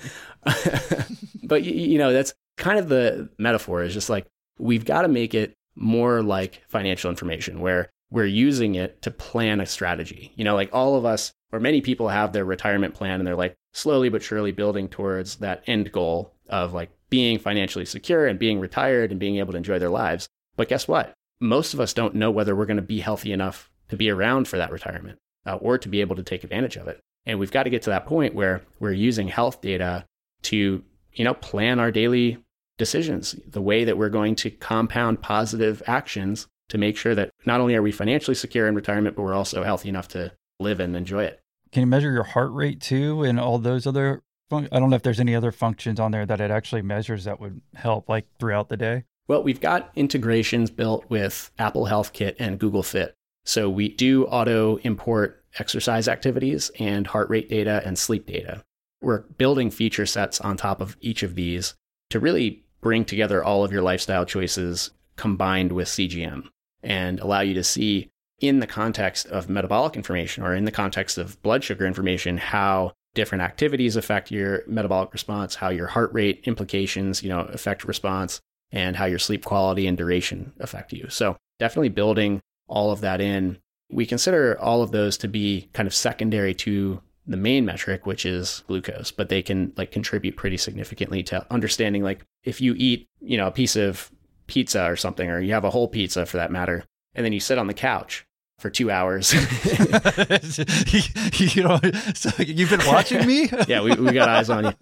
but 1.45 1.65
you, 1.65 1.73
you 1.73 1.99
know, 1.99 2.13
that's 2.13 2.35
kind 2.57 2.79
of 2.79 2.89
the 2.89 3.29
metaphor 3.39 3.83
is 3.83 3.93
just 3.93 4.09
like 4.09 4.27
we've 4.59 4.85
got 4.85 5.03
to 5.03 5.09
make 5.09 5.35
it 5.35 5.55
more 5.75 6.23
like 6.23 6.63
financial 6.69 7.11
information 7.11 7.61
where 7.61 7.91
we're 8.11 8.27
using 8.27 8.75
it 8.75 9.03
to 9.03 9.11
plan 9.11 9.61
a 9.61 9.67
strategy. 9.67 10.33
You 10.37 10.45
know, 10.45 10.55
like 10.55 10.71
all 10.73 10.97
of 10.97 11.05
us 11.05 11.33
or 11.53 11.61
many 11.61 11.81
people 11.81 12.09
have 12.09 12.33
their 12.33 12.45
retirement 12.45 12.95
plan 12.95 13.21
and 13.21 13.27
they're 13.27 13.37
like 13.37 13.55
slowly 13.73 14.09
but 14.09 14.23
surely 14.23 14.53
building 14.53 14.89
towards 14.89 15.37
that 15.37 15.63
end 15.67 15.93
goal 15.93 16.35
of 16.49 16.73
like 16.73 16.91
being 17.13 17.39
financially 17.39 17.85
secure 17.85 18.27
and 18.27 18.39
being 18.39 18.59
retired 18.59 19.11
and 19.11 19.21
being 19.21 19.37
able 19.37 19.53
to 19.53 19.59
enjoy 19.59 19.79
their 19.79 19.91
lives. 19.91 20.31
But 20.57 20.71
guess 20.71 20.89
what? 20.89 21.13
Most 21.41 21.75
of 21.75 21.81
us 21.81 21.93
don't 21.93 22.15
know 22.15 22.31
whether 22.31 22.57
we're 22.57 22.65
going 22.65 22.79
to 22.79 22.83
be 22.83 23.01
healthy 23.01 23.33
enough 23.33 23.71
to 23.91 23.99
be 23.99 24.09
around 24.09 24.49
for 24.49 24.57
that 24.57 24.73
retirement 24.73 25.19
uh, 25.45 25.57
or 25.57 25.77
to 25.77 25.91
be 25.91 26.01
able 26.01 26.17
to 26.17 26.23
take 26.23 26.43
advantage 26.43 26.77
of 26.77 26.89
it. 26.89 27.01
And 27.27 27.39
we've 27.39 27.51
got 27.51 27.65
to 27.65 27.71
get 27.71 27.83
to 27.83 27.91
that 27.91 28.07
point 28.07 28.35
where 28.35 28.63
we're 28.81 28.93
using 28.93 29.29
health 29.29 29.61
data 29.61 30.07
to, 30.45 30.83
you 31.13 31.25
know, 31.25 31.35
plan 31.35 31.79
our 31.79 31.91
daily 31.91 32.43
decisions, 32.79 33.37
the 33.47 33.61
way 33.61 33.85
that 33.85 33.99
we're 33.99 34.09
going 34.09 34.35
to 34.37 34.51
compound 34.51 35.21
positive 35.21 35.83
actions 35.87 36.47
to 36.71 36.79
make 36.79 36.97
sure 36.97 37.15
that 37.15 37.31
not 37.45 37.61
only 37.61 37.75
are 37.75 37.83
we 37.83 37.93
financially 37.93 38.35
secure 38.35 38.67
in 38.67 38.75
retirement, 38.75 39.17
but 39.17 39.23
we're 39.23 39.35
also 39.35 39.63
healthy 39.63 39.91
enough 39.91 40.09
to 40.09 40.33
live 40.61 40.81
and 40.81 40.97
enjoy 40.97 41.25
it. 41.25 41.41
Can 41.73 41.81
you 41.83 41.87
measure 41.89 42.11
your 42.11 42.23
heart 42.23 42.53
rate 42.53 42.81
too 42.81 43.23
and 43.23 43.39
all 43.39 43.59
those 43.59 43.87
other 43.87 44.23
I 44.53 44.79
don't 44.79 44.91
know 44.91 44.97
if 44.97 45.03
there's 45.03 45.21
any 45.21 45.35
other 45.35 45.53
functions 45.53 45.99
on 45.99 46.11
there 46.11 46.27
that 46.27 46.41
it 46.41 46.51
actually 46.51 46.83
measures 46.83 47.25
that 47.25 47.41
would 47.41 47.61
help 47.75 48.09
like 48.09 48.27
throughout 48.39 48.69
the 48.69 48.77
day. 48.77 49.05
Well, 49.29 49.43
we've 49.43 49.61
got 49.61 49.91
integrations 49.95 50.71
built 50.71 51.09
with 51.09 51.51
Apple 51.59 51.87
Health 51.87 52.13
Kit 52.13 52.37
and 52.39 52.59
Google 52.59 52.83
Fit. 52.83 53.15
So 53.45 53.71
we 53.71 53.89
do 53.89 54.27
auto 54.27 54.77
import 54.79 55.45
exercise 55.59 56.09
activities 56.09 56.71
and 56.79 57.07
heart 57.07 57.29
rate 57.31 57.49
data 57.49 57.83
and 57.85 57.99
sleep 57.99 58.27
data. 58.27 58.65
We're 59.01 59.21
building 59.21 59.71
feature 59.71 60.07
sets 60.07 60.41
on 60.41 60.57
top 60.57 60.81
of 60.81 60.97
each 61.01 61.23
of 61.23 61.35
these 61.35 61.75
to 62.11 62.21
really 62.21 62.65
bring 62.81 63.05
together 63.05 63.43
all 63.43 63.65
of 63.65 63.73
your 63.73 63.83
lifestyle 63.83 64.25
choices 64.25 64.91
combined 65.17 65.73
with 65.73 65.89
CGM 65.89 66.49
and 66.83 67.21
allow 67.21 67.41
you 67.41 67.55
to 67.55 67.65
see 67.65 68.11
in 68.41 68.59
the 68.59 68.67
context 68.67 69.27
of 69.27 69.49
metabolic 69.49 69.97
information 69.97 70.43
or 70.43 70.55
in 70.55 70.65
the 70.65 70.71
context 70.73 71.17
of 71.17 71.41
blood 71.43 71.63
sugar 71.63 71.87
information 71.87 72.39
how 72.39 72.93
different 73.15 73.43
activities 73.43 73.97
affect 73.97 74.31
your 74.31 74.63
metabolic 74.67 75.13
response, 75.13 75.57
how 75.57 75.69
your 75.69 75.89
heart 75.89 76.13
rate 76.13 76.43
implications, 76.45 77.23
you 77.23 77.29
know, 77.29 77.41
affect 77.41 77.85
response 77.85 78.41
and 78.71 78.97
how 78.97 79.05
your 79.05 79.19
sleep 79.19 79.45
quality 79.45 79.87
and 79.87 79.99
duration 79.99 80.53
affect 80.61 80.93
you. 80.93 81.09
So, 81.09 81.37
definitely 81.59 81.91
building 81.91 82.41
all 82.67 82.91
of 82.91 83.01
that 83.03 83.21
in. 83.21 83.59
We 83.91 84.07
consider 84.07 84.59
all 84.59 84.83
of 84.83 84.91
those 84.91 85.19
to 85.19 85.29
be 85.29 85.69
kind 85.75 85.87
of 85.87 85.95
secondary 85.95 86.55
to 86.55 87.03
the 87.27 87.37
main 87.37 87.65
metric, 87.65 88.07
which 88.07 88.25
is 88.25 88.65
glucose, 88.67 89.11
but 89.13 89.29
they 89.29 89.43
can 89.43 89.73
like 89.77 89.93
contribute 89.93 90.37
pretty 90.37 90.57
significantly 90.57 91.23
to 91.25 91.47
understanding 91.53 92.03
like 92.03 92.25
if 92.43 92.61
you 92.61 92.75
eat, 92.77 93.07
you 93.21 93.37
know, 93.37 93.47
a 93.47 93.53
piece 93.53 93.77
of 93.77 94.11
pizza 94.47 94.85
or 94.85 94.97
something, 94.97 95.31
or 95.31 95.41
you 95.41 95.53
have 95.53 95.65
a 95.65 95.71
whole 95.71 95.89
pizza 95.89 96.27
for 96.27 96.39
that 96.39 96.51
matter, 96.51 96.85
and 97.15 97.25
then 97.25 97.33
you 97.33 97.41
sit 97.41 97.59
on 97.59 97.67
the 97.67 97.75
couch 97.75 98.27
for 98.63 98.71
two 98.71 98.91
hours. 98.91 99.33
you 101.55 101.63
know, 101.63 101.79
so 102.15 102.31
you've 102.39 102.71
been 102.71 102.87
watching 102.87 103.27
me? 103.27 103.51
yeah, 103.69 103.83
we, 103.83 103.95
we 103.97 104.13
got 104.13 104.29
eyes 104.29 104.49
on 104.49 104.65
you. 104.65 104.73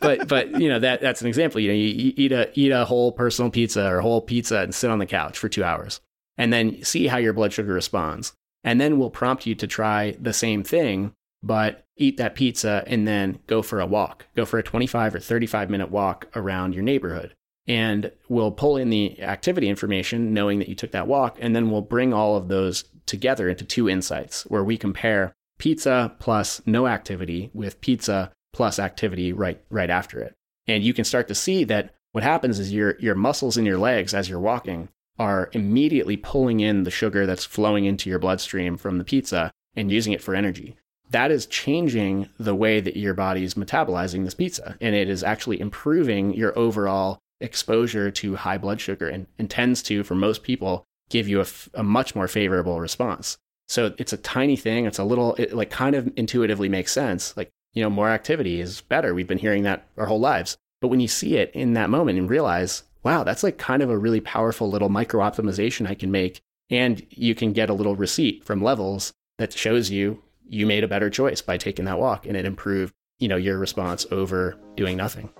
but 0.00 0.28
but 0.28 0.60
you 0.60 0.68
know 0.68 0.78
that 0.78 1.00
that's 1.00 1.22
an 1.22 1.26
example. 1.26 1.60
You 1.60 1.68
know, 1.68 1.74
you 1.74 2.12
eat 2.16 2.30
a 2.30 2.50
eat 2.54 2.70
a 2.70 2.84
whole 2.84 3.10
personal 3.10 3.50
pizza 3.50 3.88
or 3.88 3.98
a 3.98 4.02
whole 4.02 4.20
pizza 4.20 4.58
and 4.58 4.74
sit 4.74 4.90
on 4.90 4.98
the 4.98 5.06
couch 5.06 5.38
for 5.38 5.48
two 5.48 5.64
hours, 5.64 6.00
and 6.36 6.52
then 6.52 6.84
see 6.84 7.08
how 7.08 7.16
your 7.16 7.32
blood 7.32 7.52
sugar 7.52 7.72
responds, 7.72 8.34
and 8.62 8.80
then 8.80 8.98
we'll 8.98 9.10
prompt 9.10 9.46
you 9.46 9.54
to 9.56 9.66
try 9.66 10.16
the 10.20 10.32
same 10.32 10.62
thing, 10.62 11.14
but 11.42 11.84
eat 11.96 12.18
that 12.18 12.34
pizza 12.34 12.84
and 12.86 13.08
then 13.08 13.38
go 13.46 13.62
for 13.62 13.80
a 13.80 13.86
walk, 13.86 14.26
go 14.36 14.44
for 14.44 14.58
a 14.58 14.62
twenty 14.62 14.86
five 14.86 15.14
or 15.14 15.20
thirty 15.20 15.46
five 15.46 15.70
minute 15.70 15.90
walk 15.90 16.28
around 16.36 16.74
your 16.74 16.84
neighborhood. 16.84 17.34
And 17.66 18.10
we'll 18.28 18.50
pull 18.50 18.76
in 18.76 18.90
the 18.90 19.22
activity 19.22 19.68
information, 19.68 20.34
knowing 20.34 20.58
that 20.58 20.68
you 20.68 20.74
took 20.74 20.90
that 20.92 21.06
walk, 21.06 21.38
and 21.40 21.54
then 21.54 21.70
we'll 21.70 21.80
bring 21.80 22.12
all 22.12 22.36
of 22.36 22.48
those 22.48 22.84
together 23.06 23.48
into 23.48 23.64
two 23.64 23.88
insights 23.88 24.42
where 24.44 24.64
we 24.64 24.76
compare 24.76 25.32
pizza 25.58 26.14
plus 26.18 26.60
no 26.66 26.86
activity 26.86 27.50
with 27.54 27.80
pizza 27.80 28.32
plus 28.52 28.78
activity 28.78 29.32
right 29.32 29.62
right 29.70 29.90
after 29.90 30.20
it. 30.20 30.34
And 30.66 30.82
you 30.82 30.94
can 30.94 31.04
start 31.04 31.28
to 31.28 31.34
see 31.34 31.64
that 31.64 31.94
what 32.12 32.24
happens 32.24 32.58
is 32.58 32.72
your 32.72 32.96
your 32.98 33.14
muscles 33.14 33.56
in 33.56 33.64
your 33.64 33.78
legs 33.78 34.14
as 34.14 34.28
you're 34.28 34.40
walking 34.40 34.88
are 35.18 35.50
immediately 35.52 36.16
pulling 36.16 36.60
in 36.60 36.84
the 36.84 36.90
sugar 36.90 37.26
that's 37.26 37.44
flowing 37.44 37.84
into 37.84 38.08
your 38.10 38.18
bloodstream 38.18 38.76
from 38.76 38.98
the 38.98 39.04
pizza 39.04 39.52
and 39.76 39.90
using 39.90 40.12
it 40.12 40.22
for 40.22 40.34
energy. 40.34 40.76
That 41.10 41.30
is 41.30 41.46
changing 41.46 42.28
the 42.38 42.54
way 42.54 42.80
that 42.80 42.96
your 42.96 43.14
body 43.14 43.44
is 43.44 43.54
metabolizing 43.54 44.24
this 44.24 44.34
pizza 44.34 44.76
and 44.80 44.94
it 44.94 45.08
is 45.08 45.22
actually 45.22 45.60
improving 45.60 46.34
your 46.34 46.58
overall 46.58 47.18
exposure 47.42 48.10
to 48.10 48.36
high 48.36 48.58
blood 48.58 48.80
sugar 48.80 49.08
and, 49.08 49.26
and 49.38 49.50
tends 49.50 49.82
to 49.82 50.02
for 50.04 50.14
most 50.14 50.42
people 50.42 50.84
give 51.10 51.28
you 51.28 51.38
a, 51.38 51.42
f- 51.42 51.68
a 51.74 51.82
much 51.82 52.14
more 52.14 52.28
favorable 52.28 52.80
response. 52.80 53.36
So 53.68 53.94
it's 53.98 54.12
a 54.12 54.18
tiny 54.18 54.56
thing. 54.56 54.86
It's 54.86 54.98
a 54.98 55.04
little, 55.04 55.34
it 55.36 55.52
like 55.52 55.70
kind 55.70 55.94
of 55.94 56.10
intuitively 56.16 56.68
makes 56.68 56.92
sense. 56.92 57.36
Like, 57.36 57.50
you 57.74 57.82
know, 57.82 57.90
more 57.90 58.08
activity 58.08 58.60
is 58.60 58.80
better. 58.82 59.14
We've 59.14 59.26
been 59.26 59.38
hearing 59.38 59.62
that 59.62 59.86
our 59.96 60.06
whole 60.06 60.20
lives. 60.20 60.56
But 60.80 60.88
when 60.88 61.00
you 61.00 61.08
see 61.08 61.36
it 61.36 61.50
in 61.54 61.74
that 61.74 61.90
moment 61.90 62.18
and 62.18 62.28
realize, 62.28 62.82
wow, 63.02 63.24
that's 63.24 63.42
like 63.42 63.58
kind 63.58 63.82
of 63.82 63.90
a 63.90 63.98
really 63.98 64.20
powerful 64.20 64.68
little 64.68 64.88
micro 64.88 65.20
optimization 65.20 65.88
I 65.88 65.94
can 65.94 66.10
make. 66.10 66.40
And 66.70 67.06
you 67.10 67.34
can 67.34 67.52
get 67.52 67.70
a 67.70 67.74
little 67.74 67.96
receipt 67.96 68.44
from 68.44 68.62
levels 68.62 69.12
that 69.38 69.52
shows 69.52 69.90
you 69.90 70.22
you 70.48 70.66
made 70.66 70.84
a 70.84 70.88
better 70.88 71.08
choice 71.08 71.40
by 71.40 71.56
taking 71.56 71.86
that 71.86 71.98
walk 71.98 72.26
and 72.26 72.36
it 72.36 72.44
improved, 72.44 72.92
you 73.18 73.28
know, 73.28 73.36
your 73.36 73.58
response 73.58 74.06
over 74.10 74.58
doing 74.76 74.96
nothing. 74.96 75.30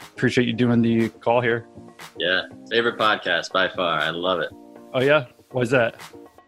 Appreciate 0.00 0.46
you 0.46 0.52
doing 0.52 0.82
the 0.82 1.08
call 1.08 1.40
here. 1.40 1.66
Yeah, 2.18 2.42
favorite 2.70 2.98
podcast 2.98 3.52
by 3.52 3.68
far. 3.68 4.00
I 4.00 4.10
love 4.10 4.40
it. 4.40 4.50
Oh 4.94 5.00
yeah, 5.00 5.26
why's 5.50 5.70
that? 5.70 6.00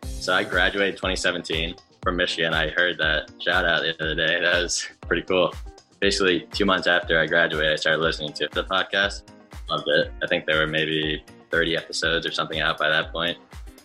So 0.04 0.34
I 0.34 0.44
graduated 0.44 0.96
2017 0.96 1.74
from 2.02 2.16
Michigan. 2.16 2.54
I 2.54 2.68
heard 2.68 2.98
that 2.98 3.30
shout 3.40 3.64
out 3.64 3.82
the 3.82 3.94
other 4.02 4.14
day. 4.14 4.40
That 4.40 4.62
was 4.62 4.88
pretty 5.06 5.22
cool. 5.22 5.54
Basically, 6.00 6.46
two 6.52 6.64
months 6.64 6.86
after 6.86 7.18
I 7.18 7.26
graduated, 7.26 7.72
I 7.72 7.76
started 7.76 8.00
listening 8.00 8.32
to 8.34 8.48
the 8.52 8.64
podcast. 8.64 9.22
Loved 9.68 9.88
it. 9.88 10.12
I 10.22 10.26
think 10.26 10.46
there 10.46 10.58
were 10.60 10.66
maybe 10.66 11.22
30 11.50 11.76
episodes 11.76 12.26
or 12.26 12.32
something 12.32 12.60
out 12.60 12.78
by 12.78 12.88
that 12.88 13.12
point. 13.12 13.38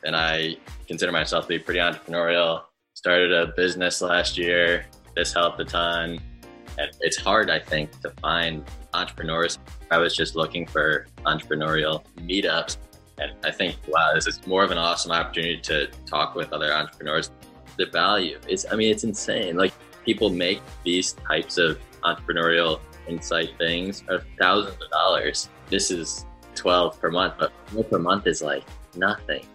And 0.04 0.16
I 0.16 0.58
consider 0.88 1.12
myself 1.12 1.46
to 1.46 1.50
be 1.50 1.60
pretty 1.60 1.80
entrepreneurial. 1.80 2.64
Started 2.94 3.34
a 3.34 3.48
business 3.48 4.02
last 4.02 4.38
year. 4.38 4.86
This 5.16 5.34
helped 5.34 5.60
a 5.60 5.66
ton. 5.66 6.20
And 6.78 6.92
it's 7.02 7.18
hard, 7.18 7.50
I 7.50 7.60
think, 7.60 8.00
to 8.02 8.12
find 8.22 8.64
entrepreneurs. 8.94 9.60
I 9.92 9.98
was 9.98 10.16
just 10.16 10.36
looking 10.36 10.66
for 10.66 11.08
entrepreneurial 11.26 12.04
meetups. 12.18 12.78
And 13.18 13.32
I 13.44 13.52
think, 13.52 13.78
wow, 13.88 14.12
this 14.14 14.28
is 14.28 14.46
more 14.48 14.64
of 14.64 14.72
an 14.72 14.78
awesome 14.78 15.12
opportunity 15.12 15.60
to 15.62 15.88
talk 16.06 16.36
with 16.36 16.52
other 16.52 16.74
entrepreneurs. 16.74 17.32
The 17.78 17.86
value 17.88 18.40
is, 18.48 18.66
I 18.72 18.76
mean, 18.76 18.92
it's 18.92 19.04
insane. 19.04 19.56
Like 19.56 19.74
people 20.04 20.30
make 20.30 20.62
these 20.84 21.14
types 21.14 21.58
of 21.58 21.80
entrepreneurial 22.04 22.80
insight 23.08 23.58
things 23.58 24.04
are 24.10 24.24
thousands 24.40 24.82
of 24.82 24.90
dollars. 24.90 25.50
This 25.70 25.92
is 25.92 26.26
12 26.56 27.00
per 27.00 27.12
month, 27.12 27.36
but 27.38 27.52
12 27.68 27.90
per 27.90 28.00
month 28.00 28.28
is 28.28 28.42
like 28.42 28.64
nothing. 28.96 29.46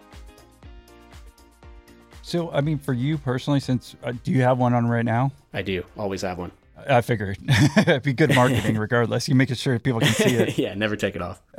So, 2.23 2.51
I 2.51 2.61
mean, 2.61 2.79
for 2.79 2.93
you 2.93 3.17
personally, 3.17 3.61
since 3.61 3.97
uh, 4.03 4.13
do 4.23 4.33
you 4.33 4.43
have 4.43 4.59
one 4.59 4.75
on 4.75 4.87
right 4.87 5.05
now? 5.05 5.33
I 5.55 5.63
do 5.63 5.83
always 5.97 6.21
have 6.23 6.39
one. 6.39 6.53
I 6.89 7.01
figured 7.01 7.39
it'd 7.77 8.03
be 8.03 8.13
good 8.13 8.35
marketing 8.35 8.79
regardless. 8.79 9.29
You 9.29 9.35
make 9.35 9.51
it 9.51 9.59
sure 9.59 9.79
people 9.79 10.01
can 10.01 10.13
see 10.13 10.35
it. 10.35 10.59
yeah, 10.59 10.75
never 10.75 10.97
take 10.97 11.17
it 11.17 11.23
off. 11.23 11.41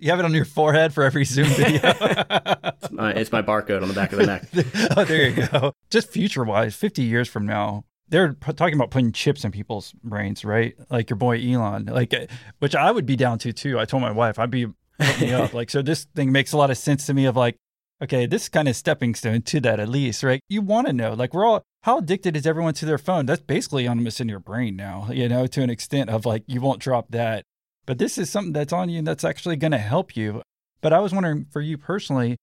you 0.00 0.10
have 0.10 0.18
it 0.18 0.24
on 0.24 0.34
your 0.34 0.44
forehead 0.44 0.92
for 0.92 1.02
every 1.02 1.24
Zoom 1.24 1.46
video. 1.46 1.80
It's 1.82 2.90
my, 2.90 3.12
it's 3.12 3.32
my 3.32 3.42
barcode 3.42 3.82
on 3.82 3.88
the 3.88 3.94
back 3.94 4.12
of 4.12 4.18
the 4.18 4.26
neck. 4.26 4.48
oh, 4.96 5.04
there 5.04 5.28
you 5.28 5.46
go. 5.46 5.72
Just 5.90 6.10
future 6.10 6.44
wise, 6.44 6.74
50 6.74 7.02
years 7.02 7.28
from 7.28 7.46
now, 7.46 7.84
they're 8.08 8.32
talking 8.32 8.74
about 8.74 8.90
putting 8.90 9.12
chips 9.12 9.44
in 9.44 9.52
people's 9.52 9.92
brains, 10.02 10.44
right? 10.44 10.74
Like 10.90 11.10
your 11.10 11.16
boy 11.16 11.40
Elon, 11.40 11.86
like, 11.86 12.12
uh, 12.12 12.26
which 12.58 12.74
I 12.74 12.90
would 12.90 13.06
be 13.06 13.16
down 13.16 13.38
to 13.40 13.52
too. 13.52 13.78
I 13.78 13.84
told 13.84 14.02
my 14.02 14.10
wife 14.10 14.38
I'd 14.38 14.50
be 14.50 14.66
hook 15.00 15.20
me 15.20 15.32
up. 15.32 15.54
Like, 15.54 15.70
so 15.70 15.82
this 15.82 16.04
thing 16.14 16.32
makes 16.32 16.52
a 16.52 16.56
lot 16.56 16.70
of 16.70 16.76
sense 16.76 17.06
to 17.06 17.14
me 17.14 17.26
of 17.26 17.36
like, 17.36 17.56
okay, 18.02 18.26
this 18.26 18.44
is 18.44 18.48
kind 18.48 18.68
of 18.68 18.76
stepping 18.76 19.14
stone 19.14 19.42
to 19.42 19.60
that 19.60 19.80
at 19.80 19.88
least, 19.88 20.22
right? 20.22 20.40
You 20.48 20.62
want 20.62 20.86
to 20.86 20.92
know, 20.92 21.14
like, 21.14 21.34
we're 21.34 21.44
all, 21.44 21.62
how 21.82 21.98
addicted 21.98 22.36
is 22.36 22.46
everyone 22.46 22.74
to 22.74 22.86
their 22.86 22.98
phone? 22.98 23.26
That's 23.26 23.42
basically 23.42 23.86
almost 23.86 24.20
in 24.20 24.28
your 24.28 24.40
brain 24.40 24.76
now, 24.76 25.08
you 25.10 25.28
know, 25.28 25.46
to 25.46 25.62
an 25.62 25.70
extent 25.70 26.10
of 26.10 26.26
like, 26.26 26.44
you 26.46 26.60
won't 26.60 26.80
drop 26.80 27.10
that. 27.10 27.44
But 27.86 27.98
this 27.98 28.18
is 28.18 28.30
something 28.30 28.52
that's 28.52 28.72
on 28.72 28.88
you 28.88 28.98
and 28.98 29.06
that's 29.06 29.24
actually 29.24 29.56
going 29.56 29.72
to 29.72 29.78
help 29.78 30.16
you. 30.16 30.42
But 30.80 30.92
I 30.92 31.00
was 31.00 31.12
wondering 31.12 31.46
for 31.50 31.60
you 31.60 31.76
personally, 31.76 32.36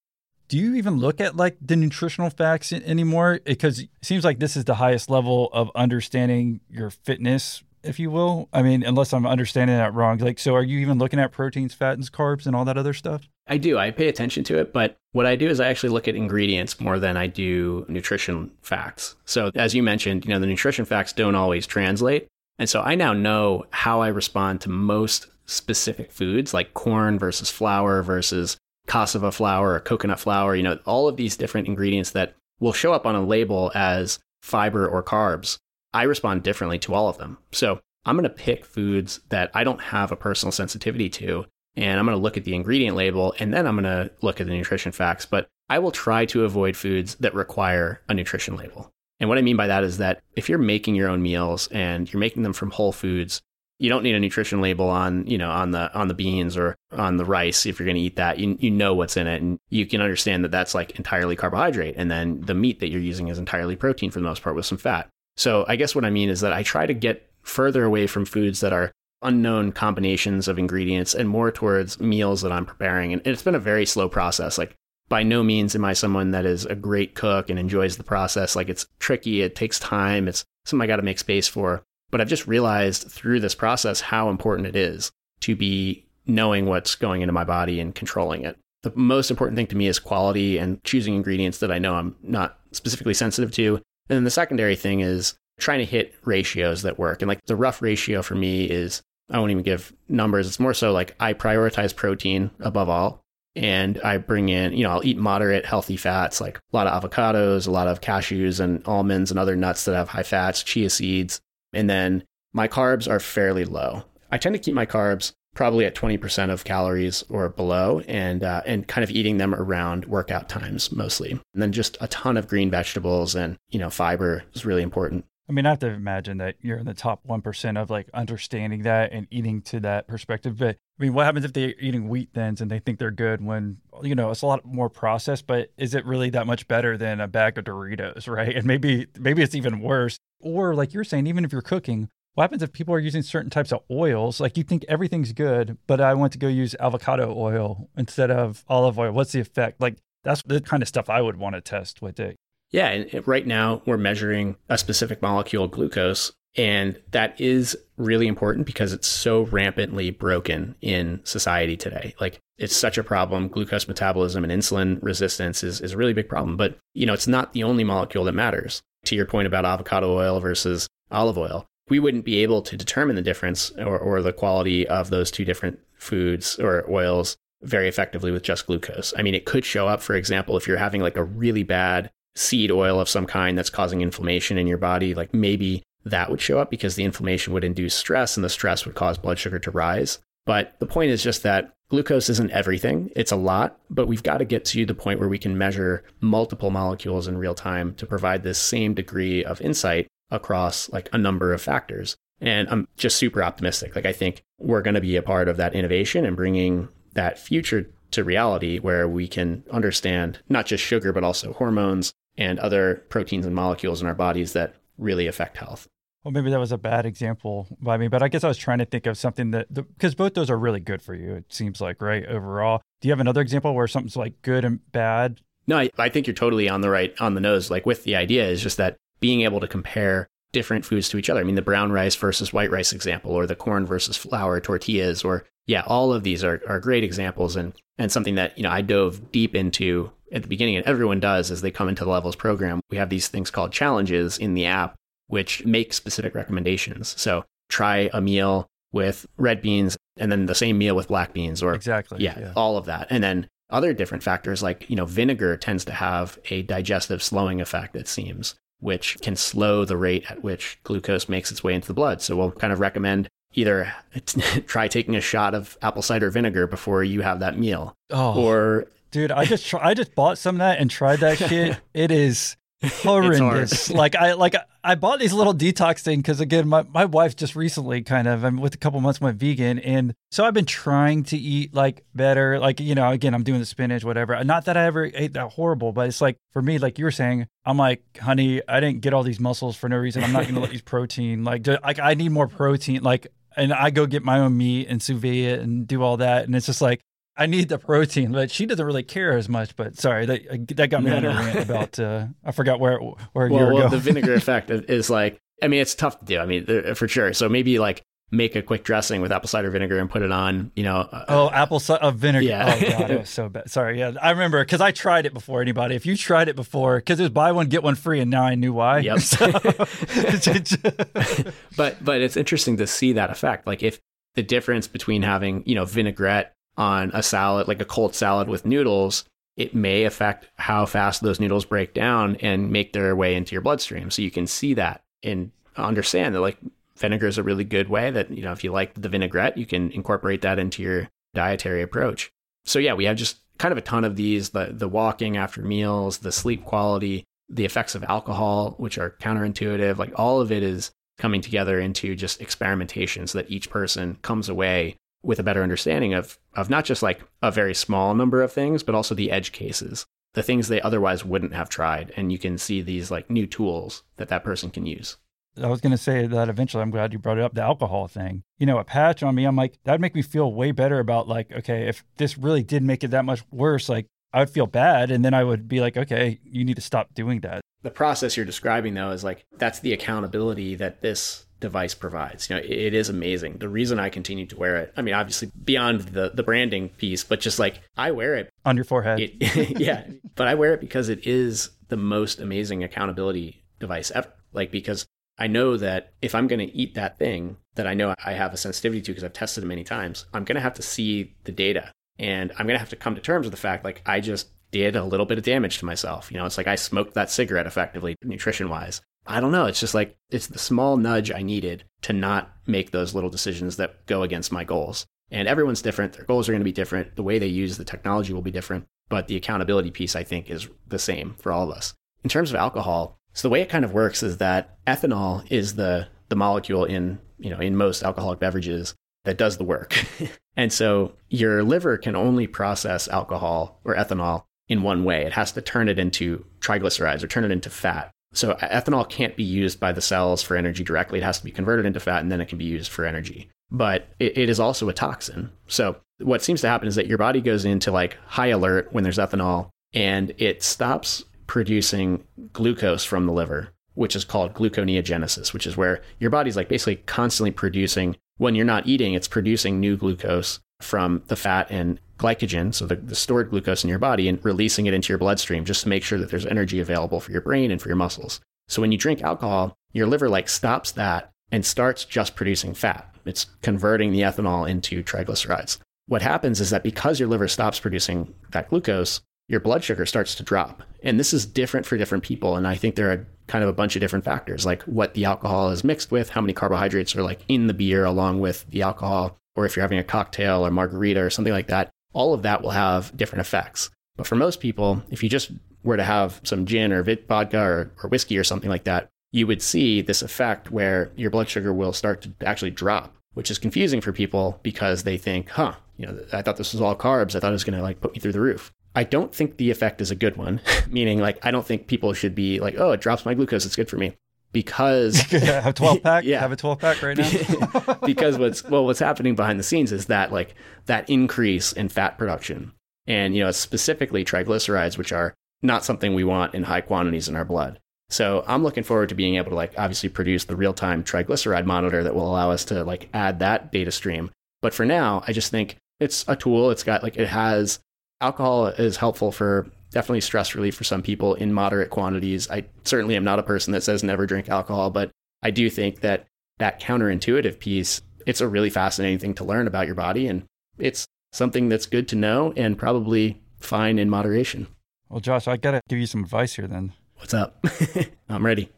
do 0.47 0.57
you 0.57 0.75
even 0.75 0.97
look 0.97 1.19
at 1.19 1.35
like 1.35 1.57
the 1.61 1.75
nutritional 1.75 2.29
facts 2.29 2.71
anymore? 2.71 3.39
Because 3.43 3.79
it 3.79 3.89
seems 4.01 4.23
like 4.23 4.39
this 4.39 4.55
is 4.55 4.65
the 4.65 4.75
highest 4.75 5.09
level 5.09 5.49
of 5.51 5.69
understanding 5.75 6.61
your 6.69 6.89
fitness, 6.89 7.63
if 7.83 7.99
you 7.99 8.11
will. 8.11 8.49
I 8.53 8.61
mean, 8.61 8.83
unless 8.83 9.13
I'm 9.13 9.25
understanding 9.25 9.77
that 9.77 9.93
wrong. 9.93 10.17
Like, 10.17 10.39
so 10.39 10.55
are 10.55 10.63
you 10.63 10.79
even 10.79 10.97
looking 10.97 11.19
at 11.19 11.31
proteins, 11.31 11.73
fats, 11.73 12.09
carbs, 12.09 12.45
and 12.45 12.55
all 12.55 12.65
that 12.65 12.77
other 12.77 12.93
stuff? 12.93 13.27
I 13.47 13.57
do. 13.57 13.77
I 13.77 13.91
pay 13.91 14.07
attention 14.07 14.43
to 14.45 14.57
it, 14.57 14.73
but 14.73 14.97
what 15.13 15.25
I 15.25 15.35
do 15.35 15.47
is 15.47 15.59
I 15.59 15.67
actually 15.67 15.89
look 15.89 16.07
at 16.07 16.15
ingredients 16.15 16.79
more 16.79 16.99
than 16.99 17.15
I 17.15 17.27
do 17.27 17.85
nutrition 17.87 18.51
facts. 18.61 19.15
So, 19.25 19.51
as 19.55 19.73
you 19.73 19.83
mentioned, 19.83 20.25
you 20.25 20.33
know, 20.33 20.39
the 20.39 20.47
nutrition 20.47 20.85
facts 20.85 21.13
don't 21.13 21.35
always 21.35 21.65
translate. 21.65 22.27
And 22.59 22.69
so 22.69 22.81
I 22.81 22.95
now 22.95 23.13
know 23.13 23.65
how 23.69 24.01
I 24.01 24.07
respond 24.07 24.61
to 24.61 24.69
most 24.69 25.27
specific 25.45 26.11
foods 26.11 26.53
like 26.53 26.73
corn 26.73 27.17
versus 27.17 27.49
flour 27.49 28.01
versus 28.01 28.57
cassava 28.87 29.31
flour 29.31 29.73
or 29.73 29.79
coconut 29.79 30.19
flour, 30.19 30.55
you 30.55 30.63
know, 30.63 30.79
all 30.85 31.07
of 31.07 31.17
these 31.17 31.37
different 31.37 31.67
ingredients 31.67 32.11
that 32.11 32.35
will 32.59 32.73
show 32.73 32.93
up 32.93 33.05
on 33.05 33.15
a 33.15 33.25
label 33.25 33.71
as 33.75 34.19
fiber 34.41 34.87
or 34.87 35.03
carbs. 35.03 35.57
I 35.93 36.03
respond 36.03 36.43
differently 36.43 36.79
to 36.79 36.93
all 36.93 37.09
of 37.09 37.17
them. 37.17 37.37
So, 37.51 37.79
I'm 38.05 38.15
going 38.15 38.23
to 38.23 38.29
pick 38.29 38.63
foods 38.63 39.19
that 39.29 39.51
I 39.53 39.65
don't 39.65 39.81
have 39.81 40.13
a 40.13 40.15
personal 40.15 40.53
sensitivity 40.53 41.09
to 41.09 41.45
and 41.77 41.99
I'm 41.99 42.05
going 42.05 42.17
to 42.17 42.21
look 42.21 42.37
at 42.37 42.43
the 42.43 42.55
ingredient 42.55 42.97
label 42.97 43.35
and 43.37 43.53
then 43.53 43.67
I'm 43.67 43.79
going 43.79 43.83
to 43.83 44.11
look 44.21 44.41
at 44.41 44.47
the 44.47 44.53
nutrition 44.53 44.91
facts. 44.91 45.25
But 45.25 45.47
I 45.69 45.79
will 45.79 45.91
try 45.91 46.25
to 46.27 46.43
avoid 46.43 46.75
foods 46.75 47.15
that 47.15 47.35
require 47.35 48.01
a 48.09 48.13
nutrition 48.13 48.55
label. 48.55 48.91
And 49.19 49.29
what 49.29 49.37
I 49.37 49.41
mean 49.41 49.57
by 49.57 49.67
that 49.67 49.83
is 49.83 49.99
that 49.99 50.21
if 50.35 50.49
you're 50.49 50.57
making 50.57 50.95
your 50.95 51.09
own 51.09 51.21
meals 51.21 51.67
and 51.71 52.11
you're 52.11 52.19
making 52.19 52.43
them 52.43 52.53
from 52.53 52.71
whole 52.71 52.91
foods, 52.91 53.41
you 53.79 53.89
don't 53.89 54.01
need 54.03 54.15
a 54.15 54.19
nutrition 54.19 54.59
label 54.59 54.89
on, 54.89 55.27
you 55.27 55.37
know, 55.37 55.51
on 55.51 55.69
the 55.69 55.93
on 55.93 56.07
the 56.07 56.15
beans 56.15 56.57
or 56.57 56.75
on 56.91 57.17
the 57.17 57.25
rice 57.25 57.67
if 57.67 57.77
you're 57.77 57.85
going 57.85 57.95
to 57.95 58.01
eat 58.01 58.15
that. 58.15 58.39
You 58.39 58.57
you 58.59 58.71
know 58.71 58.95
what's 58.95 59.17
in 59.17 59.27
it 59.27 59.41
and 59.41 59.59
you 59.69 59.85
can 59.85 60.01
understand 60.01 60.43
that 60.43 60.51
that's 60.51 60.73
like 60.73 60.97
entirely 60.97 61.35
carbohydrate 61.35 61.95
and 61.95 62.09
then 62.09 62.41
the 62.41 62.55
meat 62.55 62.79
that 62.79 62.89
you're 62.89 63.01
using 63.01 63.27
is 63.27 63.37
entirely 63.37 63.75
protein 63.75 64.09
for 64.09 64.19
the 64.19 64.25
most 64.25 64.41
part 64.41 64.55
with 64.55 64.65
some 64.65 64.79
fat. 64.79 65.09
So 65.37 65.65
I 65.67 65.75
guess 65.75 65.95
what 65.95 66.05
I 66.05 66.09
mean 66.09 66.29
is 66.29 66.41
that 66.41 66.53
I 66.53 66.63
try 66.63 66.85
to 66.85 66.93
get 66.93 67.29
further 67.43 67.83
away 67.83 68.07
from 68.07 68.25
foods 68.25 68.59
that 68.59 68.73
are 68.73 68.91
unknown 69.21 69.71
combinations 69.71 70.47
of 70.47 70.59
ingredients 70.59 71.15
and 71.15 71.29
more 71.29 71.51
towards 71.51 71.99
meals 71.99 72.41
that 72.41 72.51
I'm 72.51 72.65
preparing. 72.65 73.13
And 73.13 73.21
it's 73.25 73.43
been 73.43 73.55
a 73.55 73.59
very 73.59 73.85
slow 73.85 74.09
process. 74.09 74.57
Like, 74.57 74.75
by 75.09 75.23
no 75.23 75.41
means 75.41 75.73
am 75.73 75.85
I 75.85 75.93
someone 75.93 76.31
that 76.31 76.45
is 76.45 76.65
a 76.65 76.75
great 76.75 77.15
cook 77.15 77.49
and 77.49 77.57
enjoys 77.57 77.97
the 77.97 78.03
process. 78.03 78.55
Like, 78.55 78.67
it's 78.67 78.85
tricky, 78.99 79.41
it 79.41 79.55
takes 79.55 79.79
time, 79.79 80.27
it's 80.27 80.43
something 80.65 80.83
I 80.83 80.87
got 80.87 80.97
to 80.97 81.01
make 81.01 81.19
space 81.19 81.47
for. 81.47 81.83
But 82.11 82.21
I've 82.21 82.27
just 82.27 82.47
realized 82.47 83.09
through 83.09 83.39
this 83.39 83.55
process 83.55 84.01
how 84.01 84.29
important 84.29 84.67
it 84.67 84.75
is 84.75 85.11
to 85.41 85.55
be 85.55 86.05
knowing 86.25 86.65
what's 86.65 86.95
going 86.95 87.21
into 87.21 87.31
my 87.31 87.43
body 87.43 87.79
and 87.79 87.95
controlling 87.95 88.43
it. 88.43 88.57
The 88.83 88.91
most 88.95 89.31
important 89.31 89.55
thing 89.55 89.67
to 89.67 89.77
me 89.77 89.87
is 89.87 89.99
quality 89.99 90.57
and 90.57 90.83
choosing 90.83 91.15
ingredients 91.15 91.59
that 91.59 91.71
I 91.71 91.79
know 91.79 91.95
I'm 91.95 92.15
not 92.21 92.59
specifically 92.71 93.13
sensitive 93.13 93.51
to. 93.53 93.81
And 94.09 94.15
then 94.15 94.23
the 94.23 94.31
secondary 94.31 94.75
thing 94.75 95.01
is 95.01 95.35
trying 95.59 95.79
to 95.79 95.85
hit 95.85 96.13
ratios 96.23 96.83
that 96.83 96.99
work. 96.99 97.21
And 97.21 97.29
like 97.29 97.43
the 97.45 97.55
rough 97.55 97.81
ratio 97.81 98.21
for 98.21 98.35
me 98.35 98.65
is 98.65 99.01
I 99.29 99.39
won't 99.39 99.51
even 99.51 99.63
give 99.63 99.93
numbers. 100.07 100.47
It's 100.47 100.59
more 100.59 100.73
so 100.73 100.91
like 100.91 101.15
I 101.19 101.33
prioritize 101.33 101.95
protein 101.95 102.51
above 102.59 102.89
all. 102.89 103.21
And 103.55 103.99
I 104.03 104.17
bring 104.17 104.49
in, 104.49 104.73
you 104.73 104.83
know, 104.83 104.91
I'll 104.91 105.05
eat 105.05 105.17
moderate, 105.17 105.65
healthy 105.65 105.97
fats, 105.97 106.39
like 106.39 106.57
a 106.57 106.75
lot 106.75 106.85
of 106.85 107.03
avocados, 107.03 107.67
a 107.67 107.71
lot 107.71 107.87
of 107.87 108.01
cashews 108.01 108.59
and 108.59 108.85
almonds 108.85 109.31
and 109.31 109.39
other 109.39 109.55
nuts 109.55 109.85
that 109.85 109.95
have 109.95 110.09
high 110.09 110.23
fats, 110.23 110.61
chia 110.61 110.91
seeds. 110.91 111.41
And 111.73 111.89
then 111.89 112.23
my 112.53 112.67
carbs 112.67 113.09
are 113.09 113.19
fairly 113.19 113.65
low. 113.65 114.03
I 114.31 114.37
tend 114.37 114.53
to 114.53 114.59
keep 114.59 114.75
my 114.75 114.85
carbs 114.85 115.33
probably 115.57 115.85
at 115.85 115.95
20% 115.95 116.51
of 116.51 116.63
calories 116.63 117.23
or 117.29 117.49
below 117.49 117.99
and 118.07 118.43
uh, 118.43 118.61
and 118.67 118.87
kind 118.87 119.03
of 119.03 119.09
eating 119.09 119.39
them 119.39 119.55
around 119.55 120.05
workout 120.05 120.47
times 120.47 120.91
mostly. 120.91 121.31
And 121.31 121.41
then 121.55 121.71
just 121.71 121.97
a 121.99 122.07
ton 122.07 122.37
of 122.37 122.47
green 122.47 122.69
vegetables 122.69 123.33
and, 123.35 123.57
you 123.69 123.79
know, 123.79 123.89
fiber 123.89 124.43
is 124.53 124.65
really 124.65 124.83
important. 124.83 125.25
I 125.49 125.53
mean, 125.53 125.65
I 125.65 125.69
have 125.69 125.79
to 125.79 125.87
imagine 125.87 126.37
that 126.39 126.55
you're 126.61 126.77
in 126.77 126.85
the 126.85 126.93
top 126.93 127.25
1% 127.25 127.81
of 127.81 127.89
like 127.89 128.09
understanding 128.13 128.83
that 128.83 129.13
and 129.13 129.27
eating 129.31 129.61
to 129.63 129.79
that 129.79 130.07
perspective. 130.07 130.57
But 130.57 130.75
I 130.99 131.03
mean, 131.03 131.13
what 131.13 131.25
happens 131.25 131.45
if 131.45 131.53
they're 131.53 131.73
eating 131.79 132.09
wheat 132.09 132.29
thins 132.33 132.59
and 132.61 132.69
they 132.69 132.79
think 132.79 132.99
they're 132.99 133.11
good 133.11 133.43
when, 133.43 133.77
you 134.03 134.13
know, 134.13 134.29
it's 134.29 134.41
a 134.41 134.45
lot 134.45 134.65
more 134.65 134.89
processed, 134.89 135.47
but 135.47 135.69
is 135.77 135.95
it 135.95 136.05
really 136.05 136.29
that 136.31 136.45
much 136.45 136.67
better 136.67 136.97
than 136.97 137.21
a 137.21 137.27
bag 137.27 137.57
of 137.57 137.63
Doritos, 137.63 138.27
right? 138.31 138.55
And 138.55 138.65
maybe, 138.65 139.07
maybe 139.17 139.41
it's 139.41 139.55
even 139.55 139.79
worse. 139.79 140.17
Or 140.39 140.75
like 140.75 140.93
you're 140.93 141.03
saying, 141.03 141.25
even 141.25 141.45
if 141.45 141.51
you're 141.51 141.61
cooking, 141.61 142.09
what 142.37 142.43
happens 142.43 142.61
if 142.61 142.71
people 142.71 142.93
are 142.93 142.99
using 142.99 143.23
certain 143.23 143.49
types 143.49 143.73
of 143.73 143.81
oils? 143.89 144.39
Like 144.39 144.57
you 144.57 144.63
think 144.63 144.85
everything's 144.87 145.33
good, 145.33 145.75
but 145.87 145.99
I 145.99 146.13
want 146.13 146.33
to 146.33 146.37
go 146.37 146.47
use 146.47 146.75
avocado 146.79 147.33
oil 147.35 147.89
instead 147.97 148.29
of 148.29 148.63
olive 148.67 148.99
oil. 148.99 149.11
What's 149.11 149.31
the 149.31 149.39
effect? 149.39 149.81
Like 149.81 149.97
that's 150.23 150.43
the 150.43 150.61
kind 150.61 150.83
of 150.83 150.87
stuff 150.87 151.09
I 151.09 151.19
would 151.19 151.37
want 151.37 151.55
to 151.55 151.61
test 151.61 151.99
with 151.99 152.19
it. 152.19 152.35
Yeah, 152.69 152.89
and 152.89 153.27
right 153.27 153.47
now 153.47 153.81
we're 153.87 153.97
measuring 153.97 154.55
a 154.69 154.77
specific 154.77 155.19
molecule, 155.19 155.67
glucose, 155.67 156.31
and 156.55 157.01
that 157.09 157.41
is 157.41 157.75
really 157.97 158.27
important 158.27 158.67
because 158.67 158.93
it's 158.93 159.07
so 159.07 159.45
rampantly 159.45 160.11
broken 160.11 160.75
in 160.79 161.21
society 161.23 161.75
today. 161.75 162.13
Like 162.19 162.37
it's 162.59 162.75
such 162.75 162.99
a 162.99 163.03
problem. 163.03 163.47
Glucose 163.47 163.87
metabolism 163.87 164.43
and 164.43 164.53
insulin 164.53 165.01
resistance 165.01 165.63
is, 165.63 165.81
is 165.81 165.93
a 165.93 165.97
really 165.97 166.13
big 166.13 166.29
problem. 166.29 166.55
But 166.55 166.77
you 166.93 167.07
know, 167.07 167.13
it's 167.13 167.27
not 167.27 167.53
the 167.53 167.63
only 167.63 167.83
molecule 167.83 168.25
that 168.25 168.33
matters. 168.33 168.83
To 169.05 169.15
your 169.15 169.25
point 169.25 169.47
about 169.47 169.65
avocado 169.65 170.15
oil 170.15 170.39
versus 170.39 170.87
olive 171.09 171.39
oil, 171.39 171.65
we 171.89 171.99
wouldn't 171.99 172.25
be 172.25 172.43
able 172.43 172.61
to 172.61 172.77
determine 172.77 173.15
the 173.15 173.21
difference 173.21 173.71
or, 173.71 173.97
or 173.97 174.21
the 174.21 174.33
quality 174.33 174.87
of 174.87 175.09
those 175.09 175.31
two 175.31 175.45
different 175.45 175.79
foods 175.97 176.59
or 176.59 176.85
oils 176.89 177.37
very 177.61 177.87
effectively 177.87 178.31
with 178.31 178.43
just 178.43 178.67
glucose. 178.67 179.13
I 179.17 179.21
mean, 179.21 179.33
it 179.33 179.45
could 179.45 179.65
show 179.65 179.87
up, 179.87 180.01
for 180.01 180.15
example, 180.15 180.57
if 180.57 180.67
you're 180.67 180.77
having 180.77 181.01
like 181.01 181.17
a 181.17 181.23
really 181.23 181.63
bad 181.63 182.11
seed 182.35 182.71
oil 182.71 182.99
of 182.99 183.09
some 183.09 183.25
kind 183.25 183.57
that's 183.57 183.69
causing 183.69 184.01
inflammation 184.01 184.57
in 184.57 184.67
your 184.67 184.77
body, 184.77 185.13
like 185.13 185.33
maybe 185.33 185.83
that 186.05 186.29
would 186.29 186.41
show 186.41 186.59
up 186.59 186.69
because 186.69 186.95
the 186.95 187.03
inflammation 187.03 187.53
would 187.53 187.63
induce 187.63 187.95
stress 187.95 188.37
and 188.37 188.43
the 188.43 188.49
stress 188.49 188.85
would 188.85 188.95
cause 188.95 189.17
blood 189.17 189.39
sugar 189.39 189.59
to 189.59 189.71
rise. 189.71 190.19
But 190.45 190.75
the 190.79 190.85
point 190.85 191.11
is 191.11 191.23
just 191.23 191.43
that 191.43 191.73
glucose 191.89 192.29
isn't 192.29 192.51
everything. 192.51 193.11
It's 193.15 193.31
a 193.31 193.37
lot, 193.37 193.79
but 193.89 194.07
we've 194.07 194.23
got 194.23 194.37
to 194.37 194.45
get 194.45 194.63
to 194.65 194.85
the 194.85 194.93
point 194.93 195.19
where 195.19 195.27
we 195.27 195.39
can 195.39 195.57
measure 195.57 196.03
multiple 196.21 196.69
molecules 196.69 197.27
in 197.27 197.37
real 197.37 197.55
time 197.55 197.95
to 197.95 198.05
provide 198.05 198.43
this 198.43 198.59
same 198.59 198.93
degree 198.93 199.43
of 199.43 199.59
insight 199.61 200.07
across 200.31 200.89
like 200.89 201.09
a 201.13 201.17
number 201.17 201.53
of 201.53 201.61
factors. 201.61 202.15
And 202.39 202.67
I'm 202.69 202.87
just 202.97 203.17
super 203.17 203.43
optimistic. 203.43 203.95
Like 203.95 204.05
I 204.05 204.13
think 204.13 204.43
we're 204.59 204.81
going 204.81 204.93
to 204.95 205.01
be 205.01 205.15
a 205.15 205.23
part 205.23 205.47
of 205.47 205.57
that 205.57 205.73
innovation 205.73 206.25
and 206.25 206.35
bringing 206.35 206.89
that 207.13 207.39
future 207.39 207.89
to 208.11 208.23
reality 208.23 208.79
where 208.79 209.07
we 209.07 209.27
can 209.27 209.63
understand 209.71 210.39
not 210.47 210.65
just 210.65 210.83
sugar, 210.83 211.11
but 211.11 211.23
also 211.23 211.53
hormones 211.53 212.13
and 212.37 212.59
other 212.59 213.03
proteins 213.09 213.45
and 213.45 213.55
molecules 213.55 214.01
in 214.01 214.07
our 214.07 214.13
bodies 214.13 214.53
that 214.53 214.75
really 214.97 215.27
affect 215.27 215.57
health. 215.57 215.87
Well, 216.23 216.31
maybe 216.31 216.51
that 216.51 216.59
was 216.59 216.71
a 216.71 216.77
bad 216.77 217.05
example 217.05 217.67
by 217.81 217.97
me, 217.97 218.07
but 218.07 218.21
I 218.21 218.27
guess 218.27 218.43
I 218.43 218.47
was 218.47 218.57
trying 218.57 218.79
to 218.79 218.85
think 218.85 219.05
of 219.05 219.17
something 219.17 219.51
that, 219.51 219.73
because 219.73 220.13
both 220.13 220.33
those 220.33 220.49
are 220.49 220.57
really 220.57 220.79
good 220.79 221.01
for 221.01 221.15
you, 221.15 221.35
it 221.35 221.45
seems 221.49 221.79
like, 221.79 222.01
right? 222.01 222.25
Overall. 222.25 222.81
Do 223.01 223.07
you 223.07 223.11
have 223.11 223.19
another 223.19 223.41
example 223.41 223.73
where 223.73 223.87
something's 223.87 224.17
like 224.17 224.41
good 224.41 224.65
and 224.65 224.79
bad? 224.91 225.41
No, 225.67 225.77
I, 225.77 225.89
I 225.97 226.09
think 226.09 226.27
you're 226.27 226.33
totally 226.33 226.69
on 226.69 226.81
the 226.81 226.89
right, 226.89 227.13
on 227.19 227.33
the 227.33 227.41
nose. 227.41 227.71
Like 227.71 227.85
with 227.85 228.03
the 228.03 228.15
idea 228.15 228.47
is 228.47 228.61
just 228.61 228.77
that 228.77 228.97
being 229.19 229.41
able 229.41 229.59
to 229.59 229.67
compare 229.67 230.27
different 230.53 230.85
foods 230.85 231.09
to 231.09 231.17
each 231.17 231.29
other. 231.29 231.39
I 231.39 231.43
mean, 231.43 231.55
the 231.55 231.61
brown 231.61 231.91
rice 231.91 232.15
versus 232.15 232.53
white 232.53 232.71
rice 232.71 232.93
example, 232.93 233.31
or 233.31 233.45
the 233.45 233.55
corn 233.55 233.85
versus 233.85 234.17
flour 234.17 234.59
tortillas, 234.59 235.23
or 235.23 235.45
yeah, 235.65 235.83
all 235.85 236.13
of 236.13 236.23
these 236.23 236.43
are, 236.43 236.61
are 236.67 236.79
great 236.79 237.03
examples 237.03 237.55
and, 237.55 237.73
and 237.97 238.11
something 238.11 238.35
that, 238.35 238.57
you 238.57 238.63
know, 238.63 238.69
I 238.69 238.81
dove 238.81 239.31
deep 239.31 239.53
into 239.55 240.11
at 240.31 240.41
the 240.41 240.47
beginning 240.47 240.77
and 240.77 240.85
everyone 240.85 241.19
does 241.19 241.51
as 241.51 241.61
they 241.61 241.71
come 241.71 241.89
into 241.89 242.03
the 242.05 242.09
levels 242.09 242.35
program. 242.35 242.79
We 242.89 242.97
have 242.97 243.09
these 243.09 243.27
things 243.27 243.51
called 243.51 243.71
challenges 243.71 244.37
in 244.37 244.53
the 244.53 244.65
app, 244.65 244.95
which 245.27 245.65
make 245.65 245.93
specific 245.93 246.33
recommendations. 246.35 247.13
So 247.17 247.43
try 247.69 248.09
a 248.13 248.21
meal 248.21 248.67
with 248.93 249.25
red 249.37 249.61
beans 249.61 249.97
and 250.17 250.31
then 250.31 250.45
the 250.45 250.55
same 250.55 250.77
meal 250.77 250.95
with 250.95 251.09
black 251.09 251.33
beans 251.33 251.61
or 251.61 251.73
Exactly. 251.73 252.23
yeah, 252.23 252.53
all 252.55 252.77
of 252.77 252.85
that. 252.85 253.07
And 253.09 253.21
then 253.21 253.49
other 253.69 253.93
different 253.93 254.23
factors 254.23 254.63
like, 254.63 254.89
you 254.89 254.95
know, 254.95 255.05
vinegar 255.05 255.57
tends 255.57 255.83
to 255.85 255.91
have 255.91 256.39
a 256.49 256.61
digestive 256.61 257.21
slowing 257.21 257.59
effect, 257.59 257.95
it 257.97 258.07
seems, 258.07 258.55
which 258.79 259.17
can 259.21 259.35
slow 259.35 259.85
the 259.85 259.97
rate 259.97 260.29
at 260.29 260.43
which 260.43 260.79
glucose 260.83 261.27
makes 261.27 261.51
its 261.51 261.63
way 261.63 261.73
into 261.73 261.87
the 261.87 261.93
blood. 261.93 262.21
So 262.21 262.35
we'll 262.35 262.51
kind 262.51 262.71
of 262.71 262.79
recommend 262.79 263.27
either 263.53 263.93
try 264.67 264.87
taking 264.87 265.15
a 265.15 265.21
shot 265.21 265.55
of 265.55 265.77
apple 265.81 266.01
cider 266.01 266.29
vinegar 266.29 266.67
before 266.67 267.03
you 267.03 267.21
have 267.21 267.39
that 267.39 267.57
meal 267.57 267.95
Oh, 268.11 268.39
or 268.41 268.85
dude, 269.11 269.31
I 269.31 269.45
just 269.45 269.65
try, 269.65 269.79
I 269.81 269.93
just 269.93 270.13
bought 270.15 270.37
some 270.37 270.55
of 270.55 270.59
that 270.59 270.79
and 270.79 270.91
tried 270.91 271.19
that 271.21 271.37
shit. 271.37 271.77
It 271.93 272.11
is 272.11 272.55
horrendous. 272.83 273.89
like 273.89 274.15
I 274.15 274.33
like 274.33 274.55
I 274.83 274.95
bought 274.95 275.19
these 275.19 275.33
little 275.33 275.53
detox 275.53 275.99
thing 275.99 276.19
because 276.19 276.39
again, 276.39 276.67
my 276.67 276.83
my 276.83 277.05
wife 277.05 277.35
just 277.35 277.55
recently 277.55 278.01
kind 278.01 278.27
of 278.27 278.43
I'm 278.43 278.57
with 278.57 278.75
a 278.75 278.77
couple 278.77 278.99
months 279.01 279.19
went 279.19 279.37
vegan, 279.37 279.79
and 279.79 280.13
so 280.31 280.45
I've 280.45 280.53
been 280.53 280.65
trying 280.65 281.23
to 281.25 281.37
eat 281.37 281.73
like 281.73 282.03
better. 282.13 282.59
Like 282.59 282.79
you 282.79 282.95
know, 282.95 283.09
again, 283.11 283.33
I'm 283.33 283.43
doing 283.43 283.59
the 283.59 283.65
spinach, 283.65 284.03
whatever. 284.03 284.41
Not 284.43 284.65
that 284.65 284.77
I 284.77 284.85
ever 284.85 285.09
ate 285.13 285.33
that 285.33 285.51
horrible, 285.53 285.91
but 285.91 286.07
it's 286.07 286.21
like 286.21 286.37
for 286.51 286.61
me, 286.61 286.77
like 286.77 286.99
you 286.99 287.05
were 287.05 287.11
saying, 287.11 287.47
I'm 287.65 287.77
like, 287.77 288.03
honey, 288.19 288.61
I 288.67 288.79
didn't 288.79 289.01
get 289.01 289.13
all 289.13 289.23
these 289.23 289.39
muscles 289.39 289.75
for 289.75 289.89
no 289.89 289.97
reason. 289.97 290.23
I'm 290.23 290.31
not 290.31 290.47
gonna 290.47 290.59
let 290.59 290.69
these 290.71 290.81
protein. 290.93 291.43
Like, 291.43 291.63
do- 291.63 291.77
like 291.83 291.99
I 291.99 292.13
need 292.13 292.29
more 292.29 292.47
protein. 292.47 293.01
Like, 293.03 293.27
and 293.55 293.73
I 293.73 293.89
go 293.89 294.05
get 294.05 294.23
my 294.23 294.39
own 294.39 294.55
meat 294.55 294.87
and 294.89 295.01
sous 295.01 295.17
vide 295.17 295.33
it 295.33 295.59
and 295.61 295.87
do 295.87 296.01
all 296.03 296.17
that, 296.17 296.45
and 296.45 296.55
it's 296.55 296.67
just 296.67 296.81
like. 296.81 297.01
I 297.37 297.45
need 297.45 297.69
the 297.69 297.77
protein, 297.77 298.31
but 298.31 298.51
she 298.51 298.65
doesn't 298.65 298.85
really 298.85 299.03
care 299.03 299.37
as 299.37 299.47
much. 299.47 299.75
But 299.75 299.97
sorry, 299.97 300.25
that 300.25 300.67
that 300.75 300.89
got 300.89 301.03
me 301.03 301.11
No, 301.11 301.17
on 301.17 301.25
a 301.25 301.33
no. 301.33 301.39
rant 301.39 301.59
about. 301.69 301.99
Uh, 301.99 302.25
I 302.43 302.51
forgot 302.51 302.79
where 302.79 302.99
where 302.99 303.47
you 303.47 303.53
well, 303.53 303.65
were 303.67 303.73
well 303.73 303.89
going. 303.89 303.91
the 303.91 303.99
vinegar 303.99 304.33
effect 304.33 304.69
is 304.71 305.09
like, 305.09 305.37
I 305.61 305.67
mean, 305.67 305.81
it's 305.81 305.95
tough 305.95 306.19
to 306.19 306.25
do. 306.25 306.39
I 306.39 306.45
mean, 306.45 306.95
for 306.95 307.07
sure. 307.07 307.33
So 307.33 307.47
maybe 307.49 307.79
like 307.79 308.01
make 308.29 308.57
a 308.57 308.61
quick 308.61 308.83
dressing 308.83 309.21
with 309.21 309.31
apple 309.31 309.47
cider 309.47 309.69
vinegar 309.69 309.97
and 309.99 310.09
put 310.09 310.21
it 310.21 310.33
on, 310.33 310.69
you 310.75 310.83
know. 310.83 310.97
uh, 310.97 311.23
Oh, 311.29 311.49
apple 311.49 311.79
cider 311.79 312.03
uh, 312.03 312.11
vinegar. 312.11 312.45
Yeah. 312.45 312.75
Oh 312.77 312.89
god, 312.99 313.11
it 313.11 313.19
was 313.21 313.29
so 313.29 313.47
bad. 313.47 313.69
Sorry. 313.71 313.99
Yeah, 313.99 314.11
I 314.21 314.31
remember 314.31 314.61
because 314.65 314.81
I 314.81 314.91
tried 314.91 315.25
it 315.25 315.33
before 315.33 315.61
anybody. 315.61 315.95
If 315.95 316.05
you 316.05 316.17
tried 316.17 316.49
it 316.49 316.57
before, 316.57 316.97
because 316.97 317.19
it 317.19 317.23
was 317.23 317.29
buy 317.31 317.53
one 317.53 317.67
get 317.67 317.83
one 317.83 317.95
free, 317.95 318.19
and 318.19 318.29
now 318.29 318.43
I 318.43 318.55
knew 318.55 318.73
why. 318.73 318.99
Yep. 318.99 319.19
So- 319.27 319.51
but 321.77 322.03
but 322.03 322.21
it's 322.21 322.37
interesting 322.37 322.77
to 322.77 322.87
see 322.87 323.13
that 323.13 323.29
effect. 323.29 323.67
Like 323.67 323.83
if 323.83 323.99
the 324.35 324.43
difference 324.43 324.87
between 324.87 325.21
having 325.23 325.63
you 325.65 325.75
know 325.75 325.85
vinaigrette 325.85 326.53
on 326.77 327.11
a 327.13 327.23
salad, 327.23 327.67
like 327.67 327.81
a 327.81 327.85
cold 327.85 328.15
salad 328.15 328.47
with 328.47 328.65
noodles, 328.65 329.25
it 329.55 329.73
may 329.73 330.03
affect 330.03 330.47
how 330.57 330.85
fast 330.85 331.21
those 331.21 331.39
noodles 331.39 331.65
break 331.65 331.93
down 331.93 332.35
and 332.37 332.71
make 332.71 332.93
their 332.93 333.15
way 333.15 333.35
into 333.35 333.53
your 333.53 333.61
bloodstream. 333.61 334.11
So 334.11 334.21
you 334.21 334.31
can 334.31 334.45
see 334.45 334.75
that 334.75 335.03
and 335.23 335.51
understand 335.75 336.35
that 336.35 336.41
like 336.41 336.57
vinegar 336.95 337.27
is 337.27 337.37
a 337.37 337.43
really 337.43 337.63
good 337.63 337.89
way 337.89 338.09
that 338.11 338.31
you 338.31 338.41
know 338.41 338.51
if 338.51 338.63
you 338.63 338.71
like 338.71 338.93
the 338.93 339.09
vinaigrette, 339.09 339.57
you 339.57 339.65
can 339.65 339.91
incorporate 339.91 340.41
that 340.43 340.59
into 340.59 340.83
your 340.83 341.09
dietary 341.33 341.81
approach. 341.81 342.31
So 342.65 342.79
yeah, 342.79 342.93
we 342.93 343.05
have 343.05 343.17
just 343.17 343.37
kind 343.57 343.71
of 343.71 343.77
a 343.77 343.81
ton 343.81 344.05
of 344.05 344.15
these 344.15 344.49
the 344.49 344.69
the 344.71 344.87
walking 344.87 345.37
after 345.37 345.61
meals, 345.61 346.19
the 346.19 346.31
sleep 346.31 346.63
quality, 346.63 347.23
the 347.49 347.65
effects 347.65 347.95
of 347.95 348.03
alcohol, 348.03 348.75
which 348.77 348.97
are 348.99 349.15
counterintuitive. 349.19 349.97
Like 349.97 350.13
all 350.15 350.39
of 350.39 350.51
it 350.51 350.61
is 350.61 350.91
coming 351.17 351.41
together 351.41 351.79
into 351.79 352.15
just 352.15 352.41
experimentation 352.41 353.25
so 353.25 353.39
that 353.39 353.49
each 353.49 353.71
person 353.71 354.17
comes 354.21 354.49
away 354.49 354.95
with 355.23 355.39
a 355.39 355.43
better 355.43 355.63
understanding 355.63 356.13
of 356.13 356.37
of 356.55 356.69
not 356.69 356.85
just 356.85 357.03
like 357.03 357.21
a 357.41 357.51
very 357.51 357.73
small 357.73 358.13
number 358.15 358.41
of 358.41 358.51
things, 358.51 358.83
but 358.83 358.95
also 358.95 359.15
the 359.15 359.31
edge 359.31 359.51
cases, 359.51 360.05
the 360.33 360.43
things 360.43 360.67
they 360.67 360.81
otherwise 360.81 361.25
wouldn't 361.25 361.53
have 361.53 361.69
tried. 361.69 362.13
And 362.15 362.31
you 362.31 362.37
can 362.37 362.57
see 362.57 362.81
these 362.81 363.11
like 363.11 363.29
new 363.29 363.47
tools 363.47 364.03
that 364.17 364.29
that 364.29 364.43
person 364.43 364.69
can 364.69 364.85
use. 364.85 365.17
I 365.61 365.67
was 365.67 365.81
going 365.81 365.91
to 365.91 365.97
say 365.97 366.27
that 366.27 366.49
eventually. 366.49 366.83
I'm 366.83 366.91
glad 366.91 367.13
you 367.13 367.19
brought 367.19 367.39
it 367.39 367.43
up. 367.43 367.55
The 367.55 367.63
alcohol 367.63 368.07
thing. 368.07 368.43
You 368.59 368.67
know, 368.67 368.77
a 368.77 368.83
patch 368.83 369.23
on 369.23 369.33
me. 369.33 369.45
I'm 369.45 369.55
like 369.55 369.79
that'd 369.83 370.01
make 370.01 370.15
me 370.15 370.21
feel 370.21 370.53
way 370.53 370.71
better 370.71 370.99
about 370.99 371.27
like, 371.27 371.51
okay, 371.51 371.87
if 371.87 372.03
this 372.17 372.37
really 372.37 372.63
did 372.63 372.83
make 372.83 373.03
it 373.03 373.09
that 373.09 373.25
much 373.25 373.41
worse, 373.51 373.89
like 373.89 374.05
I 374.33 374.39
would 374.39 374.49
feel 374.49 374.67
bad, 374.67 375.09
and 375.09 375.25
then 375.25 375.33
I 375.33 375.43
would 375.43 375.67
be 375.67 375.79
like, 375.79 375.97
okay, 375.97 376.39
you 376.43 376.63
need 376.63 376.75
to 376.75 376.81
stop 376.81 377.13
doing 377.15 377.39
that. 377.41 377.61
The 377.81 377.89
process 377.89 378.37
you're 378.37 378.45
describing 378.45 378.93
though 378.93 379.11
is 379.11 379.23
like 379.23 379.45
that's 379.57 379.79
the 379.79 379.93
accountability 379.93 380.75
that 380.75 381.01
this 381.01 381.46
device 381.59 381.93
provides. 381.93 382.49
You 382.49 382.55
know, 382.55 382.61
it, 382.63 382.93
is 382.93 383.09
amazing. 383.09 383.57
The 383.57 383.69
reason 383.69 383.99
I 383.99 384.09
continue 384.09 384.45
to 384.47 384.57
wear 384.57 384.77
it, 384.77 384.93
I 384.95 385.01
mean, 385.01 385.13
obviously 385.13 385.51
beyond 385.63 386.01
the 386.01 386.31
the 386.33 386.43
branding 386.43 386.89
piece, 386.89 387.23
but 387.23 387.39
just 387.39 387.59
like 387.59 387.81
I 387.97 388.11
wear 388.11 388.35
it 388.35 388.49
On 388.65 388.75
your 388.75 388.85
forehead. 388.85 389.19
It, 389.19 389.79
yeah, 389.79 390.05
but 390.35 390.47
I 390.47 390.55
wear 390.55 390.73
it 390.73 390.81
because 390.81 391.09
it 391.09 391.25
is 391.25 391.71
the 391.89 391.97
most 391.97 392.39
amazing 392.39 392.83
accountability 392.83 393.63
device 393.79 394.11
ever. 394.11 394.31
Like 394.53 394.71
because 394.71 395.05
I 395.37 395.47
know 395.47 395.77
that 395.77 396.13
if 396.21 396.33
I'm 396.33 396.47
going 396.47 396.65
to 396.67 396.75
eat 396.75 396.95
that 396.95 397.17
thing 397.17 397.57
that 397.75 397.87
I 397.87 397.93
know 397.93 398.15
I 398.23 398.33
have 398.33 398.53
a 398.53 398.57
sensitivity 398.57 399.01
to 399.03 399.11
because 399.11 399.23
I've 399.23 399.33
tested 399.33 399.63
it 399.63 399.67
many 399.67 399.83
times, 399.83 400.25
I'm 400.33 400.43
going 400.43 400.55
to 400.55 400.61
have 400.61 400.73
to 400.75 400.81
see 400.81 401.35
the 401.43 401.51
data 401.51 401.91
and 402.17 402.51
I'm 402.53 402.65
going 402.65 402.75
to 402.75 402.79
have 402.79 402.89
to 402.89 402.95
come 402.95 403.15
to 403.15 403.21
terms 403.21 403.45
with 403.45 403.51
the 403.51 403.57
fact 403.57 403.83
like 403.83 404.01
I 404.05 404.19
just 404.19 404.49
did 404.71 404.95
a 404.95 405.03
little 405.03 405.25
bit 405.25 405.37
of 405.37 405.43
damage 405.43 405.77
to 405.79 405.85
myself. 405.85 406.31
You 406.31 406.37
know, 406.37 406.45
it's 406.45 406.57
like 406.57 406.67
I 406.67 406.75
smoked 406.75 407.13
that 407.13 407.31
cigarette 407.31 407.67
effectively 407.67 408.15
nutrition 408.23 408.69
wise. 408.69 409.01
I 409.27 409.39
don't 409.39 409.51
know. 409.51 409.65
It's 409.65 409.79
just 409.79 409.93
like 409.93 410.17
it's 410.29 410.47
the 410.47 410.59
small 410.59 410.97
nudge 410.97 411.31
I 411.31 411.41
needed 411.41 411.83
to 412.03 412.13
not 412.13 412.51
make 412.65 412.91
those 412.91 413.13
little 413.13 413.29
decisions 413.29 413.77
that 413.77 414.05
go 414.05 414.23
against 414.23 414.51
my 414.51 414.63
goals. 414.63 415.05
And 415.29 415.47
everyone's 415.47 415.81
different. 415.81 416.13
Their 416.13 416.25
goals 416.25 416.47
are 416.47 416.53
going 416.53 416.61
to 416.61 416.65
be 416.65 416.71
different. 416.71 417.15
The 417.15 417.23
way 417.23 417.37
they 417.37 417.47
use 417.47 417.77
the 417.77 417.83
technology 417.83 418.33
will 418.33 418.41
be 418.41 418.51
different. 418.51 418.85
But 419.09 419.27
the 419.27 419.35
accountability 419.35 419.91
piece, 419.91 420.15
I 420.15 420.23
think, 420.23 420.49
is 420.49 420.67
the 420.87 420.99
same 420.99 421.35
for 421.39 421.51
all 421.51 421.69
of 421.69 421.75
us. 421.75 421.93
In 422.23 422.29
terms 422.29 422.49
of 422.49 422.55
alcohol, 422.55 423.17
so 423.33 423.47
the 423.47 423.51
way 423.51 423.61
it 423.61 423.69
kind 423.69 423.85
of 423.85 423.93
works 423.93 424.23
is 424.23 424.37
that 424.37 424.83
ethanol 424.85 425.45
is 425.51 425.75
the 425.75 426.07
the 426.29 426.35
molecule 426.35 426.83
in 426.83 427.19
you 427.39 427.49
know 427.49 427.59
in 427.59 427.75
most 427.75 428.03
alcoholic 428.03 428.39
beverages 428.39 428.95
that 429.25 429.37
does 429.37 429.57
the 429.57 429.63
work. 429.63 430.05
and 430.57 430.71
so 430.71 431.13
your 431.29 431.63
liver 431.63 431.97
can 431.97 432.15
only 432.15 432.47
process 432.47 433.07
alcohol 433.07 433.79
or 433.83 433.95
ethanol 433.95 434.45
in 434.67 434.81
one 434.81 435.03
way. 435.03 435.25
It 435.25 435.33
has 435.33 435.51
to 435.53 435.61
turn 435.61 435.89
it 435.89 435.99
into 435.99 436.45
triglycerides 436.59 437.23
or 437.23 437.27
turn 437.27 437.45
it 437.45 437.51
into 437.51 437.69
fat. 437.69 438.11
So 438.33 438.53
ethanol 438.55 439.09
can't 439.09 439.35
be 439.35 439.43
used 439.43 439.79
by 439.79 439.91
the 439.91 440.01
cells 440.01 440.43
for 440.43 440.57
energy 440.57 440.83
directly. 440.83 441.19
It 441.19 441.23
has 441.23 441.39
to 441.39 441.45
be 441.45 441.51
converted 441.51 441.85
into 441.85 441.99
fat 441.99 442.21
and 442.21 442.31
then 442.31 442.41
it 442.41 442.47
can 442.47 442.57
be 442.57 442.65
used 442.65 442.91
for 442.91 443.05
energy. 443.05 443.49
But 443.71 444.09
it, 444.19 444.37
it 444.37 444.49
is 444.49 444.59
also 444.59 444.89
a 444.89 444.93
toxin. 444.93 445.51
So 445.67 445.97
what 446.19 446.41
seems 446.41 446.61
to 446.61 446.69
happen 446.69 446.87
is 446.87 446.95
that 446.95 447.07
your 447.07 447.17
body 447.17 447.41
goes 447.41 447.65
into 447.65 447.91
like 447.91 448.17
high 448.25 448.47
alert 448.47 448.89
when 448.91 449.03
there's 449.03 449.17
ethanol 449.17 449.69
and 449.93 450.33
it 450.37 450.61
stops 450.63 451.23
producing 451.47 452.23
glucose 452.53 453.03
from 453.03 453.25
the 453.25 453.31
liver, 453.31 453.69
which 453.93 454.15
is 454.15 454.25
called 454.25 454.53
gluconeogenesis, 454.53 455.53
which 455.53 455.65
is 455.65 455.77
where 455.77 456.01
your 456.19 456.29
body's 456.29 456.55
like 456.55 456.69
basically 456.69 456.97
constantly 456.97 457.51
producing 457.51 458.15
when 458.37 458.55
you're 458.55 458.65
not 458.65 458.87
eating, 458.87 459.13
it's 459.13 459.27
producing 459.27 459.79
new 459.79 459.97
glucose 459.97 460.59
from 460.79 461.23
the 461.27 461.35
fat 461.35 461.67
and 461.71 461.99
glycogen, 462.17 462.73
so 462.73 462.85
the, 462.85 462.95
the 462.95 463.15
stored 463.15 463.49
glucose 463.49 463.83
in 463.83 463.89
your 463.89 463.99
body, 463.99 464.27
and 464.27 464.43
releasing 464.43 464.85
it 464.85 464.93
into 464.93 465.09
your 465.09 465.17
bloodstream 465.17 465.65
just 465.65 465.83
to 465.83 465.89
make 465.89 466.03
sure 466.03 466.17
that 466.17 466.29
there's 466.29 466.45
energy 466.45 466.79
available 466.79 467.19
for 467.19 467.31
your 467.31 467.41
brain 467.41 467.71
and 467.71 467.81
for 467.81 467.89
your 467.89 467.95
muscles. 467.95 468.41
So 468.67 468.81
when 468.81 468.91
you 468.91 468.97
drink 468.97 469.21
alcohol, 469.21 469.77
your 469.93 470.07
liver 470.07 470.29
like 470.29 470.49
stops 470.49 470.91
that 470.91 471.31
and 471.51 471.65
starts 471.65 472.05
just 472.05 472.35
producing 472.35 472.73
fat. 472.73 473.13
It's 473.25 473.45
converting 473.61 474.11
the 474.11 474.21
ethanol 474.21 474.69
into 474.69 475.03
triglycerides. 475.03 475.77
What 476.07 476.21
happens 476.21 476.61
is 476.61 476.69
that 476.69 476.83
because 476.83 477.19
your 477.19 477.29
liver 477.29 477.47
stops 477.47 477.79
producing 477.79 478.33
that 478.51 478.69
glucose, 478.69 479.21
your 479.49 479.59
blood 479.59 479.83
sugar 479.83 480.05
starts 480.05 480.35
to 480.35 480.43
drop. 480.43 480.83
And 481.03 481.19
this 481.19 481.33
is 481.33 481.45
different 481.45 481.85
for 481.85 481.97
different 481.97 482.23
people. 482.23 482.55
And 482.57 482.67
I 482.67 482.75
think 482.75 482.95
there 482.95 483.11
are 483.11 483.27
kind 483.47 483.63
of 483.63 483.69
a 483.69 483.73
bunch 483.73 483.95
of 483.95 484.01
different 484.01 484.25
factors, 484.25 484.65
like 484.65 484.83
what 484.83 485.13
the 485.13 485.25
alcohol 485.25 485.69
is 485.69 485.83
mixed 485.83 486.11
with, 486.11 486.29
how 486.29 486.41
many 486.41 486.53
carbohydrates 486.53 487.15
are 487.15 487.23
like 487.23 487.41
in 487.47 487.67
the 487.67 487.73
beer 487.73 488.03
along 488.03 488.39
with 488.41 488.65
the 488.69 488.81
alcohol, 488.81 489.37
or 489.55 489.65
if 489.65 489.75
you're 489.75 489.83
having 489.83 489.99
a 489.99 490.03
cocktail 490.03 490.65
or 490.65 490.71
margarita 490.71 491.21
or 491.21 491.29
something 491.29 491.53
like 491.53 491.67
that. 491.67 491.89
All 492.17 492.33
of 492.33 492.41
that 492.41 492.63
will 492.63 492.71
have 492.71 493.15
different 493.15 493.41
effects. 493.41 493.91
But 494.15 494.25
for 494.25 494.33
most 494.33 494.59
people, 494.59 495.03
if 495.11 495.21
you 495.21 495.29
just 495.29 495.51
were 495.83 495.97
to 495.97 496.03
have 496.03 496.41
some 496.43 496.65
gin 496.65 496.91
or 496.91 497.03
vodka 497.03 497.59
or, 497.61 497.91
or 498.01 498.09
whiskey 498.09 498.39
or 498.39 498.43
something 498.43 498.71
like 498.71 498.85
that, 498.85 499.09
you 499.31 499.45
would 499.45 499.61
see 499.61 500.01
this 500.01 500.23
effect 500.23 500.71
where 500.71 501.11
your 501.15 501.29
blood 501.29 501.47
sugar 501.47 501.71
will 501.71 501.93
start 501.93 502.23
to 502.23 502.33
actually 502.43 502.71
drop, 502.71 503.15
which 503.35 503.51
is 503.51 503.59
confusing 503.59 504.01
for 504.01 504.11
people 504.11 504.59
because 504.63 505.03
they 505.03 505.15
think, 505.15 505.49
huh, 505.49 505.73
you 505.97 506.07
know, 506.07 506.19
I 506.33 506.41
thought 506.41 506.57
this 506.57 506.73
was 506.73 506.81
all 506.81 506.95
carbs. 506.95 507.35
I 507.35 507.39
thought 507.39 507.51
it 507.51 507.51
was 507.51 507.63
going 507.63 507.77
to 507.77 507.83
like 507.83 508.01
put 508.01 508.13
me 508.13 508.19
through 508.19 508.33
the 508.33 508.41
roof. 508.41 508.73
I 508.95 509.03
don't 509.03 509.31
think 509.31 509.57
the 509.57 509.69
effect 509.69 510.01
is 510.01 510.09
a 510.09 510.15
good 510.15 510.37
one, 510.37 510.59
meaning 510.89 511.19
like 511.19 511.45
I 511.45 511.51
don't 511.51 511.67
think 511.67 511.85
people 511.85 512.13
should 512.13 512.33
be 512.33 512.59
like, 512.59 512.79
oh, 512.79 512.93
it 512.93 513.01
drops 513.01 513.25
my 513.25 513.35
glucose, 513.35 513.63
it's 513.63 513.75
good 513.75 513.89
for 513.89 513.97
me. 513.97 514.15
Because 514.51 515.19
have 515.31 515.67
a 515.67 515.73
12 515.73 516.03
pack. 516.03 516.23
Yeah. 516.23 516.39
Have 516.39 516.51
a 516.51 516.55
12 516.55 516.79
pack 516.79 517.01
right 517.03 517.17
now. 517.17 517.93
because 518.05 518.37
what's 518.37 518.63
well 518.63 518.85
what's 518.85 518.99
happening 518.99 519.35
behind 519.35 519.59
the 519.59 519.63
scenes 519.63 519.91
is 519.91 520.07
that 520.07 520.31
like 520.31 520.55
that 520.85 521.09
increase 521.09 521.73
in 521.73 521.89
fat 521.89 522.17
production 522.17 522.71
and 523.07 523.35
you 523.35 523.43
know 523.43 523.51
specifically 523.51 524.23
triglycerides 524.23 524.97
which 524.97 525.11
are 525.11 525.33
not 525.61 525.83
something 525.83 526.13
we 526.13 526.23
want 526.23 526.53
in 526.53 526.63
high 526.63 526.81
quantities 526.81 527.27
in 527.27 527.35
our 527.35 527.45
blood 527.45 527.79
so 528.09 528.43
i'm 528.47 528.63
looking 528.63 528.83
forward 528.83 529.09
to 529.09 529.15
being 529.15 529.35
able 529.35 529.49
to 529.49 529.55
like 529.55 529.73
obviously 529.77 530.09
produce 530.09 530.43
the 530.45 530.55
real-time 530.55 531.03
triglyceride 531.03 531.65
monitor 531.65 532.03
that 532.03 532.13
will 532.13 532.29
allow 532.29 532.51
us 532.51 532.65
to 532.65 532.83
like 532.83 533.09
add 533.13 533.39
that 533.39 533.71
data 533.71 533.91
stream 533.91 534.29
but 534.61 534.73
for 534.73 534.85
now 534.85 535.23
i 535.27 535.33
just 535.33 535.49
think 535.49 535.77
it's 535.99 536.25
a 536.27 536.35
tool 536.35 536.69
it's 536.69 536.83
got 536.83 537.01
like 537.01 537.17
it 537.17 537.27
has 537.27 537.79
alcohol 538.21 538.67
is 538.67 538.97
helpful 538.97 539.31
for 539.31 539.67
definitely 539.91 540.21
stress 540.21 540.53
relief 540.55 540.75
for 540.75 540.83
some 540.83 541.01
people 541.01 541.33
in 541.35 541.53
moderate 541.53 541.89
quantities 541.89 542.49
i 542.49 542.63
certainly 542.83 543.15
am 543.15 543.23
not 543.23 543.39
a 543.39 543.43
person 543.43 543.71
that 543.73 543.83
says 543.83 544.03
never 544.03 544.25
drink 544.25 544.49
alcohol 544.49 544.89
but 544.89 545.11
i 545.43 545.51
do 545.51 545.69
think 545.69 546.01
that 546.01 546.27
that 546.57 546.79
counterintuitive 546.79 547.59
piece, 547.59 548.01
it's 548.25 548.41
a 548.41 548.47
really 548.47 548.69
fascinating 548.69 549.19
thing 549.19 549.33
to 549.35 549.43
learn 549.43 549.67
about 549.67 549.85
your 549.85 549.95
body. 549.95 550.27
And 550.27 550.43
it's 550.77 551.07
something 551.31 551.69
that's 551.69 551.85
good 551.85 552.07
to 552.09 552.15
know 552.15 552.53
and 552.55 552.77
probably 552.77 553.41
fine 553.59 553.99
in 553.99 554.09
moderation. 554.09 554.67
well, 555.09 555.19
Josh, 555.19 555.47
I 555.47 555.57
got 555.57 555.71
to 555.71 555.81
give 555.87 555.99
you 555.99 556.07
some 556.07 556.23
advice 556.23 556.55
here 556.55 556.67
then. 556.67 556.93
What's 557.17 557.33
up? 557.33 557.63
I'm 558.29 558.45
ready. 558.45 558.69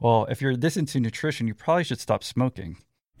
Well, 0.00 0.26
if 0.28 0.42
you're 0.42 0.56
this 0.56 0.76
into 0.76 1.00
nutrition, 1.00 1.46
you 1.46 1.54
probably 1.54 1.84
should 1.84 2.00
stop 2.00 2.24
smoking. 2.24 2.78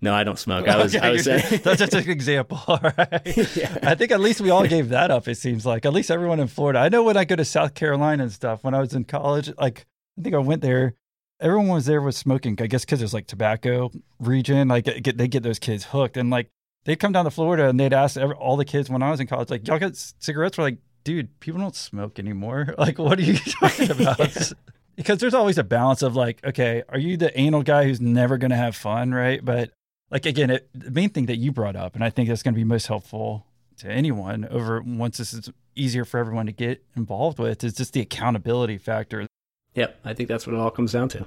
no, 0.00 0.14
I 0.14 0.24
don't 0.24 0.38
smoke. 0.38 0.68
I 0.68 0.76
was, 0.76 0.94
Okay, 0.94 1.06
I 1.06 1.12
was 1.12 1.24
saying, 1.24 1.60
that's 1.62 1.78
just 1.78 1.94
an 1.94 2.08
example. 2.10 2.60
All 2.68 2.80
right. 2.82 3.22
Yeah. 3.56 3.78
I 3.82 3.94
think 3.94 4.10
at 4.12 4.20
least 4.20 4.40
we 4.40 4.50
all 4.50 4.66
gave 4.66 4.90
that 4.90 5.10
up. 5.10 5.28
It 5.28 5.36
seems 5.36 5.64
like 5.64 5.86
at 5.86 5.92
least 5.92 6.10
everyone 6.10 6.40
in 6.40 6.48
Florida. 6.48 6.78
I 6.80 6.88
know 6.88 7.02
when 7.02 7.16
I 7.16 7.24
go 7.24 7.36
to 7.36 7.44
South 7.44 7.74
Carolina 7.74 8.24
and 8.24 8.32
stuff. 8.32 8.62
When 8.64 8.74
I 8.74 8.80
was 8.80 8.94
in 8.94 9.04
college, 9.04 9.50
like 9.58 9.86
I 10.18 10.22
think 10.22 10.34
I 10.34 10.38
went 10.38 10.62
there. 10.62 10.94
Everyone 11.40 11.68
was 11.68 11.86
there 11.86 12.00
was 12.00 12.16
smoking. 12.16 12.56
I 12.60 12.66
guess 12.66 12.84
because 12.84 13.02
it's 13.02 13.14
like 13.14 13.26
tobacco 13.26 13.90
region. 14.18 14.68
Like 14.68 14.84
get, 14.84 15.16
they 15.16 15.28
get 15.28 15.42
those 15.42 15.58
kids 15.58 15.84
hooked, 15.84 16.16
and 16.16 16.28
like 16.30 16.50
they'd 16.84 16.96
come 16.96 17.12
down 17.12 17.24
to 17.24 17.30
Florida 17.30 17.68
and 17.68 17.78
they'd 17.78 17.92
ask 17.92 18.16
every, 18.16 18.34
all 18.36 18.56
the 18.56 18.64
kids 18.64 18.88
when 18.90 19.02
I 19.02 19.10
was 19.10 19.20
in 19.20 19.26
college, 19.26 19.50
like 19.50 19.66
y'all 19.68 19.78
got 19.78 19.96
cigarettes? 19.96 20.56
We're 20.58 20.64
like, 20.64 20.78
dude, 21.04 21.38
people 21.40 21.60
don't 21.60 21.76
smoke 21.76 22.18
anymore. 22.18 22.74
Like, 22.78 22.98
what 22.98 23.18
are 23.18 23.22
you 23.22 23.36
talking 23.38 23.90
about? 23.90 24.52
Because 24.96 25.18
there's 25.18 25.34
always 25.34 25.58
a 25.58 25.64
balance 25.64 26.02
of 26.02 26.16
like, 26.16 26.42
okay, 26.44 26.82
are 26.88 26.98
you 26.98 27.16
the 27.16 27.38
anal 27.38 27.62
guy 27.62 27.84
who's 27.84 28.00
never 28.00 28.38
going 28.38 28.50
to 28.50 28.56
have 28.56 28.74
fun, 28.74 29.12
right? 29.12 29.44
But 29.44 29.70
like 30.10 30.26
again, 30.26 30.50
it, 30.50 30.68
the 30.74 30.90
main 30.90 31.10
thing 31.10 31.26
that 31.26 31.36
you 31.36 31.52
brought 31.52 31.76
up, 31.76 31.94
and 31.94 32.04
I 32.04 32.10
think 32.10 32.28
that's 32.28 32.42
going 32.42 32.54
to 32.54 32.58
be 32.58 32.64
most 32.64 32.86
helpful 32.86 33.46
to 33.78 33.88
anyone 33.88 34.46
over 34.46 34.82
once 34.82 35.18
this 35.18 35.32
is 35.32 35.50
easier 35.74 36.04
for 36.04 36.18
everyone 36.18 36.46
to 36.46 36.52
get 36.52 36.84
involved 36.96 37.38
with 37.38 37.62
is 37.62 37.74
just 37.74 37.92
the 37.92 38.00
accountability 38.00 38.78
factor. 38.78 39.26
Yep, 39.74 40.00
I 40.04 40.14
think 40.14 40.28
that's 40.28 40.46
what 40.46 40.54
it 40.54 40.58
all 40.58 40.70
comes 40.70 40.92
down 40.92 41.08
to. 41.10 41.26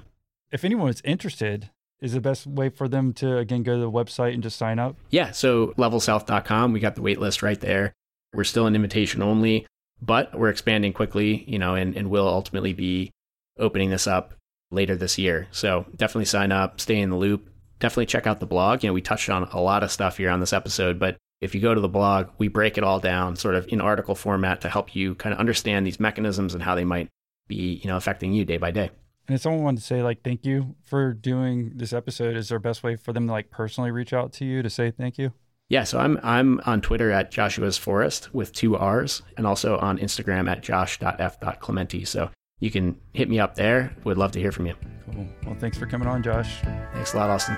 If 0.50 0.64
anyone 0.64 0.88
is 0.88 1.00
interested, 1.04 1.70
is 2.00 2.14
the 2.14 2.20
best 2.20 2.46
way 2.46 2.68
for 2.68 2.88
them 2.88 3.12
to 3.14 3.36
again 3.38 3.62
go 3.62 3.74
to 3.74 3.80
the 3.80 3.90
website 3.90 4.34
and 4.34 4.42
just 4.42 4.56
sign 4.56 4.78
up? 4.78 4.96
Yeah, 5.10 5.30
so 5.30 5.68
levelshealth.com, 5.78 6.72
we 6.72 6.80
got 6.80 6.96
the 6.96 7.02
wait 7.02 7.20
list 7.20 7.42
right 7.42 7.60
there. 7.60 7.92
We're 8.32 8.44
still 8.44 8.66
an 8.66 8.74
invitation 8.74 9.22
only, 9.22 9.66
but 10.00 10.36
we're 10.36 10.50
expanding 10.50 10.92
quickly, 10.92 11.44
you 11.46 11.58
know, 11.58 11.74
and, 11.74 11.96
and 11.96 12.10
we'll 12.10 12.28
ultimately 12.28 12.72
be 12.72 13.10
opening 13.58 13.90
this 13.90 14.06
up 14.06 14.34
later 14.70 14.96
this 14.96 15.18
year. 15.18 15.46
So 15.50 15.86
definitely 15.96 16.24
sign 16.26 16.52
up, 16.52 16.80
stay 16.80 16.98
in 16.98 17.10
the 17.10 17.16
loop. 17.16 17.48
Definitely 17.80 18.06
check 18.06 18.26
out 18.26 18.40
the 18.40 18.46
blog. 18.46 18.82
You 18.82 18.90
know, 18.90 18.94
we 18.94 19.02
touched 19.02 19.28
on 19.28 19.42
a 19.44 19.60
lot 19.60 19.82
of 19.82 19.90
stuff 19.90 20.18
here 20.18 20.30
on 20.30 20.40
this 20.40 20.52
episode, 20.52 20.98
but 20.98 21.16
if 21.40 21.54
you 21.54 21.60
go 21.60 21.74
to 21.74 21.80
the 21.80 21.88
blog, 21.88 22.28
we 22.38 22.48
break 22.48 22.78
it 22.78 22.84
all 22.84 23.00
down 23.00 23.34
sort 23.34 23.54
of 23.54 23.66
in 23.68 23.80
article 23.80 24.14
format 24.14 24.60
to 24.60 24.68
help 24.68 24.94
you 24.94 25.14
kind 25.14 25.32
of 25.32 25.40
understand 25.40 25.86
these 25.86 25.98
mechanisms 25.98 26.54
and 26.54 26.62
how 26.62 26.74
they 26.74 26.84
might 26.84 27.08
be, 27.48 27.80
you 27.82 27.88
know, 27.88 27.96
affecting 27.96 28.32
you 28.32 28.44
day 28.44 28.58
by 28.58 28.70
day. 28.70 28.90
And 29.26 29.36
if 29.36 29.42
someone 29.42 29.62
wanted 29.62 29.80
to 29.80 29.86
say 29.86 30.02
like 30.02 30.22
thank 30.22 30.44
you 30.44 30.74
for 30.82 31.12
doing 31.12 31.72
this 31.74 31.92
episode, 31.92 32.36
is 32.36 32.48
there 32.48 32.58
a 32.58 32.60
best 32.60 32.82
way 32.82 32.96
for 32.96 33.12
them 33.12 33.26
to 33.26 33.32
like 33.32 33.50
personally 33.50 33.90
reach 33.90 34.12
out 34.12 34.32
to 34.34 34.44
you 34.44 34.62
to 34.62 34.70
say 34.70 34.90
thank 34.90 35.18
you? 35.18 35.32
Yeah, 35.68 35.84
so 35.84 36.00
I'm 36.00 36.18
I'm 36.22 36.60
on 36.66 36.80
Twitter 36.80 37.12
at 37.12 37.30
Joshua's 37.30 37.78
Forrest 37.78 38.34
with 38.34 38.52
two 38.52 38.76
R's 38.76 39.22
and 39.36 39.46
also 39.46 39.78
on 39.78 39.98
Instagram 39.98 40.50
at 40.50 40.62
josh.f.clemente. 40.62 42.04
So 42.04 42.30
you 42.60 42.70
can 42.70 42.96
hit 43.12 43.28
me 43.28 43.40
up 43.40 43.54
there. 43.56 43.94
Would 44.04 44.18
love 44.18 44.32
to 44.32 44.40
hear 44.40 44.52
from 44.52 44.66
you. 44.66 44.74
Cool. 45.12 45.26
Well, 45.44 45.56
thanks 45.58 45.76
for 45.76 45.86
coming 45.86 46.06
on, 46.06 46.22
Josh. 46.22 46.60
Thanks 46.92 47.14
a 47.14 47.16
lot, 47.16 47.30
Austin. 47.30 47.56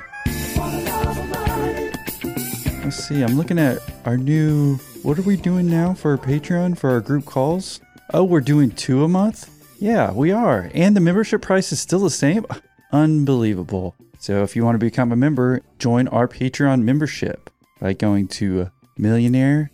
Let's 2.82 2.96
see. 2.96 3.22
I'm 3.22 3.36
looking 3.36 3.58
at 3.58 3.78
our 4.04 4.16
new. 4.16 4.76
What 5.02 5.18
are 5.18 5.22
we 5.22 5.36
doing 5.36 5.68
now 5.68 5.94
for 5.94 6.12
our 6.12 6.18
Patreon 6.18 6.78
for 6.78 6.90
our 6.90 7.00
group 7.00 7.24
calls? 7.24 7.80
Oh, 8.14 8.24
we're 8.24 8.40
doing 8.40 8.70
two 8.70 9.04
a 9.04 9.08
month? 9.08 9.50
Yeah, 9.80 10.12
we 10.12 10.30
are. 10.30 10.70
And 10.74 10.94
the 10.94 11.00
membership 11.00 11.42
price 11.42 11.72
is 11.72 11.80
still 11.80 12.00
the 12.00 12.10
same? 12.10 12.46
Unbelievable. 12.92 13.96
So 14.18 14.42
if 14.44 14.54
you 14.54 14.64
want 14.64 14.76
to 14.76 14.78
become 14.78 15.10
a 15.10 15.16
member, 15.16 15.62
join 15.78 16.06
our 16.08 16.28
Patreon 16.28 16.82
membership 16.82 17.50
by 17.80 17.92
going 17.92 18.28
to 18.28 18.70
millionaire 18.96 19.72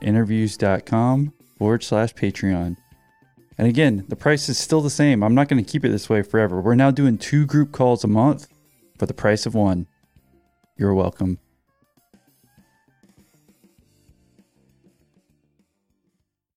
interviews.com 0.00 1.32
forward 1.58 1.84
slash 1.84 2.14
Patreon. 2.14 2.76
And 3.56 3.68
again, 3.68 4.04
the 4.08 4.16
price 4.16 4.48
is 4.48 4.58
still 4.58 4.80
the 4.80 4.90
same. 4.90 5.22
I'm 5.22 5.34
not 5.34 5.48
going 5.48 5.62
to 5.62 5.70
keep 5.70 5.84
it 5.84 5.90
this 5.90 6.08
way 6.08 6.22
forever. 6.22 6.60
We're 6.60 6.74
now 6.74 6.90
doing 6.90 7.18
two 7.18 7.46
group 7.46 7.72
calls 7.72 8.02
a 8.02 8.08
month 8.08 8.48
for 8.98 9.06
the 9.06 9.14
price 9.14 9.46
of 9.46 9.54
one. 9.54 9.86
You're 10.76 10.94
welcome. 10.94 11.38